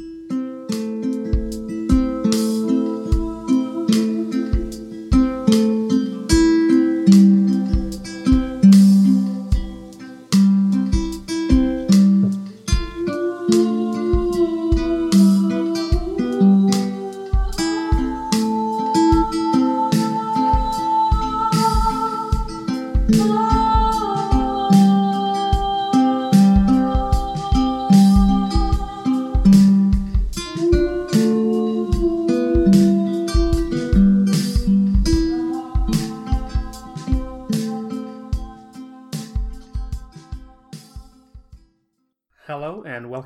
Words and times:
Hello 0.00 0.06
and 0.08 0.29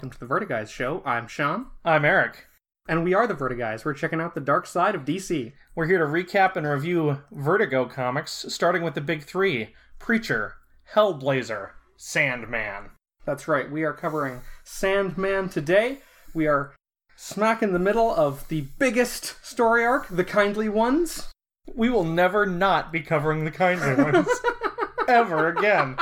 welcome 0.05 0.19
to 0.19 0.27
the 0.27 0.35
Vertiguys 0.35 0.69
show. 0.69 1.03
I'm 1.07 1.27
Sean, 1.27 1.69
I'm 1.83 2.05
Eric. 2.05 2.45
and 2.87 3.05
we 3.05 3.15
are 3.15 3.27
the 3.27 3.33
Vertiguys. 3.33 3.87
We're 3.87 3.95
checking 3.95 4.21
out 4.21 4.35
the 4.35 4.41
dark 4.43 4.67
side 4.67 4.95
of 4.95 5.07
DC. 5.07 5.55
We're 5.75 5.87
here 5.87 5.97
to 5.97 6.05
recap 6.05 6.57
and 6.57 6.67
review 6.67 7.23
Vertigo 7.33 7.87
comics, 7.87 8.45
starting 8.51 8.83
with 8.83 8.93
the 8.93 9.01
big 9.01 9.23
three 9.23 9.75
Preacher, 9.99 10.57
Hellblazer, 10.93 11.71
Sandman. 11.97 12.91
That's 13.25 13.49
right, 13.49 13.71
we 13.71 13.83
are 13.83 13.95
covering 13.95 14.43
Sandman 14.63 15.49
today. 15.49 16.01
We 16.35 16.47
are 16.49 16.75
smack 17.16 17.63
in 17.63 17.73
the 17.73 17.79
middle 17.79 18.15
of 18.15 18.47
the 18.49 18.66
biggest 18.79 19.43
story 19.43 19.87
arc, 19.87 20.09
The 20.11 20.24
Kindly 20.24 20.68
Ones. 20.68 21.30
We 21.74 21.89
will 21.89 22.05
never 22.05 22.45
not 22.45 22.93
be 22.93 23.01
covering 23.01 23.46
the 23.46 23.51
kindly 23.51 23.95
ones 23.95 24.29
ever 25.09 25.49
again. 25.49 25.96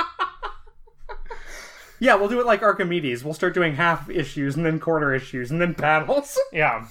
Yeah, 2.03 2.15
we'll 2.15 2.27
do 2.27 2.41
it 2.41 2.45
like 2.45 2.61
Archimedes. 2.61 3.23
We'll 3.23 3.33
start 3.33 3.53
doing 3.53 3.75
half 3.75 4.09
issues 4.09 4.57
and 4.57 4.65
then 4.65 4.77
quarter 4.77 5.13
issues 5.15 5.51
and 5.51 5.61
then 5.61 5.73
panels. 5.73 6.37
Yeah. 6.51 6.87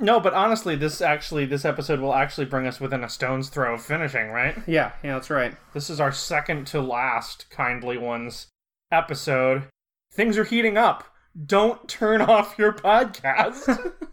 no, 0.00 0.18
but 0.18 0.34
honestly, 0.34 0.74
this 0.74 1.00
actually 1.00 1.46
this 1.46 1.64
episode 1.64 2.00
will 2.00 2.12
actually 2.12 2.46
bring 2.46 2.66
us 2.66 2.80
within 2.80 3.04
a 3.04 3.08
stone's 3.08 3.50
throw 3.50 3.74
of 3.74 3.82
finishing, 3.82 4.30
right? 4.30 4.56
yeah, 4.66 4.90
yeah, 5.04 5.14
that's 5.14 5.30
right. 5.30 5.54
This 5.74 5.88
is 5.88 6.00
our 6.00 6.10
second 6.10 6.66
to 6.68 6.80
last 6.80 7.48
kindly 7.50 7.98
ones 7.98 8.48
episode. 8.90 9.68
Things 10.12 10.36
are 10.36 10.42
heating 10.42 10.76
up. 10.76 11.04
Don't 11.46 11.88
turn 11.88 12.20
off 12.34 12.58
your 12.58 12.72
podcast. 12.72 13.92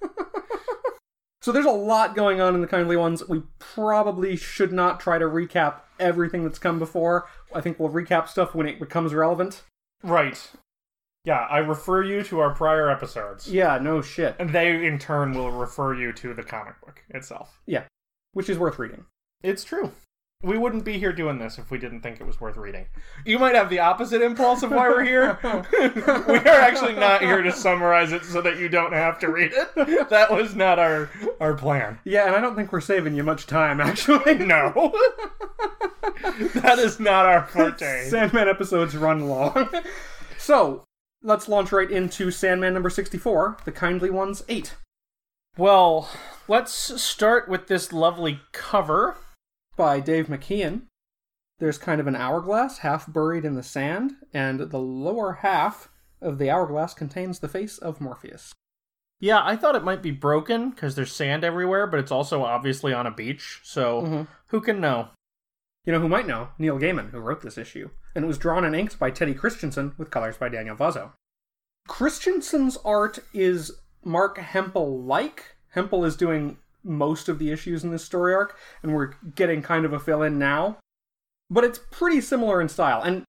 So 1.45 1.51
there's 1.51 1.67
a 1.67 1.69
lot 1.69 2.15
going 2.15 2.41
on 2.41 2.55
in 2.55 2.61
the 2.61 2.65
Kindly 2.65 2.97
Ones. 2.97 3.29
We 3.29 3.43
probably 3.59 4.35
should 4.35 4.73
not 4.73 4.99
try 4.99 5.19
to 5.19 5.25
recap 5.25 5.81
everything 5.99 6.43
that's 6.43 6.57
come 6.57 6.79
before. 6.79 7.27
I 7.55 7.61
think 7.61 7.79
we'll 7.79 7.89
recap 7.89 8.27
stuff 8.27 8.53
when 8.53 8.67
it 8.67 8.79
becomes 8.79 9.13
relevant. 9.13 9.63
right. 10.03 10.51
Yeah, 11.23 11.47
I 11.49 11.57
refer 11.57 12.03
you 12.03 12.21
to 12.25 12.39
our 12.39 12.53
prior 12.53 12.87
episodes. 12.87 13.51
Yeah, 13.51 13.79
no 13.79 13.99
shit. 14.03 14.35
And 14.37 14.51
they, 14.51 14.85
in 14.85 14.99
turn, 14.99 15.33
will 15.33 15.49
refer 15.49 15.95
you 15.95 16.13
to 16.13 16.35
the 16.35 16.43
comic 16.43 16.79
book 16.81 17.01
itself. 17.09 17.59
Yeah, 17.65 17.85
which 18.33 18.47
is 18.47 18.59
worth 18.59 18.77
reading. 18.77 19.05
It's 19.41 19.63
true. 19.63 19.91
We 20.45 20.59
wouldn't 20.59 20.85
be 20.85 20.99
here 20.99 21.11
doing 21.11 21.39
this 21.39 21.57
if 21.57 21.71
we 21.71 21.79
didn't 21.79 22.01
think 22.01 22.21
it 22.21 22.27
was 22.27 22.39
worth 22.39 22.55
reading. 22.55 22.85
You 23.25 23.39
might 23.39 23.55
have 23.55 23.67
the 23.71 23.79
opposite 23.79 24.21
impulse 24.21 24.61
of 24.61 24.69
why 24.69 24.87
we're 24.89 25.03
here. 25.03 25.39
we 25.43 26.35
are 26.35 26.47
actually 26.47 26.93
not 26.93 27.21
here 27.21 27.41
to 27.41 27.51
summarize 27.51 28.11
it 28.11 28.23
so 28.23 28.43
that 28.43 28.59
you 28.59 28.69
don't 28.69 28.93
have 28.93 29.17
to 29.21 29.31
read 29.31 29.53
it. 29.53 30.09
That 30.09 30.31
was 30.31 30.55
not 30.55 30.77
our 30.77 31.09
our 31.39 31.55
plan. 31.55 31.97
Yeah, 32.03 32.27
and 32.27 32.35
I 32.35 32.41
don't 32.41 32.55
think 32.55 32.71
we're 32.71 32.79
saving 32.79 33.15
you 33.15 33.23
much 33.23 33.47
time, 33.47 33.81
actually. 33.81 34.35
No. 34.35 34.93
that 36.53 36.77
is 36.77 36.99
not 36.99 37.25
our 37.25 37.47
forte. 37.47 38.05
Sandman 38.09 38.47
episodes 38.47 38.95
run 38.95 39.27
long. 39.27 39.67
so, 40.37 40.83
let's 41.23 41.49
launch 41.49 41.71
right 41.71 41.89
into 41.89 42.29
Sandman 42.29 42.75
number 42.75 42.91
64, 42.91 43.57
The 43.65 43.71
Kindly 43.71 44.11
Ones 44.11 44.43
8, 44.47 44.75
Well, 45.57 46.07
let's 46.47 47.01
start 47.01 47.49
with 47.49 47.67
this 47.67 47.91
lovely 47.91 48.41
cover. 48.51 49.17
By 49.75 49.99
Dave 49.99 50.27
McKean. 50.27 50.83
There's 51.59 51.77
kind 51.77 52.01
of 52.01 52.07
an 52.07 52.15
hourglass 52.15 52.79
half 52.79 53.11
buried 53.11 53.45
in 53.45 53.55
the 53.55 53.63
sand, 53.63 54.13
and 54.33 54.59
the 54.59 54.79
lower 54.79 55.33
half 55.41 55.89
of 56.21 56.37
the 56.37 56.49
hourglass 56.49 56.93
contains 56.93 57.39
the 57.39 57.47
face 57.47 57.77
of 57.77 58.01
Morpheus. 58.01 58.53
Yeah, 59.19 59.39
I 59.43 59.55
thought 59.55 59.75
it 59.75 59.83
might 59.83 60.01
be 60.01 60.11
broken 60.11 60.71
because 60.71 60.95
there's 60.95 61.13
sand 61.13 61.43
everywhere, 61.45 61.87
but 61.87 61.99
it's 61.99 62.11
also 62.11 62.43
obviously 62.43 62.93
on 62.93 63.07
a 63.07 63.11
beach, 63.11 63.61
so 63.63 64.01
Mhm. 64.01 64.27
who 64.47 64.59
can 64.59 64.81
know? 64.81 65.09
You 65.85 65.93
know 65.93 66.01
who 66.01 66.09
might 66.09 66.27
know? 66.27 66.49
Neil 66.57 66.77
Gaiman, 66.77 67.11
who 67.11 67.19
wrote 67.19 67.41
this 67.41 67.57
issue. 67.57 67.89
And 68.13 68.25
it 68.25 68.27
was 68.27 68.37
drawn 68.37 68.65
and 68.65 68.75
inked 68.75 68.99
by 68.99 69.11
Teddy 69.11 69.33
Kristiansen 69.33 69.97
with 69.97 70.11
colors 70.11 70.37
by 70.37 70.49
Daniel 70.49 70.75
Vozzo. 70.75 71.13
Kristiansen's 71.87 72.77
art 72.83 73.19
is 73.33 73.71
Marc 74.03 74.37
Hempel 74.37 75.01
like. 75.03 75.55
Hempel 75.69 76.03
is 76.03 76.15
doing 76.17 76.57
most 76.85 77.27
of 77.27 77.39
the 77.39 77.51
issues 77.51 77.83
in 77.83 77.91
this 77.91 78.05
story 78.05 78.33
arc, 78.33 78.57
and 78.81 78.93
we're 78.93 79.13
getting 79.35 79.61
kind 79.61 79.85
of 79.85 79.93
a 79.93 79.99
fill 79.99 80.21
in 80.21 80.39
now. 80.39 80.77
But 81.49 81.63
it's 81.63 81.79
pretty 81.91 82.21
similar 82.21 82.61
in 82.61 82.69
style, 82.69 83.01
and 83.01 83.23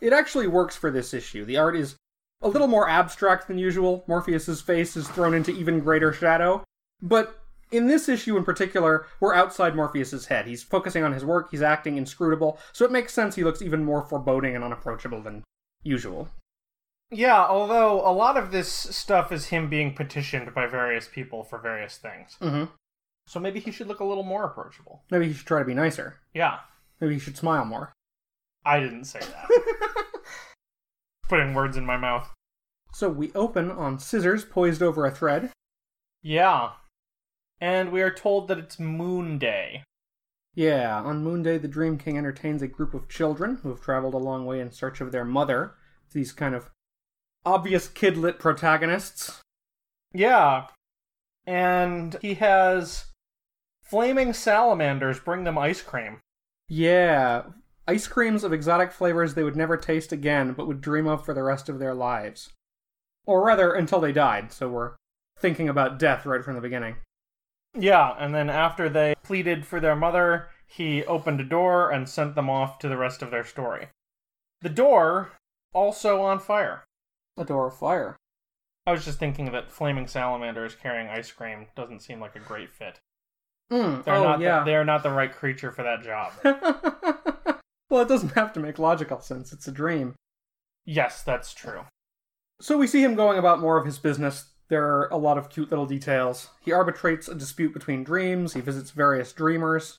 it 0.00 0.12
actually 0.12 0.46
works 0.46 0.76
for 0.76 0.90
this 0.90 1.12
issue. 1.12 1.44
The 1.44 1.58
art 1.58 1.76
is 1.76 1.96
a 2.42 2.48
little 2.48 2.68
more 2.68 2.88
abstract 2.88 3.48
than 3.48 3.58
usual. 3.58 4.04
Morpheus's 4.06 4.60
face 4.60 4.96
is 4.96 5.08
thrown 5.08 5.34
into 5.34 5.52
even 5.52 5.80
greater 5.80 6.12
shadow. 6.12 6.64
But 7.02 7.38
in 7.70 7.86
this 7.86 8.08
issue 8.08 8.36
in 8.36 8.44
particular, 8.44 9.06
we're 9.20 9.34
outside 9.34 9.74
Morpheus's 9.74 10.26
head. 10.26 10.46
He's 10.46 10.62
focusing 10.62 11.04
on 11.04 11.12
his 11.12 11.24
work, 11.24 11.50
he's 11.50 11.62
acting 11.62 11.96
inscrutable, 11.96 12.58
so 12.72 12.84
it 12.84 12.92
makes 12.92 13.12
sense 13.12 13.34
he 13.34 13.44
looks 13.44 13.62
even 13.62 13.84
more 13.84 14.02
foreboding 14.02 14.54
and 14.54 14.64
unapproachable 14.64 15.22
than 15.22 15.44
usual. 15.82 16.28
Yeah, 17.10 17.44
although 17.44 18.00
a 18.08 18.12
lot 18.12 18.36
of 18.36 18.52
this 18.52 18.68
stuff 18.68 19.32
is 19.32 19.46
him 19.46 19.68
being 19.68 19.94
petitioned 19.94 20.54
by 20.54 20.66
various 20.66 21.08
people 21.08 21.42
for 21.42 21.58
various 21.58 21.96
things. 21.96 22.36
Mm-hmm. 22.40 22.64
So 23.30 23.38
maybe 23.38 23.60
he 23.60 23.70
should 23.70 23.86
look 23.86 24.00
a 24.00 24.04
little 24.04 24.24
more 24.24 24.44
approachable. 24.44 25.04
Maybe 25.08 25.28
he 25.28 25.32
should 25.32 25.46
try 25.46 25.60
to 25.60 25.64
be 25.64 25.72
nicer. 25.72 26.18
Yeah, 26.34 26.58
Maybe 27.00 27.14
he 27.14 27.20
should 27.20 27.36
smile 27.36 27.64
more. 27.64 27.92
I 28.64 28.80
didn't 28.80 29.04
say 29.04 29.20
that. 29.20 30.04
Putting 31.28 31.54
words 31.54 31.76
in 31.76 31.86
my 31.86 31.96
mouth. 31.96 32.28
So 32.92 33.08
we 33.08 33.30
open 33.36 33.70
on 33.70 34.00
scissors 34.00 34.44
poised 34.44 34.82
over 34.82 35.06
a 35.06 35.12
thread. 35.12 35.50
Yeah. 36.22 36.70
And 37.60 37.92
we 37.92 38.02
are 38.02 38.12
told 38.12 38.48
that 38.48 38.58
it's 38.58 38.80
Moon 38.80 39.38
Day. 39.38 39.84
Yeah, 40.56 41.00
on 41.00 41.22
Moon 41.22 41.44
Day, 41.44 41.56
the 41.56 41.68
Dream 41.68 41.98
King 41.98 42.18
entertains 42.18 42.62
a 42.62 42.66
group 42.66 42.94
of 42.94 43.08
children 43.08 43.60
who 43.62 43.68
have 43.68 43.80
traveled 43.80 44.14
a 44.14 44.18
long 44.18 44.44
way 44.44 44.58
in 44.58 44.72
search 44.72 45.00
of 45.00 45.12
their 45.12 45.24
mother. 45.24 45.74
These 46.12 46.32
kind 46.32 46.56
of 46.56 46.68
obvious 47.46 47.86
kidlit 47.86 48.40
protagonists. 48.40 49.40
Yeah. 50.12 50.66
And 51.46 52.16
he 52.20 52.34
has 52.34 53.04
flaming 53.90 54.32
salamanders 54.32 55.18
bring 55.18 55.42
them 55.42 55.58
ice 55.58 55.82
cream. 55.82 56.20
Yeah, 56.68 57.42
ice 57.88 58.06
creams 58.06 58.44
of 58.44 58.52
exotic 58.52 58.92
flavors 58.92 59.34
they 59.34 59.42
would 59.42 59.56
never 59.56 59.76
taste 59.76 60.12
again, 60.12 60.52
but 60.52 60.68
would 60.68 60.80
dream 60.80 61.08
of 61.08 61.24
for 61.24 61.34
the 61.34 61.42
rest 61.42 61.68
of 61.68 61.80
their 61.80 61.92
lives. 61.92 62.52
Or 63.26 63.44
rather, 63.44 63.74
until 63.74 64.00
they 64.00 64.12
died, 64.12 64.52
so 64.52 64.68
we're 64.68 64.92
thinking 65.40 65.68
about 65.68 65.98
death 65.98 66.24
right 66.24 66.44
from 66.44 66.54
the 66.54 66.60
beginning. 66.60 66.98
Yeah, 67.74 68.14
and 68.16 68.32
then 68.32 68.48
after 68.48 68.88
they 68.88 69.14
pleaded 69.24 69.66
for 69.66 69.80
their 69.80 69.96
mother, 69.96 70.50
he 70.68 71.04
opened 71.04 71.40
a 71.40 71.44
door 71.44 71.90
and 71.90 72.08
sent 72.08 72.36
them 72.36 72.48
off 72.48 72.78
to 72.78 72.88
the 72.88 72.96
rest 72.96 73.22
of 73.22 73.32
their 73.32 73.44
story. 73.44 73.88
The 74.60 74.68
door 74.68 75.32
also 75.74 76.22
on 76.22 76.38
fire. 76.38 76.84
A 77.36 77.44
door 77.44 77.66
of 77.66 77.76
fire. 77.76 78.16
I 78.86 78.92
was 78.92 79.04
just 79.04 79.18
thinking 79.18 79.50
that 79.50 79.72
flaming 79.72 80.06
salamanders 80.06 80.76
carrying 80.76 81.08
ice 81.08 81.32
cream 81.32 81.66
doesn't 81.74 82.02
seem 82.02 82.20
like 82.20 82.36
a 82.36 82.40
great 82.40 82.72
fit. 82.72 83.00
Mm, 83.72 84.04
They're 84.04 84.14
oh, 84.14 84.24
not 84.24 84.40
yeah. 84.40 84.58
the, 84.60 84.64
they're 84.64 84.84
not 84.84 85.02
the 85.02 85.10
right 85.10 85.32
creature 85.32 85.70
for 85.70 85.82
that 85.84 86.02
job. 86.02 86.32
well, 87.90 88.02
it 88.02 88.08
doesn't 88.08 88.32
have 88.34 88.52
to 88.54 88.60
make 88.60 88.78
logical 88.78 89.20
sense. 89.20 89.52
It's 89.52 89.68
a 89.68 89.72
dream. 89.72 90.14
yes, 90.84 91.22
that's 91.22 91.54
true. 91.54 91.82
So 92.60 92.76
we 92.76 92.86
see 92.86 93.02
him 93.02 93.14
going 93.14 93.38
about 93.38 93.60
more 93.60 93.78
of 93.78 93.86
his 93.86 93.98
business. 93.98 94.46
There 94.68 94.84
are 94.86 95.08
a 95.08 95.16
lot 95.16 95.38
of 95.38 95.48
cute 95.48 95.70
little 95.70 95.86
details. 95.86 96.48
He 96.60 96.72
arbitrates 96.72 97.26
a 97.28 97.34
dispute 97.34 97.72
between 97.72 98.04
dreams. 98.04 98.52
He 98.54 98.60
visits 98.60 98.90
various 98.90 99.32
dreamers. 99.32 99.98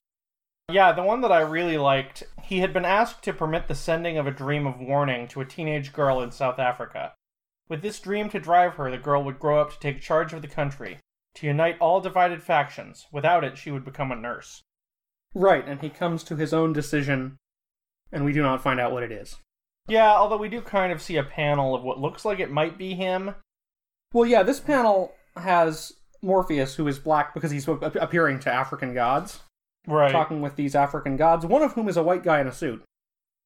Yeah, 0.71 0.91
the 0.93 1.03
one 1.03 1.21
that 1.21 1.31
I 1.31 1.41
really 1.41 1.77
liked, 1.77 2.23
he 2.43 2.59
had 2.59 2.71
been 2.71 2.85
asked 2.85 3.23
to 3.23 3.33
permit 3.33 3.67
the 3.67 3.75
sending 3.75 4.17
of 4.17 4.27
a 4.27 4.31
dream 4.31 4.65
of 4.67 4.79
warning 4.79 5.27
to 5.29 5.41
a 5.41 5.45
teenage 5.45 5.91
girl 5.91 6.21
in 6.21 6.31
South 6.31 6.59
Africa. 6.59 7.13
With 7.67 7.81
this 7.81 7.99
dream 7.99 8.29
to 8.29 8.39
drive 8.39 8.75
her, 8.75 8.89
the 8.91 8.97
girl 8.97 9.23
would 9.23 9.39
grow 9.39 9.59
up 9.59 9.71
to 9.71 9.79
take 9.79 10.01
charge 10.01 10.31
of 10.31 10.41
the 10.41 10.47
country, 10.47 10.99
to 11.35 11.47
unite 11.47 11.77
all 11.79 12.01
divided 12.01 12.43
factions. 12.43 13.07
Without 13.11 13.43
it, 13.43 13.57
she 13.57 13.71
would 13.71 13.85
become 13.85 14.11
a 14.11 14.15
nurse. 14.15 14.61
Right, 15.33 15.65
and 15.67 15.79
he 15.81 15.89
comes 15.89 16.23
to 16.25 16.35
his 16.35 16.53
own 16.53 16.73
decision, 16.73 17.37
and 18.11 18.25
we 18.25 18.33
do 18.33 18.41
not 18.41 18.61
find 18.61 18.79
out 18.79 18.91
what 18.91 19.03
it 19.03 19.11
is. 19.11 19.37
Yeah, 19.87 20.11
although 20.11 20.37
we 20.37 20.49
do 20.49 20.61
kind 20.61 20.91
of 20.91 21.01
see 21.01 21.17
a 21.17 21.23
panel 21.23 21.73
of 21.73 21.83
what 21.83 21.99
looks 21.99 22.25
like 22.25 22.39
it 22.39 22.51
might 22.51 22.77
be 22.77 22.93
him, 22.95 23.35
Well, 24.13 24.25
yeah, 24.25 24.43
this 24.43 24.59
panel 24.59 25.13
has 25.37 25.93
Morpheus, 26.21 26.75
who 26.75 26.87
is 26.87 26.99
black 26.99 27.33
because 27.33 27.49
he's 27.51 27.67
appearing 27.67 28.39
to 28.41 28.53
African 28.53 28.93
gods, 28.93 29.39
Right. 29.87 30.11
talking 30.11 30.41
with 30.41 30.57
these 30.57 30.75
African 30.75 31.15
gods, 31.15 31.45
one 31.45 31.63
of 31.63 31.73
whom 31.73 31.87
is 31.87 31.95
a 31.97 32.03
white 32.03 32.21
guy 32.23 32.41
in 32.41 32.47
a 32.47 32.51
suit. 32.51 32.83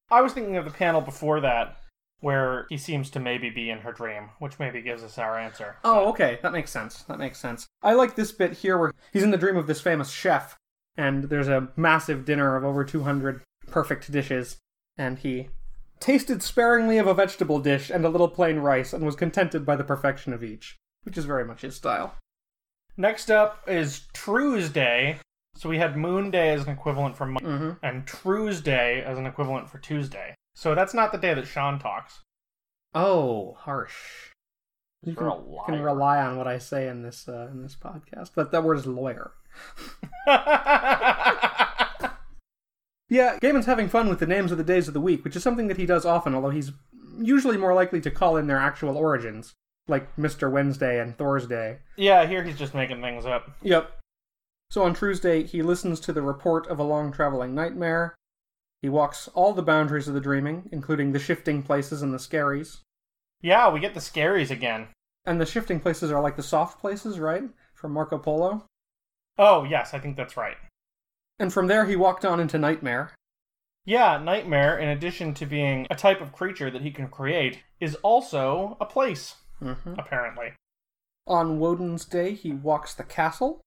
I 0.09 0.21
was 0.21 0.33
thinking 0.33 0.57
of 0.57 0.65
the 0.65 0.71
panel 0.71 1.01
before 1.01 1.39
that, 1.41 1.77
where 2.21 2.65
he 2.69 2.77
seems 2.77 3.09
to 3.11 3.19
maybe 3.19 3.49
be 3.49 3.69
in 3.69 3.79
her 3.79 3.91
dream, 3.91 4.29
which 4.39 4.57
maybe 4.59 4.81
gives 4.81 5.03
us 5.03 5.17
our 5.17 5.37
answer. 5.37 5.77
Oh, 5.83 6.09
okay, 6.09 6.39
that 6.41 6.51
makes 6.53 6.71
sense. 6.71 7.03
That 7.03 7.19
makes 7.19 7.37
sense. 7.39 7.67
I 7.83 7.93
like 7.93 8.15
this 8.15 8.31
bit 8.31 8.53
here 8.53 8.77
where 8.77 8.91
he's 9.13 9.23
in 9.23 9.31
the 9.31 9.37
dream 9.37 9.57
of 9.57 9.67
this 9.67 9.81
famous 9.81 10.09
chef, 10.11 10.55
and 10.97 11.25
there's 11.25 11.47
a 11.49 11.69
massive 11.75 12.25
dinner 12.25 12.55
of 12.55 12.63
over 12.63 12.83
200 12.83 13.41
perfect 13.69 14.11
dishes, 14.11 14.57
and 14.97 15.19
he 15.19 15.49
tasted 15.99 16.41
sparingly 16.43 16.97
of 16.97 17.07
a 17.07 17.13
vegetable 17.13 17.59
dish 17.59 17.89
and 17.89 18.05
a 18.05 18.09
little 18.09 18.27
plain 18.29 18.57
rice 18.59 18.91
and 18.93 19.05
was 19.05 19.15
contented 19.15 19.65
by 19.65 19.75
the 19.75 19.83
perfection 19.83 20.33
of 20.33 20.43
each, 20.43 20.75
which 21.03 21.17
is 21.17 21.25
very 21.25 21.45
much 21.45 21.61
his 21.61 21.75
style. 21.75 22.15
Next 22.97 23.29
up 23.29 23.61
is 23.67 24.07
Tuesday. 24.13 25.19
So 25.57 25.69
we 25.69 25.77
had 25.77 25.95
Moon 25.95 26.31
Day 26.31 26.49
as 26.49 26.63
an 26.63 26.69
equivalent 26.69 27.15
for 27.15 27.25
Monday, 27.25 27.47
Mm-hmm. 27.49 27.85
and 27.85 28.05
Tuesday 28.05 29.01
as 29.05 29.17
an 29.17 29.25
equivalent 29.25 29.69
for 29.69 29.77
Tuesday. 29.79 30.35
So 30.55 30.73
that's 30.73 30.93
not 30.93 31.11
the 31.11 31.17
day 31.17 31.33
that 31.33 31.47
Sean 31.47 31.77
talks. 31.79 32.21
Oh, 32.93 33.57
harsh. 33.59 34.31
You 35.03 35.13
can, 35.13 35.27
you 35.27 35.61
can 35.67 35.81
rely 35.81 36.19
on 36.19 36.37
what 36.37 36.47
I 36.47 36.57
say 36.57 36.87
in 36.87 37.03
this 37.03 37.27
uh, 37.27 37.49
in 37.51 37.61
this 37.61 37.75
podcast, 37.75 38.31
but 38.33 38.51
that 38.51 38.63
word 38.63 38.77
is 38.77 38.87
lawyer. 38.87 39.31
Yeah, 43.07 43.37
Gaiman's 43.39 43.67
having 43.67 43.87
fun 43.87 44.09
with 44.09 44.19
the 44.19 44.25
names 44.25 44.51
of 44.51 44.57
the 44.57 44.63
days 44.63 44.87
of 44.87 44.93
the 44.95 45.01
week, 45.01 45.23
which 45.23 45.35
is 45.35 45.43
something 45.43 45.67
that 45.67 45.77
he 45.77 45.85
does 45.85 46.05
often, 46.05 46.33
although 46.33 46.49
he's 46.49 46.71
usually 47.19 47.55
more 47.57 47.73
likely 47.73 48.01
to 48.01 48.09
call 48.09 48.35
in 48.35 48.47
their 48.47 48.57
actual 48.57 48.97
origins, 48.97 49.53
like 49.87 50.15
Mr. 50.15 50.51
Wednesday 50.51 50.99
and 50.99 51.15
Thursday. 51.17 51.79
yeah, 51.97 52.25
here 52.25 52.43
he's 52.43 52.57
just 52.57 52.73
making 52.73 53.01
things 53.01 53.25
up. 53.25 53.51
Yep. 53.61 53.91
So 54.71 54.83
on 54.83 54.95
Tuesday, 54.95 55.43
he 55.43 55.61
listens 55.61 55.99
to 56.01 56.13
the 56.13 56.23
report 56.23 56.65
of 56.67 56.79
a 56.79 56.83
long 56.83 57.11
traveling 57.11 57.53
nightmare. 57.53 58.15
He 58.85 58.89
walks 58.89 59.27
all 59.29 59.51
the 59.51 59.63
boundaries 59.63 60.07
of 60.07 60.13
the 60.13 60.19
dreaming, 60.19 60.69
including 60.71 61.11
the 61.11 61.17
shifting 61.17 61.63
places 61.63 62.03
and 62.03 62.13
the 62.13 62.19
skerries. 62.19 62.81
Yeah, 63.41 63.67
we 63.71 63.79
get 63.79 63.95
the 63.95 63.99
skerries 63.99 64.51
again. 64.51 64.89
And 65.25 65.41
the 65.41 65.45
shifting 65.47 65.79
places 65.79 66.11
are 66.11 66.21
like 66.21 66.35
the 66.35 66.43
soft 66.43 66.79
places, 66.79 67.17
right? 67.19 67.45
From 67.73 67.93
Marco 67.93 68.19
Polo. 68.19 68.67
Oh, 69.39 69.63
yes, 69.63 69.95
I 69.95 69.97
think 69.97 70.17
that's 70.17 70.37
right. 70.37 70.57
And 71.39 71.51
from 71.51 71.65
there, 71.65 71.85
he 71.85 71.95
walked 71.95 72.23
on 72.25 72.39
into 72.39 72.59
Nightmare. 72.59 73.15
Yeah, 73.85 74.19
Nightmare, 74.19 74.77
in 74.77 74.89
addition 74.89 75.33
to 75.33 75.47
being 75.47 75.87
a 75.89 75.95
type 75.95 76.21
of 76.21 76.31
creature 76.31 76.69
that 76.69 76.83
he 76.83 76.91
can 76.91 77.07
create, 77.07 77.63
is 77.79 77.95
also 78.03 78.77
a 78.79 78.85
place, 78.85 79.33
Mm-hmm. 79.63 79.95
apparently. 79.97 80.53
On 81.25 81.57
Woden's 81.59 82.05
day, 82.05 82.35
he 82.35 82.51
walks 82.51 82.93
the 82.93 83.03
castle, 83.03 83.61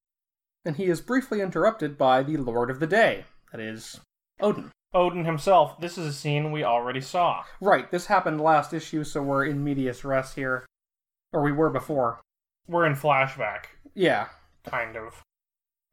and 0.64 0.76
he 0.76 0.84
is 0.84 1.00
briefly 1.00 1.40
interrupted 1.40 1.98
by 1.98 2.22
the 2.22 2.36
Lord 2.36 2.70
of 2.70 2.78
the 2.78 2.86
Day, 2.86 3.24
that 3.50 3.60
is, 3.60 3.98
Odin. 4.38 4.70
Odin 4.94 5.24
himself, 5.24 5.78
this 5.80 5.98
is 5.98 6.06
a 6.06 6.12
scene 6.12 6.50
we 6.50 6.64
already 6.64 7.00
saw. 7.00 7.44
Right, 7.60 7.90
this 7.90 8.06
happened 8.06 8.40
last 8.40 8.72
issue, 8.72 9.04
so 9.04 9.22
we're 9.22 9.44
in 9.44 9.62
medias 9.62 10.04
res 10.04 10.34
here. 10.34 10.64
Or 11.32 11.42
we 11.42 11.52
were 11.52 11.70
before. 11.70 12.20
We're 12.66 12.86
in 12.86 12.94
flashback, 12.94 13.66
Yeah. 13.94 14.28
kind 14.64 14.96
of. 14.96 15.22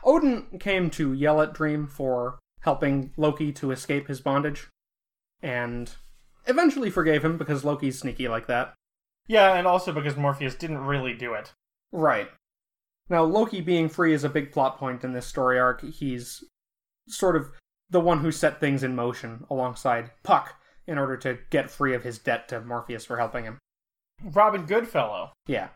Odin 0.04 0.60
came 0.60 0.90
to 0.92 1.14
yell 1.14 1.42
at 1.42 1.54
Dream 1.54 1.88
for 1.88 2.40
helping 2.62 3.14
Loki 3.18 3.52
to 3.54 3.72
escape 3.72 4.08
his 4.08 4.22
bondage, 4.22 4.68
and 5.42 5.94
eventually 6.46 6.90
forgave 6.90 7.24
him 7.26 7.38
because 7.38 7.66
Loki's 7.66 8.00
sneaky 8.00 8.28
like 8.28 8.48
that. 8.48 8.74
Yeah, 9.28 9.54
and 9.56 9.68
also 9.68 9.92
because 9.92 10.16
Morpheus 10.16 10.56
didn't 10.56 10.86
really 10.86 11.14
do 11.14 11.34
it. 11.34 11.54
Right. 11.92 12.30
Now, 13.10 13.24
Loki 13.24 13.62
being 13.62 13.90
free 13.90 14.14
is 14.14 14.24
a 14.24 14.30
big 14.30 14.52
plot 14.52 14.78
point 14.78 15.04
in 15.04 15.14
this 15.14 15.28
story 15.28 15.60
arc. 15.60 15.82
He's 15.82 16.44
sort 17.08 17.36
of 17.36 17.52
the 17.90 18.00
one 18.00 18.20
who 18.20 18.32
set 18.32 18.60
things 18.60 18.84
in 18.84 18.96
motion 18.96 19.46
alongside 19.50 20.12
Puck 20.24 20.56
in 20.88 20.98
order 20.98 21.18
to 21.18 21.40
get 21.50 21.70
free 21.70 21.94
of 21.94 22.04
his 22.04 22.20
debt 22.20 22.48
to 22.50 22.62
Morpheus 22.62 23.06
for 23.06 23.18
helping 23.18 23.44
him. 23.44 23.58
Robin 24.24 24.66
Goodfellow. 24.66 25.32
Yeah. 25.48 25.70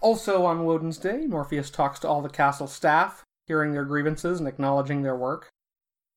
Also 0.00 0.44
on 0.44 0.64
Woden's 0.64 0.98
Day, 0.98 1.26
Morpheus 1.26 1.70
talks 1.70 1.98
to 2.00 2.08
all 2.08 2.22
the 2.22 2.28
castle 2.28 2.66
staff, 2.66 3.24
hearing 3.46 3.72
their 3.72 3.84
grievances 3.84 4.38
and 4.38 4.48
acknowledging 4.48 5.02
their 5.02 5.16
work. 5.16 5.48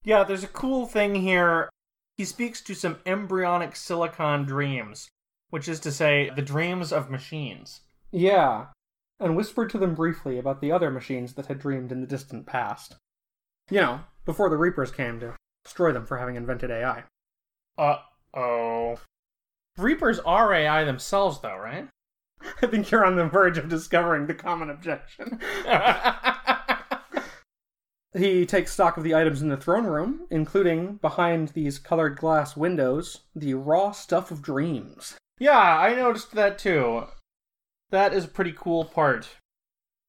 Yeah, 0.03 0.23
there's 0.23 0.43
a 0.43 0.47
cool 0.47 0.85
thing 0.85 1.15
here. 1.15 1.69
He 2.17 2.25
speaks 2.25 2.61
to 2.61 2.75
some 2.75 2.99
embryonic 3.05 3.75
silicon 3.75 4.45
dreams, 4.45 5.09
which 5.49 5.67
is 5.67 5.79
to 5.81 5.91
say, 5.91 6.29
the 6.35 6.41
dreams 6.41 6.91
of 6.91 7.09
machines. 7.09 7.81
Yeah, 8.11 8.67
and 9.19 9.35
whispered 9.35 9.69
to 9.71 9.77
them 9.77 9.95
briefly 9.95 10.37
about 10.37 10.61
the 10.61 10.71
other 10.71 10.91
machines 10.91 11.33
that 11.33 11.45
had 11.45 11.59
dreamed 11.59 11.91
in 11.91 12.01
the 12.01 12.07
distant 12.07 12.45
past. 12.45 12.95
You 13.71 13.79
know, 13.79 14.01
before 14.25 14.49
the 14.49 14.57
Reapers 14.57 14.91
came 14.91 15.19
to 15.21 15.35
destroy 15.63 15.93
them 15.93 16.05
for 16.05 16.17
having 16.17 16.35
invented 16.35 16.69
AI. 16.69 17.05
Uh 17.77 17.97
oh. 18.35 18.99
Reapers 19.77 20.19
are 20.19 20.53
AI 20.53 20.83
themselves, 20.83 21.39
though, 21.39 21.55
right? 21.55 21.87
I 22.61 22.67
think 22.67 22.91
you're 22.91 23.05
on 23.05 23.15
the 23.15 23.25
verge 23.25 23.57
of 23.57 23.69
discovering 23.69 24.27
the 24.27 24.35
common 24.35 24.69
objection. 24.69 25.39
He 28.13 28.45
takes 28.45 28.73
stock 28.73 28.97
of 28.97 29.05
the 29.05 29.15
items 29.15 29.41
in 29.41 29.47
the 29.47 29.55
throne 29.55 29.85
room, 29.85 30.27
including 30.29 30.95
behind 30.97 31.49
these 31.49 31.79
colored 31.79 32.17
glass 32.17 32.57
windows, 32.57 33.21
the 33.33 33.53
raw 33.53 33.91
stuff 33.91 34.31
of 34.31 34.41
dreams. 34.41 35.15
yeah, 35.39 35.77
I 35.77 35.95
noticed 35.95 36.33
that 36.33 36.57
too. 36.59 37.05
That 37.89 38.13
is 38.13 38.25
a 38.25 38.27
pretty 38.27 38.51
cool 38.51 38.83
part. 38.83 39.37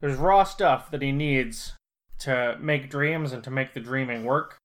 There's 0.01 0.17
raw 0.17 0.43
stuff 0.43 0.91
that 0.91 1.01
he 1.01 1.13
needs 1.13 1.75
to 2.23 2.57
make 2.61 2.91
dreams 2.91 3.33
and 3.33 3.43
to 3.45 3.51
make 3.51 3.75
the 3.75 3.81
dreaming 3.81 4.25
work. 4.25 4.59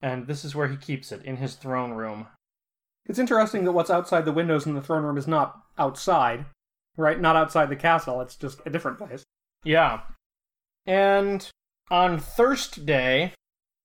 And 0.00 0.26
this 0.26 0.44
is 0.44 0.54
where 0.54 0.68
he 0.68 0.76
keeps 0.76 1.10
it, 1.10 1.24
in 1.24 1.36
his 1.36 1.54
throne 1.54 1.92
room. 1.92 2.28
It's 3.06 3.18
interesting 3.18 3.64
that 3.64 3.72
what's 3.72 3.90
outside 3.90 4.24
the 4.24 4.32
windows 4.32 4.66
in 4.66 4.74
the 4.74 4.82
throne 4.82 5.02
room 5.02 5.16
is 5.16 5.26
not 5.26 5.60
outside, 5.78 6.44
right? 6.96 7.20
Not 7.20 7.36
outside 7.36 7.68
the 7.70 7.76
castle, 7.76 8.20
it's 8.20 8.36
just 8.36 8.60
a 8.66 8.70
different 8.70 8.98
place. 8.98 9.24
Yeah. 9.64 10.00
And 10.86 11.48
on 11.90 12.18
Thursday, 12.18 13.32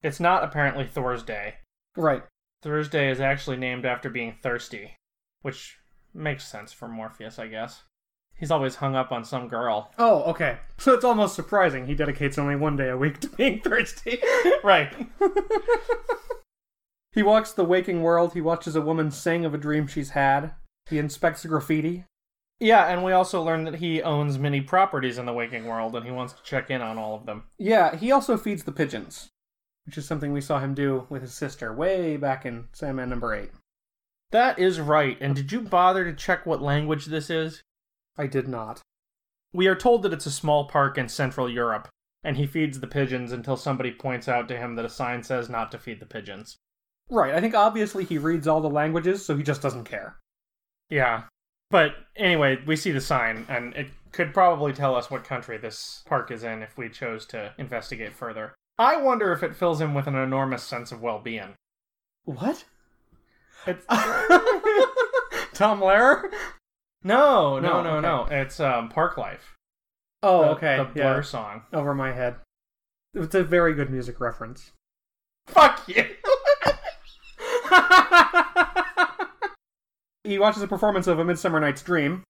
it's 0.02 0.20
not 0.20 0.44
apparently 0.44 0.86
Thor's 0.86 1.24
Day. 1.24 1.56
Right. 1.96 2.24
Thursday 2.62 3.10
is 3.10 3.20
actually 3.20 3.58
named 3.58 3.86
after 3.86 4.10
being 4.10 4.36
thirsty, 4.42 4.96
which 5.42 5.78
makes 6.14 6.48
sense 6.48 6.72
for 6.72 6.88
Morpheus, 6.88 7.40
I 7.40 7.48
guess. 7.48 7.84
He's 8.36 8.52
always 8.52 8.76
hung 8.76 8.96
up 8.96 9.12
on 9.12 9.24
some 9.24 9.48
girl. 9.48 9.92
Oh, 9.98 10.24
okay. 10.24 10.58
So 10.78 10.94
it's 10.94 11.06
almost 11.06 11.36
surprising 11.36 11.86
he 11.86 11.96
dedicates 11.96 12.38
only 12.38 12.56
one 12.56 12.76
day 12.76 12.90
a 12.90 12.98
week 12.98 13.20
to 13.22 13.30
being 13.30 13.62
thirsty. 13.62 14.22
right. 14.64 14.94
he 17.12 17.24
walks 17.24 17.54
the 17.54 17.64
waking 17.64 18.02
world, 18.02 18.34
he 18.34 18.42
watches 18.42 18.76
a 18.76 18.82
woman 18.82 19.12
sing 19.12 19.46
of 19.46 19.54
a 19.54 19.58
dream 19.58 19.88
she's 19.88 20.12
had, 20.12 20.54
he 20.90 20.98
inspects 20.98 21.46
graffiti. 21.46 22.06
Yeah, 22.60 22.86
and 22.86 23.04
we 23.04 23.12
also 23.12 23.42
learn 23.42 23.66
that 23.66 23.76
he 23.76 24.02
owns 24.02 24.38
many 24.38 24.62
properties 24.62 25.18
in 25.18 25.26
the 25.26 25.34
waking 25.34 25.66
world 25.66 25.96
and 25.96 26.06
he 26.06 26.12
wants 26.12 26.34
to 26.34 26.44
check 26.44 26.70
in 26.70 26.82
on 26.82 26.98
all 26.98 27.16
of 27.16 27.26
them. 27.26 27.44
Yeah, 27.58 27.96
he 27.96 28.12
also 28.12 28.38
feeds 28.38 28.64
the 28.64 28.72
pigeons, 28.72 29.30
which 29.86 29.98
is 29.98 30.06
something 30.06 30.32
we 30.32 30.42
saw 30.42 30.60
him 30.60 30.74
do 30.74 31.06
with 31.10 31.22
his 31.22 31.34
sister 31.34 31.74
way 31.74 32.18
back 32.18 32.46
in 32.46 32.68
Sandman 32.74 33.10
number 33.10 33.34
8. 33.34 33.52
That 34.32 34.58
is 34.58 34.80
right. 34.80 35.18
And 35.22 35.36
did 35.36 35.52
you 35.52 35.62
bother 35.62 36.04
to 36.04 36.14
check 36.14 36.46
what 36.46 36.62
language 36.62 37.06
this 37.06 37.30
is? 37.30 37.62
I 38.18 38.28
did 38.28 38.48
not. 38.48 38.82
We 39.54 39.68
are 39.68 39.76
told 39.76 40.04
that 40.04 40.14
it's 40.14 40.26
a 40.26 40.32
small 40.32 40.68
park 40.68 40.98
in 40.98 41.10
Central 41.10 41.50
Europe, 41.50 41.88
and 42.24 42.38
he 42.38 42.48
feeds 42.48 42.80
the 42.80 42.88
pigeons 42.88 43.32
until 43.32 43.58
somebody 43.58 43.92
points 43.92 44.28
out 44.28 44.48
to 44.48 44.58
him 44.58 44.76
that 44.76 44.86
a 44.86 44.90
sign 44.90 45.24
says 45.24 45.50
not 45.50 45.72
to 45.72 45.78
feed 45.78 46.00
the 46.00 46.06
pigeons. 46.06 46.58
Right, 47.10 47.34
I 47.34 47.42
think 47.42 47.54
obviously 47.54 48.06
he 48.06 48.18
reads 48.18 48.48
all 48.48 48.62
the 48.62 48.70
languages, 48.70 49.26
so 49.26 49.36
he 49.36 49.44
just 49.44 49.62
doesn't 49.62 49.84
care. 49.84 50.18
Yeah. 50.90 51.24
But 51.70 51.96
anyway, 52.16 52.60
we 52.66 52.76
see 52.76 52.92
the 52.92 53.02
sign, 53.02 53.46
and 53.50 53.74
it 53.76 53.88
could 54.12 54.34
probably 54.34 54.74
tell 54.74 54.96
us 54.96 55.10
what 55.10 55.24
country 55.24 55.58
this 55.58 56.04
park 56.06 56.32
is 56.32 56.44
in 56.44 56.62
if 56.62 56.78
we 56.78 56.90
chose 56.90 57.26
to 57.28 57.54
investigate 57.58 58.14
further. 58.14 58.54
I 58.78 58.98
wonder 58.98 59.34
if 59.34 59.44
it 59.44 59.56
fills 59.56 59.82
him 59.82 59.94
with 59.94 60.08
an 60.08 60.16
enormous 60.16 60.64
sense 60.64 60.92
of 60.92 61.02
well 61.02 61.20
being. 61.20 61.56
What? 62.26 62.66
It's... 63.68 63.86
Tom 65.54 65.80
Lehrer? 65.80 66.32
No, 67.04 67.60
no, 67.60 67.82
No, 67.82 67.84
no, 67.84 67.98
okay. 67.98 68.02
no. 68.36 68.42
It's 68.42 68.60
um, 68.60 68.90
Parklife. 68.90 69.58
Oh, 70.22 70.42
the, 70.42 70.50
okay. 70.52 70.78
The 70.78 70.86
Blur 70.86 71.16
yeah. 71.18 71.22
song. 71.22 71.64
Over 71.74 71.94
my 71.94 72.14
head. 72.14 72.36
It's 73.14 73.36
a 73.36 73.44
very 73.44 73.74
good 73.74 73.90
music 73.90 74.20
reference. 74.20 74.72
Fuck 75.48 75.88
you! 75.88 76.06
he 80.24 80.40
watches 80.40 80.64
a 80.64 80.68
performance 80.68 81.08
of 81.08 81.20
A 81.20 81.26
Midsummer 81.26 81.60
Night's 81.60 81.82
Dream. 81.82 82.24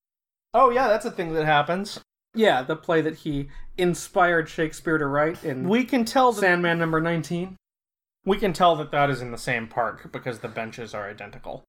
oh, 0.54 0.72
yeah, 0.72 0.88
that's 0.88 1.06
a 1.06 1.12
thing 1.12 1.34
that 1.34 1.46
happens. 1.46 2.00
Yeah, 2.36 2.64
the 2.64 2.76
play 2.76 3.02
that 3.02 3.18
he 3.18 3.50
inspired 3.78 4.50
Shakespeare 4.50 4.98
to 4.98 5.06
write 5.06 5.44
in 5.44 5.70
We 5.70 5.84
can 5.84 6.04
tell 6.04 6.32
that 6.32 6.42
Sandman 6.42 6.80
number 6.80 7.00
19. 7.00 7.56
we 8.26 8.38
can 8.38 8.54
tell 8.54 8.76
that 8.78 8.90
that 8.92 9.12
is 9.12 9.22
in 9.22 9.32
the 9.32 9.38
same 9.38 9.68
park 9.68 10.12
because 10.12 10.40
the 10.40 10.48
benches 10.48 10.96
are 10.96 11.08
identical. 11.08 11.64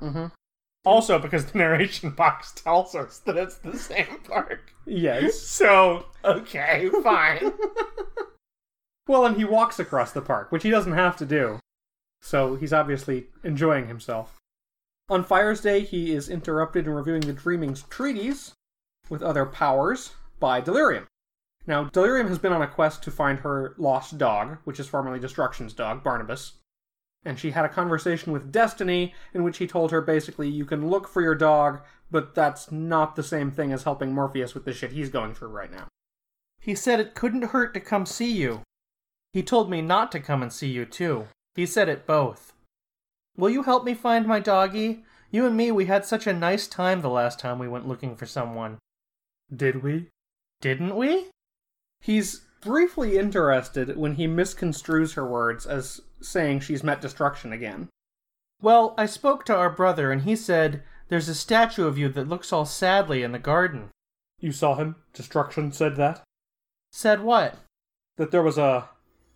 Mm-hmm. 0.00 0.26
Also, 0.84 1.18
because 1.18 1.46
the 1.46 1.58
narration 1.58 2.10
box 2.10 2.52
tells 2.52 2.94
us 2.94 3.18
that 3.20 3.36
it's 3.36 3.56
the 3.56 3.76
same 3.76 4.20
park. 4.24 4.72
Yes. 4.86 5.38
So, 5.38 6.06
okay, 6.24 6.88
fine. 7.02 7.52
Well, 9.08 9.24
and 9.24 9.38
he 9.38 9.44
walks 9.44 9.78
across 9.78 10.12
the 10.12 10.20
park, 10.20 10.52
which 10.52 10.62
he 10.62 10.70
doesn't 10.70 10.92
have 10.92 11.16
to 11.16 11.24
do. 11.24 11.60
So 12.20 12.56
he's 12.56 12.74
obviously 12.74 13.28
enjoying 13.42 13.88
himself. 13.88 14.36
On 15.08 15.24
Fire's 15.24 15.62
Day, 15.62 15.80
he 15.80 16.12
is 16.12 16.28
interrupted 16.28 16.86
in 16.86 16.92
reviewing 16.92 17.22
the 17.22 17.32
Dreaming's 17.32 17.84
treaties 17.84 18.52
with 19.08 19.22
other 19.22 19.46
powers 19.46 20.10
by 20.38 20.60
Delirium. 20.60 21.06
Now, 21.66 21.84
Delirium 21.84 22.28
has 22.28 22.38
been 22.38 22.52
on 22.52 22.60
a 22.60 22.66
quest 22.66 23.02
to 23.04 23.10
find 23.10 23.38
her 23.38 23.74
lost 23.78 24.18
dog, 24.18 24.58
which 24.64 24.78
is 24.78 24.86
formerly 24.86 25.18
Destruction's 25.18 25.72
dog, 25.72 26.04
Barnabas. 26.04 26.52
And 27.24 27.38
she 27.38 27.50
had 27.50 27.64
a 27.64 27.68
conversation 27.68 28.32
with 28.32 28.52
Destiny 28.52 29.14
in 29.34 29.42
which 29.42 29.58
he 29.58 29.66
told 29.66 29.90
her 29.90 30.00
basically, 30.00 30.48
you 30.48 30.64
can 30.64 30.88
look 30.88 31.08
for 31.08 31.20
your 31.20 31.34
dog, 31.34 31.80
but 32.10 32.34
that's 32.34 32.70
not 32.70 33.16
the 33.16 33.22
same 33.22 33.50
thing 33.50 33.72
as 33.72 33.82
helping 33.82 34.14
Morpheus 34.14 34.54
with 34.54 34.64
the 34.64 34.72
shit 34.72 34.92
he's 34.92 35.10
going 35.10 35.34
through 35.34 35.48
right 35.48 35.70
now. 35.70 35.88
He 36.60 36.74
said 36.74 37.00
it 37.00 37.14
couldn't 37.14 37.50
hurt 37.50 37.74
to 37.74 37.80
come 37.80 38.06
see 38.06 38.30
you. 38.30 38.62
He 39.32 39.42
told 39.42 39.70
me 39.70 39.82
not 39.82 40.10
to 40.12 40.20
come 40.20 40.42
and 40.42 40.52
see 40.52 40.68
you, 40.68 40.84
too. 40.84 41.28
He 41.54 41.66
said 41.66 41.88
it 41.88 42.06
both. 42.06 42.52
Will 43.36 43.50
you 43.50 43.62
help 43.62 43.84
me 43.84 43.94
find 43.94 44.26
my 44.26 44.40
doggy? 44.40 45.04
You 45.30 45.46
and 45.46 45.56
me, 45.56 45.70
we 45.70 45.86
had 45.86 46.04
such 46.04 46.26
a 46.26 46.32
nice 46.32 46.66
time 46.66 47.02
the 47.02 47.10
last 47.10 47.38
time 47.38 47.58
we 47.58 47.68
went 47.68 47.86
looking 47.86 48.16
for 48.16 48.26
someone. 48.26 48.78
Did 49.54 49.82
we? 49.82 50.08
Didn't 50.60 50.96
we? 50.96 51.26
He's 52.00 52.42
briefly 52.60 53.18
interested 53.18 53.96
when 53.96 54.14
he 54.14 54.26
misconstrues 54.26 55.14
her 55.14 55.26
words 55.26 55.66
as 55.66 56.00
saying 56.20 56.60
she's 56.60 56.84
met 56.84 57.00
destruction 57.00 57.52
again. 57.52 57.88
Well, 58.60 58.94
I 58.98 59.06
spoke 59.06 59.44
to 59.44 59.56
our 59.56 59.70
brother, 59.70 60.10
and 60.10 60.22
he 60.22 60.34
said 60.34 60.82
there's 61.08 61.28
a 61.28 61.34
statue 61.34 61.86
of 61.86 61.96
you 61.96 62.08
that 62.08 62.28
looks 62.28 62.52
all 62.52 62.64
sadly 62.64 63.22
in 63.22 63.32
the 63.32 63.38
garden. 63.38 63.90
You 64.40 64.52
saw 64.52 64.74
him? 64.74 64.96
Destruction 65.12 65.72
said 65.72 65.96
that? 65.96 66.22
Said 66.92 67.22
what? 67.22 67.56
That 68.16 68.30
there 68.30 68.42
was 68.42 68.58
a 68.58 68.88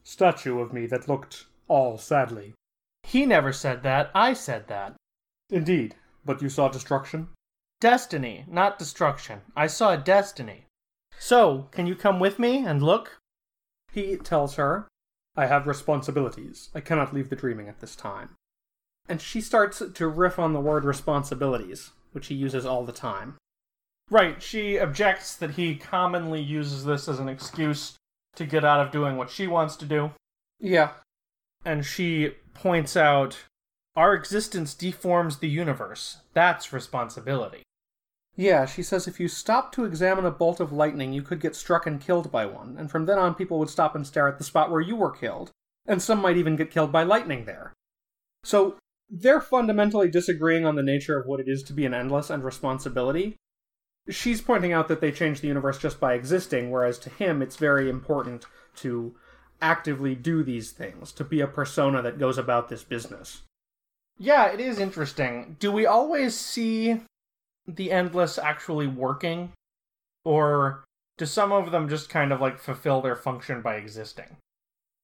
statue 0.02 0.58
of 0.60 0.72
me 0.72 0.86
that 0.86 1.08
looked 1.08 1.46
all 1.68 1.98
sadly. 1.98 2.54
He 3.02 3.26
never 3.26 3.52
said 3.52 3.82
that. 3.82 4.10
I 4.14 4.32
said 4.32 4.68
that. 4.68 4.94
Indeed, 5.50 5.94
but 6.24 6.42
you 6.42 6.48
saw 6.48 6.68
destruction? 6.68 7.28
Destiny, 7.80 8.44
not 8.48 8.78
destruction. 8.78 9.40
I 9.56 9.66
saw 9.66 9.96
destiny. 9.96 10.66
So, 11.18 11.68
can 11.72 11.86
you 11.86 11.94
come 11.94 12.20
with 12.20 12.38
me 12.38 12.64
and 12.64 12.82
look? 12.82 13.18
He 13.92 14.16
tells 14.16 14.54
her, 14.54 14.88
I 15.36 15.46
have 15.46 15.66
responsibilities. 15.66 16.70
I 16.74 16.80
cannot 16.80 17.14
leave 17.14 17.30
the 17.30 17.36
dreaming 17.36 17.68
at 17.68 17.80
this 17.80 17.96
time. 17.96 18.30
And 19.08 19.20
she 19.20 19.40
starts 19.40 19.82
to 19.94 20.08
riff 20.08 20.38
on 20.38 20.52
the 20.52 20.60
word 20.60 20.84
responsibilities, 20.84 21.90
which 22.12 22.28
he 22.28 22.34
uses 22.34 22.66
all 22.66 22.84
the 22.84 22.92
time. 22.92 23.36
Right, 24.10 24.42
she 24.42 24.76
objects 24.76 25.34
that 25.36 25.52
he 25.52 25.76
commonly 25.76 26.40
uses 26.40 26.84
this 26.84 27.08
as 27.08 27.18
an 27.18 27.28
excuse 27.28 27.96
to 28.36 28.46
get 28.46 28.64
out 28.64 28.80
of 28.80 28.92
doing 28.92 29.16
what 29.16 29.30
she 29.30 29.46
wants 29.46 29.76
to 29.76 29.86
do. 29.86 30.10
Yeah. 30.60 30.90
And 31.64 31.84
she 31.84 32.32
points 32.54 32.96
out 32.96 33.44
our 33.96 34.14
existence 34.14 34.74
deforms 34.74 35.38
the 35.38 35.48
universe. 35.48 36.18
That's 36.34 36.72
responsibility. 36.72 37.62
Yeah, 38.34 38.64
she 38.64 38.82
says 38.82 39.06
if 39.06 39.20
you 39.20 39.28
stop 39.28 39.72
to 39.72 39.84
examine 39.84 40.24
a 40.24 40.30
bolt 40.30 40.58
of 40.58 40.72
lightning, 40.72 41.12
you 41.12 41.22
could 41.22 41.40
get 41.40 41.54
struck 41.54 41.86
and 41.86 42.00
killed 42.00 42.32
by 42.32 42.46
one, 42.46 42.76
and 42.78 42.90
from 42.90 43.04
then 43.04 43.18
on 43.18 43.34
people 43.34 43.58
would 43.58 43.68
stop 43.68 43.94
and 43.94 44.06
stare 44.06 44.26
at 44.26 44.38
the 44.38 44.44
spot 44.44 44.70
where 44.70 44.80
you 44.80 44.96
were 44.96 45.10
killed, 45.10 45.50
and 45.86 46.00
some 46.00 46.20
might 46.20 46.38
even 46.38 46.56
get 46.56 46.70
killed 46.70 46.90
by 46.90 47.02
lightning 47.02 47.44
there. 47.44 47.74
So, 48.42 48.76
they're 49.10 49.42
fundamentally 49.42 50.10
disagreeing 50.10 50.64
on 50.64 50.76
the 50.76 50.82
nature 50.82 51.18
of 51.18 51.26
what 51.26 51.40
it 51.40 51.46
is 51.46 51.62
to 51.64 51.74
be 51.74 51.84
an 51.84 51.92
endless 51.92 52.30
and 52.30 52.42
responsibility. 52.42 53.36
She's 54.08 54.40
pointing 54.40 54.72
out 54.72 54.88
that 54.88 55.02
they 55.02 55.12
change 55.12 55.42
the 55.42 55.48
universe 55.48 55.78
just 55.78 56.00
by 56.00 56.14
existing, 56.14 56.70
whereas 56.70 56.98
to 57.00 57.10
him 57.10 57.42
it's 57.42 57.56
very 57.56 57.90
important 57.90 58.46
to 58.76 59.14
actively 59.60 60.14
do 60.14 60.42
these 60.42 60.72
things, 60.72 61.12
to 61.12 61.24
be 61.24 61.40
a 61.40 61.46
persona 61.46 62.00
that 62.00 62.18
goes 62.18 62.38
about 62.38 62.70
this 62.70 62.82
business. 62.82 63.42
Yeah, 64.18 64.46
it 64.46 64.60
is 64.60 64.78
interesting. 64.78 65.56
Do 65.60 65.70
we 65.70 65.84
always 65.84 66.34
see 66.34 67.00
the 67.66 67.92
endless 67.92 68.38
actually 68.38 68.86
working? 68.86 69.52
Or 70.24 70.84
do 71.18 71.26
some 71.26 71.52
of 71.52 71.70
them 71.70 71.88
just 71.88 72.08
kind 72.08 72.32
of 72.32 72.40
like 72.40 72.58
fulfill 72.58 73.00
their 73.00 73.16
function 73.16 73.62
by 73.62 73.76
existing? 73.76 74.36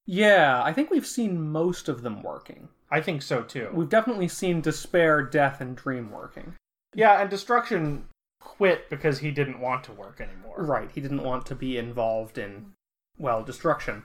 Yeah, 0.07 0.63
I 0.65 0.73
think 0.73 0.91
we've 0.91 1.07
seen 1.07 1.51
most 1.51 1.89
of 1.89 2.03
them 2.03 2.23
working. 2.23 2.69
I 2.91 3.01
think 3.01 3.21
so 3.21 3.43
too. 3.43 3.69
We've 3.75 3.89
definitely 3.89 4.29
seen 4.29 4.61
despair, 4.61 5.23
death, 5.23 5.61
and 5.61 5.77
dream 5.77 6.11
working. 6.11 6.55
Yeah, 6.95 7.21
and 7.21 7.29
destruction 7.29 8.07
quit 8.41 8.89
because 8.89 9.19
he 9.19 9.31
didn't 9.31 9.61
want 9.61 9.85
to 9.85 9.93
work 9.93 10.21
anymore. 10.21 10.63
Right, 10.63 10.91
he 10.91 11.01
didn't 11.01 11.23
want 11.23 11.45
to 11.47 11.55
be 11.55 11.77
involved 11.77 12.39
in, 12.39 12.73
well, 13.19 13.43
destruction. 13.43 14.03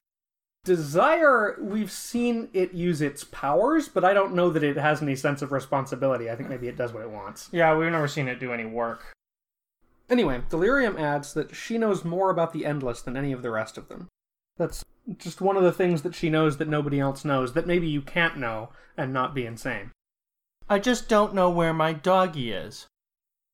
Desire, 0.65 1.57
we've 1.59 1.91
seen 1.91 2.47
it 2.53 2.73
use 2.73 3.01
its 3.01 3.25
powers, 3.25 3.89
but 3.89 4.05
I 4.05 4.13
don't 4.13 4.33
know 4.33 4.49
that 4.49 4.63
it 4.63 4.77
has 4.77 5.01
any 5.01 5.15
sense 5.15 5.41
of 5.41 5.51
responsibility. 5.51 6.29
I 6.29 6.37
think 6.37 6.49
maybe 6.49 6.69
it 6.69 6.77
does 6.77 6.93
what 6.93 7.03
it 7.03 7.09
wants. 7.09 7.49
Yeah, 7.51 7.75
we've 7.75 7.91
never 7.91 8.07
seen 8.07 8.29
it 8.29 8.39
do 8.39 8.53
any 8.53 8.65
work. 8.65 9.13
Anyway, 10.09 10.41
Delirium 10.49 10.97
adds 10.97 11.33
that 11.33 11.53
she 11.53 11.77
knows 11.77 12.05
more 12.05 12.29
about 12.29 12.53
the 12.53 12.65
Endless 12.65 13.01
than 13.01 13.17
any 13.17 13.33
of 13.33 13.41
the 13.41 13.51
rest 13.51 13.77
of 13.77 13.89
them. 13.89 14.07
That's 14.57 14.85
just 15.17 15.41
one 15.41 15.57
of 15.57 15.63
the 15.63 15.71
things 15.71 16.01
that 16.03 16.15
she 16.15 16.29
knows 16.29 16.57
that 16.57 16.69
nobody 16.69 16.99
else 16.99 17.25
knows, 17.25 17.53
that 17.53 17.67
maybe 17.67 17.87
you 17.87 18.01
can't 18.01 18.37
know 18.37 18.69
and 18.95 19.11
not 19.11 19.35
be 19.35 19.45
insane. 19.45 19.91
I 20.69 20.79
just 20.79 21.09
don't 21.09 21.33
know 21.33 21.49
where 21.49 21.73
my 21.73 21.91
doggy 21.91 22.53
is. 22.53 22.87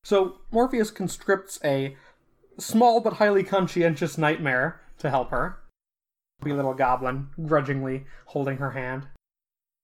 So, 0.04 0.42
Morpheus 0.52 0.92
conscripts 0.92 1.60
a 1.64 1.98
small 2.60 3.00
but 3.00 3.14
highly 3.14 3.44
conscientious 3.44 4.18
nightmare 4.18 4.82
to 5.00 5.10
help 5.10 5.32
her. 5.32 5.60
Little 6.42 6.74
goblin, 6.74 7.30
grudgingly 7.46 8.06
holding 8.28 8.58
her 8.58 8.72
hand. 8.72 9.08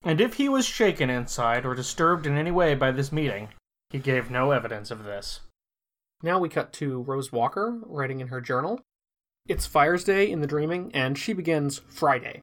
And 0.04 0.22
if 0.22 0.36
he 0.36 0.48
was 0.48 0.66
shaken 0.66 1.10
inside 1.10 1.66
or 1.66 1.76
disturbed 1.76 2.26
in 2.26 2.38
any 2.38 2.52
way 2.52 2.76
by 2.76 2.92
this 2.92 3.12
meeting, 3.12 3.50
he 3.90 4.00
gave 4.00 4.32
no 4.32 4.52
evidence 4.52 4.92
of 4.92 5.04
this. 5.04 5.42
Now 6.22 6.40
we 6.40 6.50
cut 6.50 6.72
to 6.74 7.02
Rose 7.02 7.32
Walker 7.32 7.80
writing 7.84 8.20
in 8.20 8.28
her 8.28 8.40
journal. 8.40 8.80
It's 9.48 9.66
Fire's 9.66 10.04
Day 10.04 10.30
in 10.30 10.42
the 10.42 10.48
Dreaming, 10.48 10.92
and 10.94 11.18
she 11.18 11.34
begins 11.34 11.82
Friday. 11.90 12.42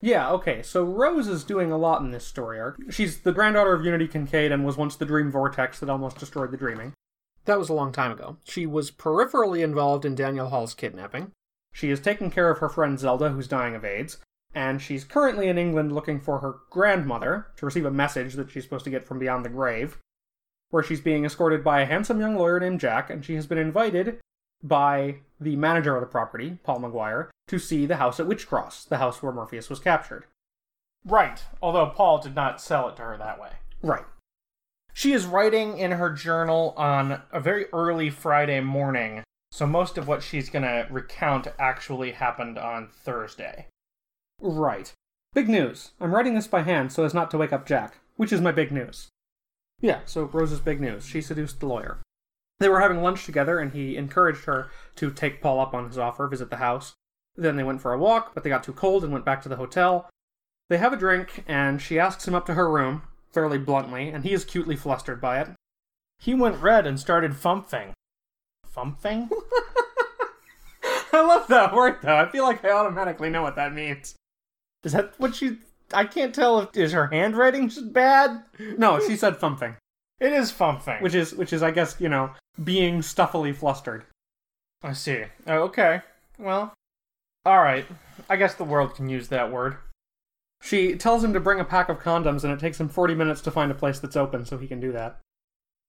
Yeah, 0.00 0.30
okay, 0.32 0.62
so 0.62 0.82
Rose 0.82 1.28
is 1.28 1.44
doing 1.44 1.70
a 1.70 1.78
lot 1.78 2.00
in 2.00 2.10
this 2.10 2.26
story 2.26 2.58
arc. 2.58 2.80
She's 2.90 3.20
the 3.20 3.32
granddaughter 3.32 3.72
of 3.72 3.84
Unity 3.84 4.08
Kincaid 4.08 4.50
and 4.50 4.64
was 4.64 4.76
once 4.76 4.96
the 4.96 5.04
Dream 5.04 5.30
Vortex 5.30 5.78
that 5.78 5.90
almost 5.90 6.18
destroyed 6.18 6.50
the 6.50 6.56
Dreaming. 6.56 6.94
That 7.44 7.58
was 7.58 7.68
a 7.68 7.74
long 7.74 7.92
time 7.92 8.10
ago. 8.10 8.38
She 8.44 8.66
was 8.66 8.90
peripherally 8.90 9.62
involved 9.62 10.04
in 10.04 10.14
Daniel 10.14 10.48
Hall's 10.48 10.74
kidnapping. 10.74 11.30
She 11.72 11.90
is 11.90 12.00
taking 12.00 12.30
care 12.30 12.50
of 12.50 12.58
her 12.58 12.68
friend 12.68 12.98
Zelda, 12.98 13.30
who's 13.30 13.48
dying 13.48 13.74
of 13.74 13.84
AIDS, 13.84 14.18
and 14.54 14.80
she's 14.80 15.04
currently 15.04 15.48
in 15.48 15.58
England 15.58 15.92
looking 15.92 16.20
for 16.20 16.38
her 16.38 16.56
grandmother 16.70 17.46
to 17.56 17.66
receive 17.66 17.86
a 17.86 17.90
message 17.90 18.34
that 18.34 18.50
she's 18.50 18.64
supposed 18.64 18.84
to 18.84 18.90
get 18.90 19.06
from 19.06 19.18
beyond 19.18 19.44
the 19.44 19.48
grave, 19.48 19.98
where 20.70 20.82
she's 20.82 21.00
being 21.00 21.24
escorted 21.24 21.64
by 21.64 21.80
a 21.80 21.86
handsome 21.86 22.20
young 22.20 22.36
lawyer 22.36 22.60
named 22.60 22.80
Jack, 22.80 23.10
and 23.10 23.24
she 23.24 23.34
has 23.34 23.46
been 23.46 23.58
invited 23.58 24.18
by 24.62 25.16
the 25.40 25.56
manager 25.56 25.94
of 25.96 26.00
the 26.00 26.06
property, 26.06 26.58
Paul 26.62 26.80
McGuire, 26.80 27.28
to 27.48 27.58
see 27.58 27.86
the 27.86 27.96
house 27.96 28.20
at 28.20 28.26
Wych 28.26 28.46
Cross, 28.46 28.84
the 28.84 28.98
house 28.98 29.22
where 29.22 29.32
Morpheus 29.32 29.68
was 29.68 29.80
captured. 29.80 30.26
Right, 31.04 31.42
although 31.60 31.86
Paul 31.86 32.18
did 32.18 32.34
not 32.34 32.60
sell 32.60 32.88
it 32.88 32.96
to 32.96 33.02
her 33.02 33.16
that 33.16 33.40
way. 33.40 33.50
Right. 33.82 34.04
She 34.94 35.12
is 35.12 35.26
writing 35.26 35.78
in 35.78 35.92
her 35.92 36.10
journal 36.10 36.74
on 36.76 37.22
a 37.32 37.40
very 37.40 37.66
early 37.72 38.10
Friday 38.10 38.60
morning, 38.60 39.24
so 39.52 39.66
most 39.66 39.98
of 39.98 40.08
what 40.08 40.22
she's 40.22 40.48
going 40.48 40.62
to 40.62 40.86
recount 40.90 41.46
actually 41.58 42.12
happened 42.12 42.56
on 42.56 42.88
Thursday. 42.88 43.66
Right. 44.40 44.90
Big 45.34 45.46
news. 45.46 45.90
I'm 46.00 46.14
writing 46.14 46.34
this 46.34 46.46
by 46.46 46.62
hand 46.62 46.90
so 46.90 47.04
as 47.04 47.12
not 47.12 47.30
to 47.32 47.38
wake 47.38 47.52
up 47.52 47.66
Jack, 47.66 47.98
which 48.16 48.32
is 48.32 48.40
my 48.40 48.50
big 48.50 48.72
news. 48.72 49.08
Yeah, 49.78 50.00
so 50.06 50.24
Rose's 50.24 50.60
big 50.60 50.80
news. 50.80 51.04
She 51.06 51.20
seduced 51.20 51.60
the 51.60 51.66
lawyer. 51.66 51.98
They 52.60 52.68
were 52.70 52.80
having 52.80 53.02
lunch 53.02 53.26
together, 53.26 53.58
and 53.58 53.72
he 53.72 53.96
encouraged 53.96 54.46
her 54.46 54.70
to 54.96 55.10
take 55.10 55.42
Paul 55.42 55.60
up 55.60 55.74
on 55.74 55.86
his 55.86 55.98
offer, 55.98 56.26
visit 56.28 56.48
the 56.48 56.56
house. 56.56 56.94
Then 57.36 57.56
they 57.56 57.64
went 57.64 57.82
for 57.82 57.92
a 57.92 57.98
walk, 57.98 58.34
but 58.34 58.44
they 58.44 58.50
got 58.50 58.64
too 58.64 58.72
cold 58.72 59.04
and 59.04 59.12
went 59.12 59.26
back 59.26 59.42
to 59.42 59.50
the 59.50 59.56
hotel. 59.56 60.08
They 60.70 60.78
have 60.78 60.94
a 60.94 60.96
drink, 60.96 61.44
and 61.46 61.82
she 61.82 61.98
asks 61.98 62.26
him 62.26 62.34
up 62.34 62.46
to 62.46 62.54
her 62.54 62.70
room, 62.70 63.02
fairly 63.32 63.58
bluntly, 63.58 64.08
and 64.08 64.24
he 64.24 64.32
is 64.32 64.46
cutely 64.46 64.76
flustered 64.76 65.20
by 65.20 65.40
it. 65.40 65.48
He 66.18 66.32
went 66.32 66.62
red 66.62 66.86
and 66.86 66.98
started 66.98 67.32
fumphing. 67.32 67.92
Fumphing? 68.74 69.28
I 71.12 71.20
love 71.20 71.46
that 71.48 71.74
word, 71.74 71.98
though. 72.02 72.16
I 72.16 72.26
feel 72.28 72.44
like 72.44 72.64
I 72.64 72.70
automatically 72.70 73.30
know 73.30 73.42
what 73.42 73.56
that 73.56 73.74
means. 73.74 74.14
Is 74.84 74.92
that 74.92 75.14
what 75.18 75.34
she. 75.34 75.58
I 75.92 76.04
can't 76.04 76.34
tell 76.34 76.60
if. 76.60 76.76
Is 76.76 76.92
her 76.92 77.06
handwriting 77.08 77.70
bad? 77.90 78.42
No, 78.78 78.98
she 78.98 79.16
said 79.16 79.38
thumping, 79.38 79.76
It 80.20 80.32
is 80.32 80.50
fumphing. 80.50 81.02
which 81.02 81.14
is 81.14 81.34
which 81.34 81.52
is 81.52 81.62
I 81.62 81.70
guess 81.70 81.96
you 81.98 82.08
know 82.08 82.30
being 82.62 83.00
stuffily 83.00 83.54
flustered. 83.54 84.04
I 84.82 84.94
see. 84.94 85.24
Oh, 85.46 85.58
okay. 85.64 86.00
Well. 86.38 86.72
Alright. 87.46 87.86
I 88.30 88.36
guess 88.36 88.54
the 88.54 88.64
world 88.64 88.94
can 88.94 89.08
use 89.08 89.28
that 89.28 89.52
word. 89.52 89.76
She 90.62 90.94
tells 90.96 91.22
him 91.24 91.32
to 91.32 91.40
bring 91.40 91.60
a 91.60 91.64
pack 91.64 91.88
of 91.88 91.98
condoms, 91.98 92.44
and 92.44 92.52
it 92.52 92.60
takes 92.60 92.80
him 92.80 92.88
forty 92.88 93.14
minutes 93.14 93.40
to 93.42 93.50
find 93.50 93.70
a 93.70 93.74
place 93.74 93.98
that's 93.98 94.16
open 94.16 94.44
so 94.46 94.58
he 94.58 94.66
can 94.68 94.80
do 94.80 94.92
that. 94.92 95.20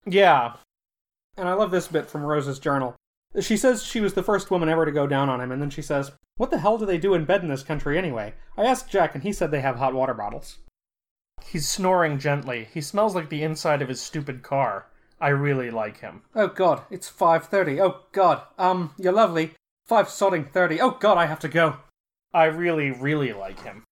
Yeah. 0.06 0.54
And 1.38 1.50
I 1.50 1.54
love 1.54 1.72
this 1.72 1.88
bit 1.88 2.10
from 2.10 2.26
Rose's 2.26 2.60
journal. 2.60 2.96
She 3.40 3.58
says 3.58 3.84
she 3.84 4.00
was 4.00 4.14
the 4.14 4.24
first 4.24 4.52
woman 4.52 4.70
ever 4.70 4.86
to 4.86 4.92
go 4.92 5.08
down 5.08 5.30
on 5.30 5.42
him, 5.42 5.52
and 5.52 5.62
then 5.62 5.72
she 5.72 5.82
says, 5.82 6.12
What 6.38 6.52
the 6.52 6.60
hell 6.60 6.78
do 6.78 6.86
they 6.86 7.00
do 7.00 7.16
in 7.16 7.26
bed 7.26 7.42
in 7.42 7.50
this 7.50 7.64
country 7.64 7.98
anyway? 7.98 8.36
I 8.56 8.66
asked 8.66 8.92
Jack, 8.92 9.16
and 9.16 9.24
he 9.24 9.34
said 9.34 9.50
they 9.50 9.62
have 9.62 9.78
hot 9.78 9.96
water 9.96 10.14
bottles. 10.14 10.60
He's 11.46 11.68
snoring 11.68 12.20
gently. 12.20 12.68
He 12.74 12.82
smells 12.82 13.16
like 13.16 13.30
the 13.30 13.44
inside 13.44 13.82
of 13.82 13.90
his 13.90 14.00
stupid 14.00 14.44
car. 14.44 14.88
I 15.20 15.30
really 15.30 15.72
like 15.72 16.00
him. 16.02 16.24
Oh 16.36 16.48
god, 16.48 16.84
it's 16.92 17.10
5.30. 17.10 17.80
Oh 17.80 18.02
god, 18.12 18.44
um, 18.58 18.94
you're 18.98 19.14
lovely. 19.14 19.54
5 19.88 20.08
sodding 20.08 20.52
30. 20.52 20.82
Oh 20.82 20.92
god, 20.92 21.18
I 21.18 21.26
have 21.26 21.40
to 21.40 21.48
go. 21.48 21.78
I 22.34 22.46
really, 22.46 22.92
really 22.92 23.34
like 23.34 23.64
him. 23.64 23.84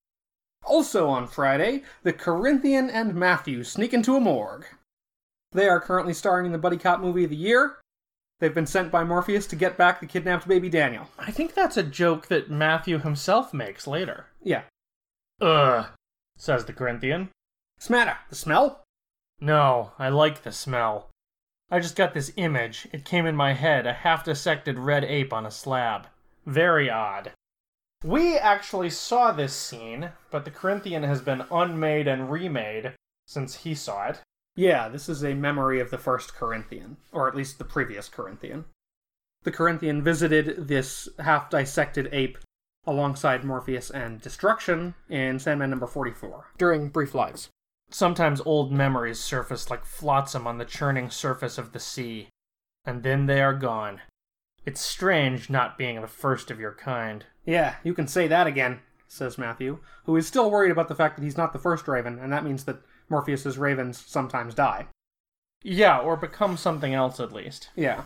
Also 0.65 1.10
on 1.10 1.27
Friday, 1.27 1.83
the 2.03 2.13
Corinthian 2.13 2.89
and 2.89 3.15
Matthew 3.15 3.63
sneak 3.63 3.93
into 3.93 4.15
a 4.15 4.19
morgue. 4.19 4.65
They 5.51 5.67
are 5.67 5.79
currently 5.79 6.13
starring 6.13 6.46
in 6.46 6.51
the 6.51 6.58
Buddy 6.58 6.77
Cop 6.77 7.00
movie 7.01 7.25
of 7.25 7.29
the 7.29 7.36
year. 7.36 7.77
They've 8.39 8.53
been 8.53 8.65
sent 8.65 8.91
by 8.91 9.03
Morpheus 9.03 9.46
to 9.48 9.55
get 9.55 9.77
back 9.77 10.00
the 10.00 10.08
kidnapped 10.08 10.48
baby 10.48 10.70
Daniel. 10.70 11.08
I 11.20 11.31
think 11.31 11.53
that's 11.53 11.77
a 11.77 11.84
joke 11.84 12.27
that 12.27 12.50
Matthew 12.50 12.98
himself 12.98 13.53
makes 13.53 13.86
later. 13.86 14.27
Yeah. 14.41 14.63
Ugh, 15.39 15.86
says 16.38 16.65
the 16.65 16.74
Corinthian. 16.74 17.29
Smatter, 17.77 18.17
the 18.29 18.36
smell? 18.36 18.84
No, 19.39 19.91
I 20.00 20.10
like 20.10 20.43
the 20.43 20.51
smell. 20.51 21.10
I 21.70 21.79
just 21.79 21.96
got 21.96 22.13
this 22.13 22.34
image. 22.36 22.88
It 22.91 23.05
came 23.05 23.25
in 23.25 23.36
my 23.36 23.53
head 23.53 23.86
a 23.86 23.93
half 23.93 24.24
dissected 24.24 24.79
red 24.79 25.03
ape 25.03 25.34
on 25.34 25.46
a 25.46 25.51
slab. 25.51 26.08
Very 26.46 26.89
odd. 26.89 27.31
We 28.03 28.38
actually 28.38 28.89
saw 28.89 29.31
this 29.31 29.53
scene, 29.53 30.10
but 30.31 30.46
the 30.46 30.51
Corinthian 30.51 31.03
has 31.03 31.22
been 31.22 31.46
unmade 31.51 32.08
and 32.08 32.31
remade 32.31 32.93
since 33.27 33.58
he 33.58 33.75
saw 33.75 34.08
it. 34.08 34.22
Yeah, 34.55 34.89
this 34.89 35.08
is 35.08 35.24
a 35.24 35.34
memory 35.34 35.79
of 35.79 35.91
the 35.91 35.98
first 35.98 36.36
Corinthian, 36.36 36.98
or 37.12 37.27
at 37.27 37.36
least 37.36 37.58
the 37.58 37.65
previous 37.65 38.10
Corinthian. 38.10 38.65
The 39.43 39.51
Corinthian 39.51 40.03
visited 40.03 40.67
this 40.67 41.08
half 41.20 41.50
dissected 41.50 42.10
ape 42.12 42.38
alongside 42.86 43.43
Morpheus 43.43 43.89
and 43.89 44.22
Destruction 44.22 44.96
in 45.10 45.39
Sandman 45.39 45.70
number 45.70 45.88
44 45.88 46.51
during 46.58 46.89
Brief 46.89 47.15
Lives. 47.15 47.50
Sometimes 47.89 48.41
old 48.46 48.72
memories 48.72 49.20
surface 49.20 49.70
like 49.70 49.86
flotsam 49.86 50.48
on 50.48 50.58
the 50.58 50.65
churning 50.65 51.10
surface 51.10 51.58
of 51.58 51.72
the 51.72 51.79
sea, 51.79 52.29
and 52.86 53.03
then 53.03 53.25
they 53.25 53.41
are 53.41 53.53
gone. 53.53 54.01
It's 54.65 54.81
strange 54.81 55.50
not 55.50 55.77
being 55.77 56.00
the 56.01 56.08
first 56.08 56.51
of 56.51 56.60
your 56.60 56.74
kind. 56.74 57.25
Yeah, 57.46 57.75
you 57.84 57.93
can 57.93 58.08
say 58.08 58.27
that 58.27 58.48
again, 58.48 58.79
says 59.08 59.38
Matthew, 59.38 59.79
who 60.05 60.15
is 60.15 60.27
still 60.27 60.51
worried 60.51 60.72
about 60.72 60.88
the 60.88 60.96
fact 60.96 61.17
that 61.17 61.24
he's 61.24 61.38
not 61.38 61.51
the 61.51 61.60
first 61.60 61.88
Raven, 61.88 62.20
and 62.20 62.31
that 62.31 62.46
means 62.46 62.65
that 62.65 62.81
Morpheus's 63.12 63.58
ravens 63.58 64.03
sometimes 64.08 64.56
die. 64.56 64.88
Yeah, 65.63 66.00
or 66.00 66.18
become 66.18 66.58
something 66.58 66.94
else 66.94 67.20
at 67.20 67.32
least. 67.32 67.70
Yeah. 67.75 68.03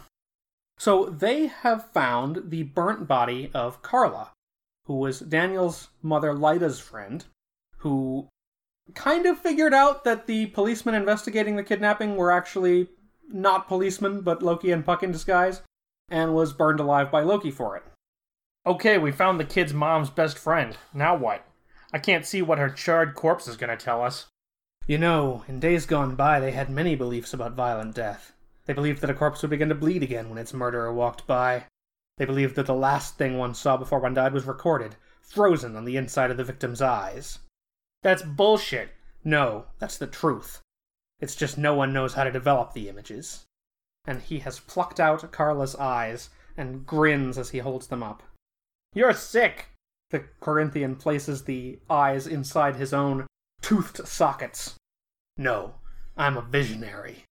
So 0.78 1.06
they 1.06 1.48
have 1.48 1.92
found 1.92 2.50
the 2.50 2.64
burnt 2.64 3.08
body 3.08 3.50
of 3.54 3.82
Carla, 3.82 4.32
who 4.86 4.96
was 4.96 5.20
Daniel's 5.20 5.88
mother 6.02 6.34
Lyta's 6.34 6.80
friend, 6.80 7.24
who 7.78 8.28
kind 8.94 9.26
of 9.26 9.40
figured 9.40 9.74
out 9.74 10.04
that 10.04 10.28
the 10.28 10.48
policemen 10.48 10.96
investigating 10.96 11.56
the 11.56 11.64
kidnapping 11.64 12.18
were 12.18 12.32
actually 12.32 12.90
not 13.30 13.68
policemen, 13.68 14.22
but 14.22 14.44
Loki 14.44 14.72
and 14.72 14.86
Puck 14.86 15.02
in 15.02 15.12
disguise, 15.12 15.62
and 16.10 16.36
was 16.36 16.54
burned 16.54 16.80
alive 16.80 17.10
by 17.10 17.22
Loki 17.22 17.52
for 17.52 17.78
it. 17.78 17.84
Okay, 18.66 18.98
we 18.98 19.12
found 19.12 19.40
the 19.40 19.46
kid's 19.46 19.74
mom's 19.74 20.10
best 20.10 20.38
friend. 20.38 20.78
Now 20.94 21.16
what? 21.16 21.46
I 21.94 22.00
can't 22.00 22.26
see 22.26 22.42
what 22.42 22.58
her 22.58 22.70
charred 22.70 23.16
corpse 23.16 23.48
is 23.48 23.58
going 23.58 23.76
to 23.76 23.84
tell 23.84 24.02
us. 24.04 24.26
You 24.88 25.00
know, 25.00 25.44
in 25.48 25.60
days 25.60 25.88
gone 25.88 26.16
by, 26.16 26.40
they 26.40 26.52
had 26.52 26.70
many 26.70 26.96
beliefs 26.96 27.34
about 27.34 27.54
violent 27.54 27.96
death. 27.96 28.34
They 28.66 28.74
believed 28.74 29.02
that 29.02 29.10
a 29.10 29.16
corpse 29.16 29.42
would 29.42 29.50
begin 29.50 29.70
to 29.70 29.76
bleed 29.76 30.04
again 30.04 30.30
when 30.30 30.38
its 30.38 30.54
murderer 30.54 30.94
walked 30.94 31.26
by. 31.26 31.66
They 32.18 32.26
believed 32.26 32.56
that 32.56 32.68
the 32.68 32.74
last 32.76 33.18
thing 33.18 33.38
one 33.38 33.56
saw 33.56 33.78
before 33.78 34.00
one 34.00 34.14
died 34.14 34.34
was 34.34 34.46
recorded, 34.46 34.96
frozen 35.22 35.76
on 35.76 35.86
the 35.86 35.98
inside 35.98 36.30
of 36.30 36.38
the 36.38 36.44
victim's 36.44 36.82
eyes. 36.82 37.40
That's 38.04 38.22
bullshit. 38.22 38.90
No, 39.24 39.66
that's 39.80 39.98
the 39.98 40.08
truth. 40.08 40.62
It's 41.20 41.36
just 41.36 41.58
no 41.58 41.74
one 41.74 41.92
knows 41.92 42.14
how 42.14 42.24
to 42.24 42.32
develop 42.32 42.74
the 42.74 42.88
images. 42.88 43.46
And 44.06 44.22
he 44.22 44.40
has 44.40 44.60
plucked 44.60 45.00
out 45.00 45.32
Carla's 45.32 45.76
eyes 45.76 46.30
and 46.56 46.86
grins 46.86 47.40
as 47.40 47.50
he 47.50 47.58
holds 47.58 47.88
them 47.88 48.04
up. 48.04 48.22
You're 48.94 49.14
sick. 49.14 49.70
The 50.12 50.26
Corinthian 50.40 50.96
places 50.96 51.44
the 51.44 51.80
eyes 51.90 52.28
inside 52.28 52.76
his 52.76 52.94
own 52.94 53.26
toothed 53.66 54.08
sockets. 54.08 54.76
No, 55.38 55.74
I'm 56.16 56.38
a 56.38 56.44
visionary. 56.44 57.24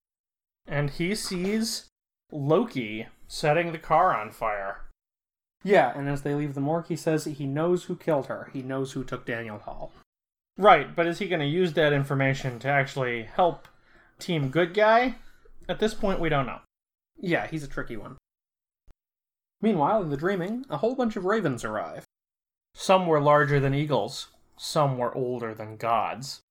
And 0.67 0.89
he 0.89 1.15
sees 1.15 1.85
Loki 2.29 3.07
setting 3.25 3.71
the 3.71 3.77
car 3.77 4.13
on 4.13 4.31
fire. 4.31 4.81
Yeah, 5.63 5.97
and 5.97 6.09
as 6.09 6.23
they 6.23 6.35
leave 6.35 6.53
the 6.53 6.59
morgue, 6.59 6.87
he 6.87 6.97
says 6.97 7.23
he 7.23 7.45
knows 7.45 7.85
who 7.85 7.95
killed 7.95 8.25
her. 8.25 8.49
He 8.51 8.61
knows 8.61 8.91
who 8.91 9.05
took 9.05 9.25
Daniel 9.25 9.59
Hall. 9.59 9.93
Right, 10.57 10.93
but 10.93 11.07
is 11.07 11.19
he 11.19 11.29
going 11.29 11.39
to 11.39 11.47
use 11.47 11.71
that 11.73 11.93
information 11.93 12.59
to 12.59 12.67
actually 12.67 13.23
help 13.23 13.69
Team 14.19 14.49
Good 14.49 14.73
Guy? 14.73 15.15
At 15.69 15.79
this 15.79 15.93
point, 15.93 16.19
we 16.19 16.27
don't 16.27 16.45
know. 16.45 16.59
Yeah, 17.17 17.47
he's 17.47 17.63
a 17.63 17.69
tricky 17.69 17.95
one. 17.95 18.17
Meanwhile, 19.61 20.03
in 20.03 20.09
the 20.09 20.17
dreaming, 20.17 20.65
a 20.69 20.77
whole 20.77 20.95
bunch 20.95 21.15
of 21.15 21.23
ravens 21.23 21.63
arrive. 21.63 22.03
Some 22.73 23.07
were 23.07 23.21
larger 23.21 23.61
than 23.61 23.73
eagles, 23.73 24.27
some 24.57 24.97
were 24.97 25.15
older 25.15 25.53
than 25.53 25.77
gods. 25.77 26.41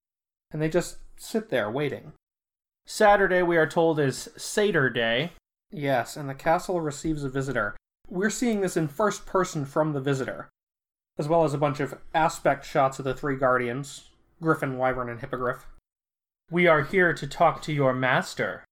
And 0.51 0.61
they 0.61 0.69
just 0.69 0.99
sit 1.17 1.51
there 1.51 1.71
waiting. 1.71 2.13
Saturday, 2.87 3.43
we 3.43 3.57
are 3.57 3.67
told, 3.67 3.99
is 3.99 4.29
Seder 4.37 4.91
Day. 4.91 5.33
Yes, 5.71 6.17
and 6.17 6.29
the 6.29 6.35
castle 6.35 6.81
receives 6.81 7.25
a 7.25 7.29
visitor. 7.29 7.77
We're 8.09 8.31
seeing 8.31 8.61
this 8.61 8.77
in 8.77 8.89
first 8.89 9.25
person 9.27 9.65
from 9.65 9.93
the 9.93 10.01
visitor, 10.01 10.51
as 11.19 11.29
well 11.29 11.45
as 11.45 11.55
a 11.55 11.59
bunch 11.59 11.81
of 11.81 11.99
aspect 12.15 12.67
shots 12.67 12.99
of 12.99 13.05
the 13.05 13.15
three 13.15 13.37
guardians 13.37 14.11
Griffin, 14.41 14.77
Wyvern, 14.77 15.09
and 15.09 15.21
Hippogriff. 15.21 15.67
We 16.51 16.67
are 16.67 16.83
here 16.83 17.15
to 17.15 17.27
talk 17.27 17.63
to 17.63 17.73
your 17.73 17.95
master. 17.95 18.65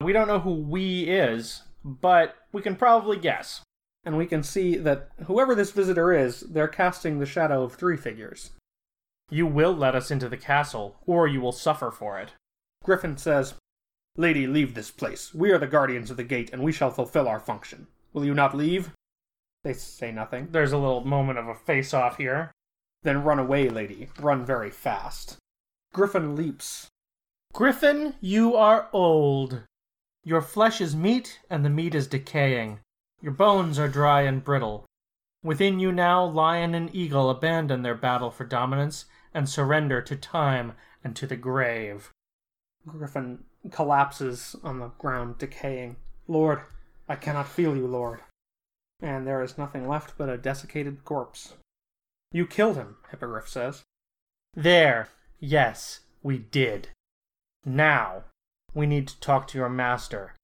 We 0.00 0.12
don't 0.12 0.28
know 0.28 0.38
who 0.40 0.54
we 0.54 1.04
is, 1.04 1.62
but 1.84 2.36
we 2.52 2.62
can 2.62 2.76
probably 2.76 3.16
guess. 3.16 3.62
And 4.04 4.16
we 4.16 4.26
can 4.26 4.42
see 4.42 4.76
that 4.76 5.10
whoever 5.26 5.54
this 5.54 5.72
visitor 5.72 6.12
is, 6.12 6.40
they're 6.40 6.68
casting 6.68 7.18
the 7.18 7.26
shadow 7.26 7.64
of 7.64 7.74
three 7.74 7.96
figures. 7.96 8.50
You 9.30 9.46
will 9.46 9.72
let 9.72 9.94
us 9.94 10.10
into 10.10 10.28
the 10.28 10.36
castle, 10.36 10.96
or 11.06 11.28
you 11.28 11.40
will 11.40 11.52
suffer 11.52 11.90
for 11.90 12.18
it. 12.18 12.32
Griffin 12.84 13.16
says, 13.16 13.54
Lady, 14.16 14.46
leave 14.46 14.74
this 14.74 14.90
place. 14.90 15.32
We 15.32 15.52
are 15.52 15.58
the 15.58 15.68
guardians 15.68 16.10
of 16.10 16.16
the 16.16 16.24
gate, 16.24 16.50
and 16.52 16.62
we 16.62 16.72
shall 16.72 16.90
fulfill 16.90 17.28
our 17.28 17.38
function. 17.38 17.86
Will 18.12 18.24
you 18.24 18.34
not 18.34 18.56
leave? 18.56 18.90
They 19.62 19.72
say 19.72 20.10
nothing. 20.10 20.48
There's 20.50 20.72
a 20.72 20.78
little 20.78 21.04
moment 21.04 21.38
of 21.38 21.46
a 21.46 21.54
face 21.54 21.94
off 21.94 22.16
here. 22.16 22.50
Then 23.02 23.22
run 23.22 23.38
away, 23.38 23.68
lady. 23.68 24.08
Run 24.18 24.44
very 24.44 24.70
fast. 24.70 25.36
Griffin 25.92 26.34
leaps. 26.34 26.88
Griffin, 27.52 28.14
you 28.20 28.56
are 28.56 28.88
old. 28.92 29.62
Your 30.24 30.42
flesh 30.42 30.80
is 30.80 30.96
meat, 30.96 31.40
and 31.48 31.64
the 31.64 31.70
meat 31.70 31.94
is 31.94 32.06
decaying. 32.06 32.80
Your 33.22 33.32
bones 33.32 33.78
are 33.78 33.88
dry 33.88 34.22
and 34.22 34.42
brittle. 34.42 34.86
Within 35.42 35.78
you 35.78 35.92
now, 35.92 36.24
lion 36.24 36.74
and 36.74 36.94
eagle 36.94 37.30
abandon 37.30 37.82
their 37.82 37.94
battle 37.94 38.30
for 38.30 38.44
dominance 38.44 39.06
and 39.34 39.48
surrender 39.48 40.00
to 40.02 40.16
time 40.16 40.72
and 41.04 41.16
to 41.16 41.26
the 41.26 41.36
grave. 41.36 42.10
Griffin 42.86 43.44
collapses 43.70 44.56
on 44.62 44.78
the 44.78 44.88
ground, 44.98 45.38
decaying. 45.38 45.96
Lord, 46.26 46.60
I 47.08 47.16
cannot 47.16 47.48
feel 47.48 47.76
you, 47.76 47.86
Lord. 47.86 48.20
And 49.02 49.26
there 49.26 49.42
is 49.42 49.58
nothing 49.58 49.88
left 49.88 50.14
but 50.16 50.28
a 50.28 50.38
desiccated 50.38 51.04
corpse. 51.04 51.54
You 52.32 52.46
killed 52.46 52.76
him, 52.76 52.96
Hippogriff 53.10 53.48
says. 53.48 53.82
There, 54.54 55.08
yes, 55.38 56.00
we 56.22 56.38
did. 56.38 56.88
Now, 57.64 58.24
we 58.74 58.86
need 58.86 59.08
to 59.08 59.20
talk 59.20 59.48
to 59.48 59.58
your 59.58 59.68
master. 59.68 60.34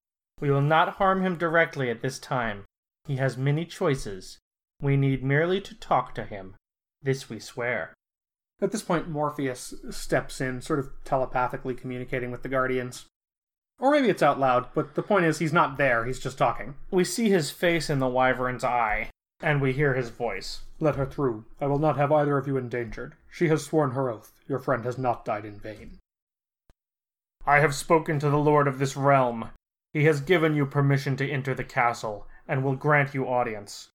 We 0.41 0.51
will 0.51 0.63
not 0.63 0.95
harm 0.95 1.23
him 1.23 1.37
directly 1.37 1.91
at 1.91 2.03
this 2.03 2.19
time. 2.19 2.65
He 3.07 3.17
has 3.17 3.37
many 3.37 3.65
choices. 3.65 4.39
We 4.81 4.97
need 4.97 5.25
merely 5.25 5.61
to 5.63 5.75
talk 5.75 6.15
to 6.17 6.25
him. 6.25 6.55
This 7.03 7.31
we 7.31 7.39
swear. 7.39 7.95
At 8.61 8.73
this 8.73 8.83
point, 8.83 9.09
Morpheus 9.09 9.75
steps 9.91 10.41
in, 10.41 10.63
sort 10.63 10.79
of 10.79 10.91
telepathically 11.05 11.75
communicating 11.75 12.31
with 12.31 12.43
the 12.43 12.49
Guardians. 12.49 13.07
Or 13.79 13.91
maybe 13.91 14.09
it's 14.09 14.23
out 14.23 14.41
loud, 14.41 14.69
but 14.75 14.95
the 14.95 15.03
point 15.03 15.27
is 15.27 15.39
he's 15.39 15.53
not 15.53 15.77
there, 15.77 16.07
he's 16.07 16.19
just 16.19 16.39
talking. 16.39 16.77
We 16.91 17.05
see 17.05 17.29
his 17.29 17.51
face 17.51 17.91
in 17.91 17.99
the 17.99 18.09
wyvern's 18.09 18.65
eye, 18.65 19.11
and 19.41 19.61
we 19.61 19.75
hear 19.75 19.93
his 19.93 20.09
voice. 20.09 20.63
Let 20.81 20.97
her 20.97 21.05
through. 21.05 21.45
I 21.61 21.67
will 21.67 21.79
not 21.79 21.99
have 21.99 22.11
either 22.11 22.39
of 22.39 22.47
you 22.47 22.57
endangered. 22.57 23.15
She 23.31 23.49
has 23.49 23.65
sworn 23.65 23.91
her 23.91 24.09
oath. 24.09 24.33
Your 24.49 24.59
friend 24.59 24.85
has 24.87 24.97
not 24.97 25.27
died 25.27 25.45
in 25.45 25.59
vain. 25.59 25.99
I 27.45 27.61
have 27.61 27.75
spoken 27.75 28.19
to 28.21 28.31
the 28.31 28.39
lord 28.39 28.67
of 28.67 28.79
this 28.79 28.97
realm. 28.97 29.51
He 29.93 30.05
has 30.05 30.21
given 30.23 30.57
you 30.57 30.65
permission 30.65 31.17
to 31.19 31.31
enter 31.31 31.55
the 31.55 31.65
castle, 31.65 32.27
and 32.49 32.65
will 32.65 32.77
grant 32.77 33.13
you 33.13 33.27
audience. 33.27 33.91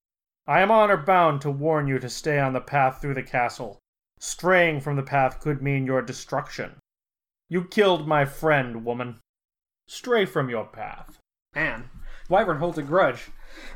I 0.45 0.62
am 0.62 0.69
honor 0.69 0.97
bound 0.97 1.41
to 1.41 1.50
warn 1.50 1.88
you 1.88 1.97
to 1.97 2.10
stay 2.10 2.39
on 2.39 2.54
the 2.54 2.62
path 2.62 3.02
through 3.02 3.15
the 3.15 3.24
castle. 3.24 3.81
Straying 4.21 4.81
from 4.81 4.95
the 4.95 5.03
path 5.03 5.39
could 5.41 5.62
mean 5.62 5.86
your 5.86 6.01
destruction. 6.01 6.75
You 7.49 7.63
killed 7.65 8.07
my 8.07 8.23
friend, 8.23 8.86
woman. 8.86 9.19
stray 9.88 10.25
from 10.25 10.49
your 10.49 10.65
path. 10.65 11.17
Man, 11.53 11.89
Wyvern 12.29 12.60
holds 12.60 12.77
a 12.77 12.84
grudge. 12.84 13.29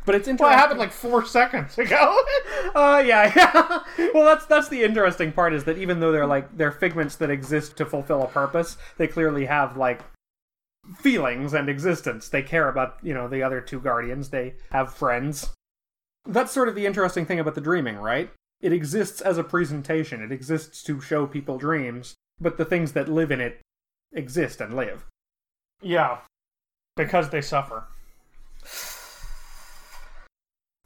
But 0.06 0.16
it's 0.16 0.28
Well, 0.28 0.34
interesting. 0.34 0.54
it 0.58 0.62
happened 0.62 0.80
like 0.80 0.92
four 0.94 1.26
seconds 1.26 1.78
ago. 1.78 2.18
Uh, 2.74 3.02
yeah, 3.06 3.32
yeah. 3.36 4.10
well, 4.14 4.26
that's 4.26 4.46
that's 4.48 4.68
the 4.70 4.84
interesting 4.84 5.32
part 5.32 5.54
is 5.54 5.64
that 5.66 5.78
even 5.78 6.00
though 6.00 6.12
they're 6.12 6.26
like 6.26 6.58
they're 6.58 6.72
figments 6.72 7.16
that 7.18 7.30
exist 7.30 7.78
to 7.78 7.86
fulfill 7.86 8.24
a 8.24 8.28
purpose, 8.28 8.76
they 8.98 9.08
clearly 9.08 9.46
have 9.46 9.78
like 9.78 10.02
feelings 11.00 11.54
and 11.54 11.70
existence. 11.70 12.28
They 12.30 12.42
care 12.42 12.68
about 12.68 12.98
you 13.04 13.14
know 13.14 13.28
the 13.28 13.44
other 13.44 13.62
two 13.62 13.80
guardians. 13.80 14.30
They 14.30 14.56
have 14.72 14.94
friends. 14.94 15.54
That's 16.26 16.52
sort 16.52 16.68
of 16.68 16.76
the 16.76 16.86
interesting 16.86 17.26
thing 17.26 17.40
about 17.40 17.56
the 17.56 17.62
dreaming, 17.62 17.98
right? 17.98 18.30
It 18.62 18.74
exists 18.74 19.22
as 19.22 19.38
a 19.38 19.44
presentation. 19.44 20.22
It 20.24 20.32
exists 20.32 20.82
to 20.84 21.02
show 21.02 21.28
people 21.28 21.58
dreams, 21.58 22.16
but 22.40 22.58
the 22.58 22.66
things 22.66 22.94
that 22.94 23.10
live 23.10 23.32
in 23.32 23.42
it 23.42 23.62
exist 24.14 24.62
and 24.62 24.76
live. 24.76 25.06
yeah, 25.82 26.20
because 26.96 27.30
they 27.30 27.42
suffer. 27.42 27.86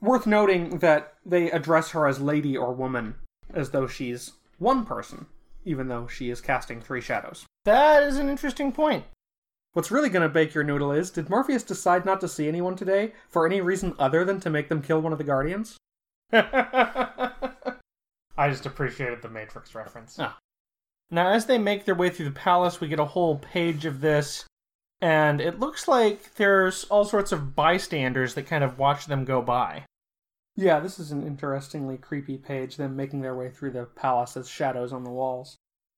Worth 0.01 0.25
noting 0.25 0.79
that 0.79 1.13
they 1.25 1.51
address 1.51 1.91
her 1.91 2.07
as 2.07 2.19
lady 2.19 2.55
or 2.57 2.73
woman, 2.73 3.15
as 3.53 3.71
though 3.71 3.85
she's 3.87 4.31
one 4.57 4.85
person, 4.85 5.25
even 5.65 5.87
though 5.89 6.07
she 6.07 6.29
is 6.29 6.41
casting 6.41 6.81
three 6.81 7.01
shadows. 7.01 7.45
That 7.65 8.03
is 8.03 8.17
an 8.17 8.29
interesting 8.29 8.71
point. 8.71 9.05
What's 9.73 9.91
really 9.91 10.09
going 10.09 10.23
to 10.23 10.29
bake 10.29 10.53
your 10.55 10.63
noodle 10.63 10.91
is 10.91 11.11
did 11.11 11.29
Morpheus 11.29 11.63
decide 11.63 12.05
not 12.05 12.21
to 12.21 12.27
see 12.27 12.47
anyone 12.47 12.75
today 12.75 13.13
for 13.29 13.45
any 13.45 13.61
reason 13.61 13.93
other 13.99 14.25
than 14.25 14.39
to 14.39 14.49
make 14.49 14.69
them 14.69 14.81
kill 14.81 15.01
one 15.01 15.11
of 15.11 15.19
the 15.19 15.23
Guardians? 15.23 15.77
I 18.39 18.49
just 18.49 18.65
appreciated 18.65 19.21
the 19.21 19.27
Matrix 19.27 19.75
reference. 19.75 20.15
Ah. 20.17 20.37
Now, 21.11 21.29
as 21.29 21.45
they 21.45 21.57
make 21.57 21.83
their 21.83 21.93
way 21.93 22.09
through 22.09 22.29
the 22.29 22.31
palace, 22.31 22.79
we 22.79 22.87
get 22.87 22.99
a 22.99 23.05
whole 23.05 23.37
page 23.37 23.83
of 23.83 23.99
this, 23.99 24.45
and 25.01 25.41
it 25.41 25.59
looks 25.59 25.89
like 25.89 26.35
there's 26.35 26.85
all 26.85 27.03
sorts 27.03 27.33
of 27.33 27.53
bystanders 27.53 28.35
that 28.35 28.47
kind 28.47 28.63
of 28.63 28.79
watch 28.79 29.07
them 29.07 29.25
go 29.25 29.41
by. 29.41 29.83
Yeah, 30.55 30.79
this 30.79 30.99
is 30.99 31.11
an 31.11 31.27
interestingly 31.27 31.97
creepy 31.97 32.37
page, 32.37 32.77
them 32.77 32.95
making 32.95 33.21
their 33.21 33.35
way 33.35 33.49
through 33.49 33.71
the 33.71 33.83
palace 33.83 34.37
as 34.37 34.47
shadows 34.47 34.93
on 34.93 35.03
the 35.03 35.11
walls. 35.11 35.57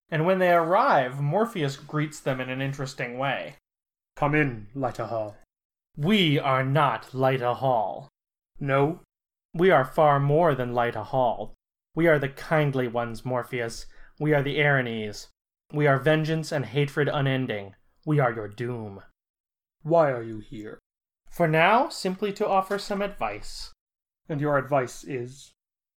And 0.10 0.26
when 0.26 0.40
they 0.40 0.52
arrive, 0.52 1.22
Morpheus 1.22 1.76
greets 1.76 2.20
them 2.20 2.42
in 2.42 2.50
an 2.50 2.60
interesting 2.60 3.20
way. 3.20 3.56
Come 4.16 4.34
in, 4.34 4.66
Lyta 4.76 5.10
Hall. 5.10 5.38
We 5.96 6.40
are 6.40 6.64
not 6.64 7.12
Lyta 7.12 7.56
Hall. 7.58 8.10
No? 8.60 9.02
We 9.54 9.70
are 9.70 9.86
far 9.86 10.20
more 10.20 10.56
than 10.56 10.74
Lyta 10.74 11.06
Hall. 11.06 11.54
We 11.94 12.08
are 12.08 12.20
the 12.20 12.30
kindly 12.30 12.88
ones, 12.88 13.26
Morpheus. 13.26 13.86
We 14.20 14.34
are 14.34 14.42
the 14.42 14.58
Erinyes. 14.58 15.28
We 15.74 15.88
are 15.88 16.00
vengeance 16.00 16.52
and 16.52 16.66
hatred 16.66 17.10
unending. 17.10 17.76
We 18.06 18.20
are 18.20 18.32
your 18.32 18.48
doom. 18.48 19.02
Why 19.84 20.12
are 20.12 20.24
you 20.24 20.40
here? 20.40 20.80
For 21.30 21.48
now, 21.48 21.90
simply 21.90 22.32
to 22.34 22.48
offer 22.48 22.78
some 22.78 23.02
advice. 23.02 23.72
And 24.30 24.40
your 24.40 24.58
advice 24.58 25.04
is? 25.04 25.52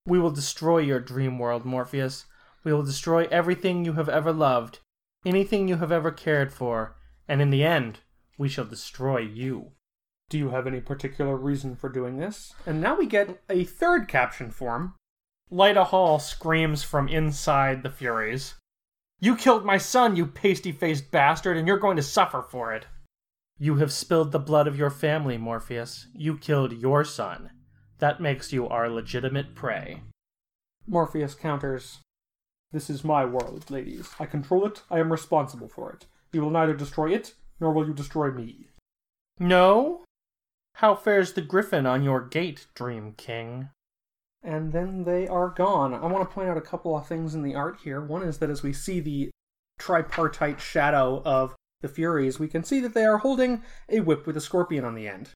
We 0.05 0.19
will 0.19 0.31
destroy 0.31 0.79
your 0.79 0.99
dream 0.99 1.37
world, 1.37 1.65
Morpheus. 1.65 2.25
We 2.63 2.73
will 2.73 2.83
destroy 2.83 3.27
everything 3.31 3.85
you 3.85 3.93
have 3.93 4.09
ever 4.09 4.31
loved, 4.31 4.79
anything 5.25 5.67
you 5.67 5.77
have 5.77 5.91
ever 5.91 6.11
cared 6.11 6.53
for, 6.53 6.95
and 7.27 7.41
in 7.41 7.49
the 7.49 7.63
end, 7.63 7.99
we 8.37 8.49
shall 8.49 8.65
destroy 8.65 9.19
you. 9.19 9.73
Do 10.29 10.37
you 10.37 10.49
have 10.49 10.65
any 10.65 10.81
particular 10.81 11.35
reason 11.35 11.75
for 11.75 11.89
doing 11.89 12.17
this? 12.17 12.53
And 12.65 12.81
now 12.81 12.97
we 12.97 13.05
get 13.05 13.41
a 13.49 13.63
third 13.63 14.07
caption 14.07 14.49
form. 14.49 14.95
Lyta 15.53 15.85
Hall 15.85 16.17
screams 16.17 16.81
from 16.81 17.07
inside 17.07 17.83
the 17.83 17.91
Furies. 17.91 18.55
You 19.19 19.35
killed 19.35 19.63
my 19.63 19.77
son, 19.77 20.15
you 20.15 20.25
pasty 20.25 20.71
faced 20.71 21.11
bastard, 21.11 21.57
and 21.57 21.67
you're 21.67 21.77
going 21.77 21.95
to 21.97 22.01
suffer 22.01 22.41
for 22.41 22.73
it. 22.73 22.87
You 23.59 23.75
have 23.75 23.93
spilled 23.93 24.31
the 24.31 24.39
blood 24.39 24.67
of 24.67 24.79
your 24.79 24.89
family, 24.89 25.37
Morpheus. 25.37 26.07
You 26.11 26.39
killed 26.39 26.73
your 26.73 27.03
son. 27.03 27.51
That 27.99 28.19
makes 28.19 28.51
you 28.51 28.67
our 28.67 28.89
legitimate 28.89 29.53
prey. 29.53 30.01
Morpheus 30.87 31.35
counters, 31.35 31.99
This 32.71 32.89
is 32.89 33.03
my 33.03 33.23
world, 33.23 33.69
ladies. 33.69 34.09
I 34.19 34.25
control 34.25 34.65
it, 34.65 34.81
I 34.89 34.99
am 34.99 35.11
responsible 35.11 35.69
for 35.69 35.91
it. 35.91 36.07
You 36.31 36.41
will 36.41 36.49
neither 36.49 36.73
destroy 36.73 37.13
it, 37.13 37.35
nor 37.59 37.71
will 37.71 37.85
you 37.85 37.93
destroy 37.93 38.31
me. 38.31 38.69
No? 39.39 40.03
How 40.77 40.95
fares 40.95 41.33
the 41.33 41.43
griffin 41.43 41.85
on 41.85 42.01
your 42.01 42.21
gate, 42.21 42.65
Dream 42.73 43.13
King? 43.15 43.69
And 44.43 44.73
then 44.73 45.05
they 45.05 45.27
are 45.27 45.49
gone. 45.49 45.93
I 45.93 46.05
want 46.05 46.27
to 46.27 46.33
point 46.33 46.49
out 46.49 46.57
a 46.57 46.61
couple 46.61 46.97
of 46.97 47.07
things 47.07 47.33
in 47.33 47.43
the 47.43 47.55
art 47.55 47.79
here. 47.83 48.01
One 48.01 48.23
is 48.23 48.39
that 48.39 48.49
as 48.49 48.61
we 48.61 48.73
see 48.73 48.99
the 48.99 49.31
tripartite 49.79 50.59
shadow 50.59 51.21
of 51.23 51.55
the 51.81 51.87
Furies, 51.87 52.39
we 52.39 52.47
can 52.47 52.63
see 52.63 52.79
that 52.81 52.93
they 52.93 53.05
are 53.05 53.19
holding 53.19 53.63
a 53.89 54.01
whip 54.01 54.27
with 54.27 54.35
a 54.35 54.41
scorpion 54.41 54.83
on 54.83 54.95
the 54.95 55.07
end. 55.07 55.29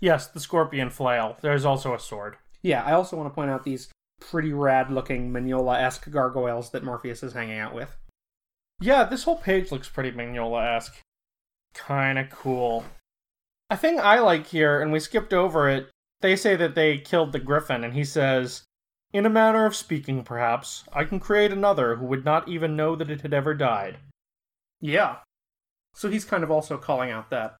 Yes, 0.00 0.26
the 0.26 0.40
scorpion 0.40 0.90
flail. 0.90 1.36
There's 1.40 1.64
also 1.64 1.94
a 1.94 1.98
sword. 1.98 2.36
Yeah, 2.62 2.84
I 2.84 2.92
also 2.92 3.16
want 3.16 3.28
to 3.28 3.34
point 3.34 3.50
out 3.50 3.64
these 3.64 3.88
pretty 4.20 4.52
rad 4.52 4.90
looking 4.90 5.32
Mignola 5.32 5.80
esque 5.80 6.10
gargoyles 6.10 6.70
that 6.70 6.84
Morpheus 6.84 7.22
is 7.22 7.32
hanging 7.32 7.58
out 7.58 7.74
with. 7.74 7.96
Yeah, 8.80 9.04
this 9.04 9.24
whole 9.24 9.36
page 9.36 9.72
looks 9.72 9.88
pretty 9.88 10.12
Mignola 10.12 10.76
esque. 10.76 11.00
Kinda 11.74 12.28
cool. 12.30 12.84
A 13.70 13.76
thing 13.76 13.98
I 13.98 14.20
like 14.20 14.46
here, 14.46 14.80
and 14.80 14.92
we 14.92 15.00
skipped 15.00 15.32
over 15.32 15.68
it, 15.68 15.88
they 16.24 16.36
say 16.36 16.56
that 16.56 16.74
they 16.74 16.96
killed 16.96 17.32
the 17.32 17.38
griffin, 17.38 17.84
and 17.84 17.92
he 17.92 18.02
says, 18.02 18.62
In 19.12 19.26
a 19.26 19.30
manner 19.30 19.66
of 19.66 19.76
speaking, 19.76 20.24
perhaps, 20.24 20.84
I 20.90 21.04
can 21.04 21.20
create 21.20 21.52
another 21.52 21.96
who 21.96 22.06
would 22.06 22.24
not 22.24 22.48
even 22.48 22.76
know 22.76 22.96
that 22.96 23.10
it 23.10 23.20
had 23.20 23.34
ever 23.34 23.52
died. 23.52 23.98
Yeah. 24.80 25.16
So 25.94 26.08
he's 26.08 26.24
kind 26.24 26.42
of 26.42 26.50
also 26.50 26.78
calling 26.78 27.10
out 27.10 27.28
that 27.28 27.56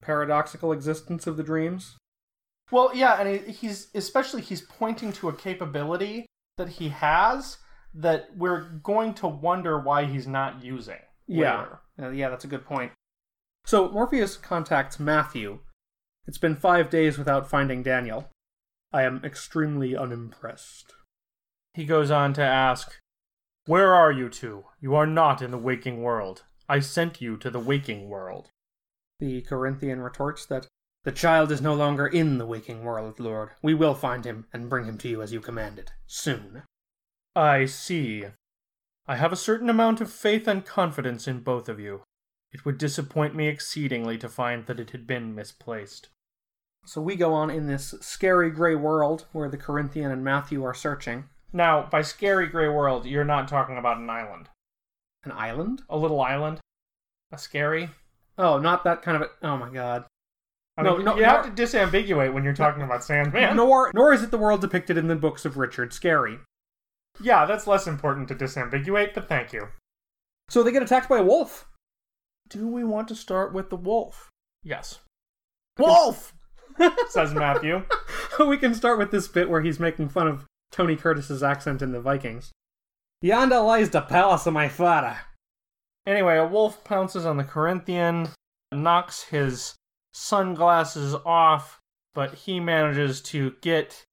paradoxical 0.00 0.70
existence 0.70 1.26
of 1.26 1.36
the 1.36 1.42
dreams. 1.42 1.96
Well, 2.70 2.92
yeah, 2.94 3.20
and 3.20 3.48
he's 3.48 3.88
especially 3.96 4.42
he's 4.42 4.62
pointing 4.62 5.12
to 5.14 5.28
a 5.28 5.32
capability 5.32 6.26
that 6.56 6.68
he 6.68 6.90
has 6.90 7.58
that 7.94 8.28
we're 8.36 8.60
going 8.84 9.14
to 9.14 9.26
wonder 9.26 9.76
why 9.80 10.04
he's 10.04 10.28
not 10.28 10.62
using. 10.62 11.00
Yeah. 11.26 11.58
later. 11.58 11.80
Uh, 12.00 12.10
yeah, 12.10 12.28
that's 12.28 12.44
a 12.44 12.48
good 12.48 12.64
point. 12.64 12.92
So 13.64 13.90
Morpheus 13.90 14.36
contacts 14.36 15.00
Matthew. 15.00 15.58
It's 16.28 16.36
been 16.36 16.56
five 16.56 16.90
days 16.90 17.16
without 17.16 17.48
finding 17.48 17.82
Daniel. 17.82 18.28
I 18.92 19.04
am 19.04 19.22
extremely 19.24 19.96
unimpressed. 19.96 20.92
He 21.72 21.86
goes 21.86 22.10
on 22.10 22.34
to 22.34 22.42
ask, 22.42 22.98
Where 23.64 23.94
are 23.94 24.12
you 24.12 24.28
two? 24.28 24.66
You 24.78 24.94
are 24.94 25.06
not 25.06 25.40
in 25.40 25.50
the 25.50 25.56
waking 25.56 26.02
world. 26.02 26.42
I 26.68 26.80
sent 26.80 27.22
you 27.22 27.38
to 27.38 27.50
the 27.50 27.58
waking 27.58 28.10
world. 28.10 28.50
The 29.20 29.40
Corinthian 29.40 30.02
retorts 30.02 30.44
that 30.46 30.66
the 31.04 31.12
child 31.12 31.50
is 31.50 31.62
no 31.62 31.72
longer 31.72 32.06
in 32.06 32.36
the 32.36 32.46
waking 32.46 32.84
world, 32.84 33.18
Lord. 33.18 33.52
We 33.62 33.72
will 33.72 33.94
find 33.94 34.26
him 34.26 34.48
and 34.52 34.68
bring 34.68 34.84
him 34.84 34.98
to 34.98 35.08
you 35.08 35.22
as 35.22 35.32
you 35.32 35.40
commanded. 35.40 35.92
Soon. 36.06 36.62
I 37.34 37.64
see. 37.64 38.26
I 39.06 39.16
have 39.16 39.32
a 39.32 39.36
certain 39.36 39.70
amount 39.70 40.02
of 40.02 40.12
faith 40.12 40.46
and 40.46 40.62
confidence 40.62 41.26
in 41.26 41.40
both 41.40 41.70
of 41.70 41.80
you. 41.80 42.02
It 42.52 42.66
would 42.66 42.76
disappoint 42.76 43.34
me 43.34 43.48
exceedingly 43.48 44.18
to 44.18 44.28
find 44.28 44.66
that 44.66 44.78
it 44.78 44.90
had 44.90 45.06
been 45.06 45.34
misplaced. 45.34 46.10
So 46.88 47.02
we 47.02 47.16
go 47.16 47.34
on 47.34 47.50
in 47.50 47.66
this 47.66 47.94
scary 48.00 48.50
gray 48.50 48.74
world 48.74 49.26
where 49.32 49.50
the 49.50 49.58
Corinthian 49.58 50.10
and 50.10 50.24
Matthew 50.24 50.64
are 50.64 50.72
searching. 50.72 51.24
Now, 51.52 51.86
by 51.90 52.00
scary 52.00 52.46
gray 52.46 52.68
world, 52.68 53.04
you're 53.04 53.26
not 53.26 53.46
talking 53.46 53.76
about 53.76 53.98
an 53.98 54.08
island. 54.08 54.48
An 55.22 55.32
island? 55.32 55.82
A 55.90 55.98
little 55.98 56.18
island? 56.18 56.60
A 57.30 57.36
skerry? 57.36 57.90
Oh, 58.38 58.58
not 58.58 58.84
that 58.84 59.02
kind 59.02 59.22
of 59.22 59.28
a. 59.28 59.46
Oh 59.46 59.58
my 59.58 59.68
god. 59.68 60.06
I 60.78 60.82
No, 60.82 60.96
mean, 60.96 61.04
no, 61.04 61.16
you 61.18 61.24
have 61.24 61.44
to 61.44 61.62
disambiguate 61.62 62.32
when 62.32 62.42
you're 62.42 62.54
talking 62.54 62.82
about 62.82 63.04
Sandman. 63.04 63.54
Nor, 63.54 63.90
nor 63.94 64.14
is 64.14 64.22
it 64.22 64.30
the 64.30 64.38
world 64.38 64.62
depicted 64.62 64.96
in 64.96 65.08
the 65.08 65.16
books 65.16 65.44
of 65.44 65.58
Richard 65.58 65.90
Scarry. 65.90 66.38
Yeah, 67.20 67.44
that's 67.44 67.66
less 67.66 67.86
important 67.86 68.28
to 68.28 68.34
disambiguate, 68.34 69.12
but 69.12 69.28
thank 69.28 69.52
you. 69.52 69.68
So 70.48 70.62
they 70.62 70.72
get 70.72 70.82
attacked 70.82 71.10
by 71.10 71.18
a 71.18 71.24
wolf. 71.24 71.68
Do 72.48 72.66
we 72.66 72.82
want 72.82 73.08
to 73.08 73.14
start 73.14 73.52
with 73.52 73.68
the 73.68 73.76
wolf? 73.76 74.30
Yes. 74.62 75.00
Wolf! 75.76 76.32
says 77.08 77.34
Matthew. 77.34 77.84
we 78.38 78.56
can 78.56 78.74
start 78.74 78.98
with 78.98 79.10
this 79.10 79.28
bit 79.28 79.48
where 79.48 79.62
he's 79.62 79.80
making 79.80 80.08
fun 80.08 80.28
of 80.28 80.44
Tony 80.70 80.96
Curtis's 80.96 81.42
accent 81.42 81.82
in 81.82 81.92
the 81.92 82.00
Vikings. 82.00 82.52
Yonder 83.20 83.60
lies 83.60 83.90
the 83.90 84.00
palace 84.00 84.46
of 84.46 84.52
my 84.52 84.68
father. 84.68 85.18
Anyway, 86.06 86.36
a 86.36 86.46
wolf 86.46 86.84
pounces 86.84 87.26
on 87.26 87.36
the 87.36 87.44
Corinthian, 87.44 88.28
knocks 88.72 89.24
his 89.24 89.74
sunglasses 90.12 91.14
off, 91.26 91.80
but 92.14 92.34
he 92.34 92.60
manages 92.60 93.20
to 93.20 93.54
get 93.60 94.04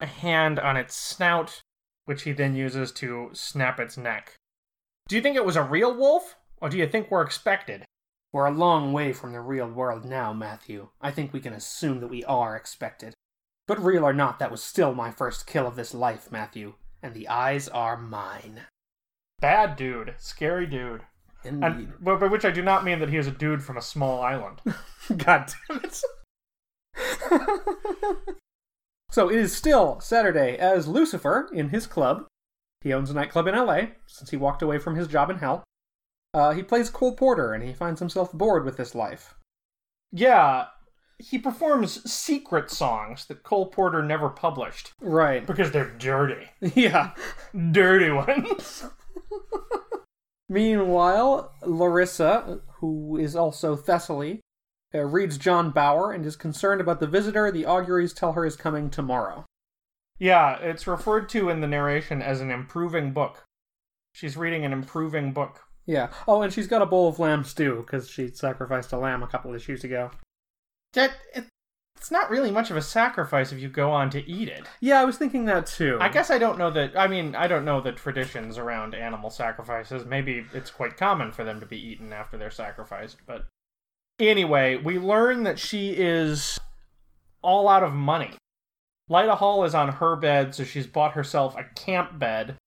a 0.00 0.06
hand 0.06 0.58
on 0.58 0.76
its 0.76 0.94
snout, 0.94 1.62
which 2.04 2.22
he 2.22 2.32
then 2.32 2.54
uses 2.54 2.92
to 2.92 3.30
snap 3.32 3.80
its 3.80 3.96
neck. 3.96 4.34
Do 5.08 5.16
you 5.16 5.22
think 5.22 5.36
it 5.36 5.44
was 5.44 5.56
a 5.56 5.62
real 5.62 5.94
wolf, 5.94 6.36
or 6.60 6.68
do 6.68 6.76
you 6.76 6.86
think 6.86 7.10
we're 7.10 7.22
expected? 7.22 7.84
We're 8.32 8.46
a 8.46 8.50
long 8.50 8.92
way 8.92 9.12
from 9.12 9.32
the 9.32 9.40
real 9.40 9.68
world 9.68 10.04
now, 10.04 10.32
Matthew. 10.32 10.88
I 11.00 11.10
think 11.10 11.32
we 11.32 11.40
can 11.40 11.54
assume 11.54 12.00
that 12.00 12.08
we 12.08 12.24
are 12.24 12.56
expected. 12.56 13.14
But 13.66 13.82
real 13.82 14.04
or 14.04 14.12
not, 14.12 14.38
that 14.38 14.50
was 14.50 14.62
still 14.62 14.94
my 14.94 15.10
first 15.10 15.46
kill 15.46 15.66
of 15.66 15.76
this 15.76 15.94
life, 15.94 16.30
Matthew. 16.30 16.74
And 17.02 17.14
the 17.14 17.28
eyes 17.28 17.68
are 17.68 17.96
mine. 17.96 18.62
Bad 19.40 19.76
dude, 19.76 20.14
scary 20.18 20.66
dude. 20.66 21.02
Indeed. 21.44 21.64
And, 21.64 21.92
but 22.00 22.20
by 22.20 22.26
which 22.26 22.44
I 22.44 22.50
do 22.50 22.62
not 22.62 22.84
mean 22.84 22.98
that 22.98 23.08
he 23.08 23.16
is 23.16 23.26
a 23.26 23.32
dude 23.32 23.62
from 23.62 23.76
a 23.76 23.82
small 23.82 24.20
island. 24.20 24.60
God 25.16 25.50
damn 25.68 25.80
it. 25.84 26.02
so 29.10 29.30
it 29.30 29.36
is 29.36 29.56
still 29.56 30.00
Saturday 30.00 30.56
as 30.56 30.88
Lucifer 30.88 31.48
in 31.52 31.70
his 31.70 31.86
club. 31.86 32.26
He 32.82 32.92
owns 32.92 33.10
a 33.10 33.14
nightclub 33.14 33.46
in 33.46 33.54
LA 33.54 33.80
since 34.06 34.30
he 34.30 34.36
walked 34.36 34.62
away 34.62 34.78
from 34.78 34.96
his 34.96 35.08
job 35.08 35.30
in 35.30 35.38
hell. 35.38 35.64
Uh, 36.34 36.52
he 36.52 36.62
plays 36.62 36.90
Cole 36.90 37.14
Porter 37.16 37.52
and 37.52 37.64
he 37.64 37.72
finds 37.72 38.00
himself 38.00 38.32
bored 38.32 38.64
with 38.64 38.76
this 38.76 38.94
life. 38.94 39.34
Yeah, 40.12 40.66
he 41.18 41.38
performs 41.38 42.10
secret 42.10 42.70
songs 42.70 43.26
that 43.26 43.42
Cole 43.42 43.66
Porter 43.66 44.02
never 44.02 44.28
published 44.28 44.92
Right. 45.00 45.44
because 45.46 45.70
they're 45.72 45.90
dirty. 45.98 46.48
Yeah. 46.74 47.12
Dirty 47.72 48.10
ones. 48.10 48.84
Meanwhile, 50.48 51.52
Larissa, 51.62 52.60
who 52.80 53.18
is 53.18 53.36
also 53.36 53.76
Thessaly, 53.76 54.40
uh, 54.94 55.04
reads 55.04 55.36
John 55.36 55.70
Bauer 55.70 56.12
and 56.12 56.24
is 56.24 56.36
concerned 56.36 56.80
about 56.80 57.00
the 57.00 57.06
visitor 57.06 57.50
the 57.50 57.66
auguries 57.66 58.14
tell 58.14 58.32
her 58.32 58.46
is 58.46 58.56
coming 58.56 58.88
tomorrow. 58.88 59.44
Yeah, 60.18 60.56
it's 60.58 60.86
referred 60.86 61.28
to 61.30 61.50
in 61.50 61.60
the 61.60 61.66
narration 61.66 62.22
as 62.22 62.40
an 62.40 62.50
improving 62.50 63.12
book. 63.12 63.44
She's 64.12 64.36
reading 64.36 64.64
an 64.64 64.72
improving 64.72 65.32
book. 65.32 65.60
Yeah. 65.88 66.10
Oh, 66.28 66.42
and 66.42 66.52
she's 66.52 66.66
got 66.66 66.82
a 66.82 66.86
bowl 66.86 67.08
of 67.08 67.18
lamb 67.18 67.44
stew 67.44 67.82
because 67.84 68.10
she 68.10 68.28
sacrificed 68.28 68.92
a 68.92 68.98
lamb 68.98 69.22
a 69.22 69.26
couple 69.26 69.50
of 69.50 69.56
issues 69.56 69.84
ago. 69.84 70.10
That 70.92 71.12
it, 71.34 71.46
it's 71.96 72.10
not 72.10 72.28
really 72.28 72.50
much 72.50 72.70
of 72.70 72.76
a 72.76 72.82
sacrifice 72.82 73.52
if 73.52 73.58
you 73.58 73.70
go 73.70 73.90
on 73.90 74.10
to 74.10 74.30
eat 74.30 74.48
it. 74.48 74.66
Yeah, 74.80 75.00
I 75.00 75.06
was 75.06 75.16
thinking 75.16 75.46
that 75.46 75.64
too. 75.66 75.96
I 75.98 76.10
guess 76.10 76.30
I 76.30 76.36
don't 76.36 76.58
know 76.58 76.70
that. 76.72 76.96
I 76.96 77.08
mean, 77.08 77.34
I 77.34 77.46
don't 77.46 77.64
know 77.64 77.80
the 77.80 77.92
traditions 77.92 78.58
around 78.58 78.94
animal 78.94 79.30
sacrifices. 79.30 80.04
Maybe 80.04 80.44
it's 80.52 80.70
quite 80.70 80.98
common 80.98 81.32
for 81.32 81.42
them 81.42 81.58
to 81.58 81.66
be 81.66 81.80
eaten 81.80 82.12
after 82.12 82.36
they're 82.36 82.50
sacrificed. 82.50 83.16
But 83.26 83.46
anyway, 84.20 84.76
we 84.76 84.98
learn 84.98 85.44
that 85.44 85.58
she 85.58 85.92
is 85.92 86.60
all 87.40 87.66
out 87.66 87.82
of 87.82 87.94
money. 87.94 88.32
Lyta 89.10 89.38
Hall 89.38 89.64
is 89.64 89.74
on 89.74 89.88
her 89.88 90.16
bed, 90.16 90.54
so 90.54 90.64
she's 90.64 90.86
bought 90.86 91.14
herself 91.14 91.56
a 91.56 91.64
camp 91.74 92.18
bed 92.18 92.58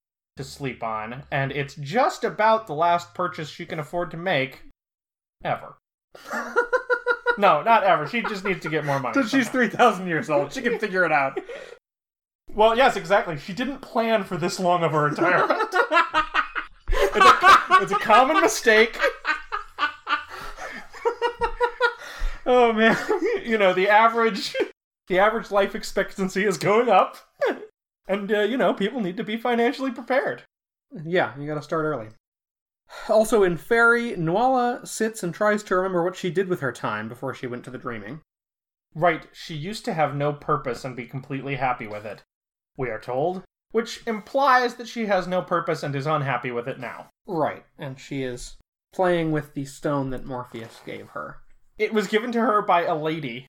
to 0.41 0.49
sleep 0.49 0.83
on, 0.83 1.23
and 1.31 1.51
it's 1.51 1.75
just 1.75 2.23
about 2.23 2.67
the 2.67 2.73
last 2.73 3.13
purchase 3.13 3.49
she 3.49 3.65
can 3.65 3.79
afford 3.79 4.11
to 4.11 4.17
make 4.17 4.63
ever. 5.43 5.77
no, 7.37 7.61
not 7.61 7.83
ever. 7.83 8.07
She 8.07 8.21
just 8.23 8.43
needs 8.43 8.61
to 8.61 8.69
get 8.69 8.85
more 8.85 8.99
money. 8.99 9.13
So 9.13 9.23
she's 9.23 9.49
3,000 9.49 10.07
years 10.07 10.29
old. 10.29 10.51
She 10.51 10.61
can 10.61 10.79
figure 10.79 11.05
it 11.05 11.11
out. 11.11 11.39
Well, 12.53 12.75
yes, 12.75 12.97
exactly. 12.97 13.37
She 13.37 13.53
didn't 13.53 13.79
plan 13.79 14.25
for 14.25 14.35
this 14.35 14.59
long 14.59 14.83
of 14.83 14.93
a 14.93 14.99
retirement. 14.99 15.57
it's, 16.91 17.15
a, 17.15 17.81
it's 17.81 17.91
a 17.93 17.99
common 17.99 18.41
mistake. 18.41 18.99
oh, 22.45 22.73
man. 22.73 22.97
You 23.45 23.57
know, 23.57 23.73
the 23.73 23.87
average 23.87 24.53
the 25.11 25.19
average 25.19 25.51
life 25.51 25.75
expectancy 25.75 26.45
is 26.45 26.57
going 26.57 26.87
up, 26.87 27.17
and 28.07 28.31
uh, 28.31 28.41
you 28.41 28.57
know, 28.57 28.73
people 28.73 29.01
need 29.01 29.17
to 29.17 29.23
be 29.23 29.37
financially 29.37 29.91
prepared. 29.91 30.43
Yeah, 31.05 31.33
you 31.39 31.47
gotta 31.47 31.61
start 31.61 31.85
early. 31.85 32.09
Also 33.07 33.43
in 33.43 33.57
Fairy, 33.57 34.15
Nuala 34.17 34.85
sits 34.85 35.23
and 35.23 35.33
tries 35.33 35.63
to 35.63 35.75
remember 35.75 36.03
what 36.03 36.15
she 36.15 36.29
did 36.29 36.49
with 36.49 36.59
her 36.59 36.71
time 36.73 37.07
before 37.07 37.33
she 37.33 37.47
went 37.47 37.63
to 37.63 37.71
the 37.71 37.77
dreaming. 37.77 38.21
Right, 38.93 39.27
she 39.31 39.55
used 39.55 39.85
to 39.85 39.93
have 39.93 40.15
no 40.15 40.33
purpose 40.33 40.83
and 40.83 40.95
be 40.95 41.05
completely 41.05 41.55
happy 41.55 41.87
with 41.87 42.05
it. 42.05 42.23
We 42.75 42.89
are 42.89 42.99
told, 42.99 43.43
which 43.71 44.05
implies 44.05 44.75
that 44.75 44.87
she 44.87 45.05
has 45.05 45.27
no 45.27 45.41
purpose 45.41 45.83
and 45.83 45.95
is 45.95 46.05
unhappy 46.05 46.51
with 46.51 46.67
it 46.67 46.79
now. 46.79 47.07
Right, 47.25 47.63
and 47.77 47.97
she 47.97 48.23
is 48.23 48.57
playing 48.91 49.31
with 49.31 49.53
the 49.53 49.63
stone 49.63 50.09
that 50.09 50.25
Morpheus 50.25 50.81
gave 50.85 51.09
her. 51.09 51.37
It 51.77 51.93
was 51.93 52.07
given 52.07 52.33
to 52.33 52.41
her 52.41 52.61
by 52.61 52.83
a 52.83 52.95
lady 52.95 53.47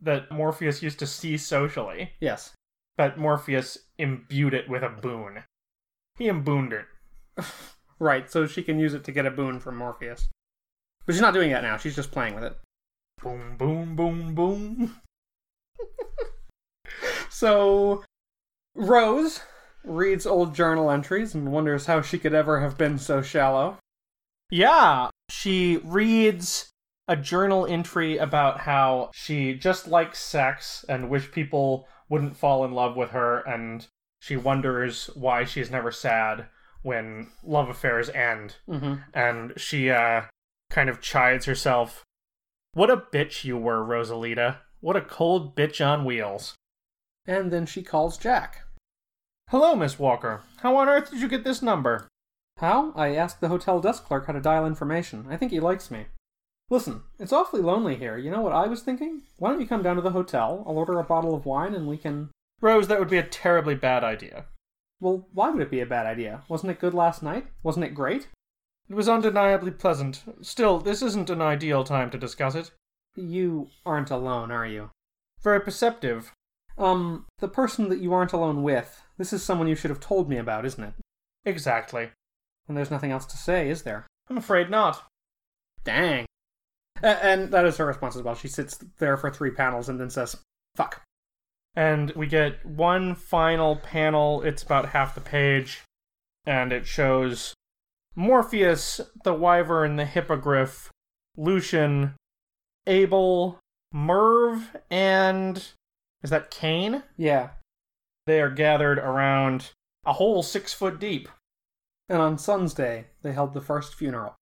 that 0.00 0.30
Morpheus 0.30 0.82
used 0.82 0.98
to 1.00 1.06
see 1.06 1.36
socially. 1.36 2.12
Yes. 2.20 2.54
But 3.00 3.16
Morpheus 3.16 3.78
imbued 3.96 4.52
it 4.52 4.68
with 4.68 4.82
a 4.82 4.90
boon. 4.90 5.44
He 6.18 6.28
imbooned 6.28 6.74
it. 6.74 6.84
Right, 7.98 8.30
so 8.30 8.46
she 8.46 8.62
can 8.62 8.78
use 8.78 8.94
it 8.94 9.04
to 9.04 9.12
get 9.12 9.26
a 9.26 9.30
boon 9.30 9.60
from 9.60 9.76
Morpheus. 9.76 10.28
But 11.04 11.14
she's 11.14 11.20
not 11.20 11.34
doing 11.34 11.50
that 11.50 11.62
now, 11.62 11.76
she's 11.76 11.96
just 11.96 12.10
playing 12.10 12.34
with 12.34 12.44
it. 12.44 12.56
Boom, 13.22 13.56
boom, 13.58 13.96
boom, 13.96 14.34
boom. 14.34 14.96
So, 17.30 18.04
Rose 18.74 19.40
reads 19.84 20.26
old 20.26 20.54
journal 20.54 20.90
entries 20.90 21.34
and 21.34 21.52
wonders 21.52 21.86
how 21.86 22.00
she 22.02 22.18
could 22.18 22.34
ever 22.34 22.60
have 22.60 22.76
been 22.76 22.98
so 22.98 23.20
shallow. 23.22 23.78
Yeah, 24.50 25.08
she 25.30 25.78
reads 25.84 26.70
a 27.06 27.16
journal 27.16 27.66
entry 27.66 28.18
about 28.18 28.60
how 28.60 29.10
she 29.14 29.54
just 29.54 29.88
likes 29.88 30.18
sex 30.18 30.84
and 30.88 31.10
wish 31.10 31.30
people 31.32 31.86
wouldn't 32.10 32.36
fall 32.36 32.64
in 32.64 32.72
love 32.72 32.96
with 32.96 33.10
her, 33.10 33.38
and 33.38 33.86
she 34.18 34.36
wonders 34.36 35.08
why 35.14 35.44
she's 35.44 35.70
never 35.70 35.90
sad 35.90 36.48
when 36.82 37.28
love 37.42 37.70
affairs 37.70 38.10
end. 38.10 38.56
Mm-hmm. 38.68 38.94
And 39.14 39.52
she 39.56 39.90
uh, 39.90 40.22
kind 40.70 40.90
of 40.90 41.00
chides 41.00 41.46
herself. 41.46 42.04
What 42.74 42.90
a 42.90 42.96
bitch 42.96 43.44
you 43.44 43.56
were, 43.56 43.82
Rosalita. 43.82 44.58
What 44.80 44.96
a 44.96 45.00
cold 45.00 45.56
bitch 45.56 45.84
on 45.84 46.04
wheels. 46.04 46.54
And 47.26 47.50
then 47.50 47.66
she 47.66 47.82
calls 47.82 48.18
Jack. 48.18 48.62
Hello, 49.48 49.74
Miss 49.74 49.98
Walker. 49.98 50.42
How 50.58 50.76
on 50.76 50.88
earth 50.88 51.10
did 51.10 51.20
you 51.20 51.28
get 51.28 51.44
this 51.44 51.62
number? 51.62 52.08
How? 52.58 52.92
I 52.94 53.14
asked 53.14 53.40
the 53.40 53.48
hotel 53.48 53.80
desk 53.80 54.04
clerk 54.04 54.26
how 54.26 54.32
to 54.32 54.40
dial 54.40 54.66
information. 54.66 55.26
I 55.28 55.36
think 55.36 55.50
he 55.50 55.60
likes 55.60 55.90
me. 55.90 56.06
Listen, 56.70 57.02
it's 57.18 57.32
awfully 57.32 57.60
lonely 57.60 57.96
here. 57.96 58.16
You 58.16 58.30
know 58.30 58.40
what 58.40 58.52
I 58.52 58.68
was 58.68 58.82
thinking? 58.82 59.22
Why 59.38 59.50
don't 59.50 59.60
you 59.60 59.66
come 59.66 59.82
down 59.82 59.96
to 59.96 60.02
the 60.02 60.12
hotel? 60.12 60.64
I'll 60.66 60.78
order 60.78 60.98
a 60.98 61.04
bottle 61.04 61.34
of 61.34 61.44
wine 61.44 61.74
and 61.74 61.88
we 61.88 61.96
can. 61.96 62.30
Rose, 62.60 62.86
that 62.88 63.00
would 63.00 63.10
be 63.10 63.18
a 63.18 63.24
terribly 63.24 63.74
bad 63.74 64.04
idea. 64.04 64.44
Well, 65.00 65.26
why 65.32 65.50
would 65.50 65.62
it 65.62 65.70
be 65.70 65.80
a 65.80 65.86
bad 65.86 66.06
idea? 66.06 66.42
Wasn't 66.48 66.70
it 66.70 66.78
good 66.78 66.94
last 66.94 67.22
night? 67.22 67.46
Wasn't 67.62 67.84
it 67.84 67.94
great? 67.94 68.28
It 68.88 68.94
was 68.94 69.08
undeniably 69.08 69.72
pleasant. 69.72 70.22
Still, 70.42 70.78
this 70.78 71.02
isn't 71.02 71.30
an 71.30 71.42
ideal 71.42 71.84
time 71.84 72.10
to 72.10 72.18
discuss 72.18 72.54
it. 72.54 72.70
You 73.16 73.70
aren't 73.84 74.10
alone, 74.10 74.50
are 74.50 74.66
you? 74.66 74.90
Very 75.42 75.60
perceptive. 75.60 76.32
Um, 76.78 77.26
the 77.38 77.48
person 77.48 77.88
that 77.88 78.00
you 78.00 78.12
aren't 78.12 78.32
alone 78.32 78.62
with, 78.62 79.02
this 79.18 79.32
is 79.32 79.42
someone 79.42 79.68
you 79.68 79.74
should 79.74 79.90
have 79.90 80.00
told 80.00 80.28
me 80.28 80.36
about, 80.36 80.64
isn't 80.66 80.84
it? 80.84 80.94
Exactly. 81.44 82.10
And 82.68 82.76
there's 82.76 82.90
nothing 82.90 83.10
else 83.10 83.26
to 83.26 83.36
say, 83.36 83.68
is 83.68 83.82
there? 83.82 84.06
I'm 84.28 84.38
afraid 84.38 84.70
not. 84.70 85.02
Dang. 85.82 86.26
And 87.02 87.50
that 87.50 87.64
is 87.64 87.76
her 87.76 87.86
response 87.86 88.16
as 88.16 88.22
well. 88.22 88.34
She 88.34 88.48
sits 88.48 88.78
there 88.98 89.16
for 89.16 89.30
three 89.30 89.50
panels 89.50 89.88
and 89.88 89.98
then 89.98 90.10
says, 90.10 90.36
fuck. 90.76 91.02
And 91.74 92.10
we 92.12 92.26
get 92.26 92.64
one 92.66 93.14
final 93.14 93.76
panel. 93.76 94.42
It's 94.42 94.62
about 94.62 94.90
half 94.90 95.14
the 95.14 95.20
page. 95.20 95.82
And 96.46 96.72
it 96.72 96.86
shows 96.86 97.54
Morpheus, 98.16 99.00
the 99.24 99.34
Wyvern, 99.34 99.96
the 99.96 100.04
Hippogriff, 100.04 100.90
Lucian, 101.36 102.14
Abel, 102.86 103.58
Merv, 103.92 104.76
and. 104.90 105.68
Is 106.22 106.30
that 106.30 106.50
Cain? 106.50 107.02
Yeah. 107.16 107.50
They 108.26 108.40
are 108.40 108.50
gathered 108.50 108.98
around 108.98 109.70
a 110.04 110.14
hole 110.14 110.42
six 110.42 110.74
foot 110.74 110.98
deep. 110.98 111.28
And 112.08 112.20
on 112.20 112.38
Sun's 112.38 112.74
Day, 112.74 113.06
they 113.22 113.32
held 113.32 113.54
the 113.54 113.60
first 113.60 113.94
funeral. 113.94 114.34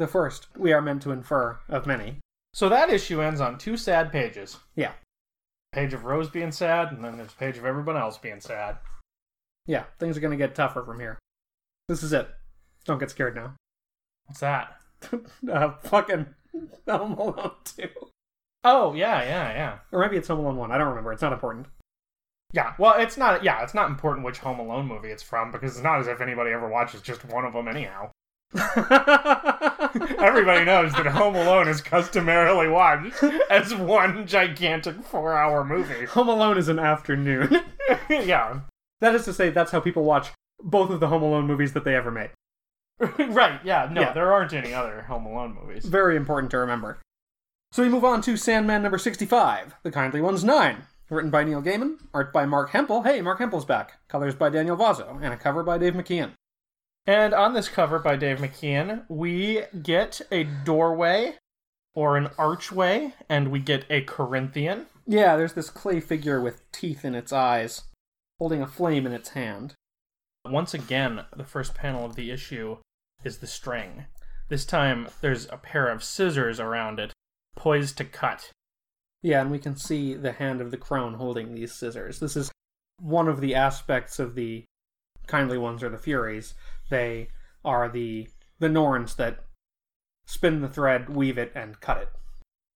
The 0.00 0.06
first, 0.06 0.46
we 0.56 0.72
are 0.72 0.80
meant 0.80 1.02
to 1.02 1.12
infer, 1.12 1.58
of 1.68 1.86
many. 1.86 2.20
So 2.54 2.70
that 2.70 2.88
issue 2.88 3.20
ends 3.20 3.38
on 3.38 3.58
two 3.58 3.76
sad 3.76 4.10
pages. 4.10 4.56
Yeah. 4.74 4.92
Page 5.72 5.92
of 5.92 6.06
Rose 6.06 6.30
being 6.30 6.52
sad, 6.52 6.90
and 6.90 7.04
then 7.04 7.18
there's 7.18 7.34
a 7.34 7.36
page 7.36 7.58
of 7.58 7.66
everyone 7.66 7.98
else 7.98 8.16
being 8.16 8.40
sad. 8.40 8.78
Yeah, 9.66 9.84
things 9.98 10.16
are 10.16 10.20
gonna 10.20 10.38
get 10.38 10.54
tougher 10.54 10.82
from 10.82 11.00
here. 11.00 11.18
This 11.86 12.02
is 12.02 12.14
it. 12.14 12.30
Don't 12.86 12.98
get 12.98 13.10
scared 13.10 13.34
now. 13.34 13.56
What's 14.24 14.40
that? 14.40 14.78
uh, 15.52 15.72
fucking 15.82 16.28
Home 16.88 17.12
Alone 17.12 17.52
2. 17.76 17.86
Oh, 18.64 18.94
yeah, 18.94 19.22
yeah, 19.22 19.52
yeah. 19.52 19.78
Or 19.92 20.00
maybe 20.00 20.16
it's 20.16 20.28
Home 20.28 20.38
Alone 20.38 20.56
1. 20.56 20.72
I 20.72 20.78
don't 20.78 20.88
remember. 20.88 21.12
It's 21.12 21.20
not 21.20 21.34
important. 21.34 21.66
Yeah, 22.54 22.72
well, 22.78 22.94
it's 22.98 23.18
not. 23.18 23.44
Yeah, 23.44 23.62
it's 23.62 23.74
not 23.74 23.90
important 23.90 24.24
which 24.24 24.38
Home 24.38 24.60
Alone 24.60 24.86
movie 24.86 25.10
it's 25.10 25.22
from 25.22 25.52
because 25.52 25.74
it's 25.74 25.84
not 25.84 26.00
as 26.00 26.06
if 26.06 26.22
anybody 26.22 26.52
ever 26.52 26.70
watches 26.70 27.02
just 27.02 27.22
one 27.26 27.44
of 27.44 27.52
them 27.52 27.68
anyhow. 27.68 28.10
Everybody 30.18 30.64
knows 30.64 30.92
that 30.92 31.06
Home 31.06 31.36
Alone 31.36 31.68
is 31.68 31.80
customarily 31.80 32.68
watched 32.68 33.22
as 33.50 33.74
one 33.74 34.26
gigantic 34.26 35.02
four-hour 35.04 35.64
movie. 35.64 36.06
Home 36.06 36.28
Alone 36.28 36.58
is 36.58 36.68
an 36.68 36.78
afternoon. 36.78 37.60
yeah, 38.10 38.60
that 39.00 39.14
is 39.14 39.24
to 39.26 39.32
say, 39.32 39.50
that's 39.50 39.70
how 39.70 39.80
people 39.80 40.04
watch 40.04 40.28
both 40.62 40.90
of 40.90 41.00
the 41.00 41.08
Home 41.08 41.22
Alone 41.22 41.46
movies 41.46 41.72
that 41.74 41.84
they 41.84 41.94
ever 41.94 42.10
made. 42.10 42.30
right. 43.00 43.60
Yeah, 43.64 43.88
no, 43.90 44.00
Yeah. 44.02 44.12
there 44.12 44.32
aren't 44.32 44.52
any 44.52 44.74
other 44.74 45.02
Home 45.02 45.26
Alone 45.26 45.56
movies. 45.60 45.84
Very 45.84 46.16
important 46.16 46.50
to 46.50 46.58
remember. 46.58 46.98
So 47.72 47.82
we 47.82 47.88
move 47.88 48.04
on 48.04 48.20
to 48.22 48.36
Sandman 48.36 48.82
number 48.82 48.98
65, 48.98 49.74
The 49.84 49.90
Kindly 49.92 50.20
One's 50.20 50.42
9. 50.44 50.82
Written 51.08 51.30
by 51.30 51.42
Neil 51.42 51.60
Gaiman, 51.62 51.96
art 52.14 52.32
by 52.32 52.46
Marc 52.46 52.70
Hempel. 52.70 53.02
Hey, 53.02 53.20
Marc 53.20 53.38
Hempel's 53.40 53.64
back. 53.64 53.94
Colors 54.08 54.34
by 54.36 54.48
Daniel 54.48 54.76
Vozzo, 54.76 55.20
and 55.20 55.32
a 55.34 55.36
cover 55.36 55.64
by 55.64 55.76
Dave 55.76 55.94
McKean. 55.94 56.32
And 57.06 57.34
on 57.34 57.54
this 57.54 57.68
cover 57.68 57.98
by 57.98 58.16
Dave 58.16 58.38
McKean, 58.38 59.04
we 59.08 59.62
get 59.82 60.20
a 60.30 60.44
doorway 60.44 61.34
or 61.94 62.16
an 62.16 62.28
archway, 62.38 63.14
and 63.28 63.48
we 63.48 63.58
get 63.58 63.84
a 63.90 64.02
Corinthian. 64.02 64.86
Yeah, 65.06 65.36
there's 65.36 65.54
this 65.54 65.70
clay 65.70 66.00
figure 66.00 66.40
with 66.40 66.70
teeth 66.70 67.04
in 67.04 67.14
its 67.14 67.32
eyes, 67.32 67.82
holding 68.38 68.62
a 68.62 68.66
flame 68.66 69.06
in 69.06 69.12
its 69.12 69.30
hand. 69.30 69.74
Once 70.44 70.72
again, 70.72 71.24
the 71.36 71.44
first 71.44 71.74
panel 71.74 72.04
of 72.04 72.14
the 72.14 72.30
issue 72.30 72.76
is 73.24 73.38
the 73.38 73.46
string. 73.46 74.04
This 74.48 74.64
time, 74.64 75.08
there's 75.20 75.46
a 75.50 75.56
pair 75.56 75.88
of 75.88 76.04
scissors 76.04 76.60
around 76.60 76.98
it, 77.00 77.12
poised 77.56 77.98
to 77.98 78.04
cut. 78.04 78.50
Yeah, 79.22 79.40
and 79.40 79.50
we 79.50 79.58
can 79.58 79.76
see 79.76 80.14
the 80.14 80.32
hand 80.32 80.60
of 80.60 80.70
the 80.70 80.76
crone 80.76 81.14
holding 81.14 81.54
these 81.54 81.72
scissors. 81.72 82.20
This 82.20 82.36
is 82.36 82.50
one 82.98 83.28
of 83.28 83.40
the 83.40 83.54
aspects 83.54 84.18
of 84.18 84.34
the 84.34 84.64
kindly 85.30 85.56
ones 85.58 85.82
are 85.82 85.88
the 85.88 85.96
furies. 85.98 86.54
They 86.90 87.28
are 87.64 87.88
the 87.88 88.28
the 88.58 88.68
Norns 88.68 89.14
that 89.14 89.44
spin 90.26 90.60
the 90.60 90.68
thread, 90.68 91.08
weave 91.08 91.38
it, 91.38 91.52
and 91.54 91.80
cut 91.80 91.98
it. 91.98 92.08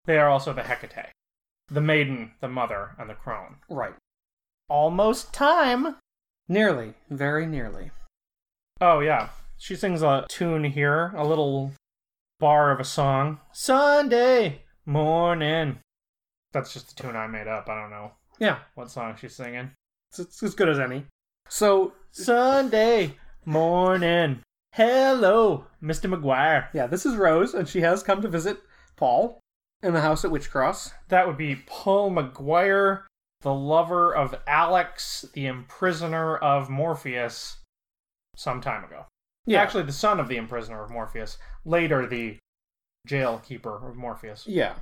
They 0.07 0.19
are 0.19 0.29
also 0.29 0.53
the 0.53 0.63
Hecate, 0.63 1.11
the 1.69 1.81
maiden, 1.81 2.33
the 2.41 2.49
mother, 2.49 2.93
and 2.99 3.11
the 3.11 3.15
crone. 3.15 3.57
Right. 3.69 3.95
Almost 4.69 5.33
time! 5.35 5.97
Nearly. 6.49 6.95
Very 7.11 7.47
nearly. 7.47 7.91
Oh, 8.81 9.01
yeah. 9.01 9.29
She 9.59 9.77
sings 9.77 10.03
a 10.03 10.25
tune 10.29 10.65
here, 10.65 11.13
a 11.17 11.25
little 11.27 11.73
bar 12.41 12.71
of 12.71 12.81
a 12.81 12.85
song. 12.85 13.41
Sunday 13.53 14.63
morning. 14.87 15.79
That's 16.53 16.73
just 16.73 16.93
a 16.93 16.95
tune 17.03 17.17
I 17.17 17.27
made 17.27 17.47
up. 17.49 17.69
I 17.69 17.81
don't 17.81 17.91
know 17.91 18.13
Yeah, 18.39 18.59
what 18.75 18.91
song 18.91 19.17
she's 19.21 19.35
singing. 19.35 19.71
it's, 20.11 20.19
it's 20.19 20.43
as 20.43 20.55
good 20.55 20.69
as 20.69 20.79
any. 20.79 21.05
So, 21.49 21.93
Sunday 22.11 23.17
morning. 23.45 24.41
Hello, 24.73 25.67
Mr. 25.83 26.13
McGuire. 26.13 26.69
yeah, 26.73 26.87
this 26.87 27.07
is 27.07 27.15
Rose, 27.17 27.55
and 27.55 27.69
she 27.69 27.81
has 27.83 28.03
come 28.03 28.23
to 28.23 28.29
visit 28.29 28.59
Paul 28.97 29.41
in 29.83 29.93
the 29.93 30.01
house 30.01 30.25
at 30.25 30.31
Wych 30.31 30.51
Cross. 30.51 30.93
That 31.09 31.27
would 31.27 31.37
be 31.37 31.63
Paul 31.67 32.11
McGuire, 32.11 33.03
the 33.43 33.55
lover 33.55 34.13
of 34.15 34.35
Alex, 34.49 35.27
the 35.35 35.47
imprisoner 35.47 36.37
of 36.37 36.71
Morpheus, 36.71 37.59
some 38.35 38.61
time 38.61 38.83
ago. 38.85 39.07
Yeah, 39.47 39.61
Actually, 39.63 39.85
the 39.85 39.93
son 39.93 40.19
of 40.19 40.29
the 40.29 40.37
imprisoner 40.39 40.83
of 40.83 40.91
Morpheus, 40.91 41.39
later 41.65 42.07
the 42.07 42.39
jail 43.07 43.41
keeper 43.47 43.89
of 43.89 43.95
Morpheus. 43.95 44.47
Yeah. 44.47 44.77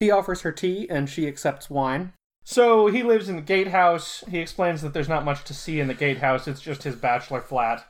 He 0.00 0.10
offers 0.10 0.42
her 0.42 0.52
tea, 0.52 0.88
and 0.90 1.08
she 1.08 1.26
accepts 1.28 1.70
wine. 1.70 2.12
So 2.44 2.86
he 2.88 3.02
lives 3.02 3.28
in 3.28 3.36
the 3.36 3.42
gatehouse. 3.42 4.24
He 4.28 4.38
explains 4.38 4.82
that 4.82 4.92
there's 4.92 5.08
not 5.08 5.24
much 5.24 5.44
to 5.44 5.54
see 5.54 5.78
in 5.80 5.88
the 5.88 5.94
gatehouse, 5.94 6.48
it's 6.48 6.60
just 6.60 6.82
his 6.82 6.96
bachelor 6.96 7.40
flat. 7.40 7.86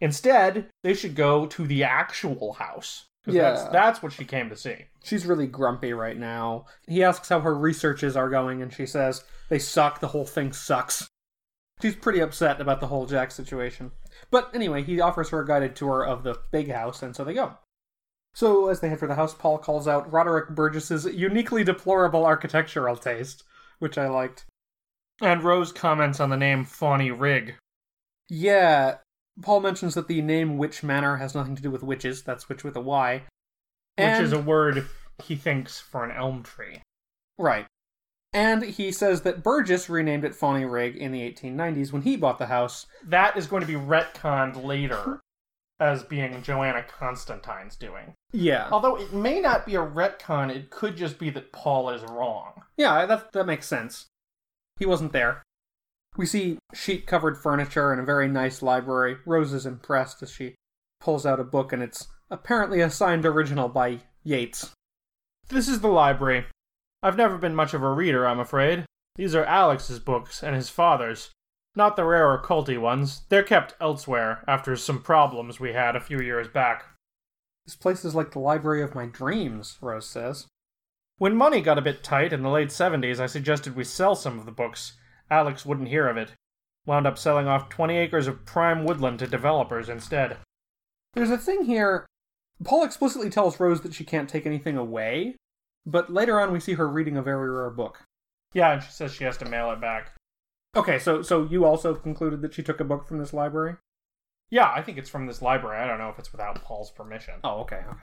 Instead, 0.00 0.68
they 0.82 0.94
should 0.94 1.14
go 1.14 1.46
to 1.46 1.66
the 1.66 1.82
actual 1.84 2.54
house. 2.54 3.06
'Cause 3.24 3.34
That's, 3.34 3.62
Yeah. 3.62 3.70
that's 3.70 4.02
what 4.02 4.12
she 4.12 4.24
came 4.26 4.50
to 4.50 4.56
see. 4.56 4.86
She's 5.02 5.24
really 5.24 5.46
grumpy 5.46 5.94
right 5.94 6.18
now. 6.18 6.66
He 6.86 7.02
asks 7.02 7.30
how 7.30 7.40
her 7.40 7.54
researches 7.54 8.16
are 8.16 8.28
going, 8.28 8.60
and 8.60 8.70
she 8.72 8.84
says 8.84 9.24
they 9.48 9.58
suck. 9.58 10.00
The 10.00 10.08
whole 10.08 10.26
thing 10.26 10.52
sucks. 10.52 11.08
She's 11.80 11.96
pretty 11.96 12.20
upset 12.20 12.60
about 12.60 12.80
the 12.80 12.88
whole 12.88 13.06
Jack 13.06 13.30
situation. 13.30 13.92
But 14.30 14.54
anyway, 14.54 14.82
he 14.82 15.00
offers 15.00 15.30
her 15.30 15.40
a 15.40 15.46
guided 15.46 15.74
tour 15.74 16.04
of 16.04 16.22
the 16.22 16.38
big 16.52 16.70
house, 16.70 17.02
and 17.02 17.16
so 17.16 17.24
they 17.24 17.34
go. 17.34 17.54
So 18.34 18.68
as 18.68 18.80
they 18.80 18.90
head 18.90 18.98
for 18.98 19.06
the 19.08 19.14
house, 19.14 19.32
Paul 19.32 19.58
calls 19.58 19.88
out 19.88 20.12
Roderick 20.12 20.50
Burgess's 20.50 21.06
uniquely 21.06 21.64
deplorable 21.64 22.26
architectural 22.26 22.96
taste, 22.96 23.42
which 23.78 23.98
I 23.98 24.08
liked. 24.08 24.44
And 25.20 25.42
Rose 25.42 25.72
comments 25.72 26.20
on 26.20 26.30
the 26.30 26.36
name 26.36 26.64
Fawney 26.64 27.10
Rig. 27.10 27.54
Yeah, 28.28 28.96
Paul 29.42 29.60
mentions 29.60 29.94
that 29.94 30.08
the 30.08 30.22
name 30.22 30.58
Witch 30.58 30.82
Manor 30.82 31.16
has 31.16 31.34
nothing 31.34 31.56
to 31.56 31.62
do 31.62 31.70
with 31.70 31.82
witches. 31.82 32.22
That's 32.22 32.48
witch 32.48 32.64
with 32.64 32.76
a 32.76 32.80
Y. 32.80 33.22
which 33.96 34.20
is 34.20 34.32
a 34.32 34.40
word 34.40 34.86
he 35.22 35.36
thinks 35.36 35.80
for 35.80 36.04
an 36.04 36.10
elm 36.10 36.42
tree. 36.42 36.82
Right. 37.38 37.66
And 38.32 38.62
he 38.64 38.90
says 38.90 39.22
that 39.22 39.44
Burgess 39.44 39.88
renamed 39.88 40.24
it 40.24 40.32
Fawney 40.32 40.70
Rig 40.70 40.96
in 40.96 41.12
the 41.12 41.20
1890s 41.20 41.92
when 41.92 42.02
he 42.02 42.16
bought 42.16 42.38
the 42.38 42.46
house. 42.46 42.86
That 43.04 43.36
is 43.36 43.46
going 43.46 43.60
to 43.60 43.66
be 43.66 43.74
retconned 43.74 44.64
later 44.64 45.20
as 45.84 46.02
being 46.02 46.42
Joanna 46.42 46.82
Constantine's 46.82 47.76
doing. 47.76 48.14
Yeah. 48.32 48.68
Although 48.72 48.96
it 48.96 49.12
may 49.12 49.40
not 49.40 49.66
be 49.66 49.74
a 49.74 49.86
retcon, 49.86 50.54
it 50.54 50.70
could 50.70 50.96
just 50.96 51.18
be 51.18 51.30
that 51.30 51.52
Paul 51.52 51.90
is 51.90 52.02
wrong. 52.02 52.62
Yeah, 52.76 53.04
that, 53.06 53.32
that 53.32 53.46
makes 53.46 53.66
sense. 53.66 54.06
He 54.78 54.86
wasn't 54.86 55.12
there. 55.12 55.42
We 56.16 56.26
see 56.26 56.58
sheet 56.72 57.06
covered 57.06 57.36
furniture 57.36 57.92
and 57.92 58.00
a 58.00 58.04
very 58.04 58.28
nice 58.28 58.62
library. 58.62 59.16
Rose 59.26 59.52
is 59.52 59.66
impressed 59.66 60.22
as 60.22 60.32
she 60.32 60.54
pulls 61.00 61.26
out 61.26 61.40
a 61.40 61.44
book, 61.44 61.72
and 61.72 61.82
it's 61.82 62.08
apparently 62.30 62.80
a 62.80 62.88
signed 62.88 63.26
original 63.26 63.68
by 63.68 64.00
Yeats. 64.24 64.72
This 65.48 65.68
is 65.68 65.80
the 65.80 65.88
library. 65.88 66.46
I've 67.02 67.16
never 67.16 67.36
been 67.36 67.54
much 67.54 67.74
of 67.74 67.82
a 67.82 67.92
reader, 67.92 68.26
I'm 68.26 68.40
afraid. 68.40 68.86
These 69.16 69.34
are 69.34 69.44
Alex's 69.44 69.98
books 69.98 70.42
and 70.42 70.56
his 70.56 70.70
father's. 70.70 71.30
Not 71.76 71.96
the 71.96 72.04
rare 72.04 72.38
occulty 72.38 72.80
ones. 72.80 73.22
They're 73.28 73.42
kept 73.42 73.74
elsewhere 73.80 74.44
after 74.46 74.76
some 74.76 75.02
problems 75.02 75.58
we 75.58 75.72
had 75.72 75.96
a 75.96 76.00
few 76.00 76.20
years 76.20 76.46
back. 76.46 76.84
This 77.66 77.74
place 77.74 78.04
is 78.04 78.14
like 78.14 78.30
the 78.30 78.38
library 78.38 78.82
of 78.82 78.94
my 78.94 79.06
dreams, 79.06 79.78
Rose 79.80 80.08
says. 80.08 80.46
When 81.18 81.36
money 81.36 81.60
got 81.60 81.78
a 81.78 81.82
bit 81.82 82.02
tight 82.02 82.32
in 82.32 82.42
the 82.42 82.50
late 82.50 82.68
70s, 82.68 83.18
I 83.18 83.26
suggested 83.26 83.74
we 83.74 83.84
sell 83.84 84.14
some 84.14 84.38
of 84.38 84.46
the 84.46 84.52
books. 84.52 84.94
Alex 85.30 85.64
wouldn't 85.64 85.88
hear 85.88 86.08
of 86.08 86.16
it. 86.16 86.32
Wound 86.86 87.06
up 87.06 87.18
selling 87.18 87.48
off 87.48 87.68
20 87.70 87.96
acres 87.96 88.26
of 88.26 88.44
prime 88.44 88.84
woodland 88.84 89.18
to 89.20 89.26
developers 89.26 89.88
instead. 89.88 90.36
There's 91.14 91.30
a 91.30 91.38
thing 91.38 91.64
here. 91.64 92.06
Paul 92.62 92.84
explicitly 92.84 93.30
tells 93.30 93.58
Rose 93.58 93.80
that 93.80 93.94
she 93.94 94.04
can't 94.04 94.28
take 94.28 94.46
anything 94.46 94.76
away, 94.76 95.36
but 95.86 96.12
later 96.12 96.38
on 96.38 96.52
we 96.52 96.60
see 96.60 96.74
her 96.74 96.88
reading 96.88 97.16
a 97.16 97.22
very 97.22 97.50
rare 97.50 97.70
book. 97.70 98.02
Yeah, 98.52 98.72
and 98.72 98.82
she 98.82 98.90
says 98.90 99.12
she 99.12 99.24
has 99.24 99.36
to 99.38 99.48
mail 99.48 99.70
it 99.70 99.80
back. 99.80 100.12
Okay, 100.76 100.98
so 100.98 101.22
so 101.22 101.44
you 101.44 101.64
also 101.64 101.94
concluded 101.94 102.42
that 102.42 102.54
she 102.54 102.62
took 102.62 102.80
a 102.80 102.84
book 102.84 103.06
from 103.06 103.18
this 103.18 103.32
library? 103.32 103.76
Yeah, 104.50 104.70
I 104.74 104.82
think 104.82 104.98
it's 104.98 105.10
from 105.10 105.26
this 105.26 105.40
library. 105.42 105.78
I 105.80 105.86
don't 105.86 105.98
know 105.98 106.10
if 106.10 106.18
it's 106.18 106.32
without 106.32 106.62
Paul's 106.62 106.90
permission. 106.90 107.34
Oh, 107.42 107.60
okay. 107.60 107.76
okay. 107.76 107.98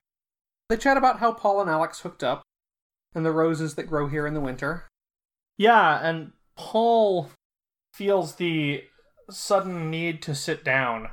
They 0.68 0.76
chat 0.76 0.96
about 0.96 1.18
how 1.18 1.32
Paul 1.32 1.60
and 1.60 1.70
Alex 1.70 2.00
hooked 2.00 2.24
up, 2.24 2.42
and 3.14 3.24
the 3.24 3.32
roses 3.32 3.74
that 3.74 3.84
grow 3.88 4.08
here 4.08 4.26
in 4.26 4.34
the 4.34 4.40
winter. 4.40 4.88
Yeah, 5.58 6.00
and 6.02 6.32
Paul 6.56 7.30
feels 7.92 8.36
the 8.36 8.84
sudden 9.30 9.90
need 9.90 10.22
to 10.22 10.34
sit 10.34 10.64
down. 10.64 11.10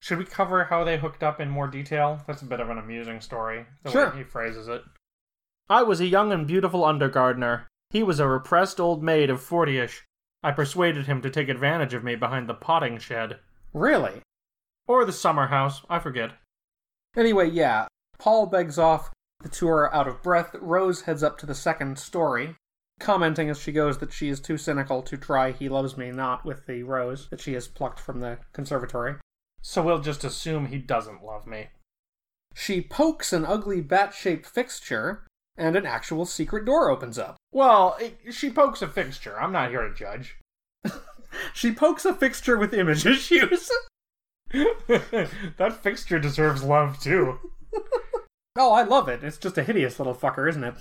Should 0.00 0.18
we 0.18 0.24
cover 0.24 0.64
how 0.64 0.84
they 0.84 0.98
hooked 0.98 1.22
up 1.22 1.40
in 1.40 1.50
more 1.50 1.66
detail? 1.66 2.22
That's 2.26 2.42
a 2.42 2.46
bit 2.46 2.60
of 2.60 2.70
an 2.70 2.78
amusing 2.78 3.20
story, 3.20 3.66
the 3.82 3.90
Sure. 3.90 4.10
way 4.10 4.18
he 4.18 4.24
phrases 4.24 4.68
it. 4.68 4.82
I 5.68 5.82
was 5.82 6.00
a 6.00 6.06
young 6.06 6.32
and 6.32 6.46
beautiful 6.46 6.84
undergardener. 6.84 7.68
He 7.90 8.02
was 8.02 8.18
a 8.18 8.26
repressed 8.26 8.80
old 8.80 9.02
maid 9.02 9.30
of 9.30 9.40
fortyish. 9.40 10.02
I 10.42 10.52
persuaded 10.52 11.06
him 11.06 11.20
to 11.22 11.30
take 11.30 11.48
advantage 11.48 11.94
of 11.94 12.04
me 12.04 12.14
behind 12.14 12.48
the 12.48 12.54
potting 12.54 12.98
shed. 12.98 13.38
Really? 13.72 14.22
Or 14.86 15.04
the 15.04 15.12
summer 15.12 15.48
house, 15.48 15.82
I 15.88 15.98
forget. 15.98 16.32
Anyway, 17.16 17.50
yeah. 17.50 17.86
Paul 18.18 18.46
begs 18.46 18.78
off 18.78 19.10
the 19.42 19.48
two 19.48 19.68
are 19.68 19.92
out 19.94 20.06
of 20.06 20.22
breath. 20.22 20.54
Rose 20.60 21.02
heads 21.02 21.22
up 21.22 21.38
to 21.38 21.46
the 21.46 21.54
second 21.54 21.98
story, 21.98 22.56
commenting 22.98 23.48
as 23.48 23.58
she 23.58 23.72
goes 23.72 23.98
that 23.98 24.12
she 24.12 24.28
is 24.28 24.40
too 24.40 24.58
cynical 24.58 25.02
to 25.02 25.16
try 25.16 25.52
He 25.52 25.68
Loves 25.68 25.96
Me 25.96 26.10
Not 26.10 26.44
with 26.44 26.66
the 26.66 26.82
rose 26.82 27.28
that 27.30 27.40
she 27.40 27.54
has 27.54 27.66
plucked 27.66 27.98
from 27.98 28.20
the 28.20 28.38
conservatory. 28.52 29.16
So 29.62 29.82
we'll 29.82 30.00
just 30.00 30.24
assume 30.24 30.66
he 30.66 30.78
doesn't 30.78 31.24
love 31.24 31.46
me. 31.46 31.68
She 32.54 32.80
pokes 32.80 33.32
an 33.32 33.46
ugly 33.46 33.80
bat 33.80 34.12
shaped 34.12 34.46
fixture, 34.46 35.26
and 35.60 35.76
an 35.76 35.86
actual 35.86 36.24
secret 36.24 36.64
door 36.64 36.90
opens 36.90 37.18
up. 37.18 37.36
Well, 37.52 37.96
it, 38.00 38.18
she 38.30 38.50
pokes 38.50 38.82
a 38.82 38.88
fixture. 38.88 39.40
I'm 39.40 39.52
not 39.52 39.70
here 39.70 39.86
to 39.86 39.94
judge. 39.94 40.36
She 41.54 41.70
pokes 41.70 42.04
a 42.04 42.12
fixture 42.12 42.58
with 42.58 42.74
image 42.74 43.06
issues. 43.06 43.70
that 44.50 45.78
fixture 45.80 46.18
deserves 46.18 46.64
love 46.64 47.00
too. 47.00 47.38
oh, 48.58 48.72
I 48.72 48.82
love 48.82 49.08
it. 49.08 49.22
It's 49.22 49.38
just 49.38 49.56
a 49.56 49.62
hideous 49.62 50.00
little 50.00 50.14
fucker, 50.14 50.48
isn't 50.48 50.64
it? 50.64 50.74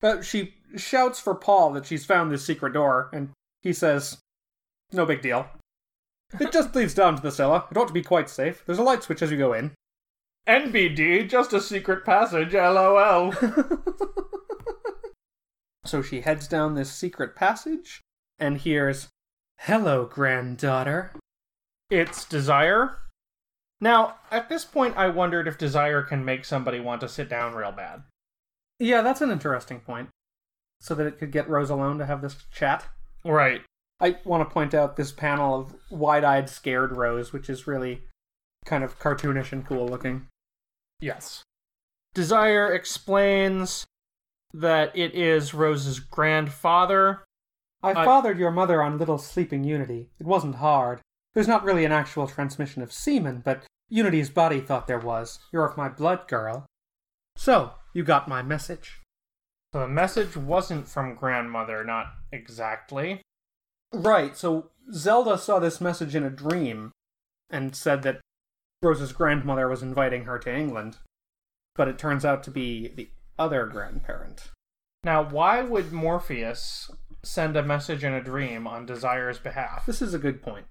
But 0.00 0.24
she 0.24 0.54
shouts 0.76 1.18
for 1.18 1.34
Paul 1.34 1.72
that 1.72 1.86
she's 1.86 2.06
found 2.06 2.30
this 2.30 2.44
secret 2.44 2.72
door, 2.72 3.10
and 3.12 3.30
he 3.62 3.72
says, 3.72 4.18
No 4.92 5.04
big 5.04 5.22
deal. 5.22 5.46
It 6.38 6.52
just 6.52 6.74
leads 6.74 6.94
down 6.94 7.16
to 7.16 7.22
the 7.22 7.32
cellar. 7.32 7.64
It 7.70 7.76
ought 7.76 7.88
to 7.88 7.94
be 7.94 8.02
quite 8.02 8.30
safe. 8.30 8.62
There's 8.64 8.78
a 8.78 8.82
light 8.82 9.02
switch 9.02 9.22
as 9.22 9.30
you 9.30 9.38
go 9.38 9.52
in. 9.52 9.72
NBD, 10.48 11.28
just 11.28 11.52
a 11.52 11.60
secret 11.60 12.04
passage, 12.04 12.54
lol. 12.54 13.34
So 15.88 16.02
she 16.02 16.20
heads 16.20 16.46
down 16.46 16.74
this 16.74 16.92
secret 16.92 17.34
passage 17.34 18.02
and 18.38 18.58
hears, 18.58 19.08
Hello, 19.60 20.04
granddaughter. 20.04 21.12
it's 21.88 22.26
Desire. 22.26 22.98
Now, 23.80 24.16
at 24.30 24.50
this 24.50 24.66
point, 24.66 24.98
I 24.98 25.08
wondered 25.08 25.48
if 25.48 25.56
Desire 25.56 26.02
can 26.02 26.26
make 26.26 26.44
somebody 26.44 26.78
want 26.78 27.00
to 27.00 27.08
sit 27.08 27.30
down 27.30 27.54
real 27.54 27.72
bad. 27.72 28.02
Yeah, 28.78 29.00
that's 29.00 29.22
an 29.22 29.30
interesting 29.30 29.80
point. 29.80 30.10
So 30.80 30.94
that 30.94 31.06
it 31.06 31.18
could 31.18 31.32
get 31.32 31.48
Rose 31.48 31.70
alone 31.70 31.96
to 31.98 32.06
have 32.06 32.20
this 32.20 32.36
chat. 32.52 32.84
Right. 33.24 33.62
I 33.98 34.18
want 34.24 34.46
to 34.46 34.52
point 34.52 34.74
out 34.74 34.96
this 34.96 35.10
panel 35.10 35.58
of 35.58 35.74
wide 35.90 36.22
eyed, 36.22 36.50
scared 36.50 36.94
Rose, 36.94 37.32
which 37.32 37.48
is 37.48 37.66
really 37.66 38.02
kind 38.66 38.84
of 38.84 38.98
cartoonish 38.98 39.52
and 39.52 39.66
cool 39.66 39.88
looking. 39.88 40.26
Yes. 41.00 41.42
Desire 42.14 42.72
explains 42.72 43.86
that 44.52 44.96
it 44.96 45.14
is 45.14 45.54
Rose's 45.54 46.00
grandfather. 46.00 47.24
I 47.82 47.90
I- 47.90 48.04
fathered 48.04 48.38
your 48.38 48.50
mother 48.50 48.82
on 48.82 48.98
little 48.98 49.18
sleeping 49.18 49.64
Unity. 49.64 50.10
It 50.18 50.26
wasn't 50.26 50.56
hard. 50.56 51.00
There's 51.34 51.48
not 51.48 51.64
really 51.64 51.84
an 51.84 51.92
actual 51.92 52.26
transmission 52.26 52.82
of 52.82 52.92
semen, 52.92 53.42
but 53.44 53.64
Unity's 53.88 54.30
body 54.30 54.60
thought 54.60 54.86
there 54.86 54.98
was. 54.98 55.38
You're 55.52 55.68
of 55.68 55.76
my 55.76 55.88
blood, 55.88 56.26
girl. 56.26 56.66
So, 57.36 57.74
you 57.92 58.02
got 58.02 58.26
my 58.26 58.42
message. 58.42 59.00
So 59.72 59.80
the 59.80 59.88
message 59.88 60.36
wasn't 60.36 60.88
from 60.88 61.14
grandmother, 61.14 61.84
not 61.84 62.06
exactly. 62.32 63.22
Right, 63.92 64.36
so 64.36 64.70
Zelda 64.92 65.38
saw 65.38 65.58
this 65.58 65.80
message 65.80 66.14
in 66.14 66.24
a 66.24 66.30
dream 66.30 66.92
and 67.50 67.76
said 67.76 68.02
that 68.02 68.20
Rose's 68.82 69.12
grandmother 69.12 69.68
was 69.68 69.82
inviting 69.82 70.24
her 70.24 70.38
to 70.38 70.54
England. 70.54 70.98
But 71.74 71.88
it 71.88 71.98
turns 71.98 72.24
out 72.24 72.42
to 72.44 72.50
be 72.50 72.88
the 72.88 73.10
other 73.38 73.66
grandparent. 73.66 74.50
Now, 75.04 75.22
why 75.22 75.62
would 75.62 75.92
Morpheus 75.92 76.90
send 77.22 77.56
a 77.56 77.62
message 77.62 78.04
in 78.04 78.12
a 78.12 78.22
dream 78.22 78.66
on 78.66 78.86
Desire's 78.86 79.38
behalf? 79.38 79.86
This 79.86 80.02
is 80.02 80.14
a 80.14 80.18
good 80.18 80.42
point. 80.42 80.66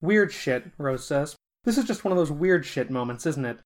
Weird 0.00 0.32
shit, 0.32 0.70
Rose 0.78 1.06
says. 1.06 1.36
This 1.64 1.78
is 1.78 1.84
just 1.84 2.04
one 2.04 2.12
of 2.12 2.18
those 2.18 2.30
weird 2.30 2.66
shit 2.66 2.90
moments, 2.90 3.26
isn't 3.26 3.46
it? 3.46 3.58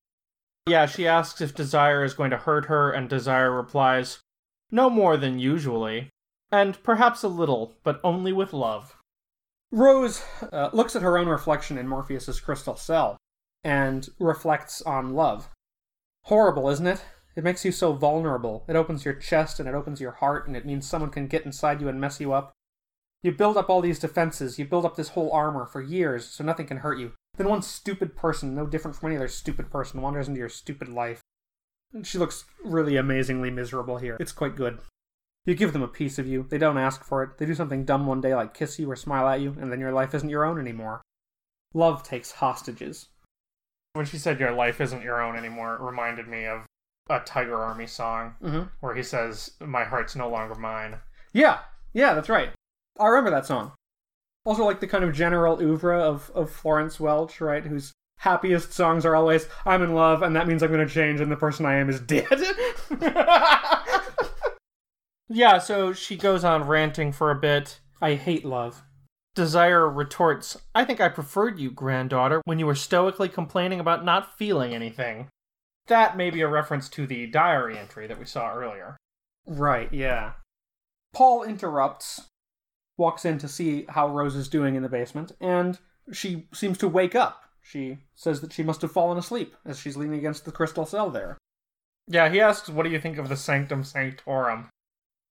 Yeah, 0.66 0.86
she 0.86 1.06
asks 1.06 1.40
if 1.40 1.54
Desire 1.54 2.04
is 2.04 2.14
going 2.14 2.30
to 2.30 2.36
hurt 2.36 2.66
her, 2.66 2.90
and 2.90 3.08
Desire 3.08 3.50
replies, 3.50 4.20
No 4.70 4.88
more 4.88 5.16
than 5.16 5.38
usually. 5.38 6.10
And 6.52 6.80
perhaps 6.82 7.22
a 7.22 7.28
little, 7.28 7.74
but 7.84 8.00
only 8.02 8.32
with 8.32 8.52
love. 8.52 8.96
Rose 9.72 10.22
uh, 10.52 10.70
looks 10.72 10.96
at 10.96 11.02
her 11.02 11.16
own 11.16 11.28
reflection 11.28 11.78
in 11.78 11.86
Morpheus's 11.88 12.40
crystal 12.40 12.76
cell 12.76 13.18
and 13.64 14.08
reflects 14.18 14.82
on 14.82 15.14
love. 15.14 15.48
Horrible, 16.24 16.68
isn't 16.70 16.86
it? 16.86 17.04
It 17.36 17.44
makes 17.44 17.64
you 17.64 17.72
so 17.72 17.92
vulnerable. 17.92 18.64
It 18.68 18.76
opens 18.76 19.04
your 19.04 19.14
chest 19.14 19.60
and 19.60 19.68
it 19.68 19.74
opens 19.74 20.00
your 20.00 20.12
heart, 20.12 20.46
and 20.46 20.56
it 20.56 20.66
means 20.66 20.86
someone 20.86 21.10
can 21.10 21.26
get 21.26 21.44
inside 21.44 21.80
you 21.80 21.88
and 21.88 22.00
mess 22.00 22.20
you 22.20 22.32
up. 22.32 22.52
You 23.22 23.32
build 23.32 23.56
up 23.56 23.68
all 23.68 23.80
these 23.82 23.98
defenses, 23.98 24.58
you 24.58 24.64
build 24.64 24.86
up 24.86 24.96
this 24.96 25.10
whole 25.10 25.30
armor 25.32 25.66
for 25.66 25.82
years 25.82 26.26
so 26.26 26.42
nothing 26.42 26.66
can 26.66 26.78
hurt 26.78 26.98
you. 26.98 27.12
Then 27.36 27.48
one 27.48 27.62
stupid 27.62 28.16
person, 28.16 28.54
no 28.54 28.66
different 28.66 28.96
from 28.96 29.08
any 29.08 29.16
other 29.16 29.28
stupid 29.28 29.70
person, 29.70 30.00
wanders 30.00 30.26
into 30.26 30.40
your 30.40 30.48
stupid 30.48 30.88
life. 30.88 31.20
And 31.92 32.06
she 32.06 32.18
looks 32.18 32.44
really 32.64 32.96
amazingly 32.96 33.50
miserable 33.50 33.98
here. 33.98 34.16
It's 34.20 34.32
quite 34.32 34.56
good. 34.56 34.78
You 35.44 35.54
give 35.54 35.72
them 35.72 35.82
a 35.82 35.88
piece 35.88 36.18
of 36.18 36.26
you, 36.26 36.46
they 36.48 36.58
don't 36.58 36.78
ask 36.78 37.04
for 37.04 37.22
it, 37.22 37.38
they 37.38 37.46
do 37.46 37.54
something 37.54 37.84
dumb 37.84 38.06
one 38.06 38.20
day 38.20 38.34
like 38.34 38.54
kiss 38.54 38.78
you 38.78 38.90
or 38.90 38.96
smile 38.96 39.26
at 39.28 39.40
you, 39.40 39.56
and 39.60 39.70
then 39.70 39.80
your 39.80 39.92
life 39.92 40.14
isn't 40.14 40.28
your 40.28 40.44
own 40.44 40.58
anymore. 40.58 41.02
Love 41.72 42.02
takes 42.02 42.32
hostages. 42.32 43.08
When 43.94 44.06
she 44.06 44.18
said 44.18 44.38
your 44.38 44.52
life 44.52 44.80
isn't 44.80 45.02
your 45.02 45.22
own 45.22 45.36
anymore, 45.36 45.74
it 45.74 45.80
reminded 45.80 46.28
me 46.28 46.46
of 46.46 46.64
a 47.08 47.20
Tiger 47.20 47.56
Army 47.56 47.86
song 47.86 48.34
Mm-hmm. 48.42 48.62
where 48.80 48.94
he 48.94 49.02
says, 49.02 49.52
My 49.60 49.84
heart's 49.84 50.14
no 50.14 50.28
longer 50.28 50.54
mine. 50.54 50.96
Yeah, 51.32 51.58
yeah, 51.92 52.14
that's 52.14 52.28
right. 52.28 52.50
I 52.98 53.06
remember 53.06 53.30
that 53.30 53.46
song. 53.46 53.72
Also, 54.44 54.64
like 54.64 54.80
the 54.80 54.86
kind 54.86 55.04
of 55.04 55.12
general 55.12 55.60
oeuvre 55.60 55.98
of, 56.00 56.30
of 56.34 56.50
Florence 56.50 57.00
Welch, 57.00 57.40
right? 57.40 57.64
Whose 57.64 57.92
happiest 58.18 58.72
songs 58.72 59.04
are 59.04 59.16
always, 59.16 59.46
I'm 59.66 59.82
in 59.82 59.94
love, 59.94 60.22
and 60.22 60.34
that 60.36 60.46
means 60.46 60.62
I'm 60.62 60.72
going 60.72 60.86
to 60.86 60.92
change, 60.92 61.20
and 61.20 61.30
the 61.30 61.36
person 61.36 61.66
I 61.66 61.76
am 61.76 61.90
is 61.90 62.00
dead. 62.00 62.26
yeah, 65.28 65.58
so 65.58 65.92
she 65.92 66.16
goes 66.16 66.44
on 66.44 66.66
ranting 66.66 67.12
for 67.12 67.30
a 67.30 67.34
bit. 67.34 67.80
I 68.00 68.14
hate 68.14 68.44
love. 68.44 68.82
Desire 69.34 69.88
retorts, 69.88 70.56
I 70.74 70.84
think 70.84 71.00
I 71.00 71.08
preferred 71.08 71.58
you, 71.58 71.70
granddaughter, 71.70 72.42
when 72.44 72.58
you 72.58 72.66
were 72.66 72.74
stoically 72.74 73.28
complaining 73.28 73.78
about 73.78 74.04
not 74.04 74.36
feeling 74.36 74.74
anything. 74.74 75.28
That 75.86 76.16
may 76.16 76.30
be 76.30 76.40
a 76.40 76.48
reference 76.48 76.88
to 76.90 77.06
the 77.06 77.26
diary 77.26 77.78
entry 77.78 78.06
that 78.06 78.18
we 78.18 78.24
saw 78.24 78.52
earlier. 78.52 78.96
Right, 79.46 79.92
yeah. 79.92 80.32
Paul 81.12 81.42
interrupts, 81.42 82.28
walks 82.96 83.24
in 83.24 83.38
to 83.38 83.48
see 83.48 83.86
how 83.88 84.08
Rose 84.08 84.36
is 84.36 84.48
doing 84.48 84.74
in 84.74 84.82
the 84.82 84.88
basement, 84.88 85.32
and 85.40 85.78
she 86.12 86.48
seems 86.52 86.78
to 86.78 86.88
wake 86.88 87.14
up. 87.14 87.44
She 87.62 87.98
says 88.14 88.40
that 88.40 88.52
she 88.52 88.62
must 88.62 88.82
have 88.82 88.92
fallen 88.92 89.18
asleep 89.18 89.54
as 89.64 89.78
she's 89.78 89.96
leaning 89.96 90.18
against 90.18 90.44
the 90.44 90.52
crystal 90.52 90.86
cell 90.86 91.10
there. 91.10 91.38
Yeah, 92.08 92.28
he 92.28 92.40
asks, 92.40 92.68
What 92.68 92.82
do 92.82 92.90
you 92.90 93.00
think 93.00 93.18
of 93.18 93.28
the 93.28 93.36
Sanctum 93.36 93.84
Sanctorum? 93.84 94.68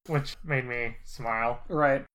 Which 0.07 0.35
made 0.43 0.65
me 0.65 0.97
smile. 1.03 1.61
Right. 1.67 2.05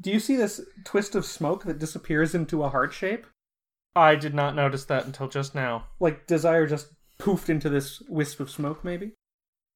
Do 0.00 0.10
you 0.10 0.20
see 0.20 0.36
this 0.36 0.60
twist 0.84 1.14
of 1.14 1.24
smoke 1.24 1.64
that 1.64 1.78
disappears 1.78 2.34
into 2.34 2.62
a 2.62 2.68
heart 2.68 2.92
shape? 2.92 3.26
I 3.96 4.14
did 4.14 4.34
not 4.34 4.54
notice 4.54 4.84
that 4.84 5.06
until 5.06 5.28
just 5.28 5.54
now. 5.54 5.86
Like 5.98 6.26
Desire 6.26 6.66
just 6.66 6.88
poofed 7.18 7.48
into 7.48 7.68
this 7.68 8.00
wisp 8.08 8.38
of 8.38 8.50
smoke, 8.50 8.84
maybe? 8.84 9.12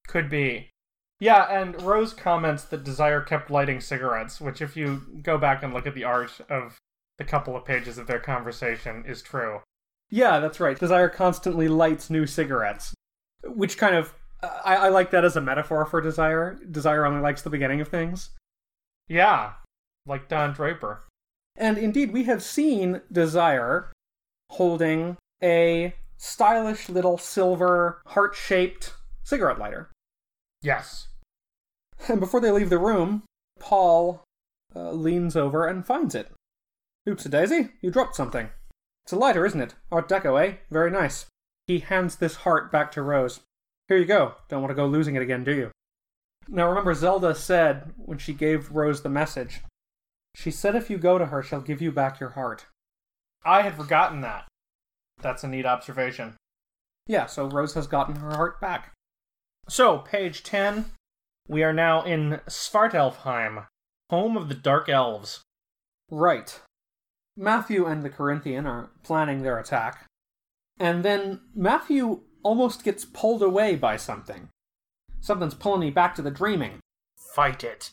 Could 0.07 0.29
be. 0.29 0.71
Yeah, 1.19 1.45
and 1.45 1.81
Rose 1.83 2.13
comments 2.13 2.65
that 2.65 2.85
Desire 2.85 3.21
kept 3.21 3.51
lighting 3.51 3.81
cigarettes, 3.81 4.41
which, 4.41 4.61
if 4.61 4.77
you 4.77 5.03
go 5.23 5.39
back 5.39 5.63
and 5.63 5.73
look 5.73 5.87
at 5.87 5.95
the 5.95 6.05
art 6.05 6.41
of 6.49 6.79
the 7.19 7.25
couple 7.25 7.57
of 7.57 7.65
pages 7.65 7.99
of 7.99 8.07
their 8.07 8.19
conversation, 8.19 9.05
is 9.07 9.23
true. 9.23 9.61
Yeah, 10.11 10.41
that's 10.41 10.61
right. 10.61 10.79
Desire 10.79 11.09
constantly 11.09 11.69
lights 11.69 12.11
new 12.11 12.27
cigarettes. 12.27 12.95
Which 13.45 13.79
kind 13.79 13.95
of. 13.95 14.13
I, 14.43 14.75
I 14.77 14.89
like 14.89 15.13
that 15.13 15.25
as 15.25 15.37
a 15.37 15.41
metaphor 15.41 15.87
for 15.87 16.01
Desire. 16.01 16.59
Desire 16.69 17.07
only 17.07 17.21
likes 17.21 17.43
the 17.43 17.51
beginning 17.51 17.81
of 17.81 17.89
things. 17.89 18.31
Yeah, 19.09 19.53
like 20.07 20.29
Don 20.29 20.53
Draper. 20.53 21.05
And 21.57 21.79
indeed, 21.79 22.13
we 22.13 22.25
have 22.25 22.43
seen 22.43 23.03
Desire 23.11 23.93
holding 24.51 25.17
a 25.43 25.95
stylish 26.17 26.89
little 26.89 27.19
silver 27.19 28.01
heart 28.07 28.35
shaped 28.35 28.95
cigarette 29.23 29.59
lighter. 29.59 29.91
Yes. 30.63 31.09
And 32.09 32.21
before 32.21 32.41
they 32.41 32.51
leave 32.51 32.71
the 32.71 32.79
room, 32.79 33.23
Paul 33.59 34.23
uh, 34.75 34.93
leans 34.93 35.37
over 35.37 35.67
and 35.67 35.85
finds 35.85 36.15
it. 36.15 36.31
Oops, 37.09 37.25
a 37.27 37.29
daisy, 37.29 37.71
you 37.81 37.91
dropped 37.91 38.17
something. 38.17 38.51
It's 39.05 39.13
a 39.13 39.17
lighter, 39.17 39.45
isn't 39.45 39.61
it? 39.61 39.75
Art 39.91 40.09
Deco, 40.09 40.41
eh? 40.41 40.57
Very 40.71 40.91
nice. 40.91 41.27
He 41.67 41.81
hands 41.81 42.17
this 42.17 42.37
heart 42.37 42.71
back 42.71 42.93
to 42.93 43.03
Rose. 43.03 43.41
Here 43.89 43.97
you 43.97 44.05
go. 44.05 44.35
Don't 44.49 44.63
want 44.63 44.71
to 44.71 44.77
go 44.77 44.87
losing 44.87 45.17
it 45.17 45.23
again, 45.23 45.45
do 45.45 45.53
you? 45.53 45.71
Now 46.49 46.69
remember, 46.69 46.95
Zelda 46.95 47.35
said 47.35 47.93
when 47.97 48.19
she 48.19 48.33
gave 48.33 48.71
Rose 48.71 49.03
the 49.03 49.09
message, 49.09 49.61
she 50.35 50.51
said 50.51 50.75
if 50.75 50.91
you 50.91 50.99
go 50.99 51.19
to 51.19 51.27
her, 51.27 51.43
she'll 51.43 51.61
give 51.61 51.83
you 51.83 51.93
back 51.93 52.21
your 52.21 52.31
heart. 52.31 52.67
I 53.45 53.63
had 53.63 53.77
forgotten 53.77 54.21
that. 54.21 54.47
That's 55.21 55.45
a 55.45 55.49
neat 55.49 55.67
observation. 55.67 56.37
Yeah, 57.07 57.27
so 57.27 57.49
Rose 57.49 57.75
has 57.75 57.87
gotten 57.87 58.17
her 58.17 58.31
heart 58.31 58.61
back. 58.61 58.93
So, 59.69 59.99
page 59.99 60.43
10. 60.43 60.87
We 61.49 61.63
are 61.63 61.73
now 61.73 62.03
in 62.03 62.41
Svartalfheim, 62.47 63.67
home 64.11 64.37
of 64.37 64.49
the 64.49 64.55
Dark 64.55 64.89
Elves. 64.89 65.43
Right. 66.11 66.61
Matthew 67.37 67.87
and 67.87 68.03
the 68.03 68.11
Corinthian 68.11 68.67
are 68.67 68.91
planning 69.03 69.43
their 69.43 69.59
attack. 69.59 70.07
And 70.79 71.05
then 71.05 71.41
Matthew 71.55 72.23
almost 72.43 72.85
gets 72.85 73.05
pulled 73.05 73.43
away 73.43 73.77
by 73.77 73.97
something. 73.97 74.49
Something's 75.21 75.55
pulling 75.55 75.81
me 75.81 75.91
back 75.91 76.15
to 76.17 76.23
the 76.23 76.31
dreaming. 76.31 76.81
Fight 77.35 77.65
it. 77.65 77.91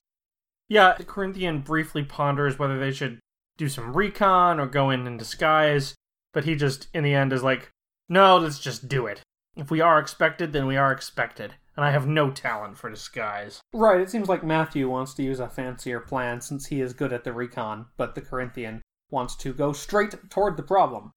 Yeah, 0.69 0.93
the 0.95 1.03
Corinthian 1.03 1.59
briefly 1.61 2.03
ponders 2.03 2.59
whether 2.59 2.79
they 2.79 2.91
should 2.91 3.19
do 3.57 3.67
some 3.67 3.97
recon 3.97 4.59
or 4.59 4.67
go 4.67 4.91
in 4.91 5.05
in 5.07 5.17
disguise, 5.17 5.95
but 6.31 6.45
he 6.45 6.55
just, 6.55 6.87
in 6.93 7.03
the 7.03 7.13
end, 7.13 7.33
is 7.33 7.43
like, 7.43 7.71
no, 8.07 8.37
let's 8.37 8.59
just 8.59 8.87
do 8.87 9.07
it. 9.07 9.21
If 9.55 9.71
we 9.71 9.81
are 9.81 9.99
expected, 9.99 10.53
then 10.53 10.67
we 10.67 10.77
are 10.77 10.91
expected, 10.91 11.55
and 11.75 11.83
I 11.83 11.91
have 11.91 12.07
no 12.07 12.29
talent 12.29 12.77
for 12.77 12.89
disguise. 12.89 13.59
Right, 13.73 13.99
it 13.99 14.09
seems 14.11 14.29
like 14.29 14.43
Matthew 14.43 14.87
wants 14.87 15.15
to 15.15 15.23
use 15.23 15.39
a 15.39 15.49
fancier 15.49 15.99
plan 15.99 16.39
since 16.39 16.67
he 16.67 16.79
is 16.81 16.93
good 16.93 17.11
at 17.11 17.23
the 17.23 17.33
recon, 17.33 17.87
but 17.97 18.13
the 18.13 18.21
Corinthian 18.21 18.81
wants 19.09 19.35
to 19.37 19.53
go 19.53 19.73
straight 19.73 20.15
toward 20.29 20.55
the 20.55 20.63
problem. 20.63 21.11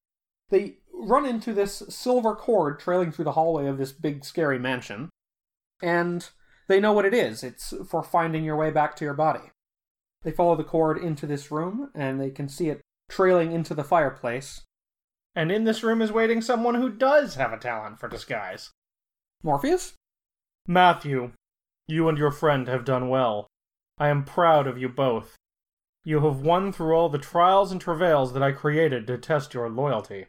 They 0.49 0.79
run 0.95 1.27
into 1.27 1.53
this 1.53 1.83
silver 1.89 2.35
cord 2.35 2.81
trailing 2.81 3.13
through 3.13 3.27
the 3.27 3.33
hallway 3.33 3.67
of 3.67 3.77
this 3.77 3.93
big 3.93 4.25
scary 4.25 4.59
mansion, 4.59 5.11
and 5.83 6.29
they 6.73 6.81
know 6.81 6.93
what 6.93 7.05
it 7.05 7.13
is. 7.13 7.45
It's 7.45 7.75
for 7.87 8.03
finding 8.03 8.45
your 8.45 8.57
way 8.57 8.71
back 8.71 8.97
to 8.97 9.05
your 9.05 9.13
body. 9.13 9.51
They 10.23 10.31
follow 10.31 10.57
the 10.57 10.65
cord 10.65 10.97
into 10.97 11.27
this 11.27 11.51
room, 11.51 11.91
and 11.95 12.19
they 12.19 12.31
can 12.31 12.49
see 12.49 12.71
it 12.71 12.81
trailing 13.11 13.53
into 13.53 13.75
the 13.75 13.85
fireplace. 13.85 14.63
And 15.35 15.53
in 15.53 15.65
this 15.65 15.83
room 15.83 16.01
is 16.01 16.11
waiting 16.11 16.41
someone 16.41 16.77
who 16.77 16.89
does 16.89 17.35
have 17.35 17.53
a 17.53 17.59
talent 17.59 18.01
for 18.01 18.09
disguise. 18.09 18.71
Morpheus? 19.43 19.95
Matthew, 20.67 21.33
you 21.89 22.09
and 22.09 22.17
your 22.17 22.31
friend 22.31 22.69
have 22.69 22.87
done 22.87 23.11
well. 23.11 23.49
I 23.99 24.09
am 24.09 24.25
proud 24.25 24.67
of 24.67 24.79
you 24.79 24.89
both. 24.89 25.37
You 26.05 26.21
have 26.21 26.41
won 26.41 26.73
through 26.73 26.95
all 26.95 27.11
the 27.11 27.19
trials 27.19 27.71
and 27.71 27.81
travails 27.81 28.33
that 28.33 28.43
I 28.43 28.53
created 28.53 29.07
to 29.09 29.19
test 29.19 29.53
your 29.53 29.69
loyalty. 29.69 30.27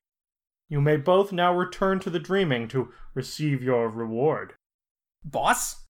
You 0.67 0.81
may 0.81 0.97
both 0.97 1.31
now 1.31 1.55
return 1.55 1.99
to 2.01 2.09
the 2.09 2.19
dreaming 2.19 2.67
to 2.69 2.91
receive 3.13 3.63
your 3.63 3.89
reward. 3.89 4.55
Boss? 5.23 5.82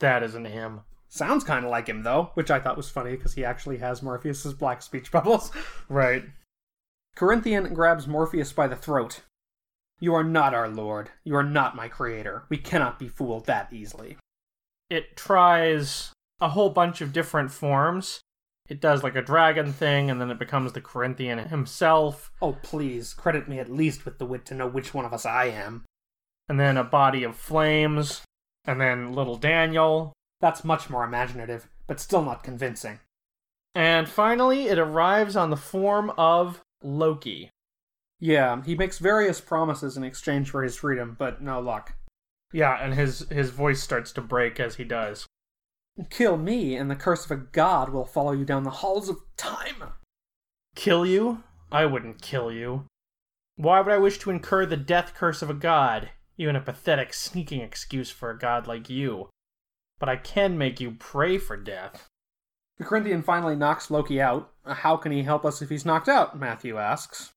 That 0.00 0.22
isn't 0.22 0.44
him. 0.44 0.80
Sounds 1.08 1.44
kind 1.44 1.64
of 1.64 1.70
like 1.70 1.88
him, 1.88 2.02
though, 2.02 2.30
which 2.34 2.50
I 2.50 2.60
thought 2.60 2.76
was 2.76 2.90
funny 2.90 3.12
because 3.12 3.34
he 3.34 3.44
actually 3.44 3.78
has 3.78 4.02
Morpheus's 4.02 4.54
black 4.54 4.82
speech 4.82 5.10
bubbles. 5.12 5.50
Right. 5.88 6.24
Corinthian 7.16 7.74
grabs 7.74 8.06
Morpheus 8.06 8.52
by 8.52 8.66
the 8.68 8.76
throat. 8.76 9.22
You 9.98 10.14
are 10.14 10.24
not 10.24 10.54
our 10.54 10.68
lord. 10.68 11.10
You 11.24 11.36
are 11.36 11.42
not 11.42 11.76
my 11.76 11.88
creator. 11.88 12.44
We 12.48 12.56
cannot 12.56 12.98
be 12.98 13.08
fooled 13.08 13.46
that 13.46 13.72
easily. 13.72 14.16
It 14.88 15.16
tries 15.16 16.12
a 16.40 16.48
whole 16.50 16.70
bunch 16.70 17.00
of 17.00 17.12
different 17.12 17.50
forms. 17.50 18.20
It 18.68 18.80
does 18.80 19.02
like 19.02 19.16
a 19.16 19.22
dragon 19.22 19.72
thing, 19.72 20.10
and 20.10 20.20
then 20.20 20.30
it 20.30 20.38
becomes 20.38 20.72
the 20.72 20.80
Corinthian 20.80 21.38
himself, 21.38 22.30
Oh, 22.40 22.52
please, 22.62 23.12
credit 23.12 23.48
me 23.48 23.58
at 23.58 23.68
least 23.70 24.04
with 24.04 24.18
the 24.18 24.24
wit 24.24 24.46
to 24.46 24.54
know 24.54 24.68
which 24.68 24.94
one 24.94 25.04
of 25.04 25.12
us 25.12 25.26
I 25.26 25.46
am. 25.46 25.84
and 26.48 26.58
then 26.58 26.76
a 26.76 26.84
body 26.84 27.22
of 27.24 27.36
flames, 27.36 28.22
and 28.64 28.80
then 28.80 29.12
little 29.12 29.36
Daniel. 29.36 30.12
That's 30.40 30.64
much 30.64 30.88
more 30.88 31.04
imaginative, 31.04 31.68
but 31.86 32.00
still 32.00 32.22
not 32.22 32.42
convincing. 32.42 33.00
And 33.74 34.08
finally, 34.08 34.68
it 34.68 34.78
arrives 34.78 35.36
on 35.36 35.50
the 35.50 35.56
form 35.56 36.10
of 36.18 36.60
Loki. 36.82 37.50
Yeah, 38.18 38.62
he 38.62 38.74
makes 38.74 38.98
various 38.98 39.40
promises 39.40 39.96
in 39.96 40.04
exchange 40.04 40.50
for 40.50 40.62
his 40.62 40.76
freedom, 40.76 41.16
but 41.18 41.40
no 41.40 41.60
luck. 41.60 41.94
Yeah, 42.52 42.76
and 42.82 42.94
his 42.94 43.28
his 43.30 43.50
voice 43.50 43.82
starts 43.82 44.12
to 44.12 44.20
break 44.20 44.58
as 44.58 44.76
he 44.76 44.84
does. 44.84 45.26
Kill 46.10 46.36
me, 46.36 46.76
and 46.76 46.90
the 46.90 46.96
curse 46.96 47.24
of 47.24 47.30
a 47.30 47.36
god 47.36 47.90
will 47.90 48.04
follow 48.04 48.32
you 48.32 48.44
down 48.44 48.64
the 48.64 48.70
halls 48.70 49.08
of 49.08 49.18
time. 49.36 49.94
Kill 50.74 51.06
you? 51.06 51.42
I 51.70 51.86
wouldn't 51.86 52.22
kill 52.22 52.50
you. 52.50 52.86
Why 53.56 53.80
would 53.80 53.92
I 53.92 53.98
wish 53.98 54.18
to 54.18 54.30
incur 54.30 54.66
the 54.66 54.76
death 54.76 55.14
curse 55.14 55.42
of 55.42 55.50
a 55.50 55.54
god? 55.54 56.10
Even 56.40 56.56
a 56.56 56.60
pathetic, 56.62 57.12
sneaking 57.12 57.60
excuse 57.60 58.08
for 58.10 58.30
a 58.30 58.38
god 58.38 58.66
like 58.66 58.88
you. 58.88 59.28
But 59.98 60.08
I 60.08 60.16
can 60.16 60.56
make 60.56 60.80
you 60.80 60.92
pray 60.92 61.36
for 61.36 61.54
death. 61.54 62.08
The 62.78 62.84
Corinthian 62.84 63.22
finally 63.22 63.54
knocks 63.54 63.90
Loki 63.90 64.22
out. 64.22 64.50
Uh, 64.64 64.72
how 64.72 64.96
can 64.96 65.12
he 65.12 65.22
help 65.22 65.44
us 65.44 65.60
if 65.60 65.68
he's 65.68 65.84
knocked 65.84 66.08
out? 66.08 66.40
Matthew 66.40 66.78
asks. 66.78 67.32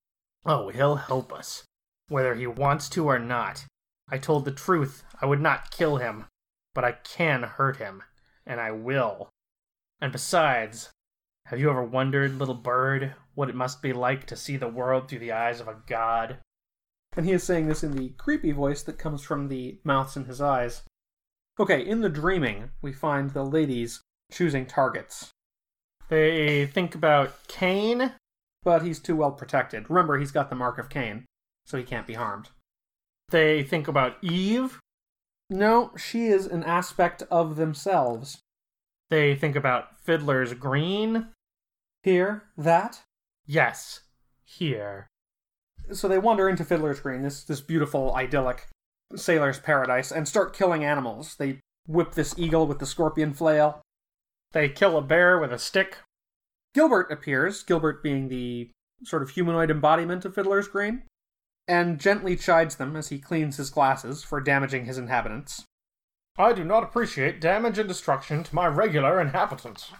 Oh, 0.45 0.69
he'll 0.69 0.95
help 0.95 1.33
us. 1.33 1.65
Whether 2.07 2.35
he 2.35 2.47
wants 2.47 2.87
to 2.91 3.09
or 3.09 3.19
not. 3.19 3.65
I 4.07 4.17
told 4.17 4.45
the 4.45 4.51
truth. 4.53 5.03
I 5.21 5.25
would 5.25 5.41
not 5.41 5.69
kill 5.69 5.97
him. 5.97 6.27
But 6.73 6.85
I 6.85 6.93
can 6.93 7.43
hurt 7.43 7.75
him. 7.75 8.03
And 8.45 8.61
I 8.61 8.71
will. 8.71 9.27
And 9.99 10.13
besides, 10.13 10.91
have 11.47 11.59
you 11.59 11.69
ever 11.69 11.83
wondered, 11.83 12.39
little 12.39 12.55
bird, 12.55 13.15
what 13.35 13.49
it 13.49 13.55
must 13.55 13.81
be 13.81 13.91
like 13.91 14.25
to 14.27 14.37
see 14.37 14.55
the 14.55 14.69
world 14.69 15.09
through 15.09 15.19
the 15.19 15.33
eyes 15.33 15.59
of 15.59 15.67
a 15.67 15.81
god? 15.87 16.37
And 17.15 17.25
he 17.25 17.31
is 17.31 17.43
saying 17.43 17.67
this 17.67 17.83
in 17.83 17.95
the 17.95 18.09
creepy 18.17 18.51
voice 18.51 18.81
that 18.83 18.97
comes 18.97 19.21
from 19.21 19.47
the 19.47 19.79
mouths 19.83 20.17
in 20.17 20.25
his 20.25 20.41
eyes. 20.41 20.81
Okay, 21.59 21.85
in 21.85 22.01
the 22.01 22.09
dreaming, 22.09 22.71
we 22.81 22.91
find 22.91 23.31
the 23.31 23.43
ladies 23.43 24.01
choosing 24.31 24.65
targets. 24.65 25.29
They 26.09 26.65
think 26.65 26.95
about 26.95 27.47
Cain. 27.47 28.13
But 28.63 28.81
he's 28.81 28.99
too 28.99 29.17
well 29.17 29.31
protected. 29.31 29.89
Remember, 29.89 30.17
he's 30.17 30.31
got 30.31 30.49
the 30.49 30.55
mark 30.55 30.77
of 30.77 30.89
Cain, 30.89 31.25
so 31.65 31.77
he 31.77 31.83
can't 31.83 32.07
be 32.07 32.13
harmed. 32.13 32.49
They 33.29 33.61
think 33.61 33.87
about 33.87 34.15
Eve. 34.23 34.79
No, 35.49 35.91
she 35.97 36.27
is 36.27 36.45
an 36.45 36.63
aspect 36.63 37.23
of 37.29 37.57
themselves. 37.57 38.39
They 39.09 39.35
think 39.35 39.55
about 39.55 39.99
Fiddler's 39.99 40.53
Green. 40.53 41.27
Here, 42.03 42.43
that. 42.57 43.01
Yes, 43.45 44.01
here. 44.45 45.07
So 45.93 46.07
they 46.07 46.17
wander 46.17 46.49
into 46.49 46.65
Fiddler's 46.65 46.99
Green, 46.99 47.21
this 47.21 47.43
this 47.43 47.61
beautiful, 47.61 48.13
idyllic 48.15 48.67
sailor's 49.15 49.59
paradise, 49.59 50.11
and 50.11 50.27
start 50.27 50.55
killing 50.55 50.83
animals. 50.83 51.35
They 51.35 51.59
whip 51.87 52.13
this 52.13 52.37
eagle 52.37 52.67
with 52.67 52.79
the 52.79 52.85
scorpion 52.85 53.33
flail. 53.33 53.81
They 54.51 54.69
kill 54.69 54.97
a 54.97 55.01
bear 55.01 55.37
with 55.39 55.51
a 55.51 55.59
stick. 55.59 55.97
Gilbert 56.73 57.11
appears, 57.11 57.63
Gilbert 57.63 58.01
being 58.01 58.29
the 58.29 58.69
sort 59.03 59.21
of 59.21 59.31
humanoid 59.31 59.69
embodiment 59.69 60.25
of 60.25 60.33
Fiddler's 60.33 60.67
Green, 60.67 61.03
and 61.67 61.99
gently 61.99 62.35
chides 62.35 62.75
them 62.75 62.95
as 62.95 63.09
he 63.09 63.19
cleans 63.19 63.57
his 63.57 63.69
glasses 63.69 64.23
for 64.23 64.41
damaging 64.41 64.85
his 64.85 64.97
inhabitants. 64.97 65.63
I 66.37 66.53
do 66.53 66.63
not 66.63 66.83
appreciate 66.83 67.41
damage 67.41 67.77
and 67.77 67.87
destruction 67.87 68.43
to 68.43 68.55
my 68.55 68.67
regular 68.67 69.21
inhabitants. 69.21 69.91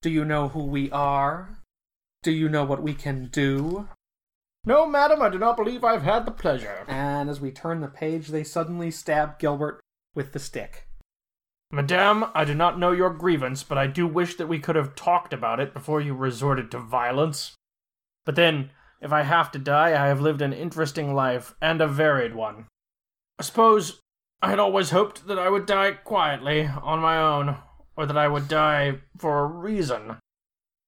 Do 0.00 0.10
you 0.10 0.24
know 0.24 0.48
who 0.48 0.64
we 0.64 0.90
are? 0.92 1.58
Do 2.22 2.30
you 2.30 2.48
know 2.48 2.64
what 2.64 2.82
we 2.82 2.94
can 2.94 3.26
do? 3.26 3.88
No, 4.66 4.84
madam, 4.84 5.22
I 5.22 5.28
do 5.28 5.38
not 5.38 5.56
believe 5.56 5.84
I've 5.84 6.02
had 6.02 6.26
the 6.26 6.32
pleasure. 6.32 6.84
And 6.88 7.30
as 7.30 7.40
we 7.40 7.52
turn 7.52 7.80
the 7.80 7.86
page, 7.86 8.28
they 8.28 8.42
suddenly 8.42 8.90
stab 8.90 9.38
Gilbert 9.38 9.80
with 10.12 10.32
the 10.32 10.40
stick. 10.40 10.88
Madame, 11.70 12.24
I 12.34 12.44
do 12.44 12.52
not 12.52 12.76
know 12.76 12.90
your 12.90 13.10
grievance, 13.10 13.62
but 13.62 13.78
I 13.78 13.86
do 13.86 14.08
wish 14.08 14.34
that 14.36 14.48
we 14.48 14.58
could 14.58 14.74
have 14.74 14.96
talked 14.96 15.32
about 15.32 15.60
it 15.60 15.72
before 15.72 16.00
you 16.00 16.14
resorted 16.14 16.72
to 16.72 16.80
violence. 16.80 17.54
But 18.24 18.34
then, 18.34 18.70
if 19.00 19.12
I 19.12 19.22
have 19.22 19.52
to 19.52 19.58
die, 19.60 19.90
I 19.90 20.08
have 20.08 20.20
lived 20.20 20.42
an 20.42 20.52
interesting 20.52 21.14
life, 21.14 21.54
and 21.62 21.80
a 21.80 21.86
varied 21.86 22.34
one. 22.34 22.66
I 23.38 23.44
suppose 23.44 24.00
I 24.42 24.50
had 24.50 24.58
always 24.58 24.90
hoped 24.90 25.28
that 25.28 25.38
I 25.38 25.48
would 25.48 25.66
die 25.66 25.92
quietly, 25.92 26.68
on 26.82 26.98
my 26.98 27.18
own, 27.18 27.58
or 27.96 28.04
that 28.04 28.18
I 28.18 28.26
would 28.26 28.48
die 28.48 28.98
for 29.16 29.40
a 29.40 29.46
reason. 29.46 30.16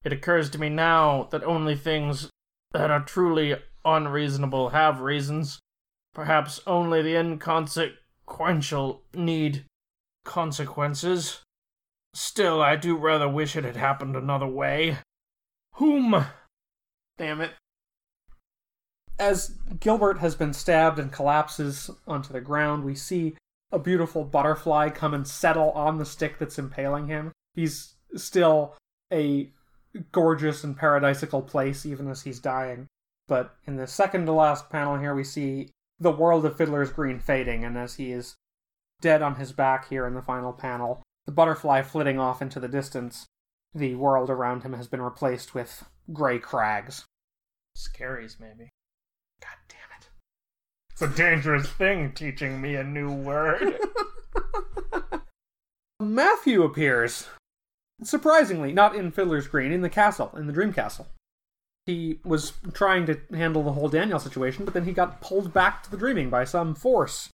It 0.04 0.12
occurs 0.12 0.50
to 0.50 0.58
me 0.58 0.68
now 0.68 1.28
that 1.30 1.44
only 1.44 1.76
things 1.76 2.28
that 2.72 2.90
are 2.90 3.00
truly 3.00 3.56
unreasonable 3.84 4.70
have 4.70 5.00
reasons. 5.00 5.58
Perhaps 6.14 6.60
only 6.66 7.02
the 7.02 7.16
inconsequential 7.16 9.02
need 9.14 9.64
consequences. 10.24 11.40
Still, 12.14 12.60
I 12.60 12.76
do 12.76 12.96
rather 12.96 13.28
wish 13.28 13.54
it 13.56 13.64
had 13.64 13.76
happened 13.76 14.16
another 14.16 14.46
way. 14.46 14.98
Whom? 15.74 16.26
Damn 17.18 17.40
it. 17.40 17.52
As 19.18 19.54
Gilbert 19.80 20.18
has 20.18 20.34
been 20.34 20.52
stabbed 20.52 20.98
and 20.98 21.12
collapses 21.12 21.90
onto 22.06 22.32
the 22.32 22.40
ground, 22.40 22.84
we 22.84 22.94
see 22.94 23.36
a 23.70 23.78
beautiful 23.78 24.24
butterfly 24.24 24.90
come 24.90 25.14
and 25.14 25.26
settle 25.26 25.70
on 25.72 25.98
the 25.98 26.06
stick 26.06 26.38
that's 26.38 26.58
impaling 26.58 27.08
him. 27.08 27.32
He's 27.54 27.94
still 28.16 28.76
a 29.12 29.50
gorgeous 30.12 30.64
and 30.64 30.78
paradisical 30.78 31.46
place, 31.46 31.84
even 31.84 32.08
as 32.08 32.22
he's 32.22 32.40
dying. 32.40 32.86
But 33.28 33.54
in 33.66 33.76
the 33.76 33.86
second 33.86 34.26
to 34.26 34.32
last 34.32 34.70
panel 34.70 34.98
here, 34.98 35.14
we 35.14 35.22
see 35.22 35.70
the 36.00 36.10
world 36.10 36.44
of 36.44 36.56
Fiddler's 36.56 36.90
Green 36.90 37.20
fading, 37.20 37.64
and 37.64 37.76
as 37.76 37.94
he 37.94 38.10
is 38.10 38.34
dead 39.00 39.22
on 39.22 39.36
his 39.36 39.52
back 39.52 39.88
here 39.88 40.06
in 40.06 40.14
the 40.14 40.22
final 40.22 40.52
panel, 40.52 41.02
the 41.26 41.32
butterfly 41.32 41.82
flitting 41.82 42.18
off 42.18 42.42
into 42.42 42.58
the 42.58 42.68
distance, 42.68 43.26
the 43.74 43.94
world 43.94 44.30
around 44.30 44.62
him 44.62 44.72
has 44.72 44.88
been 44.88 45.02
replaced 45.02 45.54
with 45.54 45.84
gray 46.12 46.38
crags. 46.38 47.04
Skerries, 47.76 48.38
maybe. 48.40 48.70
God 49.40 49.56
damn 49.68 49.98
it. 50.00 50.08
It's 50.90 51.02
a 51.02 51.08
dangerous 51.08 51.68
thing 51.68 52.12
teaching 52.12 52.60
me 52.60 52.74
a 52.74 52.82
new 52.82 53.12
word. 53.12 53.78
Matthew 56.00 56.62
appears. 56.62 57.28
Surprisingly, 58.02 58.72
not 58.72 58.94
in 58.94 59.10
Fiddler's 59.10 59.48
Green, 59.48 59.72
in 59.72 59.82
the 59.82 59.90
castle, 59.90 60.32
in 60.36 60.46
the 60.46 60.52
Dream 60.52 60.72
Castle. 60.72 61.08
He 61.88 62.20
was 62.22 62.52
trying 62.74 63.06
to 63.06 63.18
handle 63.32 63.62
the 63.62 63.72
whole 63.72 63.88
Daniel 63.88 64.18
situation, 64.18 64.66
but 64.66 64.74
then 64.74 64.84
he 64.84 64.92
got 64.92 65.22
pulled 65.22 65.54
back 65.54 65.82
to 65.82 65.90
the 65.90 65.96
dreaming 65.96 66.28
by 66.28 66.44
some 66.44 66.74
force. 66.74 67.30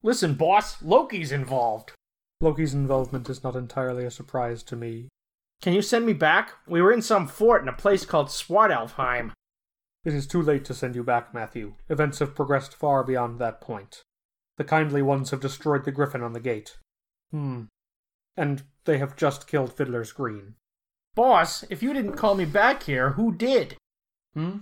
Listen, 0.00 0.34
boss, 0.34 0.80
Loki's 0.80 1.32
involved. 1.32 1.90
Loki's 2.40 2.72
involvement 2.72 3.28
is 3.28 3.42
not 3.42 3.56
entirely 3.56 4.04
a 4.04 4.10
surprise 4.12 4.62
to 4.62 4.76
me. 4.76 5.08
Can 5.60 5.72
you 5.72 5.82
send 5.82 6.06
me 6.06 6.12
back? 6.12 6.52
We 6.68 6.80
were 6.80 6.92
in 6.92 7.02
some 7.02 7.26
fort 7.26 7.62
in 7.62 7.68
a 7.68 7.72
place 7.72 8.04
called 8.04 8.28
Svartalfheim. 8.28 9.32
It 10.04 10.14
is 10.14 10.28
too 10.28 10.40
late 10.40 10.64
to 10.66 10.74
send 10.74 10.94
you 10.94 11.02
back, 11.02 11.34
Matthew. 11.34 11.74
Events 11.88 12.20
have 12.20 12.36
progressed 12.36 12.76
far 12.76 13.02
beyond 13.02 13.40
that 13.40 13.60
point. 13.60 14.04
The 14.56 14.62
kindly 14.62 15.02
ones 15.02 15.32
have 15.32 15.40
destroyed 15.40 15.84
the 15.84 15.90
griffin 15.90 16.22
on 16.22 16.32
the 16.32 16.38
gate. 16.38 16.76
Hmm. 17.32 17.62
And 18.36 18.62
they 18.84 18.98
have 18.98 19.16
just 19.16 19.48
killed 19.48 19.72
Fiddler's 19.72 20.12
Green. 20.12 20.54
Boss, 21.16 21.64
if 21.70 21.82
you 21.82 21.92
didn't 21.92 22.12
call 22.12 22.36
me 22.36 22.44
back 22.44 22.84
here, 22.84 23.10
who 23.10 23.34
did? 23.34 23.76
Hmm? 24.34 24.58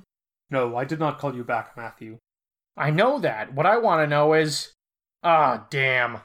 No, 0.51 0.77
I 0.77 0.85
did 0.85 0.99
not 0.99 1.19
call 1.19 1.35
you 1.35 1.45
back, 1.45 1.77
Matthew. 1.77 2.19
I 2.77 2.91
know 2.91 3.19
that. 3.19 3.53
What 3.55 3.67
I 3.67 3.77
want 3.79 4.03
to 4.03 4.07
know 4.07 4.33
is. 4.33 4.73
Ah, 5.23 5.67
damn. 5.71 6.21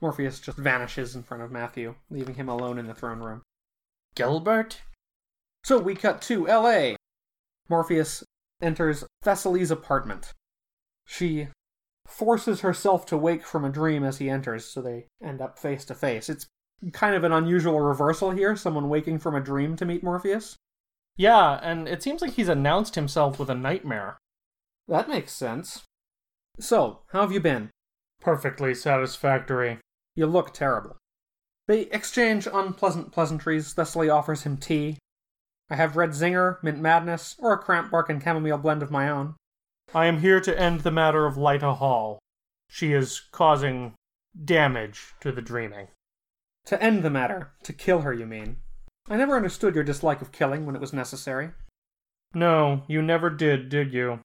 Morpheus 0.00 0.40
just 0.40 0.58
vanishes 0.58 1.16
in 1.16 1.22
front 1.22 1.42
of 1.42 1.50
Matthew, 1.50 1.94
leaving 2.10 2.34
him 2.34 2.48
alone 2.48 2.78
in 2.78 2.86
the 2.86 2.94
throne 2.94 3.20
room. 3.20 3.42
Gilbert? 4.14 4.82
So 5.64 5.78
we 5.78 5.94
cut 5.94 6.22
to 6.22 6.48
L.A. 6.48 6.96
Morpheus 7.68 8.22
enters 8.62 9.04
Thessaly's 9.22 9.70
apartment. 9.70 10.32
She 11.06 11.48
forces 12.06 12.60
herself 12.60 13.04
to 13.06 13.16
wake 13.16 13.44
from 13.44 13.64
a 13.64 13.70
dream 13.70 14.04
as 14.04 14.18
he 14.18 14.30
enters, 14.30 14.64
so 14.64 14.80
they 14.80 15.06
end 15.22 15.40
up 15.40 15.58
face 15.58 15.84
to 15.86 15.94
face. 15.94 16.28
It's 16.28 16.46
kind 16.92 17.16
of 17.16 17.24
an 17.24 17.32
unusual 17.32 17.80
reversal 17.80 18.30
here 18.30 18.54
someone 18.54 18.88
waking 18.88 19.18
from 19.18 19.34
a 19.34 19.40
dream 19.40 19.76
to 19.76 19.84
meet 19.84 20.04
Morpheus. 20.04 20.56
Yeah, 21.16 21.58
and 21.62 21.88
it 21.88 22.02
seems 22.02 22.20
like 22.20 22.32
he's 22.32 22.48
announced 22.48 22.94
himself 22.94 23.38
with 23.38 23.48
a 23.48 23.54
nightmare. 23.54 24.18
That 24.88 25.08
makes 25.08 25.32
sense. 25.32 25.82
So, 26.58 27.00
how 27.12 27.22
have 27.22 27.32
you 27.32 27.40
been? 27.40 27.70
Perfectly 28.20 28.74
satisfactory. 28.74 29.78
You 30.14 30.26
look 30.26 30.52
terrible. 30.52 30.96
They 31.66 31.82
exchange 31.82 32.46
unpleasant 32.50 33.12
pleasantries. 33.12 33.74
Thessaly 33.74 34.08
offers 34.08 34.42
him 34.42 34.56
tea. 34.56 34.98
I 35.68 35.76
have 35.76 35.96
red 35.96 36.10
zinger, 36.10 36.62
mint 36.62 36.78
madness, 36.78 37.34
or 37.38 37.52
a 37.52 37.58
cramp 37.58 37.90
bark 37.90 38.08
and 38.08 38.22
chamomile 38.22 38.58
blend 38.58 38.82
of 38.82 38.90
my 38.90 39.08
own. 39.08 39.34
I 39.94 40.06
am 40.06 40.20
here 40.20 40.40
to 40.40 40.58
end 40.58 40.80
the 40.80 40.90
matter 40.90 41.26
of 41.26 41.34
Lyta 41.36 41.76
Hall. 41.76 42.18
She 42.68 42.92
is 42.92 43.22
causing 43.32 43.94
damage 44.44 45.14
to 45.20 45.32
the 45.32 45.42
dreaming. 45.42 45.88
To 46.66 46.82
end 46.82 47.02
the 47.02 47.10
matter. 47.10 47.52
To 47.64 47.72
kill 47.72 48.00
her, 48.00 48.12
you 48.12 48.26
mean. 48.26 48.58
I 49.08 49.16
never 49.16 49.36
understood 49.36 49.74
your 49.74 49.84
dislike 49.84 50.20
of 50.20 50.32
killing 50.32 50.66
when 50.66 50.74
it 50.74 50.80
was 50.80 50.92
necessary. 50.92 51.50
No, 52.34 52.82
you 52.88 53.02
never 53.02 53.30
did, 53.30 53.68
did 53.68 53.92
you? 53.92 54.20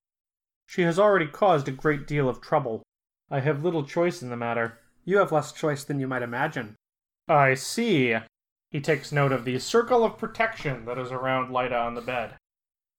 She 0.66 0.82
has 0.82 0.98
already 0.98 1.26
caused 1.26 1.68
a 1.68 1.72
great 1.72 2.06
deal 2.06 2.28
of 2.28 2.40
trouble. 2.40 2.82
I 3.30 3.40
have 3.40 3.64
little 3.64 3.84
choice 3.84 4.22
in 4.22 4.30
the 4.30 4.36
matter. 4.36 4.78
You 5.04 5.18
have 5.18 5.32
less 5.32 5.52
choice 5.52 5.84
than 5.84 6.00
you 6.00 6.08
might 6.08 6.22
imagine. 6.22 6.76
I 7.28 7.54
see. 7.54 8.16
He 8.70 8.80
takes 8.80 9.12
note 9.12 9.32
of 9.32 9.44
the 9.44 9.58
circle 9.58 10.04
of 10.04 10.18
protection 10.18 10.84
that 10.86 10.98
is 10.98 11.12
around 11.12 11.50
Lyta 11.50 11.80
on 11.80 11.94
the 11.94 12.00
bed. 12.00 12.36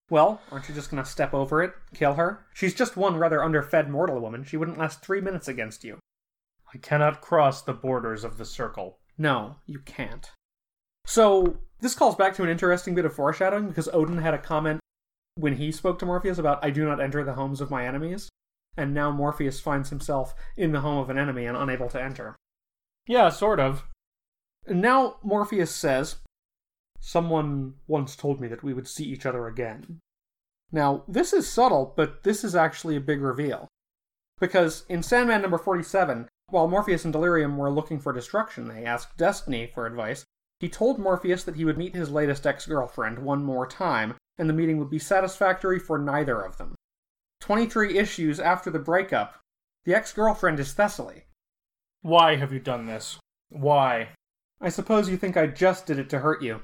Well, 0.09 0.41
aren't 0.51 0.69
you 0.69 0.75
just 0.75 0.89
gonna 0.89 1.05
step 1.05 1.33
over 1.33 1.63
it, 1.63 1.73
kill 1.93 2.13
her? 2.13 2.45
She's 2.53 2.73
just 2.73 2.95
one 2.95 3.17
rather 3.17 3.43
underfed 3.43 3.89
mortal 3.89 4.19
woman. 4.19 4.43
She 4.43 4.57
wouldn't 4.57 4.77
last 4.77 5.01
three 5.01 5.21
minutes 5.21 5.47
against 5.47 5.83
you. 5.83 5.99
I 6.73 6.77
cannot 6.77 7.21
cross 7.21 7.61
the 7.61 7.73
borders 7.73 8.23
of 8.23 8.37
the 8.37 8.45
circle. 8.45 8.99
No, 9.17 9.57
you 9.65 9.79
can't. 9.79 10.29
So, 11.05 11.57
this 11.83 11.95
calls 11.95 12.15
back 12.15 12.33
to 12.33 12.43
an 12.43 12.49
interesting 12.49 12.95
bit 12.95 13.03
of 13.03 13.13
foreshadowing 13.13 13.67
because 13.67 13.89
Odin 13.91 14.19
had 14.19 14.33
a 14.33 14.37
comment 14.37 14.79
when 15.35 15.57
he 15.57 15.69
spoke 15.69 15.99
to 15.99 16.05
Morpheus 16.05 16.37
about, 16.37 16.63
I 16.63 16.69
do 16.69 16.85
not 16.85 17.01
enter 17.01 17.25
the 17.25 17.33
homes 17.33 17.59
of 17.59 17.69
my 17.69 17.85
enemies. 17.85 18.29
And 18.77 18.93
now 18.93 19.11
Morpheus 19.11 19.59
finds 19.59 19.89
himself 19.89 20.33
in 20.55 20.71
the 20.71 20.79
home 20.79 20.97
of 20.97 21.09
an 21.09 21.17
enemy 21.17 21.45
and 21.45 21.57
unable 21.57 21.89
to 21.89 22.01
enter. 22.01 22.37
Yeah, 23.05 23.27
sort 23.27 23.59
of. 23.59 23.83
And 24.65 24.81
now 24.81 25.17
Morpheus 25.23 25.75
says, 25.75 26.15
Someone 27.01 27.73
once 27.85 28.15
told 28.15 28.39
me 28.39 28.47
that 28.47 28.63
we 28.63 28.73
would 28.73 28.87
see 28.87 29.03
each 29.03 29.25
other 29.25 29.45
again. 29.47 29.99
Now, 30.71 31.03
this 31.05 31.33
is 31.33 31.51
subtle, 31.51 31.93
but 31.97 32.23
this 32.23 32.45
is 32.45 32.55
actually 32.55 32.95
a 32.95 33.01
big 33.01 33.21
reveal. 33.21 33.67
Because 34.39 34.85
in 34.87 35.03
Sandman 35.03 35.41
number 35.41 35.57
47, 35.57 36.29
while 36.47 36.69
Morpheus 36.69 37.03
and 37.03 37.11
Delirium 37.11 37.57
were 37.57 37.69
looking 37.69 37.99
for 37.99 38.13
destruction, 38.13 38.69
they 38.69 38.85
asked 38.85 39.17
Destiny 39.17 39.69
for 39.73 39.85
advice. 39.85 40.23
He 40.63 40.69
told 40.69 40.97
Morpheus 40.97 41.43
that 41.43 41.57
he 41.57 41.65
would 41.65 41.77
meet 41.77 41.93
his 41.93 42.09
latest 42.09 42.47
ex 42.47 42.65
girlfriend 42.65 43.19
one 43.19 43.43
more 43.43 43.67
time, 43.67 44.15
and 44.37 44.49
the 44.49 44.53
meeting 44.53 44.77
would 44.77 44.89
be 44.89 44.97
satisfactory 44.97 45.77
for 45.77 45.99
neither 45.99 46.39
of 46.39 46.55
them. 46.55 46.73
23 47.41 47.97
issues 47.97 48.39
after 48.39 48.69
the 48.69 48.79
breakup, 48.79 49.41
the 49.83 49.93
ex 49.93 50.13
girlfriend 50.13 50.61
is 50.61 50.73
Thessaly. 50.73 51.23
Why 52.01 52.37
have 52.37 52.53
you 52.53 52.61
done 52.61 52.85
this? 52.85 53.19
Why? 53.49 54.11
I 54.61 54.69
suppose 54.69 55.09
you 55.09 55.17
think 55.17 55.35
I 55.35 55.47
just 55.47 55.85
did 55.85 55.99
it 55.99 56.09
to 56.11 56.19
hurt 56.19 56.41
you. 56.41 56.61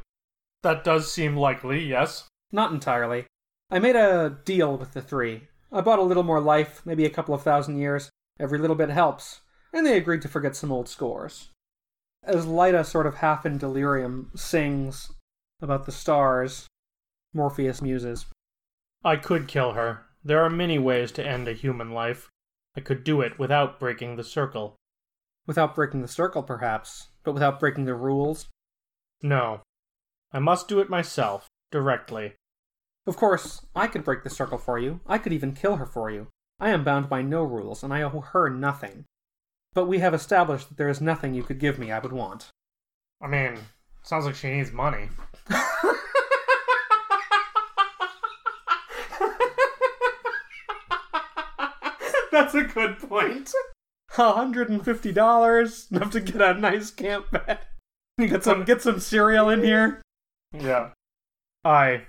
That 0.63 0.85
does 0.85 1.11
seem 1.11 1.35
likely, 1.35 1.83
yes. 1.83 2.25
Not 2.53 2.71
entirely. 2.71 3.25
I 3.69 3.79
made 3.79 3.97
a 3.97 4.37
deal 4.45 4.77
with 4.77 4.93
the 4.93 5.01
three. 5.01 5.49
I 5.73 5.81
bought 5.81 5.99
a 5.99 6.03
little 6.03 6.23
more 6.23 6.39
life, 6.39 6.81
maybe 6.85 7.03
a 7.03 7.09
couple 7.09 7.35
of 7.35 7.43
thousand 7.43 7.77
years. 7.77 8.09
Every 8.39 8.59
little 8.59 8.77
bit 8.77 8.91
helps. 8.91 9.41
And 9.73 9.85
they 9.85 9.97
agreed 9.97 10.21
to 10.21 10.29
forget 10.29 10.55
some 10.55 10.71
old 10.71 10.87
scores. 10.87 11.49
As 12.29 12.45
Lyta, 12.45 12.85
sort 12.85 13.07
of 13.07 13.15
half 13.15 13.43
in 13.43 13.57
delirium, 13.57 14.29
sings 14.35 15.11
about 15.63 15.87
the 15.87 15.91
stars, 15.91 16.67
Morpheus 17.33 17.81
muses. 17.81 18.27
I 19.03 19.15
could 19.15 19.47
kill 19.47 19.73
her. 19.73 20.05
There 20.23 20.43
are 20.43 20.49
many 20.49 20.77
ways 20.77 21.11
to 21.13 21.25
end 21.25 21.47
a 21.47 21.53
human 21.53 21.91
life. 21.91 22.29
I 22.77 22.81
could 22.81 23.03
do 23.03 23.21
it 23.21 23.39
without 23.39 23.79
breaking 23.79 24.15
the 24.15 24.23
circle. 24.23 24.75
Without 25.47 25.73
breaking 25.73 26.03
the 26.03 26.07
circle, 26.07 26.43
perhaps, 26.43 27.07
but 27.23 27.33
without 27.33 27.59
breaking 27.59 27.85
the 27.85 27.95
rules? 27.95 28.47
No. 29.23 29.61
I 30.31 30.37
must 30.37 30.67
do 30.67 30.79
it 30.81 30.87
myself, 30.87 31.47
directly. 31.71 32.35
Of 33.07 33.17
course, 33.17 33.65
I 33.75 33.87
could 33.87 34.03
break 34.03 34.23
the 34.23 34.29
circle 34.29 34.59
for 34.59 34.77
you. 34.77 34.99
I 35.07 35.17
could 35.17 35.33
even 35.33 35.55
kill 35.55 35.77
her 35.77 35.87
for 35.87 36.11
you. 36.11 36.27
I 36.59 36.69
am 36.69 36.83
bound 36.83 37.09
by 37.09 37.23
no 37.23 37.41
rules, 37.41 37.81
and 37.81 37.91
I 37.91 38.03
owe 38.03 38.21
her 38.21 38.51
nothing. 38.51 39.05
But 39.73 39.85
we 39.85 39.99
have 39.99 40.13
established 40.13 40.69
that 40.69 40.77
there 40.77 40.89
is 40.89 41.01
nothing 41.01 41.33
you 41.33 41.43
could 41.43 41.59
give 41.59 41.77
me 41.77 41.91
I 41.91 41.99
would 41.99 42.11
want. 42.11 42.49
I 43.21 43.27
mean, 43.27 43.57
sounds 44.03 44.25
like 44.25 44.35
she 44.35 44.49
needs 44.49 44.71
money. 44.71 45.09
That's 52.31 52.55
a 52.55 52.63
good 52.63 52.97
point. 52.99 53.51
$150, 54.13 55.91
enough 55.91 56.11
to 56.11 56.19
get 56.19 56.41
a 56.41 56.53
nice 56.55 56.89
camp 56.91 57.31
bed. 57.31 57.59
Get 58.17 58.43
some 58.43 58.65
get 58.65 58.81
some 58.81 58.99
cereal 58.99 59.49
in 59.49 59.63
here. 59.63 60.01
Yeah. 60.51 60.89
I. 61.63 62.07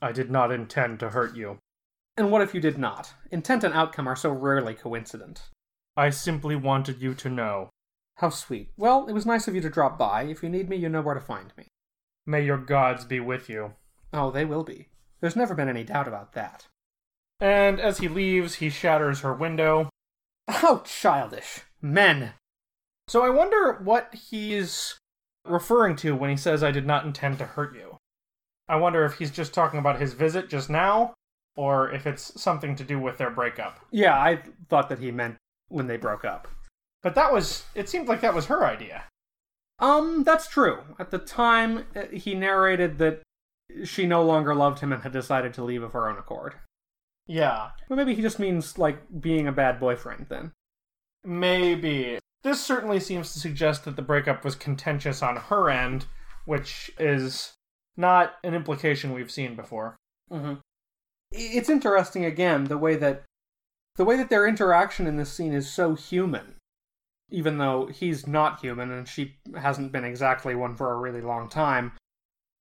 I 0.00 0.12
did 0.12 0.30
not 0.30 0.50
intend 0.50 0.98
to 1.00 1.10
hurt 1.10 1.36
you. 1.36 1.58
And 2.16 2.30
what 2.30 2.42
if 2.42 2.54
you 2.54 2.60
did 2.60 2.78
not? 2.78 3.12
Intent 3.30 3.64
and 3.64 3.74
outcome 3.74 4.08
are 4.08 4.16
so 4.16 4.30
rarely 4.30 4.74
coincident. 4.74 5.42
I 5.96 6.10
simply 6.10 6.56
wanted 6.56 7.02
you 7.02 7.14
to 7.14 7.28
know. 7.28 7.70
How 8.16 8.30
sweet. 8.30 8.70
Well, 8.76 9.06
it 9.08 9.12
was 9.12 9.26
nice 9.26 9.48
of 9.48 9.54
you 9.54 9.60
to 9.60 9.70
drop 9.70 9.98
by. 9.98 10.24
If 10.24 10.42
you 10.42 10.48
need 10.48 10.68
me, 10.68 10.76
you 10.76 10.88
know 10.88 11.02
where 11.02 11.14
to 11.14 11.20
find 11.20 11.52
me. 11.56 11.68
May 12.26 12.44
your 12.44 12.58
gods 12.58 13.04
be 13.04 13.20
with 13.20 13.48
you. 13.48 13.74
Oh, 14.12 14.30
they 14.30 14.44
will 14.44 14.64
be. 14.64 14.88
There's 15.20 15.36
never 15.36 15.54
been 15.54 15.68
any 15.68 15.84
doubt 15.84 16.08
about 16.08 16.32
that. 16.32 16.66
And 17.40 17.80
as 17.80 17.98
he 17.98 18.08
leaves, 18.08 18.56
he 18.56 18.70
shatters 18.70 19.20
her 19.20 19.34
window. 19.34 19.90
How 20.48 20.78
childish. 20.78 21.62
Men. 21.80 22.34
So 23.08 23.24
I 23.24 23.30
wonder 23.30 23.80
what 23.82 24.14
he's 24.14 24.98
referring 25.44 25.96
to 25.96 26.14
when 26.14 26.30
he 26.30 26.36
says, 26.36 26.62
I 26.62 26.70
did 26.70 26.86
not 26.86 27.04
intend 27.04 27.38
to 27.38 27.44
hurt 27.44 27.74
you. 27.74 27.96
I 28.68 28.76
wonder 28.76 29.04
if 29.04 29.14
he's 29.14 29.32
just 29.32 29.52
talking 29.52 29.80
about 29.80 30.00
his 30.00 30.12
visit 30.12 30.48
just 30.48 30.70
now, 30.70 31.14
or 31.56 31.90
if 31.90 32.06
it's 32.06 32.40
something 32.40 32.76
to 32.76 32.84
do 32.84 32.98
with 32.98 33.18
their 33.18 33.30
breakup. 33.30 33.80
Yeah, 33.90 34.16
I 34.16 34.42
thought 34.68 34.88
that 34.88 35.00
he 35.00 35.10
meant 35.10 35.36
when 35.72 35.86
they 35.86 35.96
broke 35.96 36.24
up. 36.24 36.46
But 37.02 37.14
that 37.16 37.32
was, 37.32 37.64
it 37.74 37.88
seemed 37.88 38.06
like 38.06 38.20
that 38.20 38.34
was 38.34 38.46
her 38.46 38.64
idea. 38.64 39.04
Um, 39.78 40.22
that's 40.22 40.46
true. 40.46 40.78
At 40.98 41.10
the 41.10 41.18
time, 41.18 41.86
uh, 41.96 42.02
he 42.12 42.34
narrated 42.34 42.98
that 42.98 43.22
she 43.84 44.06
no 44.06 44.22
longer 44.22 44.54
loved 44.54 44.78
him 44.78 44.92
and 44.92 45.02
had 45.02 45.12
decided 45.12 45.54
to 45.54 45.64
leave 45.64 45.82
of 45.82 45.92
her 45.94 46.08
own 46.08 46.18
accord. 46.18 46.54
Yeah. 47.26 47.70
But 47.88 47.96
maybe 47.96 48.14
he 48.14 48.22
just 48.22 48.38
means, 48.38 48.78
like, 48.78 48.98
being 49.20 49.48
a 49.48 49.52
bad 49.52 49.80
boyfriend 49.80 50.26
then. 50.28 50.52
Maybe. 51.24 52.18
This 52.44 52.60
certainly 52.60 53.00
seems 53.00 53.32
to 53.32 53.40
suggest 53.40 53.84
that 53.84 53.96
the 53.96 54.02
breakup 54.02 54.44
was 54.44 54.54
contentious 54.54 55.22
on 55.22 55.36
her 55.36 55.70
end, 55.70 56.06
which 56.44 56.90
is 56.98 57.52
not 57.96 58.34
an 58.44 58.54
implication 58.54 59.12
we've 59.12 59.30
seen 59.30 59.56
before. 59.56 59.96
Mm-hmm. 60.30 60.54
It's 61.30 61.70
interesting 61.70 62.24
again 62.24 62.64
the 62.64 62.78
way 62.78 62.96
that 62.96 63.24
the 63.96 64.04
way 64.04 64.16
that 64.16 64.30
their 64.30 64.46
interaction 64.46 65.06
in 65.06 65.16
this 65.16 65.32
scene 65.32 65.52
is 65.52 65.70
so 65.70 65.94
human, 65.94 66.54
even 67.30 67.58
though 67.58 67.86
he's 67.86 68.26
not 68.26 68.60
human 68.60 68.90
and 68.90 69.06
she 69.06 69.36
hasn't 69.56 69.92
been 69.92 70.04
exactly 70.04 70.54
one 70.54 70.74
for 70.74 70.92
a 70.92 70.98
really 70.98 71.20
long 71.20 71.48
time. 71.48 71.92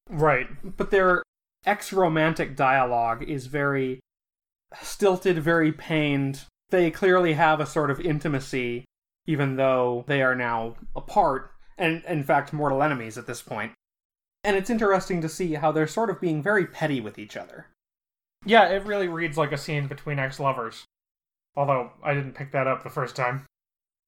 Right. 0.10 0.48
But 0.78 0.92
their 0.92 1.24
ex-romantic 1.66 2.56
dialogue 2.56 3.24
is 3.24 3.46
very 3.48 4.00
stilted, 4.82 5.40
very 5.40 5.72
pained. 5.72 6.46
They 6.70 6.92
clearly 6.92 7.34
have 7.34 7.60
a 7.60 7.66
sort 7.66 7.92
of 7.92 8.00
intimacy 8.00 8.86
even 9.26 9.56
though 9.56 10.04
they 10.08 10.22
are 10.22 10.36
now 10.36 10.76
apart 10.96 11.52
and 11.78 12.04
in 12.06 12.24
fact 12.24 12.54
mortal 12.54 12.84
enemies 12.84 13.18
at 13.18 13.28
this 13.28 13.42
point. 13.42 13.72
And 14.44 14.58
it's 14.58 14.70
interesting 14.70 15.22
to 15.22 15.30
see 15.30 15.54
how 15.54 15.72
they're 15.72 15.88
sort 15.88 16.10
of 16.10 16.20
being 16.20 16.42
very 16.42 16.66
petty 16.66 17.00
with 17.00 17.20
each 17.20 17.38
other. 17.38 17.68
Yeah, 18.46 18.70
it 18.70 18.86
really 18.86 19.08
reads 19.08 19.38
like 19.38 19.52
a 19.52 19.58
scene 19.58 19.88
between 19.88 20.18
ex 20.18 20.40
lovers. 20.40 20.86
Although 21.56 21.92
I 22.04 22.14
didn't 22.14 22.36
pick 22.36 22.52
that 22.52 22.68
up 22.68 22.84
the 22.84 22.90
first 22.90 23.16
time. 23.16 23.46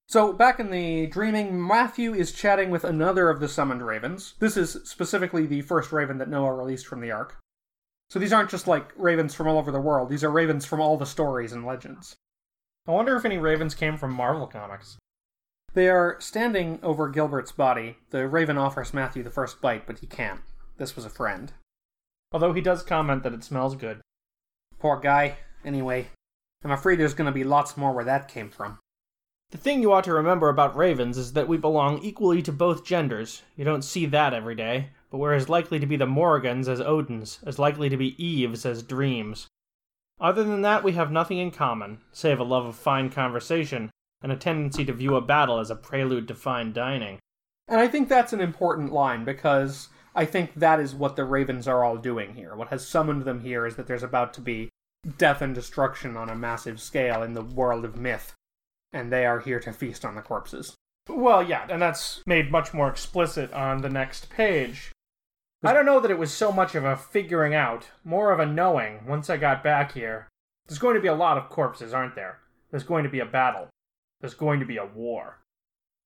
So, 0.08 0.34
back 0.34 0.60
in 0.60 0.70
the 0.70 1.08
dreaming, 1.08 1.66
Matthew 1.66 2.14
is 2.14 2.34
chatting 2.34 2.70
with 2.70 2.84
another 2.84 3.30
of 3.30 3.40
the 3.40 3.48
summoned 3.48 3.86
ravens. 3.86 4.36
This 4.40 4.58
is 4.58 4.78
specifically 4.84 5.46
the 5.46 5.62
first 5.62 5.92
raven 5.92 6.18
that 6.18 6.30
Noah 6.30 6.54
released 6.54 6.88
from 6.88 7.02
the 7.02 7.12
Ark. 7.12 7.38
So, 8.10 8.20
these 8.20 8.34
aren't 8.34 8.50
just 8.50 8.68
like 8.68 8.92
ravens 8.98 9.34
from 9.34 9.48
all 9.48 9.58
over 9.58 9.72
the 9.72 9.80
world, 9.80 10.10
these 10.10 10.24
are 10.24 10.30
ravens 10.30 10.66
from 10.66 10.82
all 10.82 10.98
the 10.98 11.06
stories 11.06 11.52
and 11.52 11.66
legends. 11.66 12.16
I 12.86 12.92
wonder 12.92 13.16
if 13.16 13.24
any 13.24 13.38
ravens 13.38 13.76
came 13.76 13.98
from 13.98 14.14
Marvel 14.14 14.46
Comics. 14.46 14.98
They 15.74 15.90
are 15.90 16.18
standing 16.20 16.80
over 16.84 17.10
Gilbert's 17.10 17.54
body. 17.54 17.98
The 18.12 18.28
raven 18.28 18.58
offers 18.58 18.94
Matthew 18.94 19.24
the 19.24 19.32
first 19.32 19.62
bite, 19.62 19.88
but 19.88 20.00
he 20.00 20.06
can't. 20.06 20.42
This 20.78 20.96
was 20.96 21.06
a 21.06 21.10
friend. 21.10 21.54
Although 22.32 22.54
he 22.54 22.62
does 22.62 22.84
comment 22.84 23.24
that 23.24 23.34
it 23.34 23.44
smells 23.44 23.76
good. 23.76 24.02
Poor 24.80 25.00
guy. 25.00 25.38
Anyway, 25.64 26.10
I'm 26.64 26.72
afraid 26.72 27.00
there's 27.00 27.14
going 27.14 27.26
to 27.26 27.32
be 27.32 27.44
lots 27.44 27.76
more 27.76 27.92
where 27.92 28.06
that 28.06 28.28
came 28.28 28.50
from. 28.50 28.80
The 29.52 29.58
thing 29.58 29.82
you 29.82 29.92
ought 29.92 30.06
to 30.06 30.14
remember 30.14 30.50
about 30.50 30.76
ravens 30.76 31.18
is 31.18 31.34
that 31.34 31.48
we 31.48 31.58
belong 31.58 32.00
equally 32.00 32.42
to 32.42 32.52
both 32.52 32.86
genders. 32.86 33.44
You 33.56 33.64
don't 33.64 33.84
see 33.84 34.06
that 34.08 34.34
every 34.34 34.56
day, 34.56 34.90
but 35.12 35.20
we're 35.20 35.34
as 35.34 35.50
likely 35.50 35.80
to 35.80 35.86
be 35.86 35.96
the 35.96 36.08
Morrigan's 36.08 36.68
as 36.68 36.82
Odin's, 36.82 37.40
as 37.46 37.60
likely 37.60 37.88
to 37.90 37.98
be 37.98 38.24
Eve's 38.24 38.66
as 38.66 38.82
Dream's. 38.82 39.48
Other 40.20 40.44
than 40.44 40.62
that, 40.62 40.84
we 40.84 40.94
have 40.94 41.12
nothing 41.12 41.38
in 41.38 41.52
common, 41.52 42.00
save 42.12 42.40
a 42.40 42.44
love 42.44 42.66
of 42.66 42.76
fine 42.76 43.10
conversation 43.10 43.92
and 44.24 44.32
a 44.32 44.38
tendency 44.38 44.86
to 44.86 44.94
view 44.94 45.16
a 45.16 45.22
battle 45.22 45.60
as 45.60 45.70
a 45.70 45.76
prelude 45.76 46.28
to 46.30 46.36
fine 46.36 46.72
dining. 46.72 47.20
And 47.68 47.80
I 47.80 47.88
think 47.88 48.10
that's 48.10 48.34
an 48.34 48.42
important 48.42 48.92
line 48.92 49.26
because 49.26 49.90
I 50.16 50.26
think 50.26 50.56
that 50.56 50.80
is 50.80 50.96
what 50.96 51.16
the 51.16 51.26
ravens 51.26 51.68
are 51.68 51.84
all 51.84 51.98
doing 51.98 52.36
here. 52.36 52.56
What 52.56 52.70
has 52.70 52.88
summoned 52.88 53.24
them 53.26 53.42
here 53.42 53.66
is 53.66 53.76
that 53.76 53.86
there's 53.86 54.04
about 54.04 54.34
to 54.36 54.42
be 54.42 54.70
death 55.18 55.42
and 55.42 55.54
destruction 55.54 56.16
on 56.18 56.30
a 56.30 56.36
massive 56.36 56.80
scale 56.82 57.24
in 57.24 57.34
the 57.34 57.42
world 57.42 57.86
of 57.86 57.98
myth, 57.98 58.34
and 58.92 59.12
they 59.12 59.26
are 59.26 59.40
here 59.40 59.60
to 59.60 59.74
feast 59.74 60.06
on 60.06 60.16
the 60.16 60.22
corpses. 60.22 60.76
Well, 61.10 61.44
yeah, 61.44 61.68
and 61.70 61.82
that's 61.82 62.22
made 62.26 62.52
much 62.52 62.74
more 62.74 62.90
explicit 62.90 63.52
on 63.52 63.82
the 63.82 63.90
next 63.90 64.30
page. 64.30 64.92
I 65.64 65.74
don't 65.74 65.86
know 65.86 66.00
that 66.00 66.12
it 66.12 66.18
was 66.18 66.34
so 66.34 66.52
much 66.52 66.76
of 66.76 66.84
a 66.84 66.96
figuring 66.96 67.54
out, 67.54 67.90
more 68.04 68.32
of 68.32 68.40
a 68.40 68.46
knowing 68.46 69.06
once 69.06 69.30
I 69.30 69.38
got 69.38 69.64
back 69.64 69.94
here. 69.94 70.28
There's 70.68 70.80
going 70.80 70.96
to 70.96 71.02
be 71.02 71.08
a 71.08 71.16
lot 71.16 71.38
of 71.38 71.50
corpses, 71.50 71.94
aren't 71.94 72.16
there? 72.16 72.40
There's 72.72 72.84
going 72.84 73.04
to 73.04 73.10
be 73.10 73.20
a 73.20 73.26
battle. 73.26 73.68
There's 74.22 74.34
going 74.34 74.60
to 74.60 74.66
be 74.66 74.78
a 74.78 74.86
war. 74.86 75.40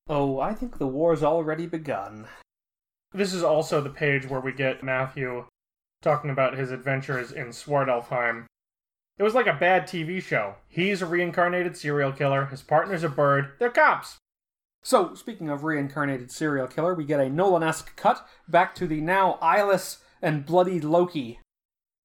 Oh, 0.09 0.39
I 0.39 0.53
think 0.53 0.77
the 0.77 0.87
war's 0.87 1.23
already 1.23 1.65
begun. 1.65 2.27
This 3.13 3.33
is 3.33 3.43
also 3.43 3.81
the 3.81 3.89
page 3.89 4.27
where 4.27 4.39
we 4.39 4.51
get 4.51 4.83
Matthew 4.83 5.45
talking 6.01 6.29
about 6.29 6.57
his 6.57 6.71
adventures 6.71 7.31
in 7.31 7.47
Svartalfheim. 7.47 8.45
It 9.17 9.23
was 9.23 9.33
like 9.33 9.47
a 9.47 9.53
bad 9.53 9.87
TV 9.87 10.21
show. 10.21 10.55
He's 10.67 11.01
a 11.01 11.07
reincarnated 11.07 11.75
serial 11.75 12.11
killer, 12.11 12.45
his 12.45 12.61
partner's 12.61 13.03
a 13.03 13.09
bird, 13.09 13.53
they're 13.59 13.69
cops. 13.69 14.17
So, 14.83 15.15
speaking 15.15 15.49
of 15.49 15.63
reincarnated 15.63 16.31
serial 16.31 16.67
killer, 16.67 16.93
we 16.93 17.03
get 17.03 17.19
a 17.19 17.29
Nolan 17.29 17.63
esque 17.63 17.95
cut 17.95 18.25
back 18.47 18.75
to 18.75 18.87
the 18.87 19.01
now 19.01 19.39
eyeless 19.41 19.97
and 20.21 20.45
bloodied 20.45 20.83
Loki. 20.83 21.39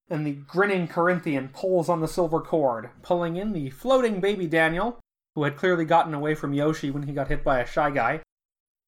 And 0.08 0.26
the 0.26 0.32
grinning 0.32 0.88
Corinthian 0.88 1.50
pulls 1.50 1.88
on 1.88 2.00
the 2.00 2.08
silver 2.08 2.40
cord, 2.40 2.90
pulling 3.02 3.36
in 3.36 3.52
the 3.52 3.70
floating 3.70 4.20
baby 4.20 4.46
Daniel, 4.46 4.98
who 5.34 5.44
had 5.44 5.56
clearly 5.56 5.84
gotten 5.84 6.14
away 6.14 6.34
from 6.34 6.54
Yoshi 6.54 6.90
when 6.90 7.04
he 7.04 7.12
got 7.12 7.28
hit 7.28 7.44
by 7.44 7.60
a 7.60 7.66
shy 7.66 7.90
guy. 7.90 8.20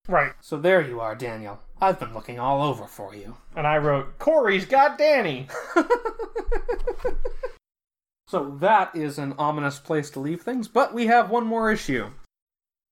Right. 0.08 0.32
So 0.40 0.56
there 0.58 0.82
you 0.82 1.00
are, 1.00 1.14
Daniel. 1.14 1.60
I've 1.80 2.00
been 2.00 2.12
looking 2.12 2.38
all 2.38 2.62
over 2.62 2.86
for 2.86 3.14
you. 3.14 3.36
And 3.56 3.66
I 3.66 3.78
wrote, 3.78 4.18
Corey's 4.18 4.66
got 4.66 4.98
Danny. 4.98 5.48
so 8.28 8.56
that 8.60 8.94
is 8.94 9.18
an 9.18 9.34
ominous 9.38 9.78
place 9.78 10.10
to 10.10 10.20
leave 10.20 10.42
things, 10.42 10.68
but 10.68 10.94
we 10.94 11.06
have 11.06 11.30
one 11.30 11.46
more 11.46 11.70
issue. 11.70 12.10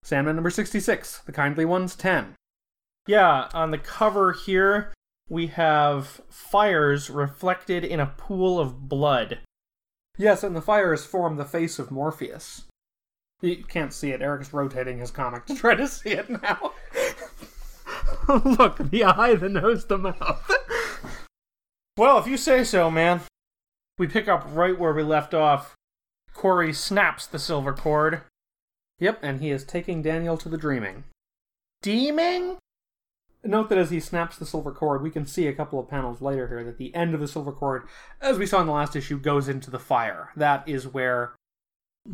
Sandman 0.03 0.37
number 0.37 0.51
66, 0.51 1.19
The 1.21 1.33
Kindly 1.33 1.65
Ones 1.65 1.95
10. 1.95 2.35
Yeah, 3.07 3.49
on 3.55 3.71
the 3.71 3.79
cover 3.79 4.33
here, 4.33 4.93
we 5.29 5.49
have 5.49 6.21
fires 6.29 7.09
reflected 7.09 7.85
in 7.85 8.01
a 8.01 8.07
pool 8.07 8.59
of 8.61 8.89
blood. 8.89 9.41
Yes, 10.19 10.43
and 10.45 10.55
the 10.55 10.61
fires 10.61 11.05
form 11.05 11.37
the 11.37 11.45
face 11.45 11.79
of 11.79 11.91
Morpheus. 11.91 12.65
You 13.41 13.65
can't 13.65 13.93
see 13.93 14.11
it. 14.11 14.23
Eric's 14.23 14.53
rotating 14.53 14.99
his 14.99 15.11
comic 15.11 15.47
to 15.47 15.55
try 15.55 15.75
to 15.75 15.89
see 15.89 16.11
it 16.11 16.29
now. 16.31 16.73
Look, 18.29 18.79
the 18.91 19.05
eye, 19.05 19.35
the 19.35 19.49
nose, 19.49 19.87
the 19.87 19.99
mouth. 19.99 20.51
well, 21.97 22.19
if 22.19 22.27
you 22.27 22.37
say 22.37 22.63
so, 22.63 22.91
man. 22.91 23.21
We 23.99 24.07
pick 24.07 24.29
up 24.29 24.45
right 24.49 24.79
where 24.79 24.93
we 24.93 25.03
left 25.03 25.35
off. 25.35 25.75
Corey 26.33 26.73
snaps 26.73 27.27
the 27.27 27.39
silver 27.39 27.73
cord. 27.73 28.23
Yep, 28.99 29.19
and 29.23 29.41
he 29.41 29.51
is 29.51 29.65
taking 29.65 30.03
Daniel 30.03 30.37
to 30.39 30.49
the 30.49 30.57
dreaming. 30.57 31.05
Deeming? 31.83 32.59
Note 33.45 33.69
that 33.69 33.79
as 33.79 33.91
he 33.91 33.99
snaps 33.99 34.37
the 34.37 34.47
silver 34.47 34.71
cord, 34.71 35.03
we 35.03 35.11
can 35.11 35.27
see 35.27 35.49
a 35.49 35.53
couple 35.53 35.81
of 35.81 35.89
panels 35.89 36.23
later 36.23 36.47
here 36.47 36.63
that 36.65 36.79
the 36.79 36.95
end 36.95 37.13
of 37.13 37.21
the 37.21 37.27
silver 37.27 37.53
cord, 37.53 37.83
as 38.21 38.39
we 38.39 38.47
saw 38.47 38.61
in 38.61 38.67
the 38.67 38.73
last 38.73 38.95
issue, 38.95 39.19
goes 39.19 39.49
into 39.49 39.71
the 39.71 39.81
fire. 39.81 40.31
That 40.37 40.67
is 40.69 40.87
where 40.87 41.33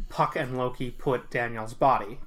Puck 0.09 0.37
and 0.37 0.57
Loki 0.57 0.91
put 0.91 1.31
Daniel's 1.31 1.75
body. 1.75 2.21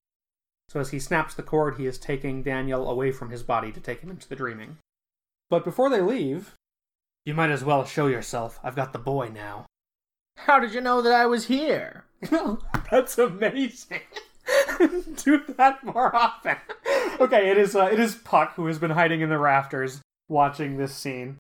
So 0.69 0.79
as 0.79 0.91
he 0.91 0.99
snaps 0.99 1.33
the 1.33 1.43
cord, 1.43 1.77
he 1.77 1.85
is 1.85 1.97
taking 1.97 2.43
Daniel 2.43 2.89
away 2.89 3.11
from 3.11 3.31
his 3.31 3.43
body 3.43 3.71
to 3.71 3.79
take 3.79 4.01
him 4.01 4.09
into 4.09 4.29
the 4.29 4.35
dreaming. 4.35 4.77
But 5.49 5.65
before 5.65 5.89
they 5.89 6.01
leave, 6.01 6.55
you 7.25 7.33
might 7.33 7.51
as 7.51 7.63
well 7.63 7.85
show 7.85 8.07
yourself. 8.07 8.59
I've 8.63 8.75
got 8.75 8.93
the 8.93 8.99
boy 8.99 9.29
now. 9.33 9.65
How 10.37 10.59
did 10.59 10.73
you 10.73 10.81
know 10.81 11.01
that 11.01 11.13
I 11.13 11.25
was 11.25 11.45
here? 11.45 12.05
That's 12.91 13.17
amazing. 13.17 14.01
Do 15.23 15.43
that 15.57 15.83
more 15.83 16.15
often. 16.15 16.57
okay, 17.19 17.49
it 17.49 17.57
is 17.57 17.75
uh, 17.75 17.89
it 17.91 17.99
is 17.99 18.15
Puck 18.15 18.55
who 18.55 18.65
has 18.65 18.79
been 18.79 18.91
hiding 18.91 19.21
in 19.21 19.29
the 19.29 19.37
rafters 19.37 20.01
watching 20.27 20.77
this 20.77 20.95
scene. 20.95 21.37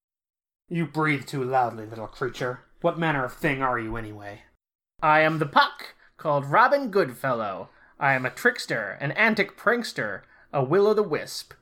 You 0.69 0.85
breathe 0.85 1.25
too 1.25 1.43
loudly, 1.43 1.85
little 1.85 2.07
creature. 2.07 2.61
What 2.81 2.99
manner 2.99 3.25
of 3.25 3.33
thing 3.33 3.61
are 3.61 3.79
you 3.79 3.97
anyway? 3.97 4.43
I 5.01 5.21
am 5.21 5.39
the 5.39 5.45
Puck, 5.45 5.95
called 6.17 6.45
Robin 6.45 6.91
Goodfellow. 6.91 7.69
I 7.99 8.13
am 8.13 8.25
a 8.25 8.29
trickster, 8.29 8.97
an 8.99 9.11
antic 9.13 9.57
prankster, 9.57 10.21
a 10.53 10.63
will 10.63 10.87
o' 10.87 10.93
the 10.93 11.03
wisp. 11.03 11.53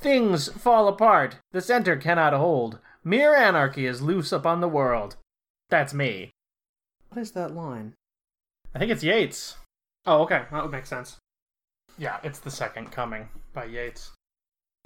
Things 0.00 0.48
fall 0.48 0.88
apart, 0.88 1.36
the 1.52 1.60
center 1.60 1.96
cannot 1.96 2.32
hold. 2.32 2.78
Mere 3.04 3.34
anarchy 3.34 3.86
is 3.86 4.02
loose 4.02 4.32
upon 4.32 4.60
the 4.60 4.68
world. 4.68 5.16
That's 5.70 5.94
me. 5.94 6.30
What 7.10 7.20
is 7.20 7.32
that 7.32 7.54
line? 7.54 7.94
I 8.74 8.78
think 8.78 8.90
it's 8.90 9.04
Yeats. 9.04 9.56
Oh, 10.06 10.22
okay. 10.22 10.44
That 10.50 10.62
would 10.62 10.72
make 10.72 10.86
sense. 10.86 11.16
Yeah, 11.96 12.18
it's 12.22 12.38
The 12.38 12.50
Second 12.50 12.92
Coming 12.92 13.28
by 13.52 13.64
Yeats. 13.64 14.12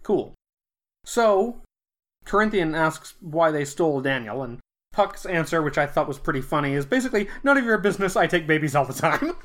Cool. 0.03 0.35
So, 1.05 1.61
Corinthian 2.25 2.75
asks 2.75 3.15
why 3.21 3.51
they 3.51 3.65
stole 3.65 4.01
Daniel, 4.01 4.43
and 4.43 4.61
Puck's 4.93 5.27
answer, 5.27 5.63
which 5.63 5.79
I 5.79 5.87
thought 5.87 6.09
was 6.09 6.19
pretty 6.19 6.41
funny, 6.41 6.75
is 6.75 6.87
basically 6.87 7.29
none 7.43 7.59
of 7.59 7.65
your 7.65 7.79
business. 7.79 8.17
I 8.17 8.27
take 8.27 8.47
babies 8.47 8.75
all 8.75 8.85
the 8.85 8.93
time. 8.93 9.37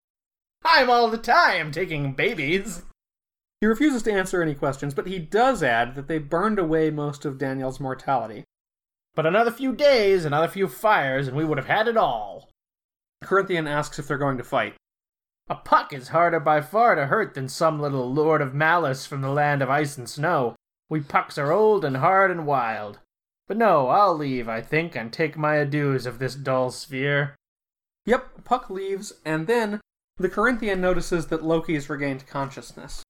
I'm 0.64 0.90
all 0.90 1.08
the 1.08 1.18
time 1.18 1.72
taking 1.72 2.12
babies. 2.12 2.82
He 3.62 3.66
refuses 3.66 4.02
to 4.02 4.12
answer 4.12 4.42
any 4.42 4.56
questions, 4.56 4.92
but 4.92 5.06
he 5.06 5.20
does 5.20 5.62
add 5.62 5.94
that 5.94 6.08
they 6.08 6.18
burned 6.18 6.58
away 6.58 6.90
most 6.90 7.24
of 7.24 7.38
Daniel's 7.38 7.78
mortality. 7.78 8.42
But 9.14 9.24
another 9.24 9.52
few 9.52 9.72
days, 9.72 10.24
another 10.24 10.48
few 10.48 10.66
fires, 10.66 11.28
and 11.28 11.36
we 11.36 11.44
would 11.44 11.58
have 11.58 11.68
had 11.68 11.86
it 11.86 11.96
all. 11.96 12.50
Corinthian 13.22 13.68
asks 13.68 14.00
if 14.00 14.08
they're 14.08 14.18
going 14.18 14.36
to 14.38 14.42
fight. 14.42 14.74
A 15.48 15.54
puck 15.54 15.92
is 15.92 16.08
harder 16.08 16.40
by 16.40 16.60
far 16.60 16.96
to 16.96 17.06
hurt 17.06 17.34
than 17.34 17.48
some 17.48 17.80
little 17.80 18.12
lord 18.12 18.42
of 18.42 18.52
malice 18.52 19.06
from 19.06 19.20
the 19.20 19.30
land 19.30 19.62
of 19.62 19.70
ice 19.70 19.96
and 19.96 20.08
snow. 20.08 20.56
We 20.90 20.98
pucks 21.00 21.38
are 21.38 21.52
old 21.52 21.84
and 21.84 21.98
hard 21.98 22.32
and 22.32 22.44
wild. 22.44 22.98
But 23.46 23.58
no, 23.58 23.86
I'll 23.90 24.16
leave, 24.16 24.48
I 24.48 24.60
think, 24.60 24.96
and 24.96 25.12
take 25.12 25.36
my 25.36 25.58
adieus 25.58 26.04
of 26.04 26.18
this 26.18 26.34
dull 26.34 26.72
sphere. 26.72 27.36
Yep, 28.06 28.42
Puck 28.44 28.70
leaves, 28.70 29.12
and 29.24 29.46
then 29.46 29.80
the 30.16 30.28
Corinthian 30.28 30.80
notices 30.80 31.28
that 31.28 31.44
Loki's 31.44 31.88
regained 31.88 32.26
consciousness. 32.26 33.04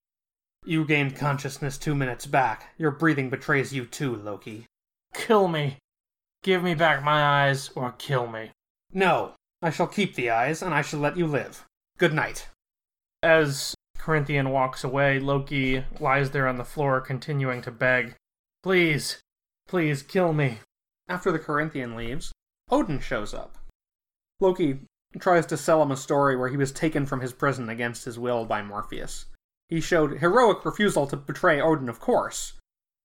You 0.64 0.84
gained 0.84 1.16
consciousness 1.16 1.76
two 1.76 1.94
minutes 1.94 2.26
back. 2.26 2.72
Your 2.78 2.90
breathing 2.90 3.30
betrays 3.30 3.72
you 3.72 3.84
too, 3.84 4.14
Loki. 4.16 4.66
Kill 5.12 5.48
me. 5.48 5.78
Give 6.42 6.62
me 6.62 6.74
back 6.74 7.02
my 7.02 7.46
eyes, 7.46 7.70
or 7.74 7.92
kill 7.92 8.26
me. 8.26 8.50
No, 8.92 9.34
I 9.60 9.70
shall 9.70 9.86
keep 9.86 10.14
the 10.14 10.30
eyes, 10.30 10.62
and 10.62 10.74
I 10.74 10.82
shall 10.82 11.00
let 11.00 11.16
you 11.16 11.26
live. 11.26 11.64
Good 11.98 12.12
night. 12.12 12.48
As 13.22 13.74
Corinthian 13.98 14.50
walks 14.50 14.82
away, 14.84 15.18
Loki 15.20 15.84
lies 16.00 16.30
there 16.30 16.48
on 16.48 16.58
the 16.58 16.64
floor, 16.64 17.00
continuing 17.00 17.62
to 17.62 17.70
beg, 17.70 18.16
Please, 18.62 19.20
please 19.66 20.02
kill 20.02 20.32
me. 20.32 20.60
After 21.08 21.32
the 21.32 21.38
Corinthian 21.38 21.96
leaves, 21.96 22.32
Odin 22.70 23.00
shows 23.00 23.34
up. 23.34 23.58
Loki 24.40 24.80
tries 25.18 25.46
to 25.46 25.56
sell 25.56 25.82
him 25.82 25.90
a 25.90 25.96
story 25.96 26.36
where 26.36 26.48
he 26.48 26.56
was 26.56 26.70
taken 26.70 27.04
from 27.04 27.20
his 27.20 27.32
prison 27.32 27.68
against 27.68 28.04
his 28.04 28.18
will 28.18 28.44
by 28.44 28.62
Morpheus. 28.62 29.26
He 29.72 29.80
showed 29.80 30.18
heroic 30.18 30.66
refusal 30.66 31.06
to 31.06 31.16
betray 31.16 31.58
Odin, 31.58 31.88
of 31.88 31.98
course. 31.98 32.52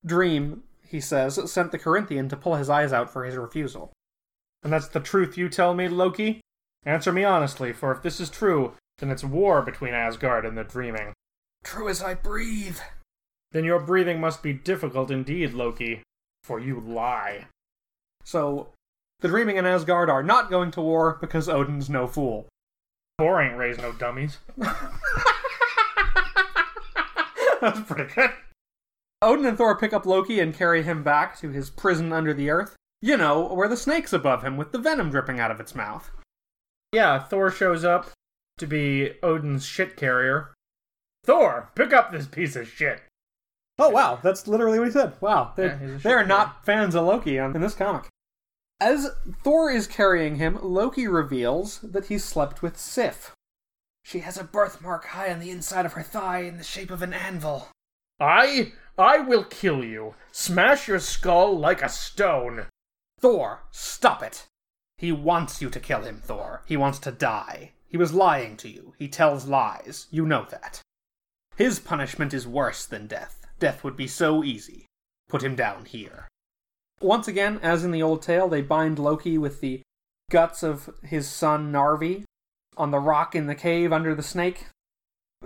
Dream, 0.06 0.64
he 0.86 1.00
says, 1.00 1.40
sent 1.50 1.72
the 1.72 1.80
Corinthian 1.80 2.28
to 2.28 2.36
pull 2.36 2.56
his 2.56 2.70
eyes 2.70 2.92
out 2.92 3.10
for 3.10 3.24
his 3.24 3.38
refusal. 3.38 3.94
And 4.64 4.74
that's 4.74 4.90
the 4.90 5.00
truth 5.00 5.38
you 5.38 5.48
tell 5.48 5.74
me, 5.74 5.88
Loki? 5.88 6.42
Answer 6.86 7.14
me 7.14 7.24
honestly, 7.24 7.72
for 7.72 7.94
if 7.94 8.02
this 8.02 8.20
is 8.20 8.30
true, 8.30 8.74
then 8.98 9.10
it's 9.10 9.24
war 9.24 9.62
between 9.62 9.94
Asgard 9.94 10.46
and 10.46 10.58
the 10.58 10.66
Dreaming. 10.66 11.14
True 11.64 11.88
as 11.88 12.04
I 12.04 12.16
breathe. 12.16 12.80
Then 13.54 13.64
your 13.64 13.80
breathing 13.80 14.20
must 14.20 14.44
be 14.44 14.52
difficult 14.52 15.10
indeed, 15.10 15.54
Loki, 15.54 16.04
for 16.44 16.60
you 16.60 16.82
lie. 16.82 17.46
So, 18.26 18.74
the 19.22 19.30
Dreaming 19.30 19.58
and 19.58 19.66
Asgard 19.66 20.10
are 20.10 20.22
not 20.22 20.50
going 20.50 20.72
to 20.72 20.82
war 20.82 21.18
because 21.22 21.48
Odin's 21.48 21.90
no 21.90 22.08
fool. 22.08 22.50
Thor 23.18 23.42
ain't 23.42 23.58
raised 23.58 23.82
no 23.82 23.94
dummies. 23.94 24.40
That's 27.62 27.80
pretty 27.82 28.14
good. 28.14 28.32
Odin 29.22 29.46
and 29.46 29.58
Thor 29.58 29.78
pick 29.78 29.94
up 29.94 30.06
Loki 30.06 30.40
and 30.40 30.54
carry 30.54 30.84
him 30.84 31.04
back 31.04 31.40
to 31.40 31.50
his 31.50 31.70
prison 31.70 32.14
under 32.14 32.34
the 32.34 32.50
earth. 32.50 32.76
You 33.02 33.18
know, 33.18 33.54
where 33.54 33.68
the 33.68 33.78
snake's 33.78 34.14
above 34.14 34.44
him 34.44 34.58
with 34.58 34.72
the 34.72 34.80
venom 34.80 35.10
dripping 35.10 35.40
out 35.40 35.52
of 35.52 35.60
its 35.60 35.76
mouth. 35.76 36.12
Yeah, 36.94 37.20
Thor 37.20 37.52
shows 37.52 37.84
up 37.84 38.12
to 38.58 38.68
be 38.68 39.14
Odin's 39.22 39.66
shit 39.66 39.96
carrier. 39.96 40.54
Thor, 41.24 41.72
pick 41.76 41.94
up 41.94 42.12
this 42.12 42.28
piece 42.28 42.56
of 42.56 42.68
shit. 42.68 43.02
Oh 43.80 43.90
wow, 43.90 44.20
that's 44.22 44.48
literally 44.48 44.80
what 44.80 44.88
he 44.88 44.92
said. 44.92 45.14
Wow, 45.22 45.54
they're, 45.56 45.80
Yeah, 45.82 45.98
they're 45.98 46.26
not 46.26 46.66
fans 46.66 46.96
of 46.96 47.06
Loki 47.06 47.38
on, 47.38 47.56
in 47.56 47.62
this 47.62 47.76
comic. 47.76 48.08
As 48.80 49.12
Thor 49.44 49.72
is 49.72 49.88
carrying 49.88 50.38
him, 50.38 50.58
Loki 50.62 51.08
reveals 51.08 51.80
that 51.82 52.08
he 52.08 52.18
slept 52.18 52.62
with 52.62 52.78
Sif. 52.78 53.34
She 54.08 54.20
has 54.20 54.38
a 54.38 54.46
birthmark 54.46 55.08
high 55.08 55.34
on 55.34 55.40
the 55.40 55.52
inside 55.52 55.86
of 55.86 55.92
her 55.92 56.02
thigh 56.02 56.44
in 56.44 56.56
the 56.56 56.64
shape 56.64 56.92
of 56.92 57.02
an 57.02 57.12
anvil. 57.12 57.68
I 58.22 58.72
I 58.98 59.20
will 59.20 59.44
kill 59.44 59.84
you. 59.84 60.16
Smash 60.32 60.88
your 60.88 61.00
skull 61.00 61.60
like 61.60 61.82
a 61.82 61.90
stone. 61.90 62.68
Thor, 63.20 63.64
stop 63.70 64.24
it. 64.24 64.46
He 64.98 65.12
wants 65.12 65.62
you 65.62 65.70
to 65.70 65.80
kill 65.82 66.04
him, 66.04 66.22
Thor. 66.24 66.62
He 66.66 66.78
wants 66.78 67.00
to 67.00 67.12
die. 67.12 67.74
He 67.90 67.98
was 67.98 68.14
lying 68.14 68.56
to 68.58 68.70
you. 68.70 68.94
He 68.98 69.10
tells 69.10 69.46
lies. 69.46 70.08
You 70.10 70.26
know 70.26 70.48
that. 70.52 70.80
His 71.58 71.80
punishment 71.80 72.34
is 72.34 72.48
worse 72.48 72.86
than 72.86 73.08
death. 73.08 73.46
Death 73.60 73.84
would 73.84 73.98
be 73.98 74.08
so 74.08 74.42
easy. 74.42 74.86
Put 75.28 75.44
him 75.44 75.58
down 75.58 75.84
here. 75.84 76.30
Once 77.02 77.28
again, 77.28 77.60
as 77.62 77.84
in 77.84 77.92
the 77.92 78.04
old 78.04 78.22
tale, 78.22 78.48
they 78.48 78.62
bind 78.62 79.00
Loki 79.00 79.38
with 79.38 79.60
the 79.60 79.82
guts 80.32 80.64
of 80.64 80.90
his 81.04 81.28
son 81.28 81.74
Narvi 81.74 82.24
on 82.78 82.92
the 82.92 83.00
rock 83.00 83.36
in 83.36 83.48
the 83.48 83.56
cave 83.56 83.92
under 83.92 84.16
the 84.16 84.24
snake. 84.24 84.68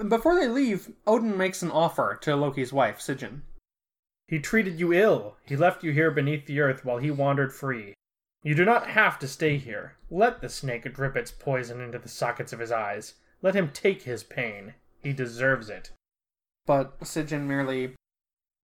Before 0.08 0.36
they 0.36 0.48
leave, 0.48 0.92
Odin 1.06 1.38
makes 1.38 1.62
an 1.62 1.72
offer 1.72 2.18
to 2.22 2.36
Loki's 2.36 2.72
wife, 2.72 3.00
Sigyn. 3.00 3.42
He 4.28 4.40
treated 4.40 4.80
you 4.80 4.94
ill. 4.94 5.36
He 5.46 5.58
left 5.58 5.84
you 5.84 5.92
here 5.92 6.12
beneath 6.12 6.46
the 6.46 6.62
earth 6.62 6.86
while 6.86 6.98
he 6.98 7.12
wandered 7.12 7.54
free. 7.54 7.94
You 8.44 8.56
do 8.56 8.66
not 8.66 8.88
have 8.88 9.20
to 9.20 9.28
stay 9.28 9.58
here. 9.58 9.98
Let 10.10 10.42
the 10.42 10.50
snake 10.50 10.92
drip 10.94 11.16
its 11.16 11.32
poison 11.32 11.82
into 11.82 12.00
the 12.00 12.10
sockets 12.10 12.54
of 12.54 12.60
his 12.60 12.72
eyes. 12.72 13.16
Let 13.42 13.56
him 13.56 13.70
take 13.70 14.04
his 14.04 14.24
pain. 14.24 14.76
He 15.04 15.14
deserves 15.14 15.70
it. 15.70 15.92
But 16.66 17.00
Sigyn 17.04 17.48
merely 17.48 17.96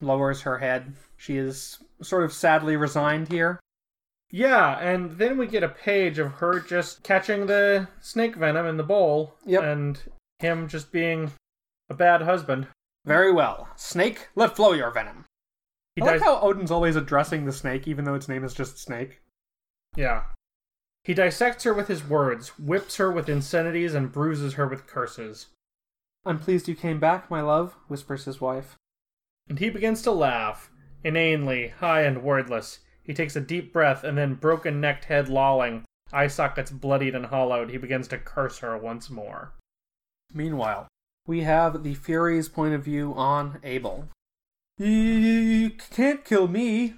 lowers 0.01 0.41
her 0.41 0.59
head. 0.59 0.93
She 1.17 1.37
is 1.37 1.79
sort 2.01 2.23
of 2.23 2.33
sadly 2.33 2.75
resigned 2.75 3.27
here. 3.27 3.59
Yeah, 4.29 4.77
and 4.79 5.17
then 5.17 5.37
we 5.37 5.47
get 5.47 5.63
a 5.63 5.69
page 5.69 6.19
of 6.19 6.33
her 6.33 6.59
just 6.59 7.03
catching 7.03 7.45
the 7.45 7.87
snake 8.01 8.35
venom 8.35 8.65
in 8.65 8.77
the 8.77 8.83
bowl. 8.83 9.35
Yep. 9.45 9.63
And 9.63 9.99
him 10.39 10.67
just 10.67 10.91
being 10.91 11.31
a 11.89 11.93
bad 11.93 12.21
husband. 12.21 12.67
Very 13.05 13.31
well. 13.31 13.69
Snake, 13.77 14.27
let 14.35 14.55
flow 14.55 14.73
your 14.73 14.91
venom. 14.91 15.25
He 15.95 16.01
I 16.01 16.05
like 16.05 16.21
how 16.21 16.39
Odin's 16.41 16.71
always 16.71 16.95
addressing 16.95 17.45
the 17.45 17.53
snake, 17.53 17.87
even 17.87 18.05
though 18.05 18.13
its 18.13 18.27
name 18.27 18.43
is 18.43 18.53
just 18.53 18.77
Snake. 18.77 19.21
Yeah. 19.95 20.23
He 21.03 21.13
dissects 21.13 21.63
her 21.63 21.73
with 21.73 21.87
his 21.87 22.07
words, 22.07 22.49
whips 22.59 22.97
her 22.97 23.09
with 23.09 23.29
insanities, 23.29 23.95
and 23.95 24.11
bruises 24.11 24.55
her 24.55 24.67
with 24.67 24.85
curses. 24.85 25.47
I'm 26.25 26.37
pleased 26.37 26.67
you 26.67 26.75
came 26.75 26.99
back, 26.99 27.31
my 27.31 27.41
love, 27.41 27.75
whispers 27.87 28.25
his 28.25 28.41
wife. 28.41 28.75
And 29.47 29.57
he 29.57 29.69
begins 29.69 30.01
to 30.01 30.11
laugh, 30.11 30.69
inanely, 31.03 31.69
high 31.69 32.01
and 32.01 32.21
wordless. 32.21 32.79
He 33.07 33.13
takes 33.13 33.37
a 33.37 33.41
deep 33.41 33.71
breath, 33.71 34.03
and 34.03 34.17
then, 34.17 34.35
broken 34.35 34.81
necked 34.81 35.05
head 35.05 35.29
lolling, 35.29 35.85
eye 36.11 36.27
sockets 36.27 36.71
bloodied 36.71 37.15
and 37.15 37.27
hollowed, 37.27 37.69
he 37.69 37.77
begins 37.77 38.09
to 38.09 38.17
curse 38.17 38.59
her 38.59 38.77
once 38.77 39.09
more. 39.09 39.53
Meanwhile, 40.33 40.87
we 41.25 41.41
have 41.41 41.83
the 41.83 41.95
Fury's 41.95 42.49
point 42.49 42.73
of 42.73 42.83
view 42.83 43.13
on 43.15 43.59
Abel. 43.63 44.09
You 44.77 45.71
can't 45.89 46.25
kill 46.25 46.49
me, 46.49 46.95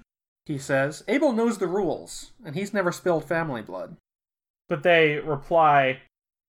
he 0.48 0.58
says. 0.58 1.04
Abel 1.08 1.32
knows 1.32 1.60
the 1.60 1.68
rules, 1.68 2.32
and 2.44 2.56
he's 2.56 2.74
never 2.74 2.92
spilled 2.92 3.26
family 3.26 3.62
blood. 3.62 3.96
But 4.68 4.82
they 4.82 5.20
reply, 5.20 6.02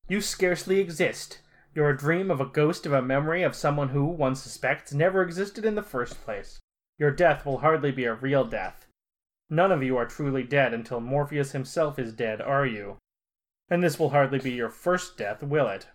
You 0.08 0.22
scarcely 0.22 0.80
exist. 0.80 1.40
You're 1.74 1.90
a 1.90 1.96
dream 1.96 2.30
of 2.30 2.40
a 2.40 2.46
ghost 2.46 2.86
of 2.86 2.92
a 2.92 3.02
memory 3.02 3.42
of 3.42 3.54
someone 3.54 3.90
who, 3.90 4.06
one 4.06 4.34
suspects, 4.34 4.92
never 4.92 5.22
existed 5.22 5.64
in 5.66 5.74
the 5.74 5.82
first 5.82 6.22
place. 6.24 6.58
Your 6.98 7.10
death 7.10 7.46
will 7.46 7.58
hardly 7.58 7.92
be 7.92 8.04
a 8.04 8.14
real 8.14 8.44
death. 8.44 8.86
None 9.50 9.72
of 9.72 9.82
you 9.82 9.96
are 9.96 10.06
truly 10.06 10.44
dead 10.44 10.72
until 10.72 11.00
Morpheus 11.00 11.50
himself 11.50 11.98
is 11.98 12.12
dead, 12.12 12.40
are 12.40 12.64
you? 12.64 12.98
And 13.68 13.82
this 13.82 13.98
will 13.98 14.10
hardly 14.10 14.38
be 14.38 14.52
your 14.52 14.70
first 14.70 15.18
death, 15.18 15.42
will 15.42 15.68
it? 15.68 15.88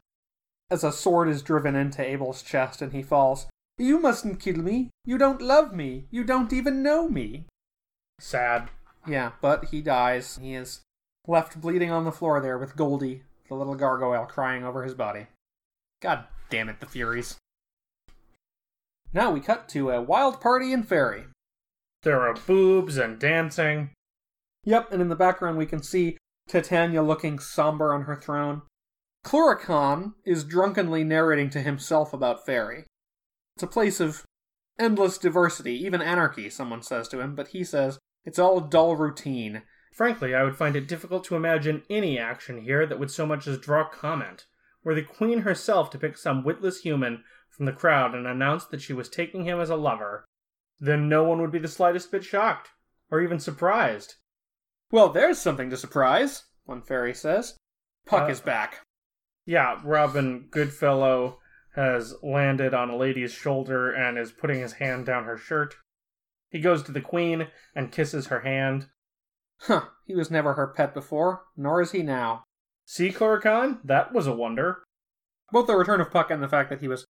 As 0.69 0.83
a 0.83 0.91
sword 0.91 1.29
is 1.29 1.41
driven 1.41 1.75
into 1.75 2.03
Abel's 2.03 2.41
chest 2.41 2.81
and 2.81 2.91
he 2.91 3.01
falls. 3.01 3.47
You 3.77 3.99
mustn't 3.99 4.39
kill 4.39 4.57
me. 4.57 4.89
You 5.05 5.17
don't 5.17 5.41
love 5.41 5.73
me. 5.73 6.07
You 6.11 6.23
don't 6.23 6.51
even 6.51 6.83
know 6.83 7.07
me. 7.07 7.45
Sad. 8.19 8.69
Yeah, 9.07 9.33
but 9.41 9.65
he 9.65 9.81
dies. 9.81 10.37
He 10.41 10.53
is 10.53 10.81
left 11.27 11.61
bleeding 11.61 11.91
on 11.91 12.03
the 12.03 12.11
floor 12.11 12.41
there 12.41 12.57
with 12.57 12.75
Goldie, 12.75 13.23
the 13.47 13.55
little 13.55 13.75
gargoyle, 13.75 14.25
crying 14.25 14.63
over 14.63 14.83
his 14.83 14.93
body. 14.93 15.27
God 16.01 16.25
damn 16.49 16.69
it, 16.69 16.79
the 16.79 16.85
Furies. 16.85 17.37
Now 19.13 19.31
we 19.31 19.39
cut 19.39 19.69
to 19.69 19.91
a 19.91 20.01
wild 20.01 20.41
party 20.41 20.73
in 20.73 20.83
Fairy. 20.83 21.25
There 22.05 22.21
are 22.21 22.35
boobs 22.35 22.97
and 22.97 23.17
dancing. 23.17 23.89
Yep, 24.63 24.91
and 24.91 25.01
in 25.01 25.09
the 25.09 25.15
background 25.15 25.57
we 25.57 25.65
can 25.65 25.81
see 25.81 26.19
Titania 26.47 27.01
looking 27.01 27.39
somber 27.39 27.91
on 27.91 28.03
her 28.03 28.15
throne. 28.15 28.61
Cluracan 29.25 30.13
is 30.23 30.43
drunkenly 30.43 31.03
narrating 31.03 31.49
to 31.49 31.61
himself 31.61 32.13
about 32.13 32.45
Fairy. 32.45 32.85
It's 33.55 33.63
a 33.63 33.67
place 33.67 33.99
of 33.99 34.23
endless 34.77 35.17
diversity, 35.17 35.73
even 35.83 35.99
anarchy, 35.99 36.47
someone 36.51 36.83
says 36.83 37.07
to 37.07 37.21
him, 37.21 37.33
but 37.33 37.47
he 37.47 37.63
says 37.63 37.97
it's 38.23 38.37
all 38.37 38.59
dull 38.59 38.95
routine. 38.95 39.63
Frankly, 39.91 40.35
I 40.35 40.43
would 40.43 40.57
find 40.57 40.75
it 40.75 40.87
difficult 40.87 41.23
to 41.23 41.35
imagine 41.35 41.85
any 41.89 42.19
action 42.19 42.61
here 42.61 42.85
that 42.85 42.99
would 42.99 43.09
so 43.09 43.25
much 43.25 43.47
as 43.47 43.57
draw 43.57 43.83
comment. 43.83 44.45
Were 44.83 44.93
the 44.93 45.01
Queen 45.01 45.39
herself 45.39 45.89
to 45.89 45.97
pick 45.97 46.19
some 46.19 46.43
witless 46.43 46.81
human 46.81 47.23
from 47.49 47.65
the 47.65 47.71
crowd 47.71 48.13
and 48.13 48.27
announce 48.27 48.65
that 48.65 48.81
she 48.83 48.93
was 48.93 49.09
taking 49.09 49.45
him 49.45 49.59
as 49.59 49.71
a 49.71 49.75
lover, 49.75 50.27
then 50.79 51.07
no 51.09 51.23
one 51.23 51.41
would 51.41 51.51
be 51.51 51.59
the 51.59 51.67
slightest 51.67 52.11
bit 52.11 52.23
shocked, 52.23 52.69
or 53.11 53.21
even 53.21 53.39
surprised. 53.39 54.15
Well, 54.91 55.09
there's 55.09 55.39
something 55.39 55.69
to 55.69 55.77
surprise, 55.77 56.43
one 56.65 56.81
fairy 56.81 57.13
says. 57.13 57.57
Puck 58.05 58.23
Uh, 58.23 58.31
is 58.31 58.41
back. 58.41 58.81
Yeah, 59.45 59.79
Robin 59.83 60.47
Goodfellow 60.51 61.39
has 61.75 62.15
landed 62.23 62.73
on 62.73 62.89
a 62.89 62.95
lady's 62.95 63.33
shoulder 63.33 63.91
and 63.91 64.17
is 64.17 64.31
putting 64.31 64.61
his 64.61 64.73
hand 64.73 65.05
down 65.05 65.25
her 65.25 65.37
shirt. 65.37 65.75
He 66.49 66.59
goes 66.61 66.83
to 66.83 66.91
the 66.91 67.01
Queen 67.01 67.47
and 67.75 67.91
kisses 67.91 68.27
her 68.27 68.41
hand. 68.41 68.87
Huh, 69.61 69.85
he 70.05 70.15
was 70.15 70.31
never 70.31 70.53
her 70.53 70.67
pet 70.67 70.93
before, 70.93 71.43
nor 71.57 71.81
is 71.81 71.91
he 71.91 72.01
now. 72.03 72.43
See, 72.85 73.09
Cluracan? 73.11 73.79
That 73.83 74.13
was 74.13 74.27
a 74.27 74.33
wonder. 74.35 74.83
Both 75.51 75.67
the 75.67 75.75
return 75.75 76.01
of 76.01 76.11
Puck 76.11 76.29
and 76.31 76.41
the 76.41 76.47
fact 76.47 76.69
that 76.69 76.81
he 76.81 76.87
was 76.87 77.05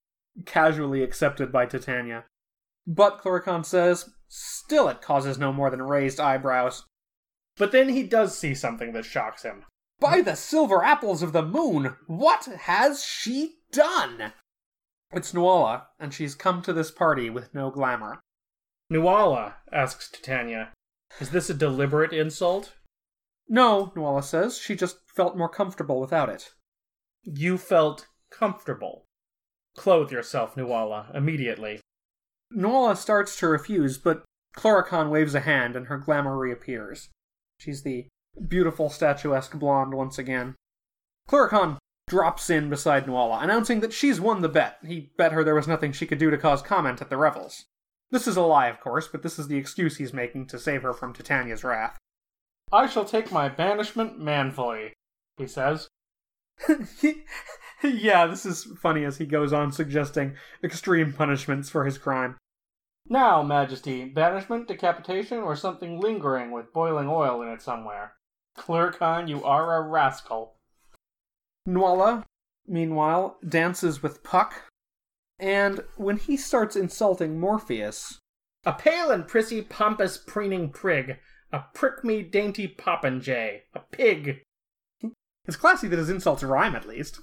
casually 0.47 1.03
accepted 1.03 1.53
by 1.53 1.67
Titania. 1.67 2.25
But, 2.87 3.21
Cluracan 3.21 3.65
says, 3.65 4.11
still 4.29 4.89
it 4.89 5.01
causes 5.01 5.39
no 5.39 5.53
more 5.53 5.71
than 5.71 5.83
raised 5.83 6.21
eyebrows. 6.21 6.85
But 7.57 7.73
then 7.73 7.89
he 7.89 8.03
does 8.03 8.37
see 8.37 8.55
something 8.55 8.93
that 8.93 9.05
shocks 9.05 9.43
him. 9.43 9.65
By 10.01 10.21
the 10.21 10.35
silver 10.35 10.83
apples 10.83 11.23
of 11.23 11.33
the 11.33 11.43
moon, 11.43 11.97
what 12.07 12.45
has 12.45 13.05
she 13.05 13.57
done? 13.71 14.33
It's 15.13 15.33
Nuala, 15.33 15.89
and 16.01 16.13
she's 16.13 16.35
come 16.35 16.63
to 16.63 16.73
this 16.73 16.91
party 16.91 17.31
with 17.31 17.55
no 17.55 17.71
glamour. 17.71 18.21
Nuala 18.91 19.57
asks 19.73 20.11
Titania, 20.11 20.73
Is 21.21 21.31
this 21.31 21.49
a 21.49 21.55
deliberate 21.55 22.13
insult? 22.13 22.75
No, 23.49 23.93
Nuala 23.95 24.23
says, 24.23 24.59
she 24.59 24.75
just 24.75 24.99
felt 25.07 25.37
more 25.37 25.49
comfortable 25.49 26.01
without 26.01 26.29
it. 26.29 26.51
You 27.23 27.57
felt 27.57 28.09
comfortable. 28.31 29.05
Clothe 29.77 30.11
yourself, 30.11 30.57
Nuala, 30.57 31.11
immediately. 31.15 31.81
Nuala 32.55 32.97
starts 32.97 33.39
to 33.39 33.49
refuse, 33.49 33.99
but 33.99 34.25
Cluracan 34.57 35.11
waves 35.11 35.35
a 35.35 35.41
hand 35.41 35.77
and 35.77 35.87
her 35.89 35.99
glamour 35.99 36.39
reappears. 36.39 37.09
She's 37.59 37.83
the 37.83 38.07
beautiful 38.49 38.89
statuesque 38.89 39.59
blonde 39.59 39.95
once 39.95 40.19
again. 40.19 40.55
Cluracan 41.29 41.79
drops 42.07 42.51
in 42.51 42.69
beside 42.69 43.07
Nuala, 43.07 43.39
announcing 43.41 43.81
that 43.81 43.93
she's 43.93 44.21
won 44.21 44.43
the 44.43 44.49
bet. 44.49 44.79
He 44.87 45.11
bet 45.17 45.33
her 45.33 45.43
there 45.43 45.55
was 45.55 45.69
nothing 45.69 45.93
she 45.93 46.07
could 46.07 46.19
do 46.19 46.31
to 46.31 46.39
cause 46.39 46.63
comment 46.63 47.01
at 47.01 47.11
the 47.11 47.17
revels. 47.17 47.65
This 48.11 48.29
is 48.29 48.37
a 48.37 48.43
lie, 48.43 48.69
of 48.69 48.81
course, 48.81 49.09
but 49.09 49.23
this 49.23 49.39
is 49.39 49.49
the 49.49 49.57
excuse 49.57 49.97
he's 49.97 50.13
making 50.13 50.47
to 50.49 50.59
save 50.59 50.83
her 50.83 50.93
from 50.93 51.13
Titania's 51.13 51.65
wrath. 51.65 51.99
I 52.71 52.87
shall 52.87 53.05
take 53.05 53.33
my 53.33 53.49
banishment 53.49 54.19
manfully, 54.19 54.93
he 55.37 55.47
says. 55.47 55.89
yeah, 57.83 58.27
this 58.27 58.47
is 58.47 58.69
funny 58.81 59.05
as 59.05 59.19
he 59.19 59.27
goes 59.27 59.53
on 59.53 59.73
suggesting 59.73 60.37
extreme 60.63 61.13
punishments 61.13 61.69
for 61.69 61.85
his 61.85 61.99
crime. 61.99 62.37
Now, 63.07 63.43
Majesty, 63.43 64.05
banishment, 64.05 64.67
decapitation, 64.67 65.39
or 65.39 65.57
something 65.57 66.01
lingering 66.01 66.51
with 66.51 66.73
boiling 66.73 67.09
oil 67.09 67.43
in 67.43 67.49
it 67.49 67.61
somewhere. 67.61 68.15
Cluracan, 68.57 69.29
you 69.29 69.45
are 69.45 69.77
a 69.77 69.83
rascal. 69.87 70.55
Nuala, 71.67 72.25
meanwhile, 72.67 73.39
dances 73.47 74.03
with 74.03 74.23
Puck, 74.23 74.55
and 75.39 75.85
when 75.97 76.17
he 76.17 76.37
starts 76.37 76.77
insulting 76.77 77.39
Morpheus, 77.39 78.19
A 78.65 78.73
pale 78.73 79.11
and 79.11 79.29
prissy, 79.29 79.61
pompous, 79.61 80.17
preening 80.17 80.71
prig. 80.71 81.19
A 81.53 81.65
prick 81.75 82.03
me 82.03 82.23
dainty 82.23 82.67
popinjay. 82.67 83.63
A 83.75 83.81
pig. 83.81 84.43
it's 85.45 85.57
classy 85.57 85.89
that 85.89 85.99
his 85.99 86.09
insults 86.09 86.43
rhyme 86.43 86.75
at 86.75 86.89
least. 86.89 87.21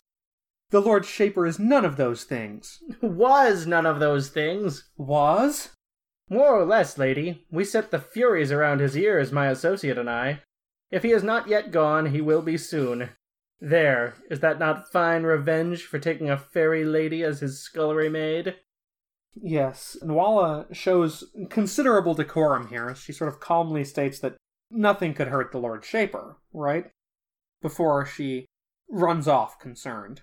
The 0.72 0.82
Lord 0.82 1.06
Shaper 1.06 1.46
is 1.46 1.60
none 1.60 1.84
of 1.84 1.98
those 1.98 2.24
things. 2.24 2.82
Was 3.02 3.68
none 3.68 3.86
of 3.86 4.00
those 4.00 4.30
things. 4.30 4.90
Was? 4.98 5.76
More 6.30 6.58
or 6.58 6.66
less, 6.66 6.98
lady. 6.98 7.46
We 7.52 7.66
set 7.66 7.92
the 7.92 8.00
furies 8.00 8.54
around 8.54 8.80
his 8.80 8.98
ears, 8.98 9.34
my 9.34 9.48
associate 9.48 9.98
and 9.98 10.10
I. 10.10 10.44
If 10.90 11.04
he 11.04 11.12
is 11.12 11.24
not 11.24 11.50
yet 11.50 11.72
gone, 11.72 12.08
he 12.08 12.22
will 12.22 12.42
be 12.42 12.58
soon. 12.58 13.10
There, 13.60 14.16
is 14.30 14.40
that 14.40 14.60
not 14.60 14.92
fine 14.92 15.24
revenge 15.24 15.84
for 15.84 16.00
taking 16.00 16.30
a 16.30 16.38
fairy 16.38 16.86
lady 16.86 17.22
as 17.22 17.42
his 17.42 17.60
scullery 17.60 18.10
maid? 18.10 18.56
Yes, 19.36 19.98
Nuala 20.02 20.68
shows 20.72 21.26
considerable 21.50 22.14
decorum 22.14 22.68
here. 22.70 22.96
She 22.96 23.12
sort 23.12 23.28
of 23.28 23.42
calmly 23.42 23.84
states 23.84 24.20
that 24.20 24.38
nothing 24.70 25.14
could 25.14 25.28
hurt 25.28 25.52
the 25.52 25.60
Lord 25.60 25.84
Shaper, 25.84 26.38
right? 26.54 26.92
Before 27.62 28.06
she 28.06 28.46
runs 28.90 29.28
off 29.28 29.60
concerned. 29.60 30.22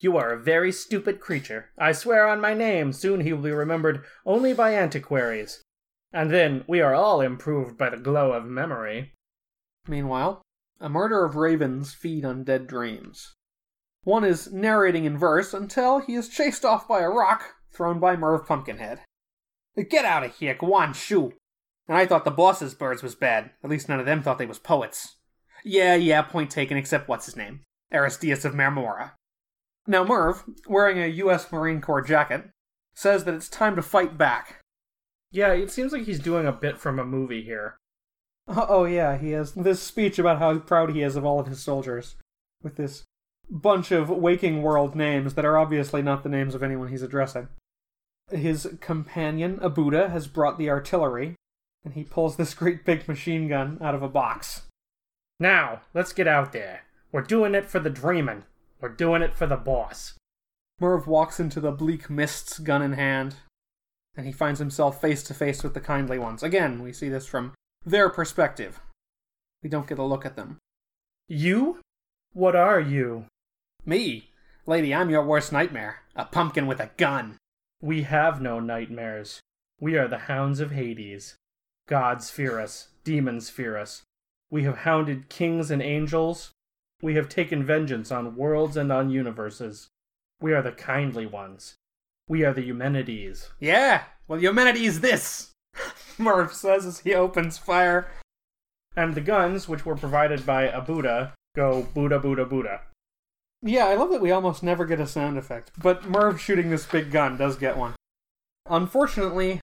You 0.00 0.16
are 0.16 0.32
a 0.32 0.42
very 0.42 0.72
stupid 0.72 1.20
creature. 1.20 1.70
I 1.78 1.92
swear 1.92 2.26
on 2.28 2.40
my 2.40 2.54
name, 2.54 2.92
soon 2.92 3.20
he 3.20 3.32
will 3.32 3.42
be 3.42 3.52
remembered 3.52 4.04
only 4.26 4.52
by 4.52 4.74
antiquaries. 4.74 5.62
And 6.12 6.30
then 6.30 6.64
we 6.68 6.80
are 6.80 6.94
all 6.94 7.20
improved 7.20 7.76
by 7.78 7.90
the 7.90 7.96
glow 7.96 8.32
of 8.32 8.44
memory. 8.44 9.12
Meanwhile, 9.86 10.42
a 10.80 10.88
murder 10.88 11.24
of 11.24 11.36
ravens 11.36 11.94
feed 11.94 12.24
on 12.24 12.44
dead 12.44 12.66
dreams. 12.66 13.34
One 14.02 14.24
is 14.24 14.52
narrating 14.52 15.04
in 15.04 15.16
verse 15.16 15.54
until 15.54 16.00
he 16.00 16.14
is 16.14 16.28
chased 16.28 16.64
off 16.64 16.86
by 16.86 17.00
a 17.00 17.08
rock 17.08 17.54
thrown 17.72 17.98
by 17.98 18.16
Merv 18.16 18.46
Pumpkinhead. 18.46 19.00
Get 19.88 20.04
out 20.04 20.24
of 20.24 20.36
here, 20.36 20.54
go 20.54 20.74
on, 20.74 20.92
shoo. 20.92 21.32
And 21.88 21.96
I 21.96 22.06
thought 22.06 22.24
the 22.24 22.30
boss's 22.30 22.74
birds 22.74 23.02
was 23.02 23.14
bad. 23.14 23.50
At 23.62 23.70
least 23.70 23.88
none 23.88 24.00
of 24.00 24.06
them 24.06 24.22
thought 24.22 24.38
they 24.38 24.46
was 24.46 24.58
poets. 24.58 25.16
Yeah, 25.64 25.94
yeah, 25.94 26.22
point 26.22 26.50
taken, 26.50 26.76
except 26.76 27.08
what's 27.08 27.26
his 27.26 27.36
name? 27.36 27.62
Aristeas 27.92 28.44
of 28.44 28.54
Marmora. 28.54 29.12
Now 29.86 30.04
Merv, 30.04 30.44
wearing 30.66 30.98
a 30.98 31.06
U.S. 31.06 31.50
Marine 31.52 31.80
Corps 31.80 32.02
jacket, 32.02 32.48
says 32.94 33.24
that 33.24 33.34
it's 33.34 33.48
time 33.48 33.76
to 33.76 33.82
fight 33.82 34.16
back. 34.16 34.60
Yeah, 35.30 35.52
it 35.52 35.70
seems 35.70 35.92
like 35.92 36.04
he's 36.04 36.20
doing 36.20 36.46
a 36.46 36.52
bit 36.52 36.78
from 36.78 36.98
a 36.98 37.04
movie 37.04 37.42
here. 37.42 37.76
Oh, 38.46 38.84
yeah, 38.84 39.18
he 39.18 39.30
has 39.32 39.52
this 39.52 39.82
speech 39.82 40.18
about 40.18 40.38
how 40.38 40.58
proud 40.58 40.90
he 40.90 41.02
is 41.02 41.16
of 41.16 41.24
all 41.24 41.40
of 41.40 41.46
his 41.46 41.62
soldiers, 41.62 42.16
with 42.62 42.76
this 42.76 43.04
bunch 43.50 43.90
of 43.90 44.08
waking 44.08 44.62
world 44.62 44.94
names 44.94 45.34
that 45.34 45.44
are 45.44 45.58
obviously 45.58 46.02
not 46.02 46.22
the 46.22 46.28
names 46.28 46.54
of 46.54 46.62
anyone 46.62 46.88
he's 46.88 47.02
addressing. 47.02 47.48
His 48.30 48.76
companion, 48.80 49.58
Abuda, 49.58 50.10
has 50.10 50.26
brought 50.28 50.58
the 50.58 50.70
artillery, 50.70 51.34
and 51.84 51.94
he 51.94 52.04
pulls 52.04 52.36
this 52.36 52.54
great 52.54 52.84
big 52.84 53.06
machine 53.08 53.48
gun 53.48 53.78
out 53.80 53.94
of 53.94 54.02
a 54.02 54.08
box. 54.08 54.62
Now, 55.38 55.82
let's 55.92 56.12
get 56.12 56.28
out 56.28 56.52
there. 56.52 56.82
We're 57.12 57.22
doing 57.22 57.54
it 57.54 57.66
for 57.66 57.80
the 57.80 57.90
dreamin'. 57.90 58.44
We're 58.84 58.90
doing 58.90 59.22
it 59.22 59.32
for 59.32 59.46
the 59.46 59.56
boss. 59.56 60.12
Merv 60.78 61.06
walks 61.06 61.40
into 61.40 61.58
the 61.58 61.72
bleak 61.72 62.10
mists, 62.10 62.58
gun 62.58 62.82
in 62.82 62.92
hand, 62.92 63.36
and 64.14 64.26
he 64.26 64.30
finds 64.30 64.60
himself 64.60 65.00
face 65.00 65.22
to 65.22 65.32
face 65.32 65.62
with 65.62 65.72
the 65.72 65.80
kindly 65.80 66.18
ones. 66.18 66.42
Again, 66.42 66.82
we 66.82 66.92
see 66.92 67.08
this 67.08 67.26
from 67.26 67.54
their 67.86 68.10
perspective. 68.10 68.82
We 69.62 69.70
don't 69.70 69.86
get 69.86 69.98
a 69.98 70.04
look 70.04 70.26
at 70.26 70.36
them. 70.36 70.58
You? 71.28 71.80
What 72.34 72.54
are 72.54 72.78
you? 72.78 73.24
Me? 73.86 74.28
Lady, 74.66 74.94
I'm 74.94 75.08
your 75.08 75.24
worst 75.24 75.50
nightmare. 75.50 76.00
A 76.14 76.26
pumpkin 76.26 76.66
with 76.66 76.78
a 76.78 76.90
gun. 76.98 77.38
We 77.80 78.02
have 78.02 78.42
no 78.42 78.60
nightmares. 78.60 79.40
We 79.80 79.96
are 79.96 80.08
the 80.08 80.28
hounds 80.28 80.60
of 80.60 80.72
Hades. 80.72 81.36
Gods 81.88 82.28
fear 82.28 82.60
us, 82.60 82.88
demons 83.02 83.48
fear 83.48 83.78
us. 83.78 84.02
We 84.50 84.64
have 84.64 84.76
hounded 84.76 85.30
kings 85.30 85.70
and 85.70 85.80
angels. 85.80 86.50
We 87.04 87.16
have 87.16 87.28
taken 87.28 87.62
vengeance 87.62 88.10
on 88.10 88.34
worlds 88.34 88.78
and 88.78 88.90
on 88.90 89.10
universes. 89.10 89.88
We 90.40 90.54
are 90.54 90.62
the 90.62 90.72
kindly 90.72 91.26
ones. 91.26 91.74
We 92.28 92.46
are 92.46 92.54
the 92.54 92.62
Eumenides. 92.62 93.50
Yeah, 93.60 94.04
well, 94.26 94.38
the 94.40 94.46
Eumenides 94.46 95.00
this, 95.00 95.52
Merv 96.18 96.54
says 96.54 96.86
as 96.86 97.00
he 97.00 97.12
opens 97.12 97.58
fire. 97.58 98.08
And 98.96 99.14
the 99.14 99.20
guns, 99.20 99.68
which 99.68 99.84
were 99.84 99.96
provided 99.96 100.46
by 100.46 100.68
Abuda, 100.68 101.32
go 101.54 101.86
Buddha, 101.92 102.18
Buddha, 102.18 102.46
Buddha. 102.46 102.80
Yeah, 103.60 103.84
I 103.84 103.96
love 103.96 104.10
that 104.10 104.22
we 104.22 104.30
almost 104.30 104.62
never 104.62 104.86
get 104.86 104.98
a 104.98 105.06
sound 105.06 105.36
effect, 105.36 105.72
but 105.76 106.08
Merv 106.08 106.40
shooting 106.40 106.70
this 106.70 106.86
big 106.86 107.10
gun 107.10 107.36
does 107.36 107.56
get 107.56 107.76
one. 107.76 107.92
Unfortunately, 108.70 109.60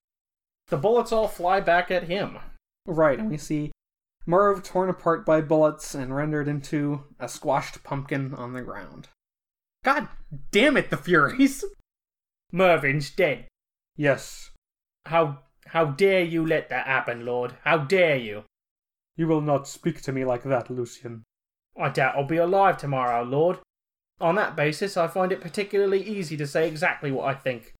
the 0.68 0.76
bullets 0.76 1.10
all 1.10 1.26
fly 1.26 1.58
back 1.58 1.90
at 1.90 2.04
him. 2.04 2.38
Right, 2.86 3.18
and 3.18 3.28
we 3.28 3.36
see 3.36 3.72
Merv 4.24 4.62
torn 4.62 4.88
apart 4.88 5.26
by 5.26 5.40
bullets 5.40 5.94
and 5.94 6.14
rendered 6.14 6.46
into 6.46 7.04
a 7.18 7.28
squashed 7.28 7.82
pumpkin 7.82 8.34
on 8.34 8.52
the 8.52 8.62
ground. 8.62 9.08
God 9.84 10.08
damn 10.50 10.76
it, 10.76 10.90
the 10.90 10.96
Furies! 10.96 11.64
Mervin's 12.52 13.10
dead. 13.10 13.46
Yes. 13.96 14.50
How 15.06 15.40
how 15.66 15.86
dare 15.86 16.22
you 16.22 16.46
let 16.46 16.68
that 16.68 16.86
happen, 16.86 17.24
Lord? 17.24 17.54
How 17.64 17.78
dare 17.78 18.16
you? 18.16 18.44
You 19.16 19.26
will 19.26 19.40
not 19.40 19.66
speak 19.66 20.02
to 20.02 20.12
me 20.12 20.24
like 20.24 20.42
that, 20.44 20.70
Lucian. 20.70 21.24
I 21.78 21.88
doubt 21.88 22.16
I'll 22.16 22.24
be 22.24 22.36
alive 22.36 22.76
tomorrow, 22.76 23.22
Lord. 23.24 23.58
On 24.20 24.34
that 24.36 24.54
basis, 24.54 24.96
I 24.96 25.08
find 25.08 25.32
it 25.32 25.40
particularly 25.40 26.02
easy 26.02 26.36
to 26.36 26.46
say 26.46 26.68
exactly 26.68 27.10
what 27.10 27.26
I 27.26 27.34
think. 27.34 27.74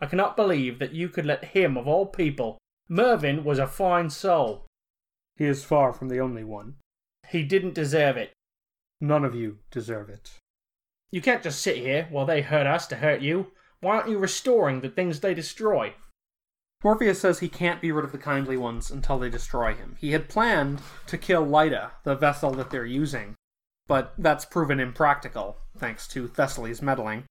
I 0.00 0.06
cannot 0.06 0.36
believe 0.36 0.78
that 0.78 0.92
you 0.92 1.08
could 1.08 1.26
let 1.26 1.44
him, 1.44 1.76
of 1.76 1.86
all 1.86 2.06
people. 2.06 2.58
Mervyn 2.88 3.44
was 3.44 3.58
a 3.58 3.66
fine 3.66 4.10
soul. 4.10 4.66
He 5.36 5.44
is 5.44 5.64
far 5.64 5.92
from 5.92 6.08
the 6.08 6.20
only 6.20 6.44
one. 6.44 6.76
He 7.28 7.42
didn't 7.42 7.74
deserve 7.74 8.16
it. 8.16 8.32
None 9.00 9.24
of 9.24 9.34
you 9.34 9.58
deserve 9.70 10.08
it. 10.08 10.38
You 11.10 11.20
can't 11.20 11.42
just 11.42 11.60
sit 11.60 11.76
here 11.76 12.08
while 12.10 12.26
they 12.26 12.42
hurt 12.42 12.66
us 12.66 12.86
to 12.88 12.96
hurt 12.96 13.20
you. 13.20 13.52
Why 13.80 13.96
aren't 13.96 14.08
you 14.08 14.18
restoring 14.18 14.80
the 14.80 14.88
things 14.88 15.20
they 15.20 15.34
destroy? 15.34 15.94
Morpheus 16.82 17.20
says 17.20 17.38
he 17.38 17.48
can't 17.48 17.80
be 17.80 17.92
rid 17.92 18.04
of 18.04 18.12
the 18.12 18.18
kindly 18.18 18.56
ones 18.56 18.90
until 18.90 19.18
they 19.18 19.30
destroy 19.30 19.74
him. 19.74 19.96
He 19.98 20.12
had 20.12 20.28
planned 20.28 20.80
to 21.06 21.18
kill 21.18 21.44
Lyta, 21.44 21.90
the 22.04 22.14
vessel 22.14 22.50
that 22.52 22.70
they're 22.70 22.84
using, 22.84 23.34
but 23.86 24.14
that's 24.18 24.44
proven 24.44 24.80
impractical, 24.80 25.58
thanks 25.76 26.06
to 26.08 26.28
Thessaly's 26.28 26.82
meddling. 26.82 27.24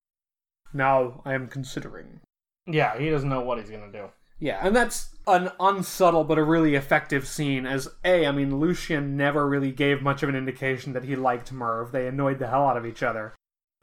Now 0.74 1.22
I 1.26 1.34
am 1.34 1.47
considering. 1.47 2.22
Yeah, 2.68 2.97
he 2.97 3.10
doesn't 3.10 3.30
know 3.30 3.41
what 3.41 3.60
he's 3.60 3.70
gonna 3.70 3.91
do. 3.91 4.10
Yeah, 4.39 4.60
and 4.62 4.76
that's 4.76 5.14
an 5.28 5.52
unsubtle 5.60 6.24
but 6.24 6.38
a 6.38 6.44
really 6.44 6.76
effective 6.76 7.28
scene. 7.28 7.66
As 7.66 7.88
A, 8.04 8.26
I 8.26 8.32
mean, 8.32 8.60
Lucian 8.60 9.18
never 9.18 9.48
really 9.48 9.72
gave 9.72 10.02
much 10.02 10.24
of 10.24 10.30
an 10.30 10.36
indication 10.36 10.94
that 10.94 11.04
he 11.04 11.16
liked 11.16 11.52
Merv. 11.52 11.92
They 11.92 12.08
annoyed 12.08 12.40
the 12.40 12.48
hell 12.48 12.68
out 12.68 12.78
of 12.78 12.86
each 12.86 13.04
other. 13.04 13.34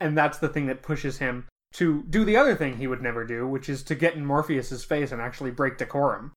And 0.01 0.17
that's 0.17 0.39
the 0.39 0.49
thing 0.49 0.67
that 0.67 0.83
pushes 0.83 1.19
him 1.19 1.47
to 1.75 2.03
do 2.05 2.25
the 2.25 2.37
other 2.37 2.55
thing 2.55 2.77
he 2.77 2.87
would 2.87 3.03
never 3.03 3.25
do, 3.25 3.47
which 3.47 3.69
is 3.69 3.83
to 3.85 3.95
get 3.95 4.15
in 4.15 4.27
Morpheus's 4.27 4.85
face 4.85 5.13
and 5.13 5.21
actually 5.21 5.51
break 5.51 5.79
decorum. 5.79 6.33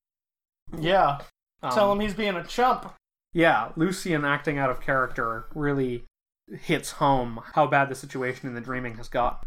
Yeah. 0.78 1.18
Um, 1.62 1.72
Tell 1.72 1.92
him 1.92 2.00
he's 2.00 2.14
being 2.14 2.36
a 2.36 2.44
chump. 2.44 2.94
Yeah, 3.32 3.72
Lucian 3.76 4.24
acting 4.24 4.58
out 4.58 4.70
of 4.70 4.80
character 4.80 5.46
really 5.54 6.04
hits 6.48 6.92
home 6.92 7.40
how 7.54 7.66
bad 7.66 7.88
the 7.88 7.94
situation 7.94 8.48
in 8.48 8.54
the 8.54 8.60
dreaming 8.60 8.96
has 8.96 9.08
got. 9.08 9.44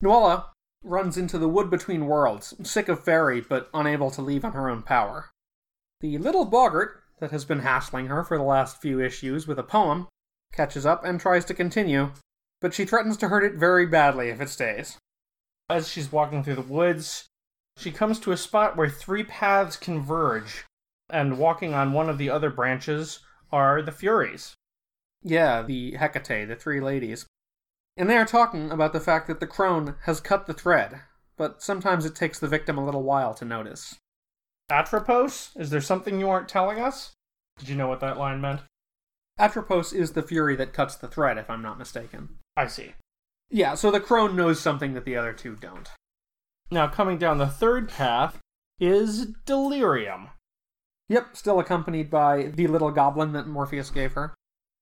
Nuala 0.00 0.50
runs 0.82 1.16
into 1.16 1.38
the 1.38 1.48
wood 1.48 1.70
between 1.70 2.06
worlds, 2.06 2.54
sick 2.62 2.88
of 2.88 3.04
Fairy 3.04 3.40
but 3.40 3.68
unable 3.74 4.10
to 4.10 4.22
leave 4.22 4.44
on 4.44 4.52
her 4.52 4.68
own 4.68 4.82
power. 4.82 5.30
The 6.00 6.18
little 6.18 6.44
boggart 6.44 7.02
that 7.20 7.30
has 7.30 7.44
been 7.44 7.60
hassling 7.60 8.06
her 8.06 8.24
for 8.24 8.38
the 8.38 8.44
last 8.44 8.80
few 8.80 9.00
issues 9.00 9.46
with 9.46 9.58
a 9.58 9.62
poem 9.62 10.08
catches 10.52 10.86
up 10.86 11.04
and 11.04 11.20
tries 11.20 11.44
to 11.46 11.54
continue, 11.54 12.10
but 12.60 12.74
she 12.74 12.84
threatens 12.84 13.16
to 13.18 13.28
hurt 13.28 13.44
it 13.44 13.54
very 13.54 13.86
badly 13.86 14.28
if 14.30 14.40
it 14.40 14.48
stays. 14.48 14.96
As 15.68 15.88
she's 15.88 16.10
walking 16.10 16.42
through 16.42 16.56
the 16.56 16.62
woods, 16.62 17.26
she 17.76 17.92
comes 17.92 18.18
to 18.20 18.32
a 18.32 18.36
spot 18.36 18.76
where 18.76 18.88
three 18.88 19.22
paths 19.22 19.76
converge, 19.76 20.64
and 21.08 21.38
walking 21.38 21.74
on 21.74 21.92
one 21.92 22.08
of 22.08 22.18
the 22.18 22.30
other 22.30 22.50
branches 22.50 23.20
are 23.52 23.82
the 23.82 23.92
Furies. 23.92 24.54
Yeah, 25.22 25.62
the 25.62 25.92
Hecate, 25.92 26.48
the 26.48 26.56
three 26.56 26.80
ladies. 26.80 27.26
And 28.00 28.08
they 28.08 28.16
are 28.16 28.24
talking 28.24 28.70
about 28.70 28.94
the 28.94 28.98
fact 28.98 29.26
that 29.26 29.40
the 29.40 29.46
crone 29.46 29.94
has 30.04 30.22
cut 30.22 30.46
the 30.46 30.54
thread, 30.54 31.02
but 31.36 31.62
sometimes 31.62 32.06
it 32.06 32.14
takes 32.14 32.38
the 32.38 32.48
victim 32.48 32.78
a 32.78 32.84
little 32.84 33.02
while 33.02 33.34
to 33.34 33.44
notice. 33.44 33.96
Atropos? 34.70 35.50
Is 35.54 35.68
there 35.68 35.82
something 35.82 36.18
you 36.18 36.30
aren't 36.30 36.48
telling 36.48 36.80
us? 36.80 37.12
Did 37.58 37.68
you 37.68 37.76
know 37.76 37.88
what 37.88 38.00
that 38.00 38.16
line 38.16 38.40
meant? 38.40 38.62
Atropos 39.38 39.92
is 39.92 40.12
the 40.12 40.22
fury 40.22 40.56
that 40.56 40.72
cuts 40.72 40.96
the 40.96 41.08
thread, 41.08 41.36
if 41.36 41.50
I'm 41.50 41.60
not 41.60 41.78
mistaken. 41.78 42.38
I 42.56 42.68
see. 42.68 42.94
Yeah, 43.50 43.74
so 43.74 43.90
the 43.90 44.00
crone 44.00 44.34
knows 44.34 44.58
something 44.58 44.94
that 44.94 45.04
the 45.04 45.16
other 45.16 45.34
two 45.34 45.54
don't. 45.56 45.90
Now, 46.70 46.88
coming 46.88 47.18
down 47.18 47.36
the 47.36 47.48
third 47.48 47.90
path 47.90 48.38
is 48.78 49.26
Delirium. 49.44 50.30
Yep, 51.10 51.36
still 51.36 51.60
accompanied 51.60 52.08
by 52.08 52.44
the 52.44 52.66
little 52.66 52.92
goblin 52.92 53.34
that 53.34 53.46
Morpheus 53.46 53.90
gave 53.90 54.14
her, 54.14 54.34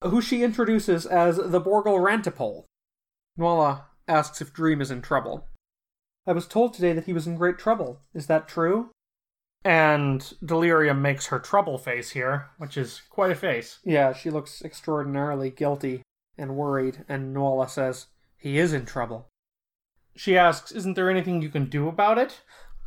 who 0.05 0.23
she 0.23 0.45
introduces 0.45 1.05
as 1.05 1.37
the 1.37 1.61
Borgal 1.61 1.99
Rantipole. 1.99 2.67
Nuala 3.39 3.87
asks 4.09 4.41
if 4.41 4.53
Dream 4.53 4.81
is 4.81 4.91
in 4.91 5.01
trouble. 5.01 5.47
I 6.27 6.33
was 6.33 6.47
told 6.47 6.75
today 6.75 6.93
that 6.93 7.07
he 7.07 7.13
was 7.13 7.27
in 7.27 7.37
great 7.37 7.57
trouble. 7.57 8.01
Is 8.13 8.27
that 8.27 8.49
true? 8.49 8.91
And 9.65 10.35
Delirium 10.45 11.01
makes 11.01 11.27
her 11.27 11.39
trouble 11.39 11.79
face 11.79 12.11
here, 12.11 12.51
which 12.59 12.77
is 12.77 13.03
quite 13.09 13.31
a 13.31 13.37
face. 13.37 13.79
Yeah, 13.85 14.13
she 14.13 14.31
looks 14.31 14.63
extraordinarily 14.63 15.51
guilty 15.51 16.03
and 16.37 16.57
worried, 16.57 17.05
and 17.09 17.33
Nuala 17.33 17.69
says, 17.69 18.07
He 18.37 18.59
is 18.59 18.73
in 18.73 18.85
trouble. 18.85 19.29
She 20.17 20.37
asks, 20.37 20.73
Isn't 20.73 20.95
there 20.95 21.11
anything 21.11 21.41
you 21.41 21.49
can 21.49 21.71
do 21.71 21.89
about 21.89 22.19
it? 22.19 22.43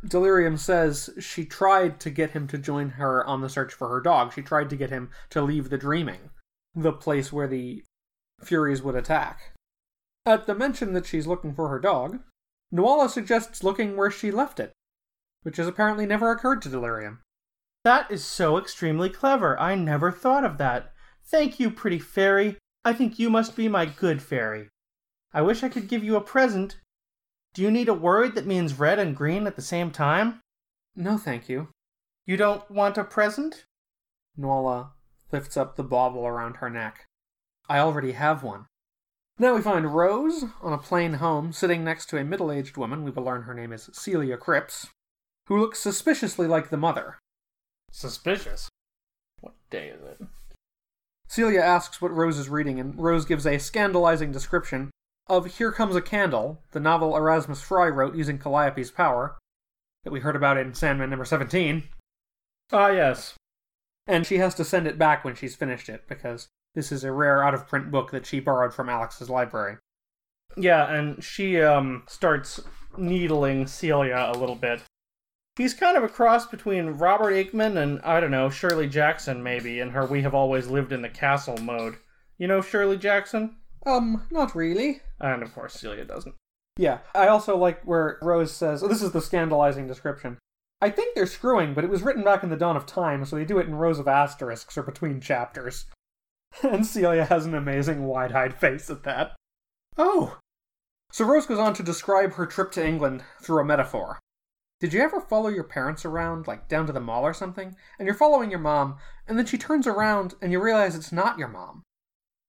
Delirium 0.06 0.56
says 0.56 1.10
she 1.20 1.44
tried 1.44 2.00
to 2.00 2.10
get 2.10 2.30
him 2.30 2.46
to 2.48 2.58
join 2.58 2.90
her 2.90 3.24
on 3.24 3.40
the 3.40 3.48
search 3.48 3.72
for 3.72 3.88
her 3.88 4.00
dog. 4.00 4.32
She 4.32 4.42
tried 4.42 4.68
to 4.70 4.76
get 4.76 4.90
him 4.90 5.10
to 5.30 5.42
leave 5.42 5.70
the 5.70 5.78
dreaming, 5.78 6.30
the 6.74 6.92
place 6.92 7.32
where 7.32 7.46
the 7.46 7.84
Furies 8.42 8.82
would 8.82 8.96
attack. 8.96 9.51
At 10.24 10.46
the 10.46 10.54
mention 10.54 10.92
that 10.92 11.06
she's 11.06 11.26
looking 11.26 11.52
for 11.54 11.68
her 11.68 11.80
dog, 11.80 12.20
Nuala 12.70 13.08
suggests 13.08 13.64
looking 13.64 13.96
where 13.96 14.10
she 14.10 14.30
left 14.30 14.60
it, 14.60 14.72
which 15.42 15.56
has 15.56 15.66
apparently 15.66 16.06
never 16.06 16.30
occurred 16.30 16.62
to 16.62 16.68
Delirium. 16.68 17.20
That 17.84 18.10
is 18.10 18.24
so 18.24 18.56
extremely 18.56 19.10
clever. 19.10 19.58
I 19.58 19.74
never 19.74 20.12
thought 20.12 20.44
of 20.44 20.58
that. 20.58 20.92
Thank 21.24 21.58
you, 21.58 21.70
pretty 21.70 21.98
fairy. 21.98 22.56
I 22.84 22.92
think 22.92 23.18
you 23.18 23.30
must 23.30 23.56
be 23.56 23.68
my 23.68 23.86
good 23.86 24.22
fairy. 24.22 24.68
I 25.34 25.42
wish 25.42 25.62
I 25.62 25.68
could 25.68 25.88
give 25.88 26.04
you 26.04 26.16
a 26.16 26.20
present. 26.20 26.78
Do 27.54 27.62
you 27.62 27.70
need 27.70 27.88
a 27.88 27.94
word 27.94 28.34
that 28.34 28.46
means 28.46 28.78
red 28.78 28.98
and 28.98 29.16
green 29.16 29.46
at 29.46 29.56
the 29.56 29.62
same 29.62 29.90
time? 29.90 30.40
No, 30.94 31.18
thank 31.18 31.48
you. 31.48 31.68
You 32.26 32.36
don't 32.36 32.70
want 32.70 32.96
a 32.96 33.04
present? 33.04 33.64
Nuala 34.36 34.92
lifts 35.32 35.56
up 35.56 35.76
the 35.76 35.82
bauble 35.82 36.26
around 36.26 36.56
her 36.56 36.70
neck. 36.70 37.06
I 37.68 37.78
already 37.78 38.12
have 38.12 38.42
one. 38.42 38.66
Now 39.38 39.54
we 39.54 39.62
find 39.62 39.94
Rose 39.94 40.44
on 40.60 40.72
a 40.72 40.78
plane 40.78 41.14
home 41.14 41.52
sitting 41.52 41.82
next 41.82 42.06
to 42.10 42.18
a 42.18 42.24
middle 42.24 42.52
aged 42.52 42.76
woman, 42.76 43.02
we 43.02 43.10
will 43.10 43.24
learn 43.24 43.42
her 43.42 43.54
name 43.54 43.72
is 43.72 43.90
Celia 43.92 44.36
Cripps, 44.36 44.88
who 45.46 45.58
looks 45.58 45.80
suspiciously 45.80 46.46
like 46.46 46.68
the 46.70 46.76
mother. 46.76 47.18
Suspicious? 47.90 48.68
What 49.40 49.54
day 49.70 49.88
is 49.88 50.02
it? 50.02 50.26
Celia 51.28 51.60
asks 51.60 52.00
what 52.00 52.12
Rose 52.12 52.38
is 52.38 52.50
reading, 52.50 52.78
and 52.78 52.98
Rose 52.98 53.24
gives 53.24 53.46
a 53.46 53.58
scandalizing 53.58 54.32
description 54.32 54.90
of 55.28 55.56
Here 55.56 55.72
Comes 55.72 55.96
a 55.96 56.02
Candle, 56.02 56.60
the 56.72 56.80
novel 56.80 57.16
Erasmus 57.16 57.62
Fry 57.62 57.88
wrote 57.88 58.14
using 58.14 58.38
Calliope's 58.38 58.90
power, 58.90 59.38
that 60.04 60.10
we 60.12 60.20
heard 60.20 60.36
about 60.36 60.58
in 60.58 60.74
Sandman 60.74 61.08
number 61.10 61.24
17. 61.24 61.84
Ah, 62.70 62.88
yes. 62.88 63.34
And 64.06 64.26
she 64.26 64.38
has 64.38 64.54
to 64.56 64.64
send 64.64 64.86
it 64.86 64.98
back 64.98 65.24
when 65.24 65.34
she's 65.34 65.56
finished 65.56 65.88
it, 65.88 66.04
because 66.06 66.48
this 66.74 66.92
is 66.92 67.04
a 67.04 67.12
rare 67.12 67.44
out 67.44 67.54
of 67.54 67.68
print 67.68 67.90
book 67.90 68.10
that 68.10 68.26
she 68.26 68.40
borrowed 68.40 68.74
from 68.74 68.88
Alex's 68.88 69.30
library. 69.30 69.76
Yeah, 70.56 70.92
and 70.92 71.22
she 71.22 71.60
um 71.60 72.04
starts 72.06 72.60
needling 72.96 73.66
Celia 73.66 74.30
a 74.32 74.38
little 74.38 74.56
bit. 74.56 74.82
He's 75.56 75.74
kind 75.74 75.96
of 75.96 76.02
a 76.02 76.08
cross 76.08 76.46
between 76.46 76.86
Robert 76.86 77.32
Aickman 77.32 77.76
and 77.76 78.00
I 78.02 78.20
don't 78.20 78.30
know, 78.30 78.50
Shirley 78.50 78.88
Jackson 78.88 79.42
maybe 79.42 79.80
in 79.80 79.90
her 79.90 80.06
we 80.06 80.22
have 80.22 80.34
always 80.34 80.68
lived 80.68 80.92
in 80.92 81.02
the 81.02 81.08
castle 81.08 81.58
mode. 81.58 81.96
You 82.38 82.48
know 82.48 82.60
Shirley 82.60 82.96
Jackson? 82.96 83.56
Um, 83.84 84.26
not 84.30 84.54
really. 84.54 85.00
And 85.20 85.42
of 85.42 85.54
course 85.54 85.74
Celia 85.74 86.04
doesn't. 86.04 86.34
Yeah, 86.78 86.98
I 87.14 87.28
also 87.28 87.56
like 87.56 87.82
where 87.82 88.18
Rose 88.22 88.52
says, 88.52 88.82
oh, 88.82 88.88
this 88.88 89.02
is 89.02 89.12
the 89.12 89.20
scandalizing 89.20 89.86
description. 89.86 90.38
I 90.80 90.90
think 90.90 91.14
they're 91.14 91.26
screwing, 91.26 91.74
but 91.74 91.84
it 91.84 91.90
was 91.90 92.02
written 92.02 92.24
back 92.24 92.42
in 92.42 92.50
the 92.50 92.56
dawn 92.56 92.76
of 92.76 92.86
time, 92.86 93.24
so 93.24 93.36
they 93.36 93.44
do 93.44 93.58
it 93.58 93.68
in 93.68 93.74
rows 93.74 93.98
of 93.98 94.08
asterisks 94.08 94.76
or 94.76 94.82
between 94.82 95.20
chapters. 95.20 95.84
and 96.62 96.86
Celia 96.86 97.24
has 97.24 97.46
an 97.46 97.54
amazing 97.54 98.04
wide 98.04 98.32
eyed 98.32 98.54
face 98.54 98.90
at 98.90 99.04
that. 99.04 99.36
Oh! 99.96 100.38
So 101.10 101.24
Rose 101.24 101.46
goes 101.46 101.58
on 101.58 101.74
to 101.74 101.82
describe 101.82 102.34
her 102.34 102.46
trip 102.46 102.72
to 102.72 102.86
England 102.86 103.22
through 103.42 103.60
a 103.60 103.64
metaphor. 103.64 104.18
Did 104.80 104.92
you 104.92 105.00
ever 105.00 105.20
follow 105.20 105.48
your 105.48 105.64
parents 105.64 106.04
around, 106.04 106.48
like 106.48 106.68
down 106.68 106.86
to 106.86 106.92
the 106.92 107.00
mall 107.00 107.22
or 107.22 107.34
something, 107.34 107.76
and 107.98 108.06
you're 108.06 108.16
following 108.16 108.50
your 108.50 108.58
mom, 108.58 108.96
and 109.28 109.38
then 109.38 109.46
she 109.46 109.58
turns 109.58 109.86
around 109.86 110.34
and 110.42 110.50
you 110.50 110.60
realize 110.60 110.96
it's 110.96 111.12
not 111.12 111.38
your 111.38 111.48
mom? 111.48 111.82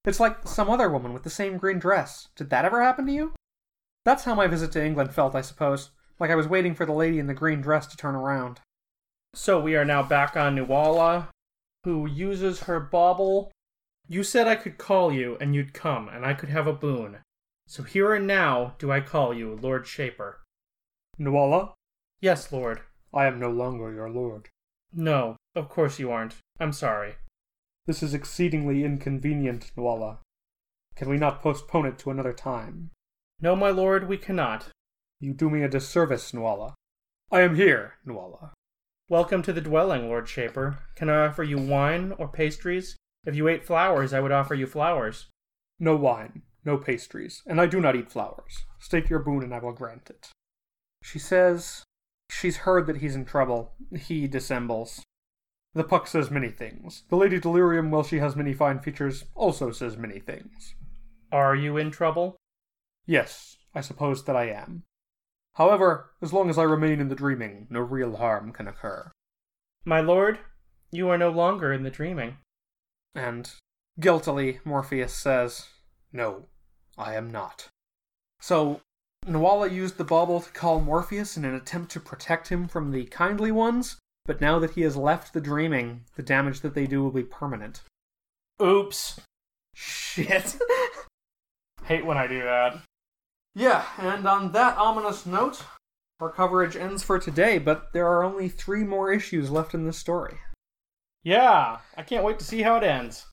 It's 0.04 0.20
like 0.20 0.46
some 0.46 0.68
other 0.68 0.90
woman 0.90 1.12
with 1.12 1.22
the 1.22 1.30
same 1.30 1.58
green 1.58 1.78
dress. 1.78 2.28
Did 2.34 2.50
that 2.50 2.64
ever 2.64 2.82
happen 2.82 3.06
to 3.06 3.12
you? 3.12 3.32
That's 4.04 4.24
how 4.24 4.34
my 4.34 4.46
visit 4.46 4.72
to 4.72 4.84
England 4.84 5.14
felt, 5.14 5.34
I 5.34 5.40
suppose. 5.40 5.90
Like 6.18 6.30
I 6.30 6.34
was 6.34 6.48
waiting 6.48 6.74
for 6.74 6.84
the 6.84 6.92
lady 6.92 7.18
in 7.18 7.26
the 7.26 7.34
green 7.34 7.60
dress 7.60 7.86
to 7.86 7.96
turn 7.96 8.14
around. 8.14 8.60
So 9.34 9.60
we 9.60 9.76
are 9.76 9.84
now 9.84 10.02
back 10.02 10.36
on 10.36 10.54
Nuala, 10.54 11.28
who 11.84 12.06
uses 12.06 12.60
her 12.60 12.80
bauble 12.80 13.50
you 14.08 14.22
said 14.22 14.46
I 14.46 14.56
could 14.56 14.78
call 14.78 15.12
you, 15.12 15.36
and 15.40 15.54
you'd 15.54 15.72
come, 15.72 16.08
and 16.08 16.24
I 16.24 16.34
could 16.34 16.50
have 16.50 16.66
a 16.66 16.72
boon. 16.72 17.18
So 17.66 17.82
here 17.82 18.12
and 18.12 18.26
now 18.26 18.74
do 18.78 18.92
I 18.92 19.00
call 19.00 19.32
you, 19.32 19.58
Lord 19.60 19.86
Shaper. 19.86 20.42
Nuala? 21.18 21.74
Yes, 22.20 22.52
Lord. 22.52 22.82
I 23.12 23.26
am 23.26 23.38
no 23.38 23.48
longer 23.48 23.92
your 23.92 24.10
lord. 24.10 24.48
No, 24.92 25.36
of 25.54 25.68
course 25.68 25.98
you 25.98 26.10
aren't. 26.10 26.34
I'm 26.60 26.72
sorry. 26.72 27.14
This 27.86 28.02
is 28.02 28.14
exceedingly 28.14 28.84
inconvenient, 28.84 29.70
Nuala. 29.76 30.18
Can 30.96 31.08
we 31.08 31.16
not 31.16 31.42
postpone 31.42 31.86
it 31.86 31.98
to 31.98 32.10
another 32.10 32.32
time? 32.32 32.90
No, 33.40 33.56
my 33.56 33.70
lord, 33.70 34.08
we 34.08 34.16
cannot. 34.16 34.68
You 35.20 35.32
do 35.32 35.48
me 35.48 35.62
a 35.62 35.68
disservice, 35.68 36.34
Nuala. 36.34 36.74
I 37.30 37.40
am 37.40 37.56
here, 37.56 37.94
Nuala. 38.04 38.52
Welcome 39.08 39.42
to 39.42 39.52
the 39.52 39.60
dwelling, 39.60 40.08
Lord 40.08 40.28
Shaper. 40.28 40.78
Can 40.96 41.08
I 41.08 41.26
offer 41.26 41.42
you 41.42 41.58
wine 41.58 42.12
or 42.18 42.28
pastries? 42.28 42.96
If 43.26 43.34
you 43.34 43.48
ate 43.48 43.64
flowers, 43.64 44.12
I 44.12 44.20
would 44.20 44.32
offer 44.32 44.54
you 44.54 44.66
flowers. 44.66 45.26
No 45.78 45.96
wine, 45.96 46.42
no 46.64 46.76
pastries, 46.76 47.42
and 47.46 47.60
I 47.60 47.66
do 47.66 47.80
not 47.80 47.96
eat 47.96 48.10
flowers. 48.10 48.64
State 48.78 49.10
your 49.10 49.18
boon, 49.18 49.42
and 49.42 49.54
I 49.54 49.58
will 49.58 49.72
grant 49.72 50.10
it. 50.10 50.28
She 51.02 51.18
says 51.18 51.82
she's 52.30 52.58
heard 52.58 52.86
that 52.86 52.98
he's 52.98 53.14
in 53.14 53.24
trouble. 53.24 53.72
He 53.96 54.26
dissembles. 54.26 55.02
The 55.74 55.84
Puck 55.84 56.06
says 56.06 56.30
many 56.30 56.50
things. 56.50 57.02
The 57.08 57.16
Lady 57.16 57.40
Delirium, 57.40 57.90
while 57.90 58.04
she 58.04 58.18
has 58.18 58.36
many 58.36 58.52
fine 58.52 58.78
features, 58.78 59.24
also 59.34 59.72
says 59.72 59.96
many 59.96 60.20
things. 60.20 60.74
Are 61.32 61.56
you 61.56 61.76
in 61.76 61.90
trouble? 61.90 62.36
Yes, 63.06 63.56
I 63.74 63.80
suppose 63.80 64.24
that 64.24 64.36
I 64.36 64.50
am. 64.50 64.84
However, 65.54 66.10
as 66.22 66.32
long 66.32 66.48
as 66.48 66.58
I 66.58 66.62
remain 66.62 67.00
in 67.00 67.08
the 67.08 67.14
dreaming, 67.14 67.66
no 67.70 67.80
real 67.80 68.16
harm 68.16 68.52
can 68.52 68.68
occur. 68.68 69.10
My 69.84 70.00
lord, 70.00 70.38
you 70.90 71.08
are 71.08 71.18
no 71.18 71.30
longer 71.30 71.72
in 71.72 71.82
the 71.82 71.90
dreaming. 71.90 72.36
And 73.14 73.50
guiltily, 74.00 74.60
Morpheus 74.64 75.14
says, 75.14 75.68
No, 76.12 76.46
I 76.98 77.14
am 77.14 77.30
not. 77.30 77.68
So, 78.40 78.80
Nuala 79.26 79.70
used 79.70 79.96
the 79.96 80.04
bauble 80.04 80.40
to 80.40 80.50
call 80.50 80.80
Morpheus 80.80 81.36
in 81.36 81.44
an 81.44 81.54
attempt 81.54 81.90
to 81.92 82.00
protect 82.00 82.48
him 82.48 82.68
from 82.68 82.90
the 82.90 83.04
kindly 83.06 83.52
ones, 83.52 83.96
but 84.26 84.40
now 84.40 84.58
that 84.58 84.72
he 84.72 84.82
has 84.82 84.96
left 84.96 85.32
the 85.32 85.40
dreaming, 85.40 86.04
the 86.16 86.22
damage 86.22 86.60
that 86.60 86.74
they 86.74 86.86
do 86.86 87.02
will 87.02 87.10
be 87.10 87.22
permanent. 87.22 87.82
Oops. 88.62 89.20
Shit. 89.74 90.56
Hate 91.84 92.04
when 92.04 92.18
I 92.18 92.26
do 92.26 92.42
that. 92.42 92.80
Yeah, 93.54 93.84
and 93.98 94.26
on 94.26 94.52
that 94.52 94.76
ominous 94.76 95.26
note, 95.26 95.62
our 96.20 96.30
coverage 96.30 96.76
ends 96.76 97.02
for 97.02 97.18
today, 97.18 97.58
but 97.58 97.92
there 97.92 98.06
are 98.06 98.24
only 98.24 98.48
three 98.48 98.84
more 98.84 99.12
issues 99.12 99.50
left 99.50 99.74
in 99.74 99.84
this 99.84 99.98
story. 99.98 100.38
Yeah, 101.24 101.78
I 101.96 102.02
can't 102.02 102.24
wait 102.24 102.38
to 102.38 102.44
see 102.44 102.62
how 102.62 102.76
it 102.76 102.84
ends. 102.84 103.26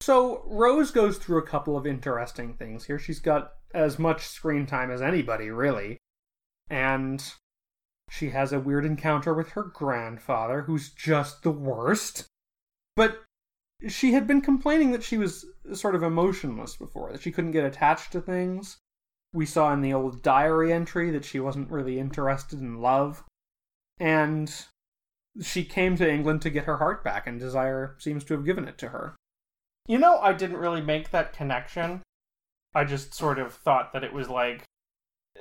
So, 0.00 0.42
Rose 0.46 0.90
goes 0.90 1.16
through 1.16 1.38
a 1.38 1.46
couple 1.46 1.76
of 1.76 1.86
interesting 1.86 2.54
things 2.54 2.84
here. 2.84 2.98
She's 2.98 3.20
got 3.20 3.54
as 3.72 3.98
much 3.98 4.26
screen 4.26 4.66
time 4.66 4.90
as 4.90 5.00
anybody, 5.00 5.50
really. 5.50 5.96
And 6.68 7.24
she 8.10 8.30
has 8.30 8.52
a 8.52 8.60
weird 8.60 8.84
encounter 8.84 9.32
with 9.32 9.50
her 9.50 9.62
grandfather, 9.62 10.62
who's 10.62 10.90
just 10.90 11.42
the 11.42 11.50
worst. 11.50 12.26
But 12.94 13.22
she 13.88 14.12
had 14.12 14.26
been 14.26 14.42
complaining 14.42 14.92
that 14.92 15.02
she 15.02 15.16
was 15.16 15.46
sort 15.72 15.94
of 15.94 16.02
emotionless 16.02 16.76
before, 16.76 17.10
that 17.12 17.22
she 17.22 17.32
couldn't 17.32 17.52
get 17.52 17.64
attached 17.64 18.12
to 18.12 18.20
things. 18.20 18.76
We 19.32 19.46
saw 19.46 19.72
in 19.72 19.80
the 19.80 19.94
old 19.94 20.22
diary 20.22 20.72
entry 20.72 21.10
that 21.10 21.24
she 21.24 21.40
wasn't 21.40 21.70
really 21.70 21.98
interested 21.98 22.60
in 22.60 22.80
love. 22.80 23.24
And 23.98 24.54
she 25.42 25.64
came 25.64 25.96
to 25.96 26.10
England 26.10 26.42
to 26.42 26.50
get 26.50 26.64
her 26.64 26.78
heart 26.78 27.02
back, 27.02 27.26
and 27.26 27.40
Desire 27.40 27.96
seems 27.98 28.24
to 28.24 28.34
have 28.34 28.44
given 28.44 28.68
it 28.68 28.78
to 28.78 28.88
her. 28.88 29.16
You 29.86 29.98
know, 29.98 30.18
I 30.18 30.32
didn't 30.32 30.58
really 30.58 30.80
make 30.80 31.10
that 31.10 31.32
connection. 31.32 32.02
I 32.74 32.84
just 32.84 33.14
sort 33.14 33.38
of 33.38 33.52
thought 33.52 33.92
that 33.92 34.04
it 34.04 34.12
was 34.12 34.28
like, 34.28 34.64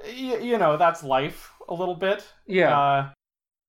y- 0.03 0.39
you 0.39 0.57
know, 0.57 0.77
that's 0.77 1.03
life 1.03 1.51
a 1.69 1.73
little 1.73 1.95
bit. 1.95 2.27
Yeah. 2.45 2.77
Uh, 2.77 3.09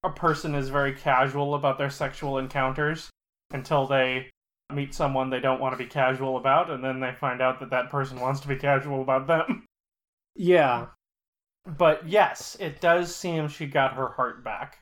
a 0.02 0.10
person 0.10 0.54
is 0.54 0.68
very 0.68 0.92
casual 0.94 1.54
about 1.54 1.78
their 1.78 1.90
sexual 1.90 2.38
encounters 2.38 3.08
until 3.52 3.86
they 3.86 4.30
meet 4.72 4.94
someone 4.94 5.30
they 5.30 5.40
don't 5.40 5.60
want 5.60 5.72
to 5.72 5.82
be 5.82 5.88
casual 5.88 6.36
about, 6.36 6.70
and 6.70 6.82
then 6.82 7.00
they 7.00 7.12
find 7.12 7.40
out 7.40 7.60
that 7.60 7.70
that 7.70 7.90
person 7.90 8.18
wants 8.20 8.40
to 8.40 8.48
be 8.48 8.56
casual 8.56 9.02
about 9.02 9.26
them. 9.26 9.64
Yeah. 10.36 10.86
But 11.64 12.08
yes, 12.08 12.56
it 12.58 12.80
does 12.80 13.14
seem 13.14 13.46
she 13.46 13.66
got 13.66 13.94
her 13.94 14.08
heart 14.08 14.42
back 14.42 14.80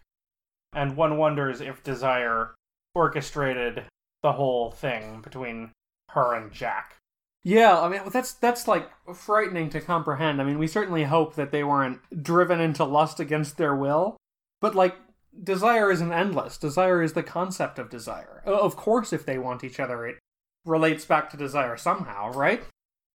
and 0.72 0.96
one 0.96 1.16
wonders 1.16 1.60
if 1.60 1.82
Desire 1.82 2.54
orchestrated 2.94 3.84
the 4.22 4.32
whole 4.32 4.70
thing 4.70 5.20
between 5.20 5.72
her 6.10 6.34
and 6.34 6.52
Jack. 6.52 6.96
Yeah, 7.44 7.80
I 7.80 7.88
mean 7.88 8.02
that's 8.12 8.34
that's 8.34 8.68
like 8.68 8.88
frightening 9.14 9.68
to 9.70 9.80
comprehend. 9.80 10.40
I 10.40 10.44
mean, 10.44 10.58
we 10.58 10.68
certainly 10.68 11.04
hope 11.04 11.34
that 11.34 11.50
they 11.50 11.64
weren't 11.64 12.00
driven 12.22 12.60
into 12.60 12.84
lust 12.84 13.18
against 13.18 13.56
their 13.56 13.74
will, 13.74 14.16
but 14.60 14.74
like 14.74 14.96
desire 15.42 15.90
isn't 15.90 16.12
endless. 16.12 16.56
Desire 16.56 17.02
is 17.02 17.14
the 17.14 17.22
concept 17.22 17.78
of 17.78 17.90
desire. 17.90 18.42
Of 18.46 18.76
course, 18.76 19.12
if 19.12 19.26
they 19.26 19.38
want 19.38 19.64
each 19.64 19.80
other, 19.80 20.06
it 20.06 20.18
relates 20.64 21.04
back 21.04 21.30
to 21.30 21.36
desire 21.36 21.76
somehow, 21.76 22.30
right? 22.32 22.62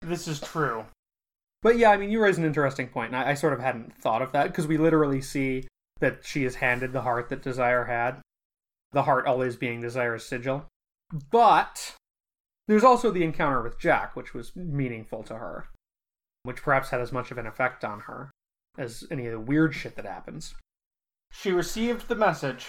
This 0.02 0.28
is 0.28 0.40
true. 0.40 0.84
But 1.62 1.78
yeah, 1.78 1.90
I 1.90 1.96
mean, 1.96 2.10
you 2.10 2.20
raise 2.20 2.38
an 2.38 2.44
interesting 2.44 2.88
point, 2.88 3.12
and 3.12 3.16
I, 3.16 3.30
I 3.30 3.34
sort 3.34 3.52
of 3.52 3.60
hadn't 3.60 3.96
thought 3.96 4.22
of 4.22 4.32
that 4.32 4.48
because 4.48 4.66
we 4.66 4.76
literally 4.76 5.22
see 5.22 5.66
that 6.00 6.24
she 6.24 6.44
is 6.44 6.56
handed 6.56 6.92
the 6.92 7.02
heart 7.02 7.28
that 7.28 7.42
Desire 7.42 7.84
had, 7.84 8.20
the 8.92 9.02
heart 9.02 9.26
always 9.26 9.56
being 9.56 9.80
Desire's 9.80 10.24
sigil. 10.24 10.66
But 11.30 11.94
there's 12.66 12.84
also 12.84 13.10
the 13.10 13.24
encounter 13.24 13.62
with 13.62 13.78
Jack, 13.78 14.14
which 14.16 14.34
was 14.34 14.54
meaningful 14.54 15.22
to 15.24 15.36
her, 15.36 15.68
which 16.42 16.62
perhaps 16.62 16.90
had 16.90 17.00
as 17.00 17.12
much 17.12 17.30
of 17.30 17.38
an 17.38 17.46
effect 17.46 17.84
on 17.84 18.00
her. 18.00 18.30
as 18.76 19.04
any 19.10 19.26
of 19.26 19.32
the 19.32 19.40
weird 19.40 19.74
shit 19.74 19.96
that 19.96 20.04
happens. 20.04 20.54
She 21.32 21.50
received 21.50 22.06
the 22.08 22.14
message. 22.14 22.68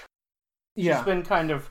Yeah. 0.75 0.97
She's 0.97 1.05
been 1.05 1.23
kind 1.23 1.51
of 1.51 1.69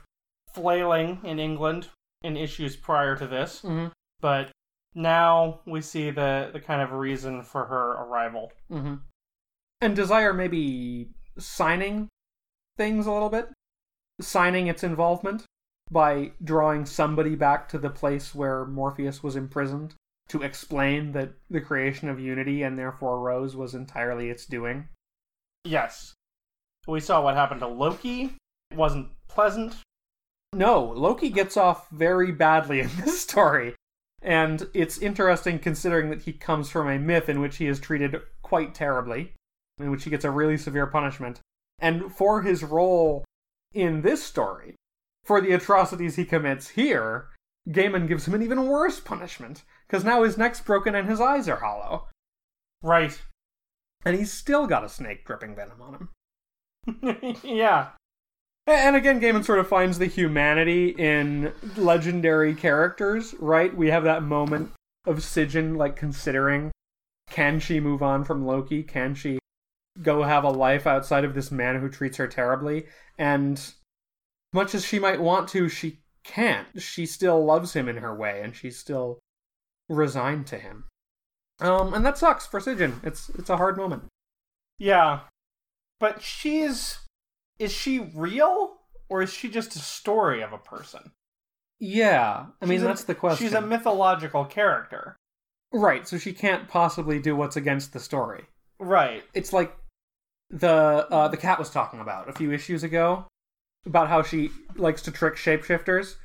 flailing 0.53 1.19
in 1.25 1.39
England 1.39 1.89
in 2.21 2.37
issues 2.37 2.75
prior 2.77 3.15
to 3.17 3.27
this, 3.27 3.61
hmm 3.61 3.87
but 4.21 4.49
now 4.95 5.59
we 5.65 5.81
see 5.81 6.09
the 6.09 6.49
the 6.53 6.59
kind 6.59 6.81
of 6.81 6.91
reason 6.91 7.43
for 7.43 7.65
her 7.65 7.91
arrival. 8.03 8.51
hmm 8.69 8.95
And 9.81 9.95
Desire 9.95 10.33
maybe 10.33 11.09
signing 11.39 12.07
things 12.77 13.05
a 13.05 13.11
little 13.11 13.29
bit, 13.29 13.49
signing 14.21 14.67
its 14.67 14.83
involvement 14.83 15.43
by 15.91 16.31
drawing 16.43 16.85
somebody 16.85 17.35
back 17.35 17.67
to 17.69 17.77
the 17.77 17.89
place 17.89 18.35
where 18.35 18.65
Morpheus 18.65 19.23
was 19.23 19.35
imprisoned 19.35 19.95
to 20.29 20.43
explain 20.43 21.11
that 21.13 21.31
the 21.49 21.61
creation 21.61 22.07
of 22.07 22.19
Unity 22.19 22.61
and 22.61 22.77
therefore 22.77 23.19
Rose 23.19 23.55
was 23.55 23.73
entirely 23.73 24.29
its 24.29 24.45
doing. 24.45 24.87
Yes. 25.65 26.13
We 26.87 26.99
saw 26.99 27.23
what 27.23 27.35
happened 27.35 27.61
to 27.61 27.67
Loki. 27.67 28.35
It 28.71 28.77
wasn't 28.77 29.09
pleasant. 29.27 29.75
No, 30.53 30.83
Loki 30.83 31.29
gets 31.29 31.57
off 31.57 31.89
very 31.89 32.31
badly 32.31 32.79
in 32.79 32.89
this 32.97 33.19
story. 33.21 33.75
And 34.21 34.67
it's 34.73 34.97
interesting 34.97 35.59
considering 35.59 36.09
that 36.09 36.23
he 36.23 36.33
comes 36.33 36.69
from 36.69 36.87
a 36.89 36.99
myth 36.99 37.29
in 37.29 37.41
which 37.41 37.57
he 37.57 37.67
is 37.67 37.79
treated 37.79 38.15
quite 38.41 38.75
terribly, 38.75 39.33
in 39.79 39.91
which 39.91 40.03
he 40.03 40.09
gets 40.09 40.25
a 40.25 40.31
really 40.31 40.57
severe 40.57 40.87
punishment. 40.87 41.39
And 41.79 42.11
for 42.11 42.41
his 42.41 42.63
role 42.63 43.23
in 43.73 44.01
this 44.01 44.23
story, 44.23 44.75
for 45.23 45.41
the 45.41 45.53
atrocities 45.53 46.15
he 46.15 46.25
commits 46.25 46.69
here, 46.69 47.29
Gaiman 47.69 48.07
gives 48.07 48.27
him 48.27 48.33
an 48.33 48.41
even 48.41 48.67
worse 48.67 48.99
punishment, 48.99 49.63
because 49.87 50.03
now 50.03 50.23
his 50.23 50.37
neck's 50.37 50.61
broken 50.61 50.95
and 50.95 51.07
his 51.07 51.21
eyes 51.21 51.47
are 51.47 51.57
hollow. 51.57 52.07
Right. 52.81 53.21
And 54.05 54.15
he's 54.15 54.31
still 54.31 54.65
got 54.67 54.83
a 54.83 54.89
snake 54.89 55.25
dripping 55.25 55.55
venom 55.55 55.81
on 55.81 55.93
him. 55.95 57.37
yeah. 57.43 57.89
And 58.65 58.95
again, 58.95 59.19
Gaiman 59.19 59.43
sort 59.43 59.59
of 59.59 59.67
finds 59.67 59.97
the 59.97 60.05
humanity 60.05 60.89
in 60.89 61.53
legendary 61.75 62.53
characters, 62.53 63.33
right? 63.39 63.75
We 63.75 63.89
have 63.89 64.03
that 64.03 64.23
moment 64.23 64.71
of 65.05 65.17
Sigyn, 65.17 65.75
like, 65.75 65.95
considering 65.95 66.71
can 67.29 67.59
she 67.59 67.79
move 67.79 68.03
on 68.03 68.23
from 68.23 68.45
Loki? 68.45 68.83
Can 68.83 69.15
she 69.15 69.38
go 70.01 70.23
have 70.23 70.43
a 70.43 70.49
life 70.49 70.87
outside 70.87 71.23
of 71.23 71.33
this 71.33 71.51
man 71.51 71.79
who 71.79 71.89
treats 71.89 72.17
her 72.17 72.27
terribly? 72.27 72.85
And 73.17 73.61
much 74.53 74.73
as 74.73 74.85
she 74.85 74.99
might 74.99 75.21
want 75.21 75.49
to, 75.49 75.69
she 75.69 75.99
can't. 76.23 76.67
She 76.81 77.05
still 77.05 77.43
loves 77.43 77.73
him 77.73 77.87
in 77.87 77.97
her 77.97 78.15
way, 78.15 78.41
and 78.43 78.55
she's 78.55 78.77
still 78.77 79.19
resigned 79.87 80.47
to 80.47 80.57
him. 80.57 80.85
Um, 81.59 81.93
and 81.93 82.05
that 82.05 82.17
sucks 82.17 82.45
for 82.47 82.59
Sigyn. 82.59 83.03
It's 83.03 83.29
it's 83.29 83.49
a 83.49 83.57
hard 83.57 83.77
moment. 83.77 84.03
Yeah. 84.77 85.21
But 85.99 86.21
she's. 86.21 86.99
Is 87.59 87.73
she 87.73 87.99
real? 87.99 88.77
Or 89.09 89.21
is 89.21 89.33
she 89.33 89.49
just 89.49 89.75
a 89.75 89.79
story 89.79 90.41
of 90.41 90.53
a 90.53 90.57
person? 90.57 91.11
Yeah, 91.79 92.45
I 92.61 92.65
mean 92.65 92.77
She's 92.77 92.83
a- 92.83 92.87
that's 92.87 93.03
the 93.05 93.15
question. 93.15 93.45
She's 93.47 93.53
a 93.53 93.61
mythological 93.61 94.45
character. 94.45 95.15
Right, 95.71 96.07
so 96.07 96.17
she 96.17 96.33
can't 96.33 96.67
possibly 96.67 97.19
do 97.19 97.35
what's 97.35 97.55
against 97.55 97.93
the 97.93 97.99
story. 97.99 98.45
Right. 98.79 99.23
It's 99.33 99.53
like 99.53 99.75
the 100.49 101.07
uh, 101.09 101.27
the 101.27 101.37
cat 101.37 101.59
was 101.59 101.69
talking 101.69 101.99
about 101.99 102.29
a 102.29 102.33
few 102.33 102.51
issues 102.51 102.83
ago 102.83 103.25
about 103.85 104.09
how 104.09 104.21
she 104.21 104.51
likes 104.75 105.01
to 105.03 105.11
trick 105.11 105.35
shapeshifters. 105.35 106.15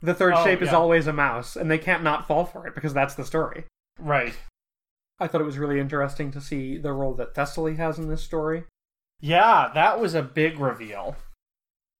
The 0.00 0.14
third 0.14 0.34
Oh, 0.36 0.44
shape 0.44 0.62
is 0.62 0.72
always 0.72 1.06
a 1.06 1.12
mouse, 1.12 1.54
and 1.54 1.70
they 1.70 1.78
can't 1.78 2.02
not 2.02 2.26
fall 2.26 2.44
for 2.44 2.66
it 2.66 2.74
because 2.74 2.92
that's 2.92 3.14
the 3.14 3.24
story. 3.24 3.64
Right. 3.98 4.36
I 5.20 5.28
thought 5.28 5.40
it 5.40 5.44
was 5.44 5.58
really 5.58 5.78
interesting 5.78 6.32
to 6.32 6.40
see 6.40 6.76
the 6.76 6.92
role 6.92 7.14
that 7.14 7.34
Thessaly 7.34 7.76
has 7.76 7.98
in 7.98 8.08
this 8.08 8.22
story. 8.22 8.64
Yeah, 9.20 9.70
that 9.74 10.00
was 10.00 10.14
a 10.14 10.22
big 10.22 10.58
reveal. 10.58 11.14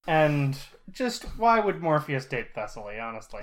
And 0.09 0.59
just 0.91 1.23
why 1.39 1.61
would 1.61 1.81
Morpheus 1.81 2.24
date 2.27 2.55
Thessaly, 2.55 3.01
honestly? 3.01 3.43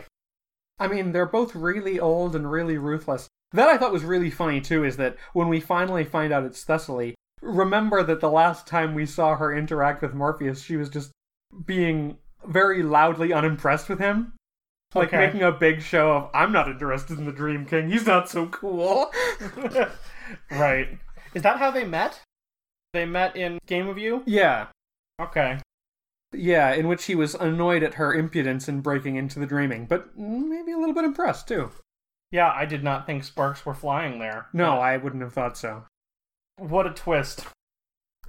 I 0.78 0.90
mean, 0.90 1.14
they're 1.14 1.26
both 1.26 1.56
really 1.56 1.98
old 2.00 2.36
and 2.36 2.52
really 2.52 2.78
ruthless. 2.78 3.30
That 3.54 3.70
I 3.70 3.78
thought 3.78 3.94
was 3.94 4.04
really 4.04 4.30
funny 4.30 4.60
too 4.60 4.84
is 4.84 4.98
that 4.98 5.16
when 5.32 5.48
we 5.48 5.62
finally 5.62 6.04
find 6.04 6.34
out 6.34 6.44
it's 6.44 6.66
Thessaly, 6.66 7.16
remember 7.42 8.04
that 8.04 8.22
the 8.22 8.30
last 8.30 8.68
time 8.68 8.94
we 8.94 9.06
saw 9.06 9.36
her 9.36 9.56
interact 9.56 10.02
with 10.02 10.14
Morpheus, 10.14 10.62
she 10.62 10.76
was 10.78 10.90
just 10.90 11.12
being 11.66 12.18
very 12.46 12.84
loudly 12.84 13.34
unimpressed 13.34 13.90
with 13.90 14.00
him. 14.00 14.34
Like 14.96 15.10
Okay. 15.10 15.18
making 15.28 15.44
a 15.44 15.52
big 15.52 15.82
show 15.82 16.12
of, 16.14 16.30
I'm 16.34 16.52
not 16.52 16.68
interested 16.68 17.20
in 17.20 17.26
the 17.26 17.32
Dream 17.32 17.66
King, 17.66 17.90
he's 17.90 18.08
not 18.08 18.28
so 18.30 18.48
cool. 18.48 19.12
right. 20.52 20.98
Is 21.34 21.44
that 21.44 21.58
how 21.58 21.72
they 21.72 21.86
met? 21.86 22.22
They 22.94 23.06
met 23.06 23.36
in 23.36 23.60
Game 23.68 23.88
of 23.88 23.98
You? 23.98 24.24
yeah. 24.26 24.68
Okay. 25.22 25.60
Yeah, 26.32 26.74
in 26.74 26.88
which 26.88 27.06
he 27.06 27.16
was 27.16 27.34
annoyed 27.36 27.82
at 27.84 27.96
her 27.96 28.14
impudence 28.14 28.70
in 28.70 28.82
breaking 28.82 29.16
into 29.16 29.40
the 29.40 29.46
dreaming, 29.48 29.86
but 29.86 30.16
maybe 30.18 30.72
a 30.72 30.78
little 30.78 30.94
bit 30.94 31.04
impressed 31.04 31.48
too. 31.48 31.72
Yeah, 32.32 32.52
I 32.56 32.66
did 32.66 32.84
not 32.84 33.06
think 33.08 33.24
sparks 33.24 33.66
were 33.66 33.74
flying 33.74 34.20
there. 34.20 34.48
No, 34.54 34.74
I 34.80 34.98
wouldn't 34.98 35.24
have 35.24 35.34
thought 35.34 35.58
so. 35.58 35.84
What 36.60 36.88
a 36.88 36.92
twist. 36.92 37.46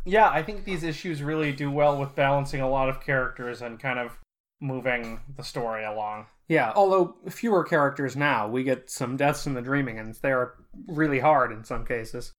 Yeah, 0.05 0.29
I 0.31 0.43
think 0.43 0.65
these 0.65 0.83
issues 0.83 1.23
really 1.23 1.53
do 1.53 1.71
well 1.71 1.99
with 1.99 2.15
balancing 2.15 2.61
a 2.61 2.69
lot 2.69 2.89
of 2.89 3.03
characters 3.03 3.61
and 3.61 3.79
kind 3.79 3.99
of 3.99 4.19
moving 4.61 5.21
the 5.37 5.45
story 5.45 5.85
along. 5.85 6.27
Yeah, 6.49 6.73
although 6.75 7.17
fewer 7.29 7.63
characters 7.65 8.17
now, 8.17 8.49
we 8.49 8.65
get 8.65 8.91
some 8.91 9.17
deaths 9.17 9.47
in 9.47 9.55
the 9.55 9.63
dreaming, 9.63 9.99
and 9.99 10.15
they're 10.17 10.55
really 10.89 11.21
hard 11.21 11.53
in 11.53 11.65
some 11.65 11.85
cases. 11.87 12.33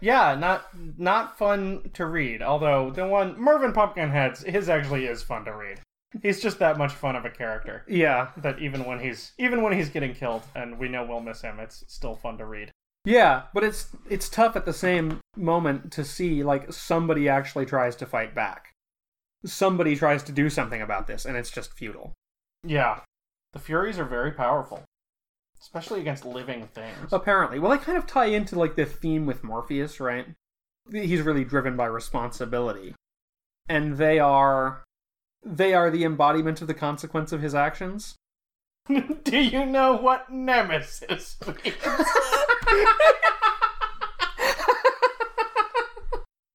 Yeah, 0.00 0.34
not 0.34 0.66
not 0.98 1.36
fun 1.38 1.90
to 1.94 2.06
read. 2.06 2.40
Although 2.42 2.90
the 2.90 3.06
one 3.06 3.38
Mervin 3.38 3.72
Pumpkinheads, 3.72 4.42
his 4.44 4.68
actually 4.68 5.06
is 5.06 5.22
fun 5.22 5.44
to 5.44 5.52
read. 5.54 5.80
He's 6.22 6.40
just 6.42 6.58
that 6.58 6.76
much 6.78 6.92
fun 6.92 7.16
of 7.16 7.24
a 7.24 7.30
character 7.30 7.84
Yeah, 7.88 8.28
that 8.36 8.58
even 8.58 8.84
when 8.84 9.00
he's 9.00 9.32
even 9.38 9.62
when 9.62 9.72
he's 9.72 9.88
getting 9.90 10.14
killed, 10.14 10.42
and 10.54 10.78
we 10.78 10.88
know 10.88 11.04
we'll 11.04 11.20
miss 11.20 11.42
him, 11.42 11.58
it's 11.60 11.84
still 11.88 12.14
fun 12.14 12.38
to 12.38 12.46
read. 12.46 12.70
yeah, 13.04 13.42
but 13.54 13.64
it's 13.64 13.88
it's 14.08 14.28
tough 14.28 14.56
at 14.56 14.64
the 14.64 14.72
same 14.72 15.20
moment 15.36 15.92
to 15.92 16.04
see 16.04 16.42
like 16.42 16.72
somebody 16.72 17.28
actually 17.28 17.66
tries 17.66 17.96
to 17.96 18.06
fight 18.06 18.34
back. 18.34 18.72
Somebody 19.44 19.96
tries 19.96 20.22
to 20.24 20.32
do 20.32 20.48
something 20.48 20.80
about 20.80 21.06
this, 21.06 21.24
and 21.24 21.36
it's 21.36 21.50
just 21.50 21.72
futile. 21.72 22.14
Yeah, 22.64 23.00
the 23.52 23.58
Furies 23.58 23.98
are 23.98 24.04
very 24.04 24.30
powerful, 24.30 24.84
especially 25.60 26.00
against 26.00 26.24
living 26.24 26.68
things. 26.68 27.12
Apparently, 27.12 27.58
well, 27.58 27.72
they 27.72 27.84
kind 27.84 27.98
of 27.98 28.06
tie 28.06 28.26
into 28.26 28.58
like 28.58 28.76
the 28.76 28.86
theme 28.86 29.26
with 29.26 29.42
Morpheus, 29.42 29.98
right? 29.98 30.26
He's 30.90 31.22
really 31.22 31.44
driven 31.44 31.76
by 31.76 31.86
responsibility, 31.86 32.94
and 33.68 33.96
they 33.96 34.18
are 34.18 34.84
they 35.44 35.74
are 35.74 35.90
the 35.90 36.04
embodiment 36.04 36.60
of 36.60 36.68
the 36.68 36.74
consequence 36.74 37.32
of 37.32 37.42
his 37.42 37.54
actions. 37.54 38.14
Do 39.24 39.38
you 39.38 39.66
know 39.66 39.94
what 39.94 40.30
Nemesis 40.30 41.36
means? 41.64 41.76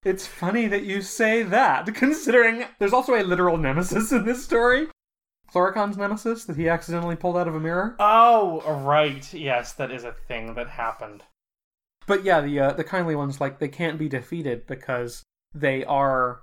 It's 0.08 0.26
funny 0.26 0.68
that 0.68 0.84
you 0.84 1.02
say 1.02 1.44
that, 1.44 1.86
considering 1.94 2.64
there's 2.80 2.94
also 2.94 3.14
a 3.14 3.24
literal 3.24 3.58
nemesis 3.58 4.14
in 4.14 4.24
this 4.24 4.42
story. 4.42 4.88
Cluracan's 5.54 5.98
nemesis 5.98 6.46
that 6.46 6.56
he 6.56 6.70
accidentally 6.70 7.18
pulled 7.18 7.38
out 7.38 7.48
of 7.48 7.56
a 7.56 7.60
mirror. 7.60 7.96
oh, 8.00 8.62
right. 8.84 9.34
Yes, 9.34 9.74
that 9.74 9.92
is 9.92 10.06
a 10.06 10.14
thing 10.14 10.54
that 10.54 10.70
happened. 10.70 11.24
But 12.06 12.24
yeah, 12.24 12.40
the 12.40 12.58
uh, 12.60 12.72
the 12.72 12.86
kindly 12.86 13.16
ones 13.16 13.42
like 13.42 13.60
they 13.60 13.68
can't 13.68 14.00
be 14.00 14.08
defeated 14.08 14.66
because 14.66 15.24
they 15.54 15.84
are 15.84 16.42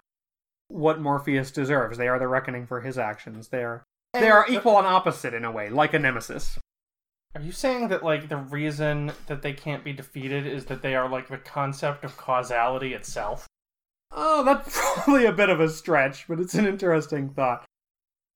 what 0.69 1.01
Morpheus 1.01 1.51
deserves. 1.51 1.97
They 1.97 2.09
are 2.09 2.19
the 2.19 2.29
reckoning 2.29 2.67
for 2.67 2.83
his 2.83 2.99
actions. 2.99 3.49
They 3.49 3.65
are 3.65 3.83
they 4.13 4.31
are 4.31 4.45
equal 4.47 4.77
and 4.77 4.87
opposite 4.87 5.33
in 5.33 5.45
a 5.45 5.51
way, 5.51 5.71
like 5.71 5.95
a 5.95 5.99
nemesis. 5.99 6.59
Are 7.35 7.41
you 7.41 7.53
saying 7.53 7.89
that 7.89 8.05
like 8.05 8.29
the 8.29 8.37
reason 8.37 9.13
that 9.27 9.41
they 9.41 9.55
can't 9.55 9.83
be 9.83 9.95
defeated 9.95 10.47
is 10.47 10.67
that 10.67 10.83
they 10.83 10.95
are 10.95 11.09
like 11.09 11.29
the 11.29 11.39
concept 11.39 12.05
of 12.05 12.19
causality 12.19 12.93
itself? 12.93 13.49
Oh, 14.15 14.45
that's 14.45 14.79
probably 14.95 15.27
a 15.27 15.33
bit 15.33 15.51
of 15.51 15.61
a 15.61 15.69
stretch, 15.69 16.27
but 16.29 16.41
it's 16.41 16.55
an 16.55 16.67
interesting 16.67 17.31
thought. 17.31 17.65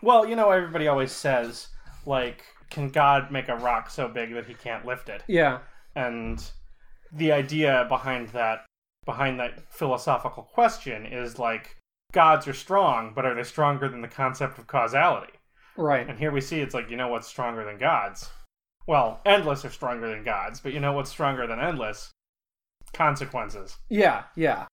Well, 0.03 0.27
you 0.27 0.37
know 0.37 0.51
everybody 0.51 0.89
always 0.89 1.13
says 1.13 1.69
like 2.07 2.45
can 2.71 2.89
God 2.91 3.31
make 3.31 3.49
a 3.49 3.57
rock 3.57 3.91
so 3.91 4.09
big 4.09 4.35
that 4.35 4.47
he 4.47 4.55
can't 4.55 4.85
lift 4.85 5.09
it? 5.09 5.23
Yeah, 5.27 5.61
And 5.95 6.43
the 7.13 7.33
idea 7.33 7.87
behind 7.89 8.29
that 8.31 8.67
behind 9.07 9.41
that 9.41 9.73
philosophical 9.73 10.43
question 10.43 11.07
is 11.07 11.39
like 11.39 11.77
gods 12.13 12.47
are 12.47 12.53
strong, 12.55 13.13
but 13.15 13.25
are 13.25 13.35
they 13.35 13.43
stronger 13.43 13.89
than 13.89 14.03
the 14.03 14.09
concept 14.09 14.59
of 14.59 14.67
causality? 14.67 15.33
right. 15.77 16.09
And 16.09 16.19
here 16.19 16.31
we 16.33 16.41
see 16.41 16.61
it's 16.61 16.75
like, 16.75 16.91
you 16.91 16.97
know 16.97 17.09
what's 17.09 17.27
stronger 17.29 17.65
than 17.65 17.79
gods? 17.79 18.31
Well, 18.87 19.21
endless 19.25 19.65
are 19.65 19.71
stronger 19.71 20.09
than 20.11 20.25
gods, 20.25 20.61
but 20.61 20.73
you 20.73 20.81
know 20.81 20.93
what's 20.93 21.11
stronger 21.11 21.47
than 21.47 21.61
endless? 21.61 22.11
Consequences. 22.93 23.77
Yeah, 23.89 24.25
yeah. 24.35 24.67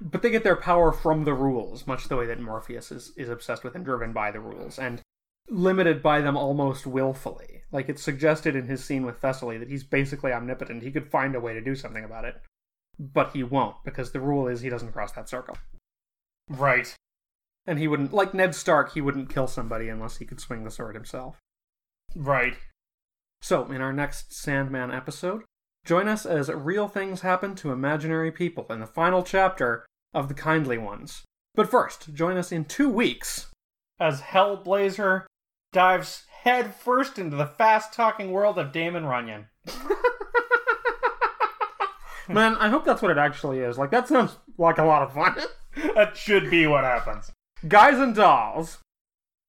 But 0.00 0.22
they 0.22 0.30
get 0.30 0.44
their 0.44 0.56
power 0.56 0.92
from 0.92 1.24
the 1.24 1.34
rules, 1.34 1.86
much 1.86 2.08
the 2.08 2.16
way 2.16 2.26
that 2.26 2.40
Morpheus 2.40 2.92
is, 2.92 3.12
is 3.16 3.28
obsessed 3.28 3.64
with 3.64 3.74
and 3.74 3.84
driven 3.84 4.12
by 4.12 4.30
the 4.30 4.40
rules, 4.40 4.78
and 4.78 5.00
limited 5.48 6.02
by 6.02 6.20
them 6.20 6.36
almost 6.36 6.86
willfully. 6.86 7.62
Like 7.72 7.88
it's 7.88 8.02
suggested 8.02 8.54
in 8.54 8.66
his 8.66 8.84
scene 8.84 9.04
with 9.04 9.20
Thessaly 9.20 9.58
that 9.58 9.68
he's 9.68 9.82
basically 9.82 10.32
omnipotent. 10.32 10.82
He 10.82 10.92
could 10.92 11.10
find 11.10 11.34
a 11.34 11.40
way 11.40 11.54
to 11.54 11.60
do 11.60 11.74
something 11.74 12.04
about 12.04 12.24
it. 12.24 12.40
but 12.98 13.32
he 13.32 13.42
won't 13.42 13.76
because 13.84 14.12
the 14.12 14.20
rule 14.20 14.48
is 14.48 14.60
he 14.60 14.68
doesn't 14.68 14.92
cross 14.92 15.12
that 15.12 15.28
circle. 15.28 15.56
Right. 16.48 16.94
And 17.66 17.78
he 17.78 17.86
wouldn't, 17.86 18.12
like 18.12 18.34
Ned 18.34 18.54
Stark, 18.54 18.94
he 18.94 19.00
wouldn't 19.00 19.32
kill 19.32 19.46
somebody 19.46 19.88
unless 19.88 20.16
he 20.16 20.24
could 20.24 20.40
swing 20.40 20.64
the 20.64 20.70
sword 20.70 20.94
himself. 20.94 21.38
Right. 22.16 22.56
So, 23.40 23.70
in 23.70 23.80
our 23.80 23.92
next 23.92 24.32
Sandman 24.32 24.90
episode, 24.90 25.42
join 25.88 26.06
us 26.06 26.26
as 26.26 26.50
real 26.50 26.86
things 26.86 27.22
happen 27.22 27.54
to 27.54 27.72
imaginary 27.72 28.30
people 28.30 28.66
in 28.68 28.78
the 28.78 28.86
final 28.86 29.22
chapter 29.22 29.86
of 30.12 30.28
The 30.28 30.34
Kindly 30.34 30.76
Ones. 30.76 31.24
But 31.54 31.70
first, 31.70 32.12
join 32.12 32.36
us 32.36 32.52
in 32.52 32.66
two 32.66 32.90
weeks. 32.90 33.46
As 33.98 34.20
Hellblazer 34.20 35.24
dives 35.72 36.24
headfirst 36.42 37.18
into 37.18 37.36
the 37.36 37.46
fast 37.46 37.94
talking 37.94 38.30
world 38.32 38.58
of 38.58 38.70
Damon 38.70 39.06
Runyon. 39.06 39.46
Man, 42.28 42.56
I 42.56 42.68
hope 42.68 42.84
that's 42.84 43.00
what 43.00 43.10
it 43.10 43.16
actually 43.16 43.60
is. 43.60 43.78
Like, 43.78 43.90
that 43.90 44.08
sounds 44.08 44.36
like 44.58 44.76
a 44.76 44.84
lot 44.84 45.02
of 45.02 45.14
fun. 45.14 45.38
that 45.94 46.18
should 46.18 46.50
be 46.50 46.66
what 46.66 46.84
happens. 46.84 47.32
Guys 47.66 47.98
and 47.98 48.14
Dolls. 48.14 48.76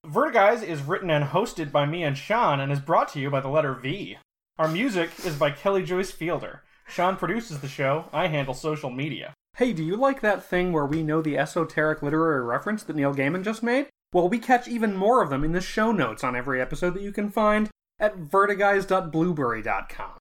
Vertiguys 0.06 0.62
is 0.62 0.80
written 0.80 1.10
and 1.10 1.26
hosted 1.26 1.70
by 1.70 1.84
me 1.84 2.02
and 2.02 2.16
Sean 2.16 2.60
and 2.60 2.72
is 2.72 2.80
brought 2.80 3.08
to 3.08 3.20
you 3.20 3.28
by 3.28 3.40
the 3.40 3.48
letter 3.50 3.74
V. 3.74 4.16
Our 4.60 4.68
music 4.68 5.10
is 5.24 5.36
by 5.36 5.52
Kelly 5.52 5.82
Joyce 5.82 6.10
Fielder. 6.10 6.60
Sean 6.86 7.16
produces 7.16 7.60
the 7.60 7.66
show. 7.66 8.10
I 8.12 8.26
handle 8.26 8.52
social 8.52 8.90
media. 8.90 9.32
Hey, 9.56 9.72
do 9.72 9.82
you 9.82 9.96
like 9.96 10.20
that 10.20 10.44
thing 10.44 10.70
where 10.70 10.84
we 10.84 11.02
know 11.02 11.22
the 11.22 11.38
esoteric 11.38 12.02
literary 12.02 12.44
reference 12.44 12.82
that 12.82 12.94
Neil 12.94 13.14
Gaiman 13.14 13.42
just 13.42 13.62
made? 13.62 13.86
Well, 14.12 14.28
we 14.28 14.38
catch 14.38 14.68
even 14.68 14.94
more 14.94 15.22
of 15.22 15.30
them 15.30 15.44
in 15.44 15.52
the 15.52 15.62
show 15.62 15.92
notes 15.92 16.22
on 16.22 16.36
every 16.36 16.60
episode 16.60 16.92
that 16.92 17.02
you 17.02 17.10
can 17.10 17.30
find 17.30 17.70
at 17.98 18.18
vertiguys.blueberry.com. 18.18 20.18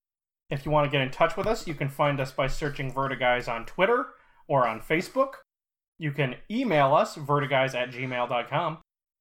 If 0.49 0.65
you 0.65 0.71
want 0.71 0.89
to 0.89 0.97
get 0.97 1.01
in 1.01 1.11
touch 1.11 1.35
with 1.35 1.45
us, 1.45 1.67
you 1.67 1.73
can 1.73 1.89
find 1.89 2.21
us 2.21 2.31
by 2.31 2.47
searching 2.47 2.93
Vertiguys 2.93 3.49
on 3.49 3.65
Twitter 3.65 4.05
or 4.47 4.65
on 4.65 4.79
Facebook. 4.79 5.33
You 5.97 6.13
can 6.13 6.35
email 6.49 6.95
us, 6.95 7.17
vertiguys 7.17 7.75
at 7.75 7.91
gmail.com. 7.91 8.77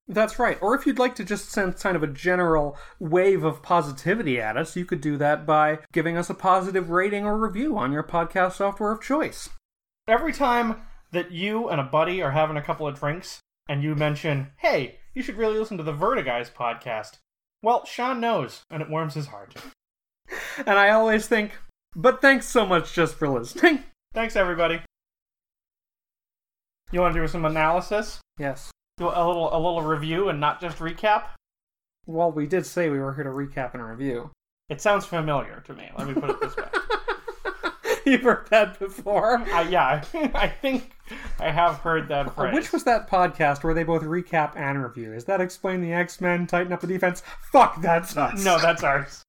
That's 0.09 0.39
right. 0.39 0.57
Or 0.63 0.75
if 0.75 0.87
you'd 0.87 0.99
like 0.99 1.15
to 1.17 1.25
just 1.25 1.51
send 1.51 1.77
kind 1.77 1.95
of 1.95 2.03
a 2.03 2.07
general 2.07 2.79
wave 2.99 3.45
of 3.45 3.63
positivity 3.63 4.41
at 4.41 4.57
us, 4.57 4.75
you 4.75 4.87
could 4.87 5.03
do 5.03 5.19
that 5.19 5.45
by 5.45 5.81
giving 5.93 6.17
us 6.17 6.31
a 6.31 6.35
positive 6.35 6.89
rating 6.89 7.27
or 7.27 7.37
review 7.37 7.77
on 7.77 7.93
your 7.93 8.03
podcast 8.03 8.55
software 8.55 8.91
of 8.91 9.03
choice. 9.03 9.51
Every 10.07 10.33
time 10.33 10.77
that 11.13 11.31
you 11.31 11.69
and 11.69 11.79
a 11.79 11.85
buddy 11.85 12.23
are 12.23 12.31
having 12.31 12.57
a 12.57 12.63
couple 12.63 12.89
of 12.89 12.99
drinks 12.99 13.41
and 13.69 13.83
you 13.83 13.95
mention, 13.95 14.49
hey, 14.57 14.97
you 15.13 15.23
should 15.23 15.37
really 15.37 15.59
listen 15.59 15.77
to 15.77 15.83
the 15.83 15.93
Vertiguys 15.93 16.51
podcast, 16.51 17.19
well, 17.63 17.85
Sean 17.85 18.19
knows, 18.19 18.63
and 18.71 18.81
it 18.83 18.89
warms 18.89 19.13
his 19.13 19.27
heart. 19.27 19.55
and 20.67 20.79
I 20.79 20.89
always 20.89 21.27
think, 21.27 21.53
but 21.95 22.23
thanks 22.23 22.47
so 22.47 22.65
much 22.65 22.95
just 22.95 23.15
for 23.17 23.29
listening. 23.29 23.85
Thanks, 24.15 24.37
everybody. 24.37 24.81
You 26.93 27.01
want 27.01 27.15
to 27.15 27.21
do 27.21 27.29
some 27.29 27.45
analysis? 27.45 28.21
Yes. 28.39 28.71
Do 28.99 29.09
a 29.09 29.25
little 29.27 29.55
a 29.55 29.57
little 29.57 29.83
review 29.83 30.29
and 30.29 30.41
not 30.41 30.61
just 30.61 30.79
recap. 30.79 31.25
Well, 32.07 32.33
we 32.33 32.47
did 32.47 32.67
say 32.67 32.89
we 32.89 32.99
were 32.99 33.15
here 33.15 33.25
to 33.25 33.31
recap 33.31 33.75
and 33.75 33.87
review. 33.87 34.31
It 34.69 34.81
sounds 34.81 35.07
familiar 35.07 35.63
to 35.67 35.75
me. 35.75 35.91
Let 35.97 36.09
me 36.09 36.15
put 36.15 36.31
it 36.31 36.41
this 36.41 36.57
way. 36.57 36.65
You've 38.05 38.23
heard 38.23 38.49
that 38.51 38.79
before. 38.79 39.37
Uh, 39.37 39.67
yeah, 39.69 40.03
I 40.35 40.49
think 40.49 40.93
I 41.39 41.51
have 41.51 41.77
heard 41.77 42.09
that 42.09 42.35
phrase. 42.35 42.55
Which 42.55 42.73
was 42.73 42.85
that 42.85 43.09
podcast 43.09 43.63
where 43.63 43.75
they 43.75 43.85
both 43.85 44.03
recap 44.03 44.57
and 44.57 44.83
review? 44.83 45.13
Is 45.13 45.25
that 45.27 45.41
explain 45.41 45.81
the 45.81 45.93
X 45.93 46.21
Men, 46.21 46.47
tighten 46.47 46.73
up 46.73 46.81
the 46.81 46.87
defense? 46.87 47.23
Fuck, 47.53 47.81
that's 47.81 48.17
us. 48.17 48.45
No, 48.45 48.59
that's 48.59 48.83
ours. 48.83 49.25